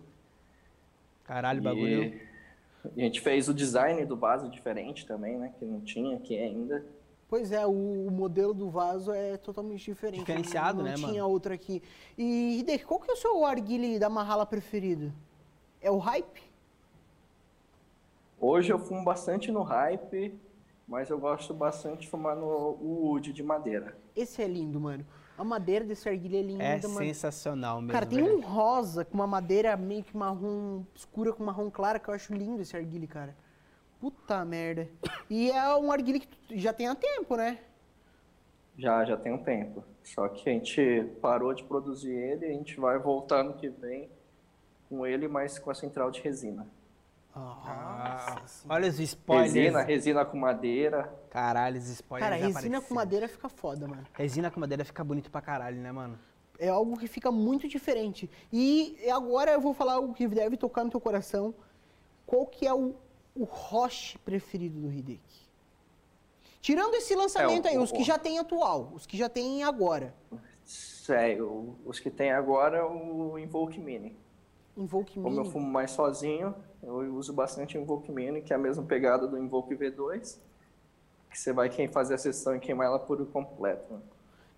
Caralho, 1.23 1.59
o 1.59 1.61
E 1.61 1.63
bagulho. 1.65 2.19
a 2.97 2.99
gente 2.99 3.21
fez 3.21 3.47
o 3.47 3.53
design 3.53 4.03
do 4.03 4.17
vaso 4.17 4.49
diferente 4.49 5.05
também, 5.05 5.37
né? 5.37 5.53
Que 5.59 5.65
não 5.65 5.81
tinha 5.81 6.17
aqui 6.17 6.35
ainda. 6.37 6.83
Pois 7.29 7.51
é, 7.51 7.65
o, 7.65 7.69
o 8.07 8.11
modelo 8.11 8.53
do 8.55 8.69
vaso 8.71 9.11
é 9.13 9.37
totalmente 9.37 9.85
diferente. 9.85 10.21
Diferenciado, 10.21 10.79
não, 10.79 10.85
né, 10.85 10.93
Não 10.93 11.01
mano? 11.01 11.13
tinha 11.13 11.25
outro 11.25 11.53
aqui. 11.53 11.81
E, 12.17 12.59
Hideki, 12.59 12.85
qual 12.85 12.99
que 12.99 13.09
é 13.09 13.13
o 13.13 13.17
seu 13.17 13.45
arguile 13.45 13.99
da 13.99 14.09
Mahala 14.09 14.45
preferido? 14.47 15.13
É 15.81 15.89
o 15.89 15.97
hype? 15.97 16.41
Hoje 18.39 18.71
eu 18.71 18.79
fumo 18.79 19.03
bastante 19.03 19.51
no 19.51 19.61
hype, 19.63 20.37
mas 20.87 21.09
eu 21.09 21.19
gosto 21.19 21.53
bastante 21.53 22.01
de 22.01 22.07
fumar 22.09 22.35
no 22.35 22.45
o 22.45 23.07
wood 23.11 23.31
de 23.33 23.43
madeira. 23.43 23.95
Esse 24.15 24.41
é 24.41 24.47
lindo, 24.47 24.79
mano. 24.79 25.05
A 25.37 25.43
madeira 25.43 25.85
desse 25.85 26.07
arguile 26.07 26.37
é 26.37 26.41
linda, 26.41 26.63
É 26.63 26.81
mano. 26.83 26.97
sensacional 26.97 27.77
mesmo. 27.81 27.93
Cara, 27.93 28.05
tem 28.05 28.21
velho. 28.23 28.37
um 28.37 28.41
rosa 28.41 29.03
com 29.05 29.15
uma 29.15 29.25
madeira 29.27 29.75
meio 29.75 30.03
que 30.03 30.15
marrom 30.15 30.83
escura 30.93 31.33
com 31.33 31.43
marrom 31.43 31.69
clara 31.71 31.97
que 31.99 32.09
eu 32.09 32.13
acho 32.13 32.33
lindo 32.33 32.61
esse 32.61 32.75
arguile, 32.75 33.07
cara. 33.07 33.35
Puta 33.99 34.43
merda. 34.45 34.87
E 35.29 35.51
é 35.51 35.75
um 35.75 35.91
arguile 35.91 36.19
que 36.19 36.57
já 36.59 36.73
tem 36.73 36.87
há 36.87 36.95
tempo, 36.95 37.35
né? 37.35 37.59
Já, 38.77 39.03
já 39.05 39.15
tem 39.17 39.31
um 39.31 39.43
tempo. 39.43 39.83
Só 40.03 40.27
que 40.27 40.49
a 40.49 40.53
gente 40.53 41.05
parou 41.21 41.53
de 41.53 41.63
produzir 41.63 42.11
ele 42.11 42.45
e 42.45 42.49
a 42.49 42.53
gente 42.53 42.79
vai 42.79 42.97
voltar 42.97 43.43
no 43.43 43.53
que 43.53 43.69
vem 43.69 44.09
com 44.91 45.07
ele, 45.07 45.25
mas 45.29 45.57
com 45.57 45.71
a 45.71 45.73
central 45.73 46.11
de 46.11 46.19
resina. 46.19 46.67
Ah, 47.33 48.33
Nossa 48.35 48.47
senhora. 48.47 48.75
olha 48.81 48.89
os 48.89 48.99
spoilers. 48.99 49.53
Resina, 49.53 49.81
resina 49.83 50.25
com 50.25 50.37
madeira. 50.37 51.13
Caralho, 51.29 51.77
os 51.79 51.87
spoilers 51.87 52.29
Cara, 52.29 52.35
resina 52.35 52.59
apareceram. 52.59 52.81
com 52.89 52.93
madeira 52.93 53.27
fica 53.29 53.47
foda, 53.47 53.87
mano. 53.87 54.05
Resina 54.13 54.51
com 54.51 54.59
madeira 54.59 54.83
fica 54.83 55.01
bonito 55.01 55.31
pra 55.31 55.39
caralho, 55.41 55.77
né, 55.79 55.93
mano? 55.93 56.19
É 56.59 56.67
algo 56.67 56.97
que 56.97 57.07
fica 57.07 57.31
muito 57.31 57.69
diferente. 57.69 58.29
E 58.51 58.97
agora 59.09 59.51
eu 59.53 59.61
vou 59.61 59.73
falar 59.73 59.93
algo 59.93 60.13
que 60.13 60.27
deve 60.27 60.57
tocar 60.57 60.83
no 60.83 60.91
teu 60.91 60.99
coração. 60.99 61.55
Qual 62.27 62.45
que 62.45 62.67
é 62.67 62.73
o, 62.73 62.95
o 63.33 63.45
Roche 63.45 64.17
preferido 64.19 64.81
do 64.81 64.91
Hideki? 64.91 65.41
Tirando 66.59 66.93
esse 66.95 67.15
lançamento 67.15 67.65
É, 67.65 67.69
o- 67.69 67.71
aí, 67.71 67.77
os 67.79 67.91
o- 67.91 67.93
que 67.95 68.03
já 68.03 68.19
tem 68.19 68.39
atual, 68.39 68.91
os 68.93 69.05
que 69.05 69.17
já 69.17 69.29
tem 69.29 69.63
agora. 69.63 70.13
Sério, 70.65 71.75
os 71.85 71.97
que 71.99 72.11
tem 72.11 72.31
agora 72.31 72.77
é 72.79 72.83
o 72.83 73.39
Invoke 73.39 73.79
Mini. 73.79 74.15
Invoke 74.77 75.15
Como 75.15 75.29
Mini. 75.29 75.45
eu 75.45 75.51
fumo 75.51 75.69
mais 75.69 75.91
sozinho, 75.91 76.55
eu 76.81 76.95
uso 77.15 77.33
bastante 77.33 77.77
o 77.77 77.81
Invoke 77.81 78.11
Mini, 78.11 78.41
que 78.41 78.53
é 78.53 78.55
a 78.55 78.59
mesma 78.59 78.83
pegada 78.83 79.27
do 79.27 79.37
Invoke 79.37 79.75
V2, 79.75 80.37
que 81.29 81.37
você 81.39 81.51
vai 81.53 81.69
quem 81.69 81.87
fazer 81.87 82.13
a 82.15 82.17
sessão 82.17 82.55
e 82.55 82.59
queimar 82.59 82.87
ela 82.87 82.99
por 82.99 83.23
completo. 83.27 83.93
né? 83.93 83.99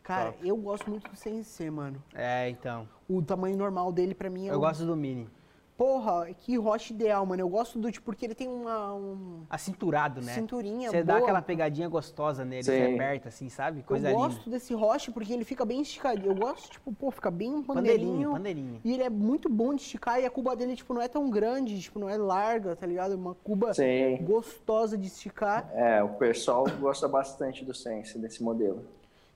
Cara, 0.04 0.36
eu 0.44 0.56
gosto 0.58 0.90
muito 0.90 1.10
do 1.10 1.16
CNC, 1.16 1.70
mano. 1.72 2.02
É, 2.14 2.50
então. 2.50 2.88
O 3.10 3.22
tamanho 3.22 3.56
normal 3.58 3.92
dele 3.92 4.14
pra 4.14 4.30
mim 4.30 4.48
é 4.48 4.52
Eu 4.52 4.58
o- 4.58 4.60
gosto 4.60 4.86
do 4.86 4.96
mini. 4.98 5.30
Porra, 5.76 6.28
que 6.38 6.56
roche 6.56 6.94
ideal, 6.94 7.26
mano. 7.26 7.42
Eu 7.42 7.50
gosto 7.50 7.80
do 7.80 7.92
tipo 7.92 8.06
porque 8.06 8.26
ele 8.26 8.36
tem 8.36 8.48
uma 8.48 8.94
um- 8.94 9.44
Acinturado, 9.50 10.22
né? 10.22 10.32
cinturinha 10.34 10.92
Você 10.92 11.04
dá 11.04 11.18
aquela 11.18 11.42
pegadinha 11.42 11.90
gostosa 11.90 12.46
nele, 12.46 12.64
Sim. 12.64 12.72
você 12.72 12.94
aperta 12.94 13.30
assim, 13.30 13.50
sabe? 13.50 13.82
Coisa 13.82 14.08
eu 14.10 14.16
linda. 14.16 14.28
gosto 14.28 14.50
desse 14.52 14.74
roche 14.76 15.10
porque 15.12 15.34
ele 15.34 15.44
fica 15.44 15.66
bem 15.66 15.82
esticadinho. 15.82 16.28
Eu 16.32 16.36
gosto, 16.36 16.70
tipo, 16.74 16.94
pô, 16.94 17.10
fica 17.10 17.32
bem 17.32 17.52
um 17.56 17.64
Pandeirinho, 17.64 18.32
pandeirinho. 18.32 18.32
pandeirinho. 18.32 18.82
E 18.84 18.94
ele 18.94 19.04
é 19.04 19.10
muito 19.10 19.50
bom 19.50 19.74
de 19.74 19.82
esticar 19.82 20.20
e 20.20 20.26
a 20.26 20.30
cuba 20.30 20.56
dele, 20.56 20.76
tipo, 20.76 20.94
não 20.94 21.02
é 21.02 21.08
tão 21.08 21.28
grande, 21.30 21.80
tipo, 21.82 21.98
não 21.98 22.08
é 22.08 22.18
larga, 22.18 22.76
tá 22.76 22.86
ligado? 22.86 23.14
É 23.14 23.16
uma 23.16 23.34
cuba 23.34 23.74
Sim. 23.74 24.20
gostosa 24.22 24.96
de 24.96 25.08
esticar. 25.08 25.70
É, 25.74 26.04
o 26.04 26.10
pessoal 26.10 26.66
gosta 26.80 27.08
bastante 27.08 27.66
do 27.66 27.74
Sense, 27.74 28.20
desse 28.20 28.44
modelo. 28.44 28.86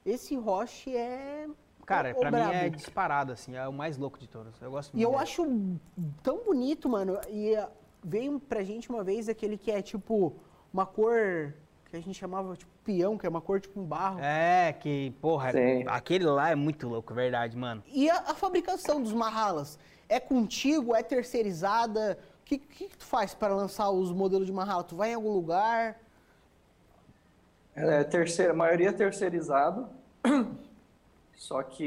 Esse 0.05 0.35
roche 0.35 0.95
é. 0.95 1.47
Cara, 1.87 2.11
o 2.11 2.19
pra 2.19 2.29
mim 2.29 2.37
brabo. 2.37 2.53
é 2.53 2.69
disparado, 2.69 3.31
assim, 3.31 3.55
é 3.55 3.65
o 3.65 3.71
mais 3.71 3.97
louco 3.97 4.19
de 4.19 4.27
todos. 4.27 4.61
Eu 4.61 4.69
gosto 4.69 4.91
muito. 4.91 5.01
E 5.01 5.03
eu 5.03 5.11
dele. 5.11 5.23
acho 5.23 5.79
tão 6.21 6.43
bonito, 6.43 6.89
mano. 6.89 7.17
E 7.29 7.57
veio 8.03 8.39
pra 8.41 8.61
gente 8.61 8.89
uma 8.89 9.05
vez 9.05 9.29
aquele 9.29 9.57
que 9.57 9.71
é 9.71 9.81
tipo 9.81 10.35
uma 10.73 10.85
cor 10.85 11.53
que 11.89 11.95
a 11.95 12.01
gente 12.01 12.19
chamava 12.19 12.57
tipo 12.57 12.69
peão, 12.83 13.17
que 13.17 13.25
é 13.25 13.29
uma 13.29 13.39
cor 13.39 13.61
tipo 13.61 13.79
um 13.79 13.85
barro. 13.85 14.19
É, 14.19 14.73
que, 14.73 15.11
porra, 15.21 15.53
Sim. 15.53 15.85
aquele 15.87 16.25
lá 16.25 16.49
é 16.49 16.55
muito 16.55 16.89
louco, 16.89 17.13
verdade, 17.13 17.55
mano. 17.55 17.81
E 17.87 18.09
a, 18.09 18.17
a 18.17 18.35
fabricação 18.35 19.01
dos 19.01 19.13
Mahalas? 19.13 19.79
É 20.09 20.19
contigo? 20.19 20.93
É 20.93 21.01
terceirizada? 21.01 22.19
O 22.41 22.43
que, 22.43 22.57
que, 22.57 22.89
que 22.89 22.97
tu 22.97 23.05
faz 23.05 23.33
para 23.33 23.55
lançar 23.55 23.89
os 23.91 24.11
modelos 24.11 24.45
de 24.45 24.51
Mahala? 24.51 24.83
Tu 24.83 24.95
vai 24.97 25.11
em 25.11 25.13
algum 25.13 25.31
lugar? 25.31 25.97
É, 27.73 28.03
terceira, 28.03 28.51
a 28.51 28.55
maioria 28.55 28.89
é 28.89 28.91
terceirizado, 28.91 29.87
só 31.37 31.63
que 31.63 31.85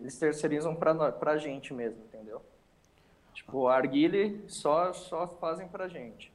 eles 0.00 0.18
terceirizam 0.18 0.74
pra, 0.74 0.92
nó- 0.92 1.12
pra 1.12 1.36
gente 1.36 1.72
mesmo, 1.72 2.02
entendeu? 2.04 2.42
Tipo, 3.34 3.68
a 3.68 3.76
Arguile 3.76 4.42
só, 4.48 4.92
só 4.92 5.28
fazem 5.28 5.68
pra 5.68 5.86
gente. 5.86 6.32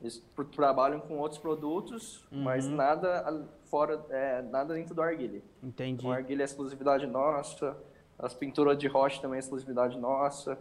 Eles 0.00 0.22
trabalham 0.54 1.00
com 1.00 1.16
outros 1.18 1.40
produtos, 1.40 2.26
mas 2.30 2.66
nada 2.66 3.48
fora, 3.66 4.04
é, 4.10 4.42
nada 4.42 4.74
dentro 4.74 4.94
do 4.94 5.00
Arguile. 5.00 5.42
Entendi. 5.62 6.00
Então, 6.00 6.10
a 6.12 6.16
Arguile 6.16 6.42
é 6.42 6.44
exclusividade 6.44 7.06
nossa, 7.06 7.76
as 8.18 8.34
pinturas 8.34 8.76
de 8.76 8.88
rocha 8.88 9.22
também 9.22 9.36
é 9.36 9.40
exclusividade 9.40 9.96
nossa, 9.96 10.58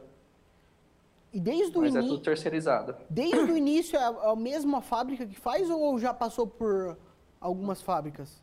E 1.33 1.39
desde 1.39 1.75
o, 1.77 1.81
mas 1.81 1.95
é 1.95 2.01
tudo 2.01 2.19
terceirizado. 2.19 2.95
desde 3.09 3.51
o 3.51 3.57
início 3.57 3.97
é 3.97 4.03
a, 4.03 4.31
a 4.31 4.35
mesma 4.35 4.79
fábrica 4.79 5.25
que 5.25 5.35
faz 5.39 5.69
ou 5.71 5.97
já 5.97 6.13
passou 6.13 6.45
por 6.45 6.95
algumas 7.39 7.81
fábricas? 7.81 8.41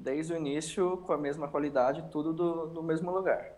Desde 0.00 0.32
o 0.32 0.36
início, 0.36 0.96
com 1.04 1.12
a 1.12 1.18
mesma 1.18 1.46
qualidade, 1.46 2.02
tudo 2.10 2.32
do, 2.32 2.66
do 2.68 2.82
mesmo 2.82 3.10
lugar. 3.10 3.52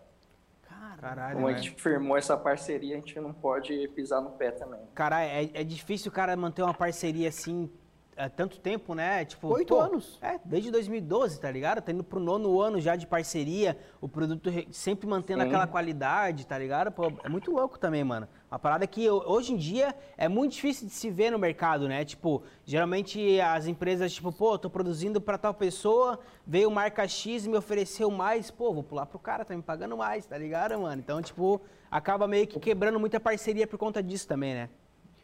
Cara, 0.61 0.97
Caralho, 0.97 1.35
Como 1.35 1.47
a 1.47 1.51
né? 1.51 1.57
gente 1.57 1.81
firmou 1.81 2.17
essa 2.17 2.35
parceria, 2.35 2.97
a 2.97 2.99
gente 2.99 3.17
não 3.17 3.31
pode 3.31 3.87
pisar 3.95 4.19
no 4.19 4.31
pé 4.31 4.51
também. 4.51 4.81
Cara, 4.93 5.23
é, 5.23 5.49
é 5.53 5.63
difícil 5.63 6.11
o 6.11 6.13
cara 6.13 6.35
manter 6.35 6.61
uma 6.61 6.73
parceria 6.73 7.29
assim 7.29 7.71
há 8.17 8.29
tanto 8.29 8.59
tempo, 8.59 8.93
né? 8.93 9.25
Tipo, 9.25 9.47
Oito 9.49 9.73
pô, 9.75 9.79
anos. 9.81 10.17
É, 10.21 10.39
desde 10.45 10.69
2012, 10.71 11.39
tá 11.39 11.49
ligado? 11.51 11.81
Tá 11.81 11.91
indo 11.91 12.03
pro 12.03 12.19
nono 12.19 12.59
ano 12.61 12.79
já 12.81 12.95
de 12.95 13.05
parceria, 13.07 13.77
o 14.01 14.07
produto 14.07 14.49
re- 14.49 14.67
sempre 14.71 15.07
mantendo 15.07 15.41
Sim. 15.41 15.47
aquela 15.47 15.67
qualidade, 15.67 16.45
tá 16.47 16.57
ligado? 16.57 16.91
Pô, 16.91 17.11
é 17.23 17.29
muito 17.29 17.51
louco 17.51 17.77
também, 17.79 18.03
mano. 18.03 18.27
Uma 18.51 18.59
parada 18.59 18.85
que 18.85 19.09
ho- 19.09 19.23
hoje 19.25 19.53
em 19.53 19.57
dia 19.57 19.95
é 20.17 20.27
muito 20.27 20.53
difícil 20.53 20.87
de 20.87 20.93
se 20.93 21.09
ver 21.09 21.31
no 21.31 21.39
mercado, 21.39 21.87
né? 21.87 22.05
Tipo, 22.05 22.43
geralmente 22.65 23.39
as 23.41 23.67
empresas, 23.67 24.13
tipo, 24.13 24.31
pô, 24.31 24.57
tô 24.57 24.69
produzindo 24.69 25.19
pra 25.19 25.37
tal 25.37 25.53
pessoa, 25.53 26.19
veio 26.45 26.69
marca 26.71 27.07
X 27.07 27.45
e 27.45 27.49
me 27.49 27.57
ofereceu 27.57 28.09
mais, 28.11 28.51
pô, 28.51 28.73
vou 28.73 28.83
pular 28.83 29.05
pro 29.05 29.19
cara, 29.19 29.43
tá 29.45 29.55
me 29.55 29.61
pagando 29.63 29.97
mais, 29.97 30.25
tá 30.25 30.37
ligado, 30.37 30.79
mano? 30.79 31.01
Então, 31.01 31.21
tipo, 31.21 31.61
acaba 31.89 32.27
meio 32.27 32.47
que 32.47 32.59
quebrando 32.59 32.99
muita 32.99 33.19
parceria 33.19 33.65
por 33.67 33.77
conta 33.77 34.01
disso 34.03 34.27
também, 34.27 34.53
né? 34.53 34.69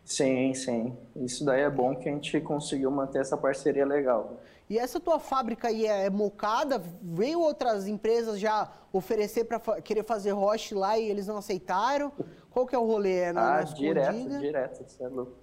Sim, 0.09 0.55
sim. 0.55 0.97
Isso 1.17 1.45
daí 1.45 1.61
é 1.61 1.69
bom 1.69 1.95
que 1.95 2.09
a 2.09 2.11
gente 2.11 2.41
conseguiu 2.41 2.89
manter 2.89 3.19
essa 3.21 3.37
parceria 3.37 3.85
legal. 3.85 4.37
E 4.67 4.79
essa 4.79 4.99
tua 4.99 5.19
fábrica 5.19 5.67
aí 5.67 5.85
é 5.85 6.09
mocada? 6.09 6.81
Veio 6.99 7.39
outras 7.39 7.87
empresas 7.87 8.39
já 8.39 8.71
oferecer 8.91 9.43
para 9.43 9.59
querer 9.83 10.03
fazer 10.03 10.31
roche 10.31 10.73
lá 10.73 10.97
e 10.97 11.07
eles 11.07 11.27
não 11.27 11.37
aceitaram? 11.37 12.11
Qual 12.49 12.65
que 12.65 12.75
é 12.75 12.79
o 12.79 12.85
rolê? 12.87 13.17
É 13.19 13.31
na, 13.33 13.57
ah, 13.57 13.61
direto, 13.61 14.15
escondida? 14.15 14.39
direto, 14.39 14.83
você 14.83 15.03
é 15.03 15.07
louco. 15.07 15.33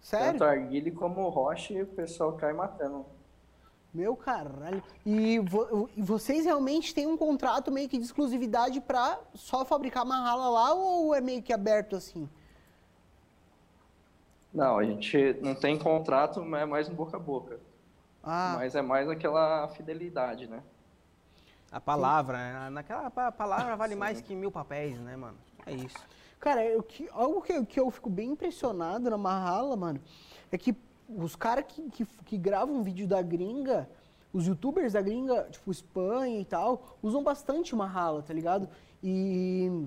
Sério? 0.00 0.26
Tanto 0.38 0.44
arguile 0.44 0.90
como 0.90 1.28
roche, 1.28 1.82
o 1.82 1.86
pessoal 1.86 2.32
cai 2.32 2.54
matando. 2.54 3.04
Meu 3.92 4.16
caralho. 4.16 4.82
E, 5.04 5.38
vo- 5.40 5.86
vocês 5.98 6.46
realmente 6.46 6.94
têm 6.94 7.06
um 7.06 7.16
contrato 7.16 7.70
meio 7.70 7.90
que 7.90 7.98
de 7.98 8.04
exclusividade 8.04 8.80
para 8.80 9.18
só 9.34 9.66
fabricar 9.66 10.06
marrala 10.06 10.48
lá 10.48 10.72
ou 10.72 11.14
é 11.14 11.20
meio 11.20 11.42
que 11.42 11.52
aberto 11.52 11.94
assim? 11.94 12.26
Não, 14.58 14.76
a 14.76 14.84
gente 14.84 15.36
não 15.40 15.54
tem 15.54 15.78
contrato, 15.78 16.44
mas 16.44 16.62
é 16.62 16.66
mais 16.66 16.88
no 16.88 16.94
boca 16.96 17.16
a 17.16 17.20
boca. 17.20 17.60
Ah, 18.24 18.54
Mas 18.56 18.74
é 18.74 18.82
mais 18.82 19.08
aquela 19.08 19.68
fidelidade, 19.68 20.48
né? 20.48 20.64
A 21.70 21.80
palavra, 21.80 22.36
né? 22.36 22.70
Naquela 22.70 23.08
pa- 23.08 23.30
palavra 23.30 23.76
vale 23.76 23.94
mais 23.94 24.20
que 24.20 24.34
mil 24.34 24.50
papéis, 24.50 24.98
né, 24.98 25.14
mano? 25.14 25.36
É 25.64 25.72
isso. 25.72 25.96
Cara, 26.40 26.64
eu, 26.64 26.82
que, 26.82 27.08
algo 27.12 27.40
que, 27.40 27.52
eu- 27.52 27.64
que 27.64 27.78
eu 27.78 27.88
fico 27.92 28.10
bem 28.10 28.30
impressionado 28.30 29.08
na 29.08 29.16
Mahala, 29.16 29.76
mano, 29.76 30.00
é 30.50 30.58
que 30.58 30.74
os 31.08 31.36
caras 31.36 31.64
que, 31.68 31.88
que, 31.90 32.04
que 32.24 32.36
gravam 32.36 32.82
vídeo 32.82 33.06
da 33.06 33.22
gringa, 33.22 33.88
os 34.32 34.44
youtubers 34.48 34.92
da 34.94 35.00
gringa, 35.00 35.44
tipo 35.52 35.70
Espanha 35.70 36.40
e 36.40 36.44
tal, 36.44 36.98
usam 37.00 37.22
bastante 37.22 37.76
Mahala, 37.76 38.22
tá 38.22 38.34
ligado? 38.34 38.68
E 39.04 39.86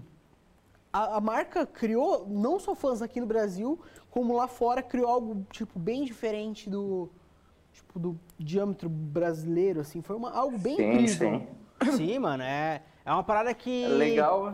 a, 0.93 1.17
a 1.17 1.21
marca 1.21 1.65
criou, 1.65 2.25
não 2.25 2.57
só 2.57 2.73
fãs 2.73 3.01
aqui 3.01 3.19
no 3.19 3.27
Brasil, 3.27 3.77
como 4.11 4.35
lá 4.35 4.47
fora, 4.47 4.83
criou 4.83 5.07
algo, 5.07 5.47
tipo, 5.49 5.79
bem 5.79 6.03
diferente 6.03 6.69
do, 6.69 7.09
tipo, 7.71 7.97
do 7.97 8.19
diâmetro 8.37 8.89
brasileiro, 8.89 9.79
assim. 9.79 10.01
Foi 10.01 10.17
uma, 10.17 10.31
algo 10.31 10.57
bem 10.57 10.75
sim, 10.75 10.83
incrível. 10.83 11.39
sim. 11.39 11.47
Sim, 11.97 12.19
mano, 12.19 12.43
é, 12.43 12.83
é 13.03 13.11
uma 13.11 13.23
parada 13.23 13.51
que. 13.55 13.85
É 13.85 13.87
legal. 13.87 14.53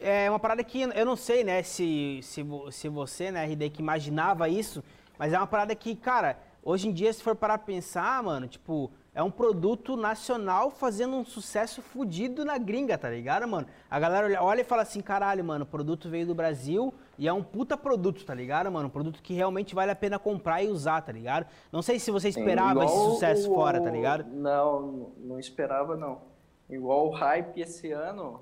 É 0.00 0.30
uma 0.30 0.38
parada 0.38 0.62
que 0.62 0.82
eu 0.82 1.04
não 1.04 1.16
sei, 1.16 1.42
né, 1.42 1.60
se, 1.64 2.20
se, 2.22 2.46
se 2.70 2.88
você, 2.88 3.32
né, 3.32 3.44
RD, 3.46 3.70
que 3.70 3.82
imaginava 3.82 4.48
isso, 4.48 4.84
mas 5.18 5.32
é 5.32 5.36
uma 5.36 5.46
parada 5.46 5.74
que, 5.74 5.96
cara, 5.96 6.38
hoje 6.62 6.86
em 6.86 6.92
dia, 6.92 7.12
se 7.12 7.20
for 7.20 7.34
parar 7.34 7.58
pra 7.58 7.66
pensar, 7.66 8.22
mano, 8.22 8.46
tipo, 8.46 8.92
é 9.12 9.20
um 9.20 9.30
produto 9.30 9.96
nacional 9.96 10.70
fazendo 10.70 11.16
um 11.16 11.24
sucesso 11.24 11.82
fudido 11.82 12.44
na 12.44 12.56
gringa, 12.58 12.96
tá 12.96 13.10
ligado, 13.10 13.48
mano? 13.48 13.66
A 13.90 13.98
galera 13.98 14.40
olha 14.40 14.60
e 14.60 14.64
fala 14.64 14.82
assim, 14.82 15.00
caralho, 15.00 15.44
mano, 15.44 15.64
o 15.64 15.66
produto 15.66 16.08
veio 16.08 16.28
do 16.28 16.34
Brasil 16.36 16.94
e 17.18 17.26
é 17.26 17.32
um 17.32 17.42
puta 17.42 17.76
produto, 17.76 18.24
tá 18.24 18.32
ligado, 18.32 18.70
mano? 18.70 18.86
Um 18.86 18.90
produto 18.90 19.20
que 19.20 19.34
realmente 19.34 19.74
vale 19.74 19.90
a 19.90 19.96
pena 19.96 20.20
comprar 20.20 20.62
e 20.62 20.68
usar, 20.68 21.02
tá 21.02 21.10
ligado? 21.10 21.46
Não 21.72 21.82
sei 21.82 21.98
se 21.98 22.12
você 22.12 22.28
esperava 22.28 22.84
esse 22.84 22.94
sucesso 22.94 23.50
o, 23.50 23.54
fora, 23.56 23.80
tá 23.80 23.90
ligado? 23.90 24.24
Não, 24.30 25.12
não 25.18 25.40
esperava, 25.40 25.96
não. 25.96 26.22
Igual 26.70 27.08
o 27.08 27.10
hype 27.10 27.60
esse 27.60 27.90
ano 27.90 28.40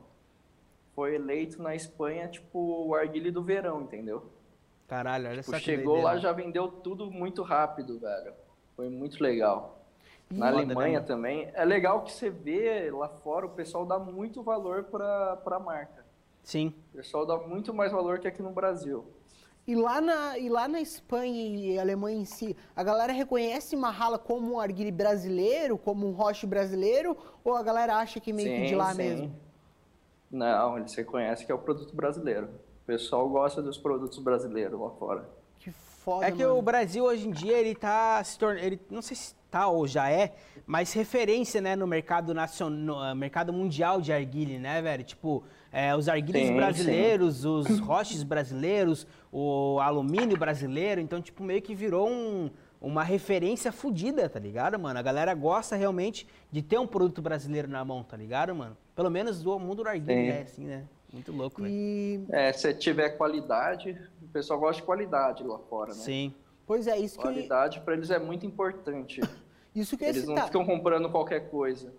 foi 0.95 1.15
eleito 1.15 1.63
na 1.63 1.75
Espanha, 1.75 2.29
tipo, 2.29 2.87
o 2.87 2.95
arguile 2.95 3.31
do 3.31 3.43
verão, 3.43 3.83
entendeu? 3.83 4.31
Caralho, 4.87 5.29
olha 5.29 5.41
tipo, 5.41 5.51
só 5.53 5.59
Chegou 5.59 6.03
lá, 6.03 6.19
já 6.19 6.33
vendeu 6.33 6.69
tudo 6.69 7.11
muito 7.11 7.43
rápido, 7.43 7.99
velho. 7.99 8.35
Foi 8.77 8.91
muito 8.91 9.23
legal. 9.23 9.81
Na 10.31 10.51
Moda, 10.51 10.63
Alemanha 10.63 11.01
né? 11.01 11.07
também. 11.07 11.51
É 11.55 11.65
legal 11.65 12.03
que 12.03 12.13
você 12.13 12.31
vê 12.31 12.91
lá 12.91 13.09
fora, 13.09 13.47
o 13.47 13.51
pessoal 13.51 13.87
dá 13.87 13.99
muito 13.99 14.43
valor 14.43 14.85
para 14.85 15.41
a 15.45 15.61
marca. 15.61 16.06
Sim. 16.47 16.73
O 16.95 16.99
pessoal 16.99 17.27
dá 17.27 17.37
muito 17.39 17.75
mais 17.75 17.91
valor 17.91 18.21
que 18.21 18.29
aqui 18.29 18.41
no 18.41 18.51
Brasil. 18.51 19.05
E 19.67 19.75
lá 19.75 20.01
na, 20.01 20.39
e 20.39 20.49
lá 20.49 20.69
na 20.69 20.81
Espanha 20.81 21.45
e 21.45 21.77
Alemanha 21.77 22.21
em 22.21 22.25
si, 22.25 22.57
a 22.77 22.85
galera 22.85 23.13
reconhece 23.13 23.75
Mahala 23.75 24.17
como 24.17 24.53
um 24.53 24.61
arguile 24.61 24.93
brasileiro, 24.93 25.77
como 25.77 26.09
um 26.09 26.13
roche 26.13 26.47
brasileiro, 26.47 27.17
ou 27.43 27.57
a 27.57 27.65
galera 27.65 27.97
acha 27.97 28.21
que 28.21 28.33
meio 28.33 28.49
sim, 28.49 28.63
que 28.63 28.67
de 28.69 28.77
lá 28.77 28.93
sim. 28.93 28.99
mesmo? 28.99 29.37
Não, 30.31 30.79
eles 30.79 30.95
reconhecem 30.95 31.45
que 31.45 31.51
é 31.51 31.55
o 31.55 31.59
produto 31.59 31.97
brasileiro. 31.97 32.47
O 32.85 32.87
pessoal 32.87 33.29
gosta 33.29 33.61
dos 33.61 33.77
produtos 33.77 34.21
brasileiros 34.21 34.79
lá 34.79 34.91
fora. 34.91 35.29
Que 35.59 35.73
foda, 35.73 36.27
É 36.27 36.31
que 36.31 36.45
mano. 36.45 36.59
o 36.59 36.63
Brasil 36.63 37.03
hoje 37.03 37.27
em 37.27 37.33
dia, 37.33 37.59
ele 37.59 37.75
tá 37.75 38.23
se 38.23 38.39
tornando, 38.39 38.65
ele 38.65 38.81
não 38.89 39.03
sei 39.03 39.17
se 39.17 39.35
tá 39.51 39.67
ou 39.67 39.87
já 39.87 40.09
é, 40.09 40.35
mas 40.65 40.93
referência, 40.93 41.61
né, 41.61 41.75
no 41.75 41.87
mercado 41.87 42.33
nacional, 42.33 42.79
no 42.79 42.99
ah, 43.01 43.15
mercado 43.17 43.53
mundial 43.53 44.01
de 44.01 44.13
arguile, 44.13 44.59
né, 44.59 44.81
velho? 44.83 45.03
Tipo, 45.03 45.43
é, 45.77 45.95
os 45.95 46.09
arguilhos 46.09 46.49
brasileiros, 46.57 47.37
sim. 47.43 47.49
os 47.49 47.79
roches 47.85 48.23
brasileiros, 48.23 49.07
o 49.31 49.79
alumínio 49.79 50.35
brasileiro, 50.39 51.03
então, 51.03 51.21
tipo, 51.21 51.45
meio 51.45 51.61
que 51.61 51.75
virou 51.75 52.09
um, 52.09 52.49
uma 52.81 53.03
referência 53.03 53.71
fodida, 53.71 54.27
tá 54.27 54.39
ligado, 54.39 54.79
mano? 54.79 54.99
A 54.99 55.03
galera 55.03 55.35
gosta 55.35 55.77
realmente 55.77 56.27
de 56.51 56.63
ter 56.63 56.79
um 56.79 56.87
produto 56.87 57.21
brasileiro 57.21 57.69
na 57.69 57.85
mão, 57.85 58.03
tá 58.03 58.17
ligado, 58.17 58.55
mano? 58.55 58.75
Pelo 58.95 59.11
menos 59.11 59.43
do 59.43 59.59
mundo 59.59 59.83
do 59.83 59.89
arguile, 59.91 60.29
né, 60.29 60.41
assim, 60.41 60.65
né? 60.65 60.85
Muito 61.13 61.31
louco, 61.31 61.61
velho. 61.61 61.75
E... 61.75 62.25
É, 62.31 62.51
se 62.55 62.73
tiver 62.73 63.11
qualidade, 63.11 64.01
o 64.23 64.29
pessoal 64.29 64.59
gosta 64.59 64.81
de 64.81 64.87
qualidade 64.87 65.45
lá 65.45 65.59
fora, 65.59 65.91
né? 65.91 66.01
Sim. 66.01 66.35
Pois 66.67 66.87
é, 66.87 66.99
isso 66.99 67.19
qualidade 67.19 67.43
que... 67.43 67.49
Qualidade 67.49 67.81
para 67.81 67.95
eles 67.95 68.11
é 68.11 68.19
muito 68.19 68.47
importante. 68.47 69.21
isso 69.77 69.95
que 69.95 70.07
Eles 70.07 70.27
não 70.27 70.39
ficam 70.39 70.65
comprando 70.65 71.11
qualquer 71.11 71.51
coisa. 71.51 71.93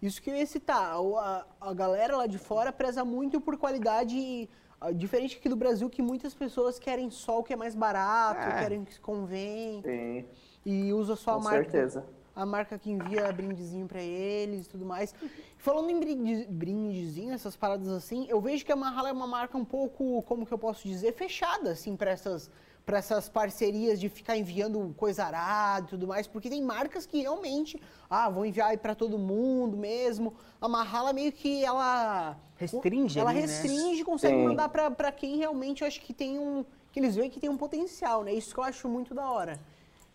Isso 0.00 0.22
que 0.22 0.30
eu 0.30 0.36
ia 0.36 0.46
citar. 0.46 0.94
A, 0.94 1.46
a 1.60 1.74
galera 1.74 2.16
lá 2.16 2.26
de 2.26 2.38
fora 2.38 2.72
preza 2.72 3.04
muito 3.04 3.40
por 3.40 3.56
qualidade 3.56 4.48
diferente 4.94 5.36
aqui 5.36 5.48
do 5.48 5.56
Brasil, 5.56 5.90
que 5.90 6.00
muitas 6.00 6.34
pessoas 6.34 6.78
querem 6.78 7.10
só 7.10 7.40
o 7.40 7.42
que 7.42 7.52
é 7.52 7.56
mais 7.56 7.74
barato, 7.74 8.40
é. 8.40 8.60
querem 8.60 8.82
o 8.82 8.86
que 8.86 9.00
convém. 9.00 9.82
Sim. 9.82 10.24
E 10.64 10.92
usa 10.92 11.16
só 11.16 11.34
Com 11.34 11.40
a 11.40 11.42
marca. 11.42 11.70
certeza. 11.70 12.06
A 12.34 12.46
marca 12.46 12.78
que 12.78 12.88
envia 12.88 13.32
brindezinho 13.32 13.88
para 13.88 14.00
eles 14.00 14.66
e 14.66 14.68
tudo 14.68 14.86
mais. 14.86 15.12
Falando 15.56 15.90
em 15.90 15.98
brinde, 15.98 16.46
brindezinho, 16.48 17.32
essas 17.32 17.56
paradas 17.56 17.88
assim, 17.88 18.26
eu 18.28 18.40
vejo 18.40 18.64
que 18.64 18.70
a 18.70 18.76
Mahala 18.76 19.08
é 19.08 19.12
uma 19.12 19.26
marca 19.26 19.58
um 19.58 19.64
pouco, 19.64 20.22
como 20.22 20.46
que 20.46 20.54
eu 20.54 20.58
posso 20.58 20.86
dizer, 20.86 21.12
fechada, 21.14 21.72
assim, 21.72 21.96
para 21.96 22.12
essas 22.12 22.48
para 22.88 22.96
essas 22.96 23.28
parcerias 23.28 24.00
de 24.00 24.08
ficar 24.08 24.34
enviando 24.34 24.94
coisa 24.96 25.22
arada 25.22 25.84
e 25.84 25.90
tudo 25.90 26.06
mais, 26.06 26.26
porque 26.26 26.48
tem 26.48 26.62
marcas 26.62 27.04
que 27.04 27.20
realmente, 27.20 27.78
ah, 28.08 28.30
vão 28.30 28.46
enviar 28.46 28.70
aí 28.70 28.78
para 28.78 28.94
todo 28.94 29.18
mundo 29.18 29.76
mesmo. 29.76 30.32
A 30.58 30.66
Mahala 30.66 31.12
meio 31.12 31.30
que 31.30 31.62
ela 31.62 32.34
restringe, 32.56 33.20
ela 33.20 33.28
ali, 33.28 33.42
restringe, 33.42 33.98
né? 33.98 34.04
consegue 34.04 34.36
Sim. 34.36 34.42
mandar 34.42 34.70
para 34.70 35.12
quem 35.12 35.36
realmente 35.36 35.82
eu 35.82 35.86
acho 35.86 36.00
que 36.00 36.14
tem 36.14 36.38
um 36.38 36.64
que 36.90 36.98
eles 36.98 37.14
veem 37.14 37.28
que 37.28 37.38
tem 37.38 37.50
um 37.50 37.58
potencial, 37.58 38.24
né? 38.24 38.32
Isso 38.32 38.54
que 38.54 38.60
eu 38.60 38.64
acho 38.64 38.88
muito 38.88 39.14
da 39.14 39.30
hora. 39.30 39.60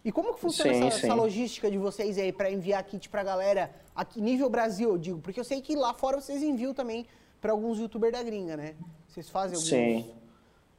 E 0.04 0.12
como 0.12 0.34
que 0.34 0.40
funciona 0.40 0.74
sim, 0.74 0.88
essa, 0.88 0.98
sim. 0.98 1.06
essa, 1.06 1.14
logística 1.14 1.70
de 1.70 1.78
vocês 1.78 2.18
aí 2.18 2.34
para 2.34 2.50
enviar 2.50 2.84
kit 2.86 3.08
pra 3.08 3.22
galera 3.22 3.70
aqui 3.96 4.20
nível 4.20 4.50
Brasil, 4.50 4.90
eu 4.90 4.98
digo, 4.98 5.20
porque 5.20 5.40
eu 5.40 5.44
sei 5.44 5.62
que 5.62 5.76
lá 5.76 5.94
fora 5.94 6.20
vocês 6.20 6.42
enviam 6.42 6.74
também 6.74 7.06
para 7.40 7.52
alguns 7.52 7.78
youtubers 7.78 8.14
da 8.14 8.24
gringa, 8.24 8.58
né? 8.58 8.74
Vocês 9.08 9.30
fazem 9.30 9.58
alguns 9.58 9.70
Sim. 9.70 10.23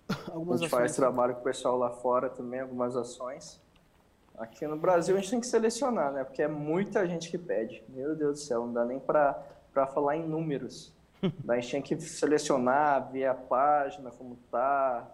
algumas 0.33 0.61
a 0.61 0.65
gente 0.65 0.75
ações. 0.75 0.81
faz 0.81 0.97
trabalho 0.97 1.35
com 1.35 1.41
o 1.41 1.45
pessoal 1.45 1.77
lá 1.77 1.91
fora 1.91 2.29
também, 2.29 2.61
algumas 2.61 2.97
ações. 2.97 3.63
Aqui 4.37 4.67
no 4.67 4.77
Brasil 4.77 5.17
a 5.17 5.21
gente 5.21 5.31
tem 5.31 5.41
que 5.41 5.47
selecionar, 5.47 6.13
né? 6.13 6.25
Porque 6.25 6.43
é 6.43 6.49
muita 6.49 7.07
gente 7.07 7.31
que 7.31 7.39
pede. 7.39 7.85
Meu 7.89 8.17
Deus 8.17 8.41
do 8.41 8.45
céu, 8.45 8.67
não 8.67 8.73
dá 8.73 8.85
nem 8.85 8.99
para 8.99 9.47
falar 9.93 10.17
em 10.17 10.27
números. 10.27 10.93
Daí 11.45 11.59
a 11.59 11.61
gente 11.61 11.73
tem 11.73 11.83
que 11.83 12.01
selecionar, 12.01 13.13
ver 13.13 13.27
a 13.27 13.35
página, 13.35 14.11
como 14.11 14.37
tá, 14.51 15.09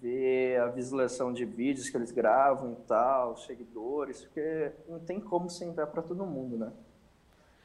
ver 0.00 0.60
a 0.60 0.66
visualização 0.66 1.32
de 1.32 1.44
vídeos 1.44 1.88
que 1.88 1.96
eles 1.96 2.12
gravam 2.12 2.72
e 2.72 2.76
tal, 2.86 3.36
seguidores, 3.36 4.22
porque 4.22 4.72
não 4.88 5.00
tem 5.00 5.20
como 5.20 5.50
você 5.50 5.64
entrar 5.64 5.88
para 5.88 6.02
todo 6.02 6.24
mundo, 6.24 6.56
né? 6.56 6.72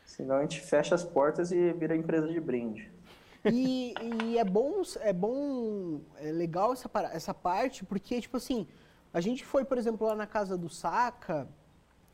Senão 0.04 0.38
a 0.38 0.42
gente 0.42 0.62
fecha 0.62 0.96
as 0.96 1.04
portas 1.04 1.52
e 1.52 1.74
vira 1.74 1.96
empresa 1.96 2.28
de 2.28 2.40
brinde. 2.40 2.92
E, 3.52 3.93
e, 4.24 4.38
é 4.38 4.43
bom, 4.43 4.82
é 5.00 5.14
bom, 5.14 6.02
é 6.18 6.32
legal 6.32 6.74
essa, 6.74 6.89
essa 7.12 7.34
parte, 7.34 7.84
porque, 7.86 8.20
tipo 8.22 8.38
assim, 8.38 8.68
a 9.14 9.22
gente 9.22 9.46
foi, 9.46 9.64
por 9.64 9.78
exemplo, 9.78 10.08
lá 10.08 10.16
na 10.16 10.28
casa 10.28 10.58
do 10.58 10.70
Saca, 10.70 11.48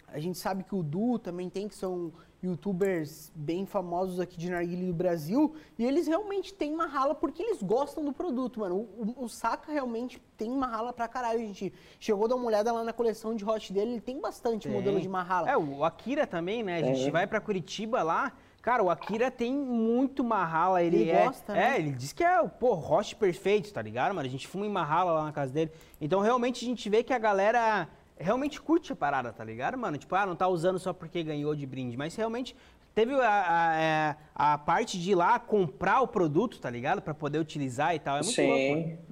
a 0.08 0.20
gente 0.20 0.38
sabe 0.38 0.64
que 0.64 0.76
o 0.76 0.84
Du 0.84 1.18
também 1.18 1.50
tem, 1.50 1.68
que 1.68 1.76
são 1.76 2.12
youtubers 2.44 3.32
bem 3.36 3.66
famosos 3.66 4.20
aqui 4.20 4.38
de 4.38 4.50
narguilé 4.50 4.88
do 4.88 4.94
Brasil, 4.94 5.56
e 5.78 5.86
eles 5.86 6.08
realmente 6.08 6.54
têm 6.54 6.74
uma 6.74 6.88
rala 6.88 7.14
porque 7.14 7.44
eles 7.44 7.62
gostam 7.62 8.04
do 8.04 8.12
produto, 8.12 8.60
mano. 8.60 8.76
O, 8.76 9.16
o, 9.18 9.26
o 9.26 9.30
Saca 9.30 9.72
realmente 9.72 10.22
tem 10.36 10.50
uma 10.50 10.66
rala 10.66 10.92
pra 10.92 11.08
caralho. 11.08 11.40
A 11.40 11.46
gente 11.46 11.72
chegou 12.00 12.26
a 12.26 12.28
dar 12.28 12.36
uma 12.36 12.46
olhada 12.46 12.72
lá 12.72 12.84
na 12.84 12.94
coleção 12.94 13.36
de 13.36 13.46
hot 13.46 13.72
dele, 13.72 13.92
ele 13.92 14.02
tem 14.02 14.20
bastante 14.20 14.68
tem. 14.68 14.76
modelo 14.76 15.00
de 15.00 15.08
marrala. 15.08 15.50
É, 15.50 15.58
o 15.58 15.84
Akira 15.84 16.26
também, 16.26 16.64
né? 16.64 16.78
A 16.78 16.84
gente 16.84 17.08
é. 17.08 17.12
vai 17.12 17.28
pra 17.28 17.40
Curitiba 17.40 18.02
lá, 18.02 18.34
Cara, 18.62 18.84
o 18.84 18.90
Akira 18.92 19.32
tem 19.32 19.52
muito 19.52 20.24
marrala, 20.24 20.84
ele, 20.84 20.98
ele 20.98 21.10
é... 21.10 21.26
Gosta, 21.26 21.54
né? 21.54 21.74
É, 21.74 21.80
ele 21.80 21.92
diz 21.92 22.14
que 22.14 22.24
é, 22.24 22.48
pô, 22.48 22.74
roche 22.74 23.16
perfeito, 23.16 23.74
tá 23.74 23.82
ligado, 23.82 24.14
mano? 24.14 24.28
A 24.28 24.32
gente 24.32 24.48
fuma 24.48 24.66
em 24.66 24.70
marrala 24.70 25.14
lá 25.14 25.24
na 25.24 25.32
casa 25.32 25.52
dele. 25.52 25.72
Então, 26.00 26.22
realmente, 26.22 26.64
a 26.64 26.68
gente 26.68 26.88
vê 26.88 27.04
que 27.04 27.12
a 27.12 27.18
galera 27.18 27.88
realmente 28.22 28.62
curte 28.62 28.94
a 28.94 28.96
parada, 28.96 29.34
tá 29.34 29.44
ligado, 29.44 29.78
mano? 29.78 29.98
Tipo, 29.98 30.16
ah, 30.16 30.28
não 30.28 30.36
tá 30.36 30.48
usando 30.48 30.78
só 30.78 30.94
porque 30.94 31.24
ganhou 31.24 31.56
de 31.56 31.66
brinde, 31.66 31.98
mas 31.98 32.16
realmente 32.16 32.56
teve 32.94 33.14
a, 33.16 33.46
a, 33.48 33.82
é, 33.82 34.16
a, 34.36 34.58
parte 34.60 35.00
de 35.00 35.12
ir 35.12 35.16
lá 35.16 35.40
comprar 35.40 36.02
o 36.02 36.08
produto, 36.08 36.60
tá 36.60 36.70
ligado? 36.70 37.02
Para 37.02 37.16
poder 37.16 37.40
utilizar 37.40 37.96
e 37.96 38.00
tal. 38.00 38.18
É 38.18 38.22
muito 38.22 38.36
Sim. 38.36 38.84
Louco. 38.84 39.12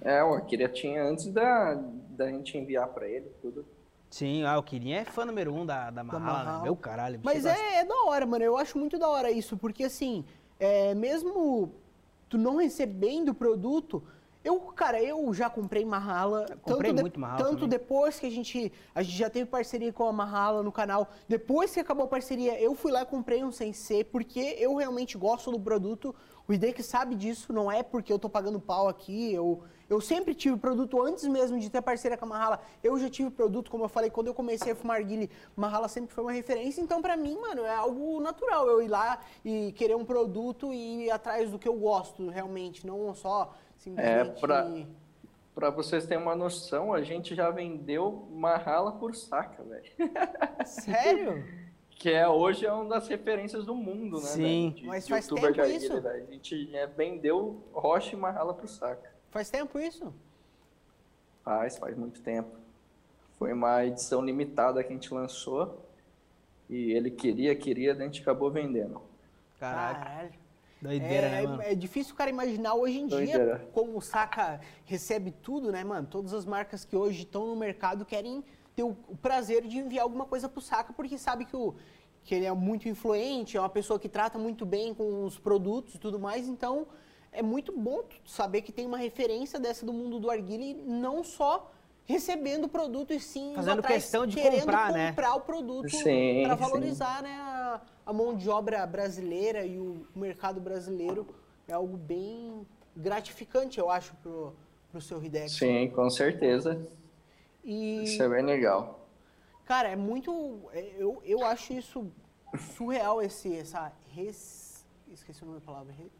É, 0.00 0.24
o 0.24 0.34
Akira 0.34 0.68
tinha 0.68 1.04
antes 1.04 1.26
da, 1.26 1.74
da 2.10 2.28
gente 2.28 2.56
enviar 2.56 2.88
para 2.88 3.06
ele 3.06 3.26
tudo. 3.40 3.64
Sim, 4.10 4.42
ah, 4.42 4.58
o 4.58 4.62
Kirin 4.62 4.90
é 4.90 5.04
fã 5.04 5.24
número 5.24 5.54
um 5.54 5.64
da, 5.64 5.88
da 5.88 6.02
Mahal, 6.02 6.44
né? 6.44 6.62
Meu 6.64 6.74
caralho. 6.74 7.20
Mas 7.22 7.46
é, 7.46 7.76
é, 7.76 7.84
da 7.84 7.94
hora, 8.06 8.26
mano. 8.26 8.44
Eu 8.44 8.58
acho 8.58 8.76
muito 8.76 8.98
da 8.98 9.08
hora 9.08 9.30
isso, 9.30 9.56
porque 9.56 9.84
assim, 9.84 10.24
é, 10.58 10.92
mesmo 10.94 11.72
tu 12.28 12.36
não 12.36 12.56
recebendo 12.56 13.30
o 13.30 13.34
produto, 13.34 14.02
eu, 14.42 14.58
cara, 14.58 15.02
eu 15.02 15.32
já 15.34 15.50
comprei 15.50 15.84
Mahala. 15.84 16.46
Comprei 16.62 16.90
tanto 16.90 17.00
muito 17.02 17.14
de, 17.14 17.20
Mahala 17.20 17.38
Tanto 17.38 17.54
também. 17.54 17.68
depois 17.68 18.18
que 18.18 18.26
a 18.26 18.30
gente, 18.30 18.72
a 18.94 19.02
gente 19.02 19.16
já 19.16 19.28
teve 19.28 19.46
parceria 19.46 19.92
com 19.92 20.04
a 20.04 20.12
Mahala 20.12 20.62
no 20.62 20.72
canal. 20.72 21.08
Depois 21.28 21.72
que 21.72 21.78
acabou 21.78 22.06
a 22.06 22.08
parceria, 22.08 22.58
eu 22.60 22.74
fui 22.74 22.90
lá 22.90 23.02
e 23.02 23.06
comprei 23.06 23.44
um 23.44 23.52
Sensei, 23.52 24.02
porque 24.02 24.56
eu 24.58 24.74
realmente 24.76 25.18
gosto 25.18 25.50
do 25.52 25.60
produto. 25.60 26.14
O 26.48 26.52
IDEC 26.54 26.82
sabe 26.82 27.14
disso, 27.14 27.52
não 27.52 27.70
é 27.70 27.82
porque 27.82 28.12
eu 28.12 28.18
tô 28.18 28.30
pagando 28.30 28.58
pau 28.58 28.88
aqui. 28.88 29.32
Eu, 29.32 29.62
eu 29.90 30.00
sempre 30.00 30.34
tive 30.34 30.56
produto 30.56 31.02
antes 31.02 31.26
mesmo 31.26 31.58
de 31.58 31.68
ter 31.68 31.82
parceria 31.82 32.16
com 32.16 32.24
a 32.24 32.28
Mahala. 32.28 32.60
Eu 32.82 32.98
já 32.98 33.10
tive 33.10 33.28
produto, 33.28 33.70
como 33.70 33.84
eu 33.84 33.88
falei, 33.88 34.08
quando 34.08 34.28
eu 34.28 34.34
comecei 34.34 34.72
a 34.72 34.76
fumar 34.76 35.02
guile, 35.02 35.28
Mahala 35.56 35.88
sempre 35.88 36.14
foi 36.14 36.22
uma 36.24 36.32
referência. 36.32 36.80
Então, 36.80 37.02
pra 37.02 37.16
mim, 37.16 37.36
mano, 37.38 37.64
é 37.64 37.74
algo 37.74 38.20
natural 38.20 38.68
eu 38.68 38.80
ir 38.80 38.88
lá 38.88 39.20
e 39.44 39.72
querer 39.72 39.96
um 39.96 40.04
produto 40.04 40.72
e 40.72 41.06
ir 41.06 41.10
atrás 41.10 41.50
do 41.50 41.58
que 41.58 41.68
eu 41.68 41.74
gosto 41.74 42.30
realmente, 42.30 42.86
não 42.86 43.12
só 43.14 43.52
Simplesmente... 43.80 44.44
É, 44.44 44.84
pra, 45.54 45.70
vocês 45.74 46.06
terem 46.06 46.22
uma 46.22 46.36
noção, 46.36 46.92
a 46.92 47.02
gente 47.02 47.34
já 47.34 47.50
vendeu 47.50 48.28
Mahala 48.30 48.92
por 48.92 49.14
saca, 49.16 49.62
velho. 49.62 49.90
Sério? 50.66 51.44
que 51.90 52.10
é 52.10 52.26
hoje 52.28 52.64
é 52.64 52.72
uma 52.72 52.86
das 52.86 53.08
referências 53.08 53.66
do 53.66 53.74
mundo, 53.74 54.20
né? 54.20 54.26
Sim, 54.28 54.74
de, 54.76 54.86
mas 54.86 55.04
de 55.04 55.10
faz 55.10 55.26
tempo 55.26 55.60
isso? 55.66 55.92
A 56.08 56.20
gente 56.20 56.76
é, 56.76 56.86
vendeu 56.86 57.62
Rocha 57.72 58.14
e 58.14 58.18
Mahala 58.18 58.54
por 58.54 58.68
saca. 58.68 59.19
Faz 59.30 59.48
tempo 59.48 59.78
isso? 59.78 60.12
Faz, 61.44 61.78
faz 61.78 61.96
muito 61.96 62.20
tempo. 62.20 62.50
Foi 63.38 63.52
uma 63.52 63.84
edição 63.84 64.22
limitada 64.22 64.82
que 64.82 64.90
a 64.90 64.92
gente 64.92 65.12
lançou 65.14 65.86
e 66.68 66.92
ele 66.92 67.10
queria, 67.10 67.54
queria, 67.56 67.92
a 67.92 67.96
gente 67.96 68.20
acabou 68.20 68.50
vendendo. 68.50 69.00
Caraca. 69.58 70.04
Caralho. 70.04 70.40
Doideira, 70.80 71.26
é, 71.26 71.30
né, 71.30 71.46
mano? 71.46 71.62
é 71.62 71.74
difícil 71.74 72.14
o 72.14 72.16
cara 72.16 72.30
imaginar 72.30 72.74
hoje 72.74 73.00
em 73.00 73.06
dia 73.06 73.18
Doideira. 73.18 73.68
como 73.72 73.98
o 73.98 74.00
Saka 74.00 74.60
recebe 74.86 75.30
tudo, 75.30 75.70
né, 75.70 75.84
mano? 75.84 76.06
Todas 76.06 76.32
as 76.32 76.46
marcas 76.46 76.86
que 76.86 76.96
hoje 76.96 77.22
estão 77.24 77.46
no 77.46 77.56
mercado 77.56 78.04
querem 78.04 78.42
ter 78.74 78.82
o, 78.82 78.96
o 79.06 79.16
prazer 79.16 79.66
de 79.66 79.76
enviar 79.76 80.04
alguma 80.04 80.24
coisa 80.24 80.48
pro 80.48 80.60
Saka 80.60 80.92
porque 80.94 81.18
sabe 81.18 81.44
que, 81.44 81.54
o, 81.54 81.74
que 82.24 82.34
ele 82.34 82.46
é 82.46 82.52
muito 82.52 82.88
influente, 82.88 83.58
é 83.58 83.60
uma 83.60 83.68
pessoa 83.68 83.98
que 84.00 84.08
trata 84.08 84.38
muito 84.38 84.64
bem 84.64 84.94
com 84.94 85.24
os 85.24 85.38
produtos 85.38 85.96
e 85.96 85.98
tudo 85.98 86.18
mais, 86.18 86.48
então 86.48 86.86
é 87.32 87.42
muito 87.42 87.76
bom 87.76 88.02
saber 88.24 88.62
que 88.62 88.72
tem 88.72 88.86
uma 88.86 88.98
referência 88.98 89.58
dessa 89.58 89.84
do 89.86 89.92
mundo 89.92 90.18
do 90.18 90.30
arguile, 90.30 90.74
não 90.74 91.22
só 91.22 91.70
recebendo 92.04 92.64
o 92.64 92.68
produto 92.68 93.12
e 93.12 93.20
sim 93.20 93.52
Fazendo 93.54 93.78
atrás, 93.78 94.02
questão 94.02 94.26
de 94.26 94.36
querendo 94.36 94.60
comprar, 94.60 94.92
né? 94.92 95.10
comprar 95.10 95.34
o 95.36 95.40
produto 95.40 95.90
para 95.90 96.00
sim. 96.00 96.44
valorizar 96.58 97.22
né, 97.22 97.30
a, 97.30 97.80
a 98.06 98.12
mão 98.12 98.34
de 98.34 98.48
obra 98.50 98.84
brasileira 98.86 99.64
e 99.64 99.78
o 99.78 100.06
mercado 100.14 100.60
brasileiro 100.60 101.26
é 101.68 101.72
algo 101.72 101.96
bem 101.96 102.66
gratificante, 102.96 103.78
eu 103.78 103.88
acho, 103.88 104.14
pro, 104.16 104.54
pro 104.90 105.00
seu 105.00 105.22
Hidex. 105.22 105.52
Sim, 105.52 105.88
com 105.90 106.10
certeza. 106.10 106.84
E, 107.62 108.04
Isso 108.04 108.22
é 108.22 108.28
bem 108.28 108.42
legal. 108.42 109.06
cara, 109.64 109.88
é 109.88 109.96
muito. 109.96 110.68
é, 110.72 110.94
Eu, 110.98 111.22
eu 111.24 111.44
acho 111.44 111.72
isso 111.72 112.10
surreal, 112.74 113.22
esse, 113.22 113.54
essa. 113.56 113.92
Res, 114.08 114.84
esqueci 115.12 115.42
o 115.42 115.46
nome 115.46 115.60
da 115.60 115.66
palavra. 115.66 115.92
Re, 115.92 116.10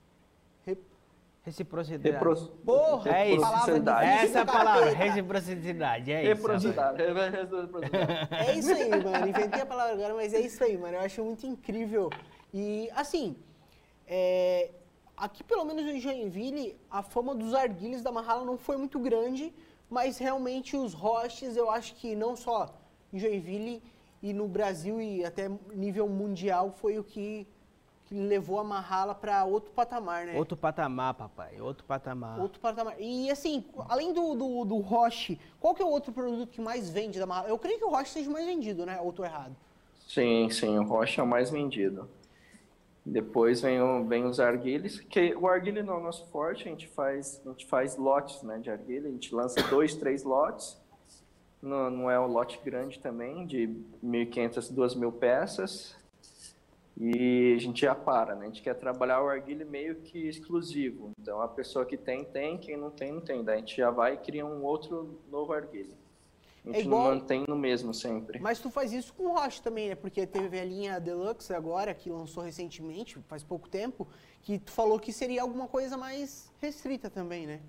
re, 0.67 0.79
Reciprocidade. 1.43 2.11
Repro... 2.11 2.37
porra, 2.65 3.11
É 3.17 3.31
isso. 3.31 3.41
palavra 3.41 3.59
Reciprocidade. 3.59 4.09
Essa 4.09 4.39
é 4.39 4.43
a 4.43 4.47
palavra, 4.47 4.91
reciprocidade, 4.91 6.13
é 6.13 6.23
isso. 6.23 6.29
Reciprocidade. 6.29 7.03
Reciprocidade. 7.03 8.29
É 8.31 8.55
isso 8.59 8.73
aí, 8.73 8.91
mano. 8.91 9.29
Inventei 9.29 9.61
a 9.63 9.67
palavra 9.67 9.95
agora, 9.95 10.15
mas 10.15 10.35
é 10.35 10.41
isso 10.41 10.63
aí, 10.63 10.77
mano. 10.77 10.97
Eu 10.97 11.01
acho 11.01 11.25
muito 11.25 11.47
incrível. 11.47 12.11
E, 12.53 12.91
assim, 12.95 13.37
é, 14.07 14.71
aqui 15.17 15.43
pelo 15.43 15.65
menos 15.65 15.85
em 15.87 15.99
Joinville, 15.99 16.77
a 16.91 17.03
fama 17.03 17.35
dos 17.35 17.55
arguilhos 17.55 18.03
da 18.03 18.13
Mahala 18.13 18.45
não 18.45 18.59
foi 18.59 18.77
muito 18.77 18.99
grande, 18.99 19.53
mas 19.89 20.19
realmente 20.19 20.77
os 20.77 20.93
roches, 20.93 21.57
eu 21.57 21.71
acho 21.71 21.95
que 21.95 22.15
não 22.15 22.37
só 22.37 22.69
em 23.13 23.19
Joinville 23.19 23.83
e 24.23 24.33
no 24.33 24.47
Brasil 24.47 25.01
e 25.01 25.25
até 25.25 25.51
nível 25.75 26.09
mundial, 26.09 26.71
foi 26.71 26.99
o 26.99 27.05
que, 27.05 27.47
que 28.11 28.15
levou 28.17 28.59
a 28.59 28.65
Mahala 28.65 29.15
para 29.15 29.45
outro 29.45 29.71
patamar, 29.71 30.27
né? 30.27 30.35
Outro 30.37 30.57
patamar, 30.57 31.15
papai, 31.15 31.61
outro 31.61 31.85
patamar. 31.85 32.41
Outro 32.41 32.61
patamar. 32.61 32.97
E 32.99 33.31
assim, 33.31 33.65
além 33.89 34.13
do, 34.13 34.35
do, 34.35 34.65
do 34.65 34.77
Roche, 34.79 35.39
qual 35.61 35.75
que 35.77 35.81
é 35.81 35.85
o 35.85 35.89
outro 35.89 36.13
produto 36.13 36.49
que 36.51 36.61
mais 36.61 36.91
vende 36.91 37.21
da 37.21 37.27
Mahala? 37.27 37.49
Eu 37.49 37.57
creio 37.57 37.79
que 37.79 37.85
o 37.85 37.89
Roche 37.91 38.11
seja 38.11 38.29
o 38.29 38.33
mais 38.33 38.45
vendido, 38.45 38.85
né? 38.85 38.99
Ou 39.01 39.13
tô 39.13 39.25
errado? 39.25 39.55
Sim, 40.09 40.51
sim, 40.51 40.77
o 40.77 40.83
rocha 40.83 41.21
é 41.21 41.25
o 41.25 41.27
mais 41.27 41.51
vendido. 41.53 42.11
Depois 43.07 43.61
vem, 43.61 43.81
o- 43.81 44.05
vem 44.05 44.25
os 44.25 44.41
arguilhos, 44.41 44.99
que 44.99 45.33
o 45.37 45.47
arguilho 45.47 45.85
não 45.85 45.95
é 45.95 45.97
o 45.99 46.03
nosso 46.03 46.27
forte, 46.27 46.67
a 46.67 46.71
gente 46.73 46.89
faz, 46.89 47.41
a 47.47 47.51
gente 47.51 47.65
faz 47.67 47.97
lotes 47.97 48.43
né, 48.43 48.59
de 48.59 48.69
arguilha, 48.71 49.09
a 49.09 49.13
gente 49.13 49.33
lança 49.33 49.63
dois, 49.69 49.95
três 49.95 50.25
lotes. 50.25 50.77
Não, 51.63 51.89
não 51.91 52.11
é 52.11 52.19
um 52.19 52.27
lote 52.27 52.61
grande 52.65 52.99
também, 52.99 53.47
de 53.47 53.69
1.500, 54.05 54.69
2.000 54.75 55.13
peças. 55.13 55.95
E 57.03 57.55
a 57.57 57.59
gente 57.59 57.81
já 57.81 57.95
para, 57.95 58.35
né? 58.35 58.43
A 58.43 58.49
gente 58.49 58.61
quer 58.61 58.75
trabalhar 58.75 59.23
o 59.23 59.29
arguilho 59.29 59.67
meio 59.67 59.97
que 59.97 60.19
exclusivo. 60.29 61.13
Então, 61.19 61.41
a 61.41 61.49
pessoa 61.49 61.87
que 61.87 61.97
tem, 61.97 62.25
tem, 62.27 62.59
quem 62.59 62.77
não 62.77 62.91
tem, 62.91 63.11
não 63.11 63.23
tem. 63.23 63.43
Daí 63.43 63.57
a 63.57 63.59
gente 63.59 63.75
já 63.75 63.91
vai 63.91 64.15
e 64.15 64.17
cria 64.19 64.45
um 64.45 64.63
outro 64.63 65.19
novo 65.31 65.51
arguilho. 65.55 65.95
A 66.63 66.69
gente 66.69 66.77
É 66.77 66.81
igual- 66.83 67.05
não 67.05 67.15
mantém 67.15 67.45
no 67.49 67.57
mesmo 67.57 67.95
sempre. 67.95 68.39
Mas 68.39 68.61
tu 68.61 68.69
faz 68.71 68.93
isso 68.93 69.15
com 69.15 69.23
o 69.29 69.33
Roche 69.35 69.63
também, 69.63 69.89
né? 69.89 69.95
Porque 69.95 70.27
teve 70.27 70.61
a 70.61 70.65
linha 70.65 71.01
Deluxe 71.01 71.55
agora, 71.55 71.95
que 71.95 72.11
lançou 72.11 72.43
recentemente, 72.43 73.19
faz 73.29 73.43
pouco 73.43 73.67
tempo, 73.67 74.07
que 74.43 74.59
tu 74.59 74.71
falou 74.71 75.01
que 75.01 75.11
seria 75.11 75.41
alguma 75.41 75.67
coisa 75.69 75.97
mais 75.97 76.53
restrita 76.61 77.09
também, 77.09 77.47
né? 77.47 77.61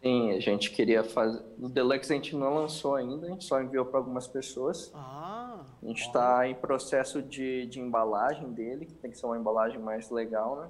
Sim, 0.00 0.30
a 0.30 0.38
gente 0.38 0.70
queria 0.70 1.02
fazer. 1.02 1.44
O 1.60 1.68
Deluxe 1.68 2.12
a 2.12 2.14
gente 2.16 2.36
não 2.36 2.54
lançou 2.54 2.94
ainda, 2.94 3.26
a 3.26 3.30
gente 3.30 3.44
só 3.44 3.60
enviou 3.60 3.84
para 3.84 3.98
algumas 3.98 4.28
pessoas. 4.28 4.92
Ah, 4.94 5.41
A 5.82 5.86
gente 5.86 6.02
está 6.02 6.48
em 6.48 6.54
processo 6.54 7.20
de, 7.20 7.66
de 7.66 7.80
embalagem 7.80 8.52
dele, 8.52 8.86
que 8.86 8.94
tem 8.94 9.10
que 9.10 9.18
ser 9.18 9.26
uma 9.26 9.36
embalagem 9.36 9.80
mais 9.80 10.10
legal, 10.10 10.56
né? 10.56 10.68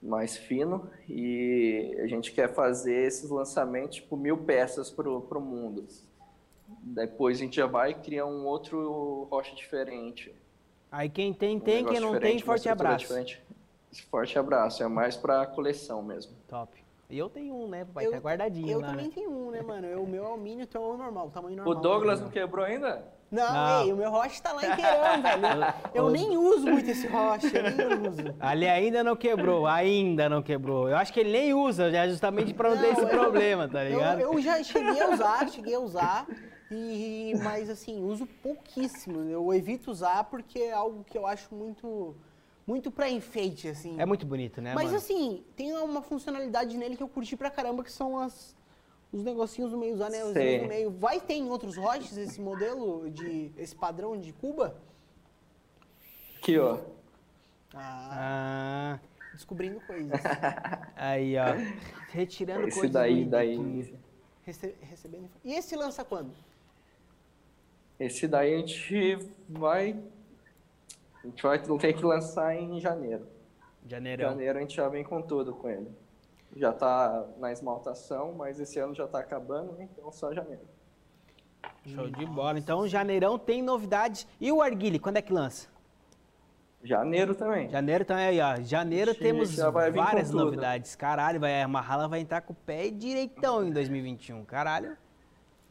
Mais 0.00 0.36
fino. 0.36 0.88
E 1.08 1.96
a 1.98 2.06
gente 2.06 2.32
quer 2.32 2.54
fazer 2.54 3.06
esses 3.06 3.28
lançamentos, 3.28 3.96
tipo, 3.96 4.16
mil 4.16 4.38
peças 4.38 4.88
para 4.88 5.08
o 5.08 5.40
mundo. 5.40 5.86
Depois 6.80 7.38
a 7.38 7.40
gente 7.40 7.56
já 7.56 7.66
vai 7.66 7.92
criar 7.94 8.26
um 8.26 8.46
outro 8.46 9.26
rocha 9.30 9.54
diferente. 9.54 10.32
Aí 10.90 11.08
quem 11.08 11.32
tem, 11.32 11.56
um 11.56 11.60
tem, 11.60 11.84
quem 11.84 12.00
não 12.00 12.18
tem, 12.18 12.38
forte 12.38 12.68
abraço. 12.68 12.98
diferente. 12.98 13.42
Forte 14.10 14.38
abraço, 14.38 14.82
é 14.82 14.88
mais 14.88 15.16
para 15.16 15.46
coleção 15.46 16.02
mesmo. 16.02 16.34
Top. 16.48 16.81
E 17.12 17.18
eu 17.18 17.28
tenho 17.28 17.54
um, 17.54 17.68
né, 17.68 17.84
papai? 17.84 18.06
eu, 18.06 18.12
tá 18.12 18.18
guardadinho 18.18 18.70
eu 18.70 18.80
lá, 18.80 18.86
também 18.86 19.04
né? 19.04 19.12
tenho 19.14 19.30
um, 19.30 19.50
né, 19.50 19.60
mano? 19.60 19.86
Eu- 19.86 20.02
O 20.02 20.06
meu 20.06 20.24
é 20.24 20.28
o 20.30 20.36
mini, 20.38 20.62
então 20.62 20.82
é 20.82 20.94
o 20.94 20.96
normal, 20.96 21.26
o 21.26 21.30
tamanho 21.30 21.56
normal. 21.58 21.76
O 21.76 21.78
Douglas 21.78 22.22
não 22.22 22.30
quebrou 22.30 22.64
ainda? 22.64 23.04
Não, 23.30 23.52
Não. 23.52 23.82
ei, 23.84 23.92
o 23.92 23.96
meu 23.96 24.10
Roche 24.10 24.40
tá 24.42 24.50
lá 24.52 24.62
em 24.66 24.74
Queirão, 24.76 25.20
velho. 25.22 25.74
Eu 25.94 26.08
nem 26.10 26.38
uso 26.38 26.66
muito 26.66 26.90
esse 26.90 27.06
Roche, 27.06 27.54
eu 27.54 27.62
nem 27.64 28.08
uso. 28.08 28.34
Ali 28.40 28.66
ainda 28.66 29.04
não 29.04 29.14
quebrou, 29.14 29.66
ainda 29.66 30.26
não 30.26 30.42
quebrou. 30.42 30.88
Eu 30.88 30.96
acho 30.96 31.12
que 31.12 31.20
ele 31.20 31.32
nem 31.32 31.52
usa, 31.52 31.90
já 31.90 32.08
justamente 32.08 32.54
pra 32.54 32.70
não, 32.70 32.76
ter 32.78 32.86
Não, 32.86 32.92
esse 32.92 33.02
eu- 33.02 33.08
problema, 33.08 33.68
tá 33.68 33.84
Eu, 33.84 33.90
ligado? 33.90 34.20
eu 34.20 34.40
já 34.40 34.62
cheguei 34.62 35.02
a 35.02 35.10
usar, 35.10 35.48
cheguei 35.50 35.74
a 35.74 35.80
usar, 35.80 36.26
e, 36.70 37.34
mas 37.42 37.68
assim, 37.68 38.02
uso 38.02 38.26
pouquíssimo. 38.42 39.20
Eu 39.28 39.52
evito 39.52 39.90
usar 39.90 40.24
porque 40.24 40.58
é 40.60 40.72
algo 40.72 41.04
que 41.04 41.16
eu 41.18 41.26
acho 41.26 41.54
muito, 41.54 42.16
muito 42.66 42.90
pra 42.90 43.08
enfeite, 43.10 43.68
assim. 43.68 44.00
É 44.00 44.06
muito 44.06 44.24
bonito, 44.26 44.60
né, 44.60 44.74
mas 44.74 44.84
mano? 44.86 44.96
assim, 44.96 45.42
tem 45.56 45.72
uma 45.72 46.02
funcionalidade 46.02 46.76
nele 46.76 46.96
que 46.96 47.02
eu 47.02 47.08
curti 47.08 47.36
pra 47.36 47.50
caramba, 47.50 47.82
que 47.82 47.90
são 47.92 48.18
as, 48.18 48.54
os 49.12 49.22
negocinhos 49.22 49.72
no 49.72 49.78
meio, 49.78 49.94
os 49.94 50.00
anelzinhos 50.00 50.32
Sei. 50.34 50.62
no 50.62 50.68
meio. 50.68 50.90
Vai 50.90 51.20
ter 51.20 51.34
em 51.34 51.48
outros 51.50 51.76
roches 51.76 52.16
esse 52.16 52.40
modelo, 52.40 53.10
de 53.10 53.50
esse 53.56 53.74
padrão 53.74 54.16
de 54.18 54.32
Cuba? 54.32 54.76
Aqui, 56.38 56.58
ó. 56.58 56.78
Ah, 57.74 58.98
Ah, 59.00 59.00
descobrindo 59.32 59.80
coisas. 59.80 60.10
aí, 60.96 61.34
ó. 61.38 61.54
Retirando 62.12 62.68
Esse 62.68 62.76
coisas 62.78 62.92
daí, 62.92 63.24
do- 63.24 63.30
daí. 63.30 63.56
do- 63.56 63.98
Rece- 64.44 64.74
recebendo. 64.82 65.30
E 65.44 65.54
esse 65.54 65.74
lança 65.76 66.04
quando? 66.04 66.32
Esse 67.98 68.26
daí 68.26 68.54
a 68.54 68.58
gente 68.58 69.16
vai. 69.48 69.96
A 71.22 71.26
gente 71.26 71.42
vai 71.42 71.58
ter 71.58 71.92
que 71.92 72.04
lançar 72.04 72.54
em 72.56 72.80
janeiro. 72.80 73.26
Janeirão. 73.86 74.30
Janeiro 74.30 74.58
a 74.58 74.60
gente 74.62 74.76
já 74.76 74.88
vem 74.88 75.04
com 75.04 75.22
tudo 75.22 75.54
com 75.54 75.68
ele. 75.68 75.90
Já 76.56 76.72
tá 76.72 77.26
na 77.38 77.52
esmaltação, 77.52 78.34
mas 78.34 78.60
esse 78.60 78.78
ano 78.78 78.94
já 78.94 79.06
tá 79.06 79.20
acabando, 79.20 79.72
né? 79.72 79.88
então 79.90 80.10
só 80.12 80.32
janeiro. 80.32 80.62
Show 81.86 82.08
de 82.10 82.26
bola. 82.26 82.58
Então, 82.58 82.86
janeirão 82.86 83.38
tem 83.38 83.62
novidades. 83.62 84.26
E 84.40 84.52
o 84.52 84.60
Arguile, 84.60 84.98
quando 84.98 85.16
é 85.16 85.22
que 85.22 85.32
lança? 85.32 85.68
Janeiro 86.82 87.34
também. 87.34 87.68
Janeiro 87.70 88.04
também 88.04 88.24
aí, 88.24 88.40
ó. 88.40 88.60
Janeiro 88.60 89.12
Ixi, 89.12 89.20
temos 89.20 89.56
várias 89.94 90.30
novidades. 90.32 90.96
Caralho, 90.96 91.38
vai, 91.38 91.62
a 91.62 91.68
Mahala 91.68 92.08
vai 92.08 92.20
entrar 92.20 92.40
com 92.40 92.52
o 92.52 92.56
pé 92.56 92.90
direitão 92.90 93.64
em 93.64 93.70
2021. 93.70 94.44
Caralho. 94.44 94.96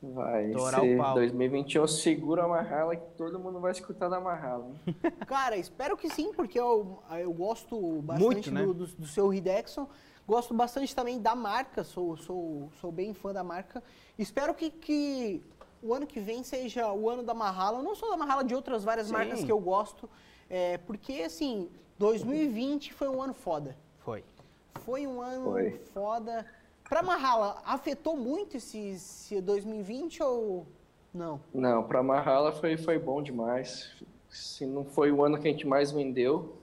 Vai 0.01 0.47
Estourar 0.47 0.81
ser 0.81 0.95
o 0.95 0.97
pau. 0.97 1.13
2021 1.13 1.87
segura 1.87 2.43
a 2.43 2.47
Mahala 2.47 2.95
que 2.95 3.07
todo 3.15 3.37
mundo 3.39 3.59
vai 3.59 3.71
escutar 3.71 4.09
da 4.09 4.19
Mahala. 4.19 4.65
hein? 4.65 4.95
Cara, 5.27 5.55
espero 5.57 5.95
que 5.95 6.09
sim, 6.09 6.33
porque 6.33 6.59
eu, 6.59 7.03
eu 7.19 7.31
gosto 7.31 8.01
bastante 8.01 8.25
Muito, 8.25 8.51
né? 8.51 8.61
do, 8.65 8.73
do, 8.73 8.87
do 8.87 9.05
seu 9.05 9.31
Hidexon. 9.31 9.87
Gosto 10.27 10.53
bastante 10.53 10.95
também 10.95 11.21
da 11.21 11.35
marca, 11.35 11.83
sou, 11.83 12.17
sou, 12.17 12.71
sou 12.79 12.91
bem 12.91 13.13
fã 13.13 13.31
da 13.31 13.43
marca. 13.43 13.83
Espero 14.17 14.53
que, 14.55 14.71
que 14.71 15.43
o 15.83 15.93
ano 15.93 16.07
que 16.07 16.19
vem 16.19 16.43
seja 16.43 16.91
o 16.91 17.09
ano 17.09 17.21
da 17.21 17.33
Mahala, 17.33 17.81
não 17.83 17.95
só 17.95 18.09
da 18.09 18.17
Mahala, 18.17 18.43
de 18.43 18.55
outras 18.55 18.83
várias 18.83 19.07
Sim. 19.07 19.13
marcas 19.13 19.43
que 19.43 19.51
eu 19.51 19.59
gosto. 19.59 20.09
É, 20.49 20.77
porque, 20.79 21.23
assim, 21.23 21.69
2020 21.99 22.93
foi 22.93 23.07
um 23.07 23.21
ano 23.21 23.33
foda. 23.33 23.77
Foi. 23.99 24.23
Foi 24.85 25.05
um 25.05 25.21
ano 25.21 25.51
Foi. 25.51 25.71
foda. 25.93 26.45
Pra 26.91 27.01
Mahala, 27.01 27.61
afetou 27.65 28.17
muito 28.17 28.57
esse, 28.57 28.77
esse 28.89 29.39
2020 29.39 30.21
ou 30.23 30.67
não? 31.13 31.39
Não, 31.53 31.83
pra 31.83 32.03
Mahala 32.03 32.51
foi, 32.51 32.75
foi 32.75 32.99
bom 32.99 33.23
demais. 33.23 33.95
Se 34.29 34.65
não 34.65 34.83
foi 34.83 35.09
o 35.09 35.23
ano 35.23 35.39
que 35.39 35.47
a 35.47 35.51
gente 35.51 35.65
mais 35.65 35.93
vendeu, 35.93 36.57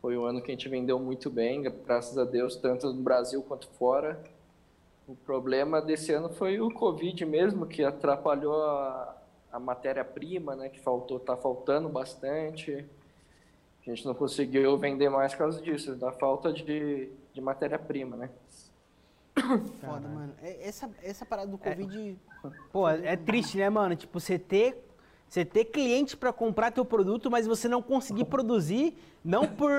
foi 0.00 0.16
o 0.16 0.24
ano 0.24 0.40
que 0.40 0.50
a 0.50 0.54
gente 0.54 0.66
vendeu 0.66 0.98
muito 0.98 1.28
bem, 1.28 1.60
graças 1.60 2.16
a 2.16 2.24
Deus, 2.24 2.56
tanto 2.56 2.90
no 2.90 3.02
Brasil 3.02 3.42
quanto 3.42 3.68
fora. 3.72 4.18
O 5.06 5.14
problema 5.14 5.82
desse 5.82 6.10
ano 6.10 6.30
foi 6.30 6.58
o 6.58 6.72
Covid 6.72 7.22
mesmo, 7.26 7.66
que 7.66 7.84
atrapalhou 7.84 8.62
a, 8.62 9.14
a 9.52 9.58
matéria-prima, 9.60 10.56
né? 10.56 10.70
Que 10.70 10.80
faltou, 10.80 11.20
tá 11.20 11.36
faltando 11.36 11.90
bastante. 11.90 12.82
A 13.86 13.90
gente 13.90 14.06
não 14.06 14.14
conseguiu 14.14 14.78
vender 14.78 15.10
mais 15.10 15.32
por 15.32 15.40
causa 15.40 15.60
disso, 15.60 15.94
da 15.96 16.12
falta 16.12 16.50
de, 16.50 17.10
de 17.34 17.40
matéria-prima, 17.42 18.16
né? 18.16 18.30
Foda, 19.80 20.08
mano. 20.08 20.32
É- 20.42 20.68
Essa, 20.68 20.90
essa 21.02 21.26
parada 21.26 21.50
do 21.50 21.58
Covid. 21.58 22.18
Pô, 22.72 22.88
é 22.88 23.16
triste, 23.16 23.58
né, 23.58 23.68
mano? 23.68 23.96
Tipo, 23.96 24.20
você 24.20 24.38
ter. 24.38 24.86
você 25.28 25.44
ter 25.44 25.64
cliente 25.66 26.16
para 26.16 26.32
comprar 26.32 26.70
teu 26.70 26.84
produto, 26.84 27.30
mas 27.30 27.46
você 27.46 27.66
não 27.66 27.82
conseguir 27.82 28.26
produzir, 28.26 28.96
não 29.24 29.46
por, 29.46 29.70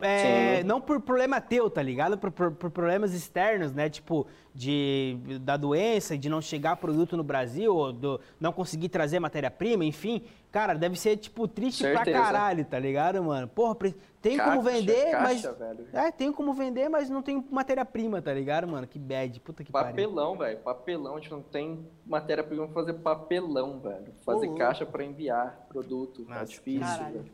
é, 0.00 0.64
não 0.64 0.80
por 0.80 1.00
problema 1.00 1.40
teu, 1.40 1.70
tá 1.70 1.82
ligado? 1.82 2.18
Por, 2.18 2.30
por, 2.32 2.50
por, 2.52 2.70
problemas 2.70 3.12
externos, 3.12 3.72
né? 3.72 3.88
Tipo, 3.88 4.26
de, 4.54 5.18
da 5.40 5.56
doença, 5.56 6.16
de 6.16 6.28
não 6.28 6.40
chegar 6.40 6.76
produto 6.76 7.16
no 7.16 7.24
Brasil, 7.24 7.74
ou 7.74 7.92
do, 7.92 8.20
não 8.38 8.52
conseguir 8.52 8.88
trazer 8.88 9.18
matéria-prima, 9.18 9.84
enfim. 9.84 10.22
Cara, 10.52 10.74
deve 10.74 10.96
ser, 10.96 11.16
tipo, 11.16 11.48
triste 11.48 11.82
Certeza. 11.82 12.04
pra 12.04 12.12
caralho, 12.12 12.64
tá 12.64 12.78
ligado, 12.78 13.22
mano? 13.24 13.48
Porra, 13.48 13.74
tem 14.22 14.36
caixa, 14.36 14.50
como 14.50 14.62
vender, 14.62 15.10
caixa, 15.10 15.48
mas. 15.50 15.58
Velho. 15.58 15.88
É, 15.92 16.12
tem 16.12 16.32
como 16.32 16.54
vender, 16.54 16.88
mas 16.88 17.10
não 17.10 17.20
tem 17.20 17.44
matéria-prima, 17.50 18.22
tá 18.22 18.32
ligado, 18.32 18.68
mano? 18.68 18.86
Que 18.86 18.98
bad, 18.98 19.40
puta 19.40 19.64
que 19.64 19.72
pariu. 19.72 19.90
Papelão, 19.90 20.38
velho. 20.38 20.58
Papelão, 20.60 21.16
a 21.16 21.18
gente 21.18 21.32
não 21.32 21.42
tem 21.42 21.84
matéria-prima 22.06 22.66
pra 22.66 22.74
fazer 22.74 22.92
papelão, 22.94 23.80
velho. 23.80 24.14
Fazer 24.24 24.54
caixa 24.54 24.86
pra 24.86 25.02
enviar 25.04 25.66
produto. 25.68 26.22
É 26.22 26.30
Nossa, 26.30 26.42
é 26.42 26.46
difícil, 26.46 27.04
velho. 27.04 27.24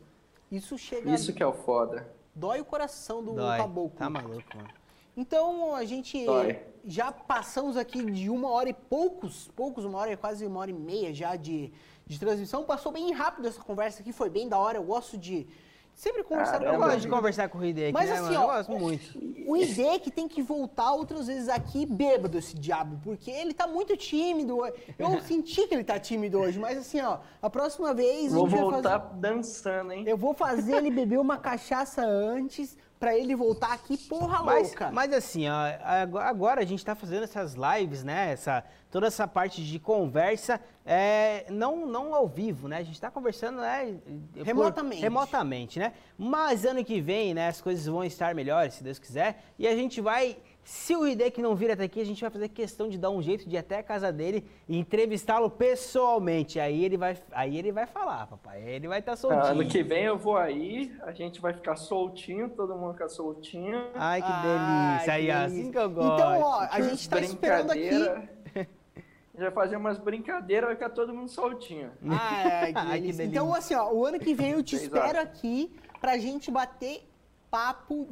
Isso 0.51 0.77
chega. 0.77 1.11
Isso 1.11 1.31
que 1.31 1.43
é 1.43 1.45
o 1.47 1.53
foda. 1.53 2.07
Dói 2.33 2.59
o 2.59 2.65
coração 2.65 3.23
do 3.23 3.33
Dói. 3.33 3.57
caboclo. 3.57 3.97
Tá 3.97 4.09
maluco, 4.09 4.57
mano. 4.57 4.80
Então 5.15 5.75
a 5.75 5.83
gente 5.83 6.25
já 6.85 7.11
passamos 7.11 7.77
aqui 7.77 8.03
de 8.11 8.29
uma 8.29 8.49
hora 8.49 8.69
e 8.69 8.73
poucos, 8.73 9.49
poucos, 9.55 9.85
uma 9.85 9.99
hora, 9.99 10.15
quase 10.17 10.45
uma 10.45 10.59
hora 10.59 10.71
e 10.71 10.73
meia 10.73 11.13
já 11.13 11.35
de, 11.35 11.71
de 12.05 12.19
transmissão. 12.19 12.63
Passou 12.63 12.91
bem 12.91 13.11
rápido 13.11 13.47
essa 13.47 13.61
conversa 13.61 14.01
aqui, 14.01 14.11
foi 14.11 14.29
bem 14.29 14.47
da 14.47 14.57
hora. 14.57 14.77
Eu 14.77 14.83
gosto 14.83 15.17
de 15.17 15.47
sempre 15.93 16.23
conversar 16.23 16.53
Caramba. 16.53 16.69
com 16.69 16.75
Eu 16.75 16.87
gosto 16.87 17.01
de 17.01 17.07
conversar 17.09 17.49
com 17.49 17.57
o 17.59 17.65
Hideki, 17.65 17.93
Mas 17.93 18.09
né, 18.09 18.15
assim, 18.15 18.33
mano? 18.33 18.39
ó, 18.39 18.41
eu 18.43 18.47
gosto 18.47 18.71
muito. 18.71 19.19
O 19.45 19.57
Hideki 19.57 20.09
tem 20.09 20.27
que 20.27 20.41
voltar 20.41 20.93
outras 20.93 21.27
vezes 21.27 21.49
aqui 21.49 21.85
bêbado, 21.85 22.37
esse 22.37 22.55
diabo, 22.55 22.99
porque 23.03 23.29
ele 23.29 23.53
tá 23.53 23.67
muito 23.67 23.95
tímido. 23.97 24.59
Eu 24.97 25.21
senti 25.21 25.67
que 25.67 25.73
ele 25.75 25.83
tá 25.83 25.99
tímido 25.99 26.39
hoje, 26.39 26.57
mas 26.57 26.77
assim, 26.77 27.01
ó, 27.01 27.19
a 27.41 27.49
próxima 27.49 27.93
vez... 27.93 28.31
Vou 28.31 28.45
a 28.45 28.49
voltar 28.49 28.99
fazer... 28.99 29.15
dançando, 29.19 29.91
hein? 29.91 30.03
Eu 30.07 30.17
vou 30.17 30.33
fazer 30.33 30.77
ele 30.77 30.89
beber 30.89 31.19
uma 31.19 31.37
cachaça 31.37 32.01
antes 32.01 32.77
para 33.01 33.17
ele 33.17 33.35
voltar 33.35 33.73
aqui, 33.73 33.97
porra 33.97 34.43
mas, 34.43 34.67
louca. 34.67 34.91
Mas 34.91 35.11
assim, 35.11 35.49
ó, 35.49 36.19
agora 36.19 36.61
a 36.61 36.65
gente 36.65 36.85
tá 36.85 36.93
fazendo 36.93 37.23
essas 37.23 37.55
lives, 37.55 38.03
né? 38.03 38.31
Essa, 38.31 38.63
toda 38.91 39.07
essa 39.07 39.27
parte 39.27 39.65
de 39.65 39.79
conversa, 39.79 40.61
é, 40.85 41.47
não, 41.49 41.87
não 41.87 42.13
ao 42.13 42.27
vivo, 42.27 42.67
né? 42.67 42.77
A 42.77 42.83
gente 42.83 43.01
tá 43.01 43.09
conversando, 43.09 43.59
né? 43.59 43.97
Remotamente. 44.35 44.97
Por, 44.97 45.01
remotamente, 45.01 45.79
né? 45.79 45.93
Mas 46.15 46.63
ano 46.63 46.85
que 46.85 47.01
vem, 47.01 47.33
né? 47.33 47.47
As 47.47 47.59
coisas 47.59 47.87
vão 47.87 48.03
estar 48.03 48.35
melhores, 48.35 48.75
se 48.75 48.83
Deus 48.83 48.99
quiser. 48.99 49.45
E 49.57 49.67
a 49.67 49.75
gente 49.75 49.99
vai 49.99 50.37
se 50.63 50.95
o 50.95 51.07
Hideki 51.07 51.41
não 51.41 51.55
vir 51.55 51.71
até 51.71 51.85
aqui, 51.85 51.99
a 51.99 52.05
gente 52.05 52.21
vai 52.21 52.29
fazer 52.29 52.49
questão 52.49 52.87
de 52.87 52.97
dar 52.97 53.09
um 53.09 53.21
jeito 53.21 53.49
de 53.49 53.55
ir 53.55 53.59
até 53.59 53.79
a 53.79 53.83
casa 53.83 54.11
dele 54.11 54.45
e 54.67 54.77
entrevistá-lo 54.77 55.49
pessoalmente. 55.49 56.59
Aí 56.59 56.85
ele 56.85 56.97
vai, 56.97 57.17
aí 57.31 57.57
ele 57.57 57.71
vai 57.71 57.87
falar, 57.87 58.27
papai. 58.27 58.63
Aí 58.63 58.73
ele 58.75 58.87
vai 58.87 58.99
estar 58.99 59.13
tá 59.13 59.15
soltinho. 59.17 59.43
ano 59.43 59.67
que 59.67 59.81
vem 59.81 60.03
eu 60.03 60.17
vou 60.17 60.37
aí, 60.37 60.95
a 61.01 61.11
gente 61.11 61.41
vai 61.41 61.53
ficar 61.53 61.75
soltinho, 61.75 62.49
todo 62.49 62.75
mundo 62.75 62.93
ficar 62.93 63.09
soltinho. 63.09 63.87
Ai, 63.95 64.21
que 64.21 64.27
delícia. 64.27 65.13
Ai, 65.13 65.19
aí, 65.19 65.25
que 65.25 65.31
assim 65.31 65.71
que 65.71 65.77
eu 65.79 65.89
gosto. 65.89 66.13
Então, 66.13 66.41
ó, 66.41 66.67
a 66.69 66.81
gente 66.81 67.09
tá 67.09 67.19
esperando 67.19 67.71
aqui. 67.71 68.67
Já 69.33 69.49
fazer 69.49 69.77
umas 69.77 69.97
brincadeiras, 69.97 70.67
vai 70.67 70.75
ficar 70.75 70.89
todo 70.89 71.13
mundo 71.13 71.29
soltinho. 71.29 71.89
Ai, 72.07 72.71
que 72.71 72.77
Ai, 72.77 73.01
que 73.01 73.01
delícia. 73.07 73.23
Então, 73.23 73.53
assim, 73.53 73.73
ó, 73.73 73.91
o 73.91 74.05
ano 74.05 74.19
que 74.19 74.35
vem 74.35 74.51
eu 74.51 74.61
te 74.61 74.75
espero 74.75 75.19
aqui 75.19 75.73
pra 75.99 76.17
gente 76.19 76.51
bater 76.51 77.01
papo 77.49 78.07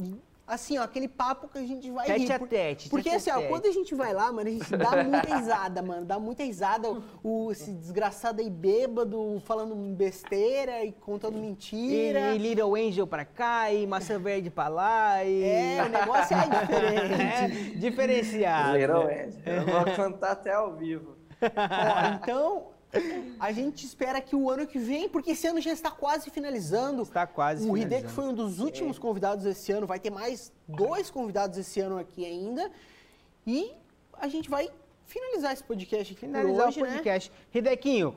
assim, 0.49 0.77
ó, 0.77 0.83
aquele 0.83 1.07
papo 1.07 1.47
que 1.47 1.59
a 1.59 1.65
gente 1.65 1.89
vai 1.91 2.07
tete 2.07 2.25
rir. 2.25 2.31
A 2.31 2.39
tete, 2.39 2.89
porque 2.89 3.11
tete 3.11 3.29
assim, 3.29 3.45
ó, 3.45 3.47
quando 3.47 3.67
a 3.67 3.71
gente 3.71 3.93
vai 3.93 4.13
lá, 4.13 4.31
mano, 4.31 4.49
a 4.49 4.51
gente 4.51 4.75
dá 4.75 5.03
muita 5.03 5.35
risada, 5.35 5.81
mano. 5.81 6.05
Dá 6.05 6.19
muita 6.19 6.43
risada. 6.43 6.89
O, 7.23 7.51
esse 7.51 7.71
desgraçado 7.71 8.41
aí 8.41 8.49
bêbado, 8.49 9.41
falando 9.45 9.75
besteira 9.95 10.83
e 10.83 10.91
contando 10.91 11.37
mentira. 11.37 12.33
E, 12.33 12.35
e 12.35 12.37
Little 12.39 12.75
Angel 12.75 13.05
pra 13.05 13.23
cá, 13.23 13.71
e 13.71 13.85
maçã 13.85 14.17
verde 14.17 14.49
pra 14.49 14.67
lá. 14.67 15.23
E... 15.23 15.43
É, 15.43 15.83
o 15.85 15.89
negócio 15.89 16.35
é 16.35 16.47
diferente. 16.47 17.19
É, 17.29 17.47
diferenciado. 17.75 18.77
Little 18.77 19.03
Angel. 19.03 19.41
Eu 19.45 19.65
vou 19.65 19.95
cantar 19.95 20.31
até 20.31 20.53
ao 20.53 20.75
vivo. 20.75 21.15
Ó, 21.41 22.15
então, 22.15 22.68
a 23.39 23.51
gente 23.51 23.85
espera 23.85 24.19
que 24.19 24.35
o 24.35 24.49
ano 24.49 24.65
que 24.65 24.79
vem, 24.79 25.07
porque 25.07 25.31
esse 25.31 25.45
ano 25.47 25.61
já 25.61 25.71
está 25.71 25.91
quase 25.91 26.29
finalizando. 26.29 27.03
Está 27.03 27.27
quase 27.27 27.69
O 27.69 27.77
Hideki 27.77 28.09
foi 28.09 28.25
um 28.25 28.33
dos 28.33 28.59
últimos 28.59 28.97
é. 28.97 28.99
convidados 28.99 29.45
esse 29.45 29.71
ano, 29.71 29.85
vai 29.85 29.99
ter 29.99 30.09
mais 30.09 30.51
dois 30.67 31.09
convidados 31.09 31.57
esse 31.57 31.79
ano 31.79 31.97
aqui 31.97 32.25
ainda. 32.25 32.71
E 33.45 33.71
a 34.13 34.27
gente 34.27 34.49
vai 34.49 34.69
finalizar 35.05 35.53
esse 35.53 35.63
podcast 35.63 36.13
aqui 36.13 36.21
finalizar 36.21 36.67
hoje, 36.67 36.81
o 36.81 36.83
né? 36.83 36.91
podcast. 36.91 37.31
Né? 37.31 37.59
Hidequinho, 37.59 38.15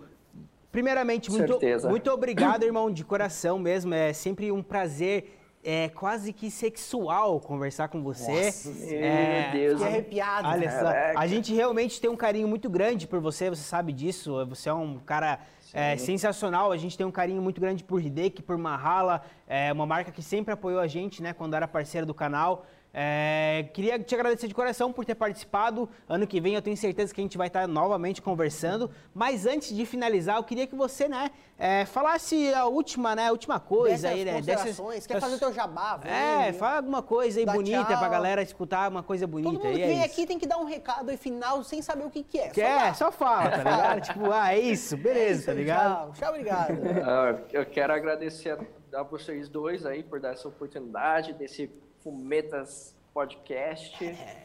primeiramente, 0.70 1.30
muito, 1.30 1.58
muito 1.88 2.10
obrigado, 2.10 2.64
irmão, 2.64 2.90
de 2.90 3.04
coração 3.04 3.58
mesmo. 3.58 3.92
É 3.94 4.12
sempre 4.12 4.50
um 4.50 4.62
prazer 4.62 5.38
é 5.64 5.88
quase 5.88 6.32
que 6.32 6.50
sexual 6.50 7.38
conversar 7.40 7.88
com 7.88 8.02
você. 8.02 8.46
Nossa, 8.46 8.94
é, 8.94 9.52
meu 9.52 9.60
Deus. 9.60 9.80
Que 9.80 9.86
arrepiado. 9.86 10.48
Olha 10.48 10.70
só, 10.70 11.18
a 11.18 11.26
gente 11.26 11.54
realmente 11.54 12.00
tem 12.00 12.10
um 12.10 12.16
carinho 12.16 12.48
muito 12.48 12.68
grande 12.68 13.06
por 13.06 13.20
você, 13.20 13.48
você 13.48 13.62
sabe 13.62 13.92
disso. 13.92 14.44
Você 14.46 14.68
é 14.68 14.74
um 14.74 14.98
cara 14.98 15.38
é, 15.72 15.96
sensacional. 15.96 16.72
A 16.72 16.76
gente 16.76 16.98
tem 16.98 17.06
um 17.06 17.12
carinho 17.12 17.40
muito 17.40 17.60
grande 17.60 17.84
por 17.84 18.02
Hideki, 18.04 18.42
por 18.42 18.58
Mahala, 18.58 19.22
é 19.46 19.72
uma 19.72 19.86
marca 19.86 20.10
que 20.10 20.22
sempre 20.22 20.52
apoiou 20.52 20.80
a 20.80 20.86
gente, 20.86 21.22
né, 21.22 21.32
quando 21.32 21.54
era 21.54 21.68
parceira 21.68 22.06
do 22.06 22.14
canal. 22.14 22.66
É, 22.94 23.68
queria 23.72 23.98
te 23.98 24.14
agradecer 24.14 24.46
de 24.46 24.54
coração 24.54 24.92
por 24.92 25.04
ter 25.04 25.14
participado. 25.14 25.88
Ano 26.06 26.26
que 26.26 26.40
vem 26.40 26.54
eu 26.54 26.62
tenho 26.62 26.76
certeza 26.76 27.14
que 27.14 27.20
a 27.20 27.24
gente 27.24 27.38
vai 27.38 27.46
estar 27.46 27.66
novamente 27.66 28.20
conversando. 28.20 28.90
Mas 29.14 29.46
antes 29.46 29.74
de 29.74 29.86
finalizar, 29.86 30.36
eu 30.36 30.44
queria 30.44 30.66
que 30.66 30.74
você, 30.74 31.08
né, 31.08 31.30
é, 31.58 31.86
falasse 31.86 32.52
a 32.52 32.66
última, 32.66 33.14
né, 33.16 33.28
a 33.28 33.32
última 33.32 33.58
coisa 33.58 34.08
aí, 34.08 34.24
né? 34.24 34.42
Dessas, 34.42 34.78
Quer 35.06 35.20
fazer 35.20 35.36
o 35.36 35.38
teu 35.38 35.52
jabá? 35.52 35.96
Vem, 35.96 36.12
é, 36.12 36.52
fala 36.52 36.76
alguma 36.76 37.02
coisa 37.02 37.40
aí 37.40 37.46
bonita 37.46 37.84
tchau. 37.84 37.98
pra 37.98 38.08
galera 38.08 38.42
escutar 38.42 38.90
uma 38.90 39.02
coisa 39.02 39.26
bonita. 39.26 39.52
Todo 39.52 39.64
mundo 39.64 39.74
que 39.74 39.82
é 39.82 39.86
vem 39.86 40.02
aqui 40.02 40.26
tem 40.26 40.38
que 40.38 40.46
dar 40.46 40.58
um 40.58 40.64
recado 40.64 41.10
aí 41.10 41.16
final 41.16 41.64
sem 41.64 41.80
saber 41.80 42.04
o 42.04 42.10
que, 42.10 42.22
que 42.22 42.38
é. 42.38 42.48
Que 42.48 42.60
é, 42.60 42.92
só 42.92 43.10
fala, 43.10 43.50
tá 43.50 43.58
ligado? 43.58 44.00
tipo, 44.04 44.30
ah, 44.30 44.52
é 44.52 44.60
isso, 44.60 44.96
beleza, 44.96 45.20
é 45.20 45.32
isso, 45.32 45.46
tá 45.46 45.54
ligado? 45.54 45.94
Tchau, 45.94 46.12
tchau, 46.12 46.28
obrigado. 46.30 46.72
eu 47.52 47.64
quero 47.64 47.92
agradecer 47.94 48.50
a, 48.50 49.00
a 49.00 49.02
vocês 49.02 49.48
dois 49.48 49.86
aí 49.86 50.02
por 50.02 50.20
dar 50.20 50.32
essa 50.32 50.46
oportunidade 50.46 51.32
desse 51.32 51.70
Fumetas 52.02 52.94
podcast. 53.12 54.04
É. 54.04 54.42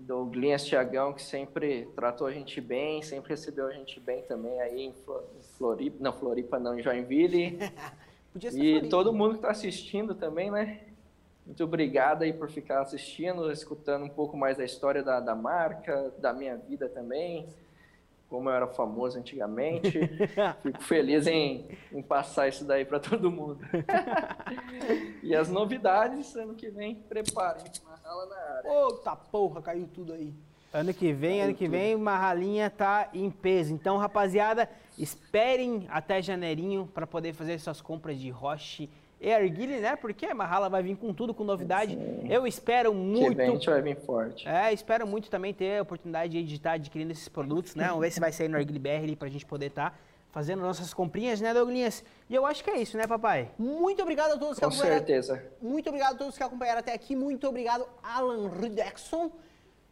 Do 0.00 0.26
Glinhas 0.26 0.66
Tiagão, 0.66 1.14
que 1.14 1.22
sempre 1.22 1.88
tratou 1.96 2.26
a 2.26 2.32
gente 2.32 2.60
bem, 2.60 3.00
sempre 3.02 3.30
recebeu 3.30 3.66
a 3.66 3.72
gente 3.72 3.98
bem 3.98 4.22
também 4.22 4.60
aí 4.60 4.82
em 4.82 4.94
Floripa, 5.56 5.96
não, 5.98 6.12
Floripa 6.12 6.58
não, 6.58 6.78
em 6.78 6.82
Joinville. 6.82 7.58
e 8.36 8.50
Floripa. 8.50 8.88
todo 8.88 9.14
mundo 9.14 9.30
que 9.30 9.38
está 9.38 9.50
assistindo 9.50 10.14
também, 10.14 10.50
né? 10.50 10.80
Muito 11.46 11.64
obrigado 11.64 12.22
aí 12.22 12.34
por 12.34 12.50
ficar 12.50 12.82
assistindo, 12.82 13.50
escutando 13.50 14.04
um 14.04 14.10
pouco 14.10 14.36
mais 14.36 14.58
da 14.58 14.64
história 14.64 15.02
da, 15.02 15.20
da 15.20 15.34
marca, 15.34 16.12
da 16.18 16.34
minha 16.34 16.56
vida 16.56 16.88
também 16.90 17.48
como 18.28 18.50
eu 18.50 18.54
era 18.54 18.66
famoso 18.66 19.18
antigamente. 19.18 19.98
Fico 20.62 20.82
feliz 20.82 21.26
em, 21.26 21.66
em 21.90 22.02
passar 22.02 22.48
isso 22.48 22.64
daí 22.64 22.84
para 22.84 23.00
todo 23.00 23.30
mundo. 23.30 23.60
e 25.22 25.34
as 25.34 25.48
novidades, 25.48 26.36
ano 26.36 26.54
que 26.54 26.68
vem, 26.68 26.94
preparem. 26.94 27.64
Marrala 27.84 28.26
na 28.26 28.36
área. 28.36 28.70
Ô, 28.70 29.16
porra, 29.30 29.62
caiu 29.62 29.88
tudo 29.88 30.12
aí. 30.12 30.34
Ano 30.72 30.92
que 30.92 31.12
vem, 31.12 31.38
caiu 31.38 31.44
ano 31.44 31.54
que 31.54 31.64
tudo. 31.64 31.70
vem, 31.70 31.96
Marralinha 31.96 32.68
tá 32.68 33.08
em 33.14 33.30
peso. 33.30 33.72
Então, 33.72 33.96
rapaziada, 33.96 34.68
esperem 34.98 35.86
até 35.88 36.20
janeirinho 36.20 36.86
para 36.86 37.06
poder 37.06 37.32
fazer 37.32 37.58
suas 37.58 37.80
compras 37.80 38.18
de 38.18 38.28
Roche 38.28 38.90
e 39.20 39.32
Arguile, 39.32 39.80
né? 39.80 39.96
Porque 39.96 40.26
a 40.26 40.34
Mahala 40.34 40.68
vai 40.68 40.82
vir 40.82 40.96
com 40.96 41.12
tudo, 41.12 41.34
com 41.34 41.44
novidade. 41.44 41.94
Sim. 41.94 42.26
Eu 42.28 42.46
espero 42.46 42.94
muito. 42.94 43.34
Que 43.34 43.42
a 43.42 43.46
gente 43.46 43.68
vai 43.68 43.82
vir 43.82 43.96
forte. 43.96 44.48
É, 44.48 44.72
espero 44.72 45.06
muito 45.06 45.28
também 45.28 45.52
ter 45.52 45.78
a 45.78 45.82
oportunidade 45.82 46.42
de 46.42 46.54
estar 46.54 46.72
adquirindo 46.72 47.12
esses 47.12 47.28
produtos, 47.28 47.74
né? 47.74 47.88
Vamos 47.88 48.00
ver 48.00 48.10
se 48.10 48.20
vai 48.20 48.32
sair 48.32 48.48
no 48.48 48.56
Arguile 48.56 48.78
BR 48.78 49.16
para 49.18 49.28
a 49.28 49.30
gente 49.30 49.44
poder 49.44 49.66
estar. 49.66 49.90
Tá 49.90 49.98
fazendo 50.30 50.60
nossas 50.60 50.92
comprinhas, 50.92 51.40
né, 51.40 51.52
Douglinhas? 51.54 52.04
E 52.28 52.34
eu 52.34 52.44
acho 52.44 52.62
que 52.62 52.70
é 52.70 52.80
isso, 52.80 52.96
né, 52.96 53.06
papai? 53.06 53.50
Muito 53.58 54.02
obrigado 54.02 54.32
a 54.32 54.38
todos 54.38 54.58
que 54.58 54.64
acompanharam. 54.64 55.00
Com 55.00 55.06
certeza. 55.06 55.42
Muito 55.60 55.88
obrigado 55.88 56.14
a 56.14 56.18
todos 56.18 56.36
que 56.36 56.42
acompanharam 56.42 56.80
até 56.80 56.92
aqui. 56.92 57.16
Muito 57.16 57.48
obrigado, 57.48 57.86
Alan 58.02 58.48
Rudexon. 58.48 59.30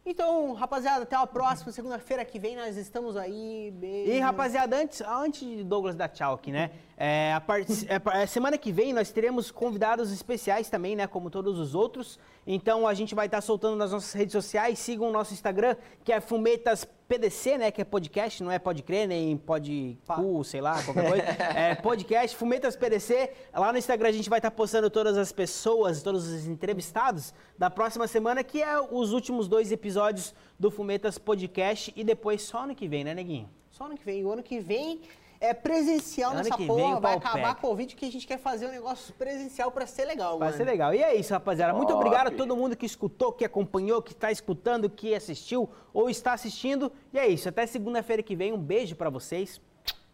Então, 0.09 0.53
rapaziada, 0.53 1.03
até 1.03 1.17
a 1.17 1.27
próxima. 1.27 1.69
Segunda-feira 1.69 2.23
que 2.23 2.39
vem 2.39 2.55
nós 2.55 2.77
estamos 2.77 3.17
aí. 3.17 3.73
Beijo. 3.75 4.09
E, 4.09 4.19
rapaziada, 4.19 4.77
antes, 4.77 5.01
antes 5.01 5.41
de 5.41 5.65
Douglas 5.65 5.97
dar 5.97 6.07
tchau 6.07 6.35
aqui, 6.35 6.49
né? 6.49 6.71
É, 6.95 7.33
a 7.33 7.41
part... 7.41 7.67
é, 8.13 8.25
semana 8.25 8.57
que 8.57 8.71
vem 8.71 8.93
nós 8.93 9.11
teremos 9.11 9.51
convidados 9.51 10.09
especiais 10.13 10.69
também, 10.69 10.95
né? 10.95 11.07
Como 11.07 11.29
todos 11.29 11.59
os 11.59 11.75
outros. 11.75 12.17
Então 12.49 12.87
a 12.87 12.93
gente 12.93 13.13
vai 13.13 13.25
estar 13.25 13.41
soltando 13.41 13.75
nas 13.75 13.91
nossas 13.91 14.13
redes 14.13 14.31
sociais. 14.31 14.79
Sigam 14.79 15.09
o 15.09 15.11
nosso 15.11 15.33
Instagram, 15.33 15.75
que 16.05 16.13
é 16.13 16.21
Fumetas 16.21 16.85
PDC, 16.85 17.57
né? 17.57 17.71
Que 17.71 17.81
é 17.81 17.83
podcast, 17.83 18.41
não 18.41 18.49
é 18.49 18.57
pode 18.57 18.83
crer, 18.83 19.05
nem 19.05 19.35
pode 19.35 19.97
cu, 20.07 20.41
sei 20.45 20.61
lá, 20.61 20.81
qualquer 20.81 21.09
coisa. 21.09 21.23
é 21.23 21.75
podcast, 21.75 22.37
Fumetas 22.37 22.77
PDC. 22.77 23.31
Lá 23.53 23.73
no 23.73 23.77
Instagram 23.77 24.07
a 24.07 24.13
gente 24.13 24.29
vai 24.29 24.39
estar 24.39 24.49
tá 24.49 24.55
postando 24.55 24.89
todas 24.89 25.17
as 25.17 25.33
pessoas, 25.33 26.01
todos 26.01 26.25
os 26.25 26.47
entrevistados 26.47 27.33
da 27.57 27.69
próxima 27.69 28.07
semana, 28.07 28.41
que 28.45 28.63
é 28.63 28.79
os 28.79 29.11
últimos 29.11 29.49
dois 29.49 29.69
episódios 29.69 30.33
do 30.57 30.71
Fumetas 30.71 31.17
Podcast. 31.17 31.91
E 31.97 32.03
depois 32.03 32.41
só 32.43 32.59
ano 32.59 32.73
que 32.73 32.87
vem, 32.87 33.03
né, 33.03 33.13
Neguinho? 33.13 33.49
Só 33.69 33.87
ano 33.87 33.97
que 33.97 34.05
vem. 34.05 34.25
O 34.25 34.31
ano 34.31 34.41
que 34.41 34.61
vem 34.61 35.01
é 35.39 35.53
presencial 35.53 36.31
Ano 36.31 36.39
nessa 36.39 36.51
que 36.51 36.57
vem 36.65 36.67
porra. 36.67 36.97
o 36.97 37.01
Vai 37.01 37.13
acabar 37.15 37.49
a 37.51 37.55
Covid 37.55 37.95
que 37.95 38.05
a 38.05 38.11
gente 38.11 38.25
quer 38.25 38.37
fazer 38.39 38.67
um 38.67 38.71
negócio 38.71 39.13
presencial 39.13 39.71
pra 39.71 39.85
ser 39.85 40.05
legal, 40.05 40.37
Vai 40.39 40.47
mano. 40.49 40.57
ser 40.57 40.63
legal. 40.63 40.93
E 40.93 41.03
é 41.03 41.15
isso, 41.15 41.33
rapaziada. 41.33 41.73
Muito 41.73 41.89
Top. 41.89 41.99
obrigado 42.03 42.27
a 42.27 42.31
todo 42.31 42.55
mundo 42.55 42.75
que 42.75 42.85
escutou, 42.85 43.31
que 43.31 43.45
acompanhou, 43.45 44.01
que 44.01 44.13
está 44.13 44.31
escutando, 44.31 44.89
que 44.89 45.13
assistiu 45.13 45.69
ou 45.93 46.09
está 46.09 46.33
assistindo. 46.33 46.91
E 47.13 47.19
é 47.19 47.27
isso. 47.27 47.47
Até 47.49 47.65
segunda-feira 47.65 48.23
que 48.23 48.35
vem. 48.35 48.51
Um 48.53 48.57
beijo 48.57 48.95
pra 48.95 49.09
vocês. 49.09 49.61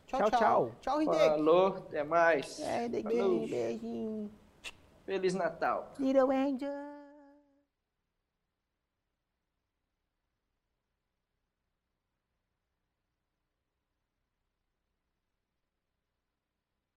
Tchau, 0.07 0.29
tchau. 0.29 0.71
Tchau, 0.81 1.01
Hideki. 1.01 1.17
Falou, 1.17 1.67
até 1.77 2.03
mais. 2.03 2.59
É, 2.59 2.87
Falou. 3.01 3.47
beijinho. 3.47 4.29
Feliz 5.05 5.33
Natal. 5.33 5.91
Little 5.99 6.31
Angel. 6.31 6.69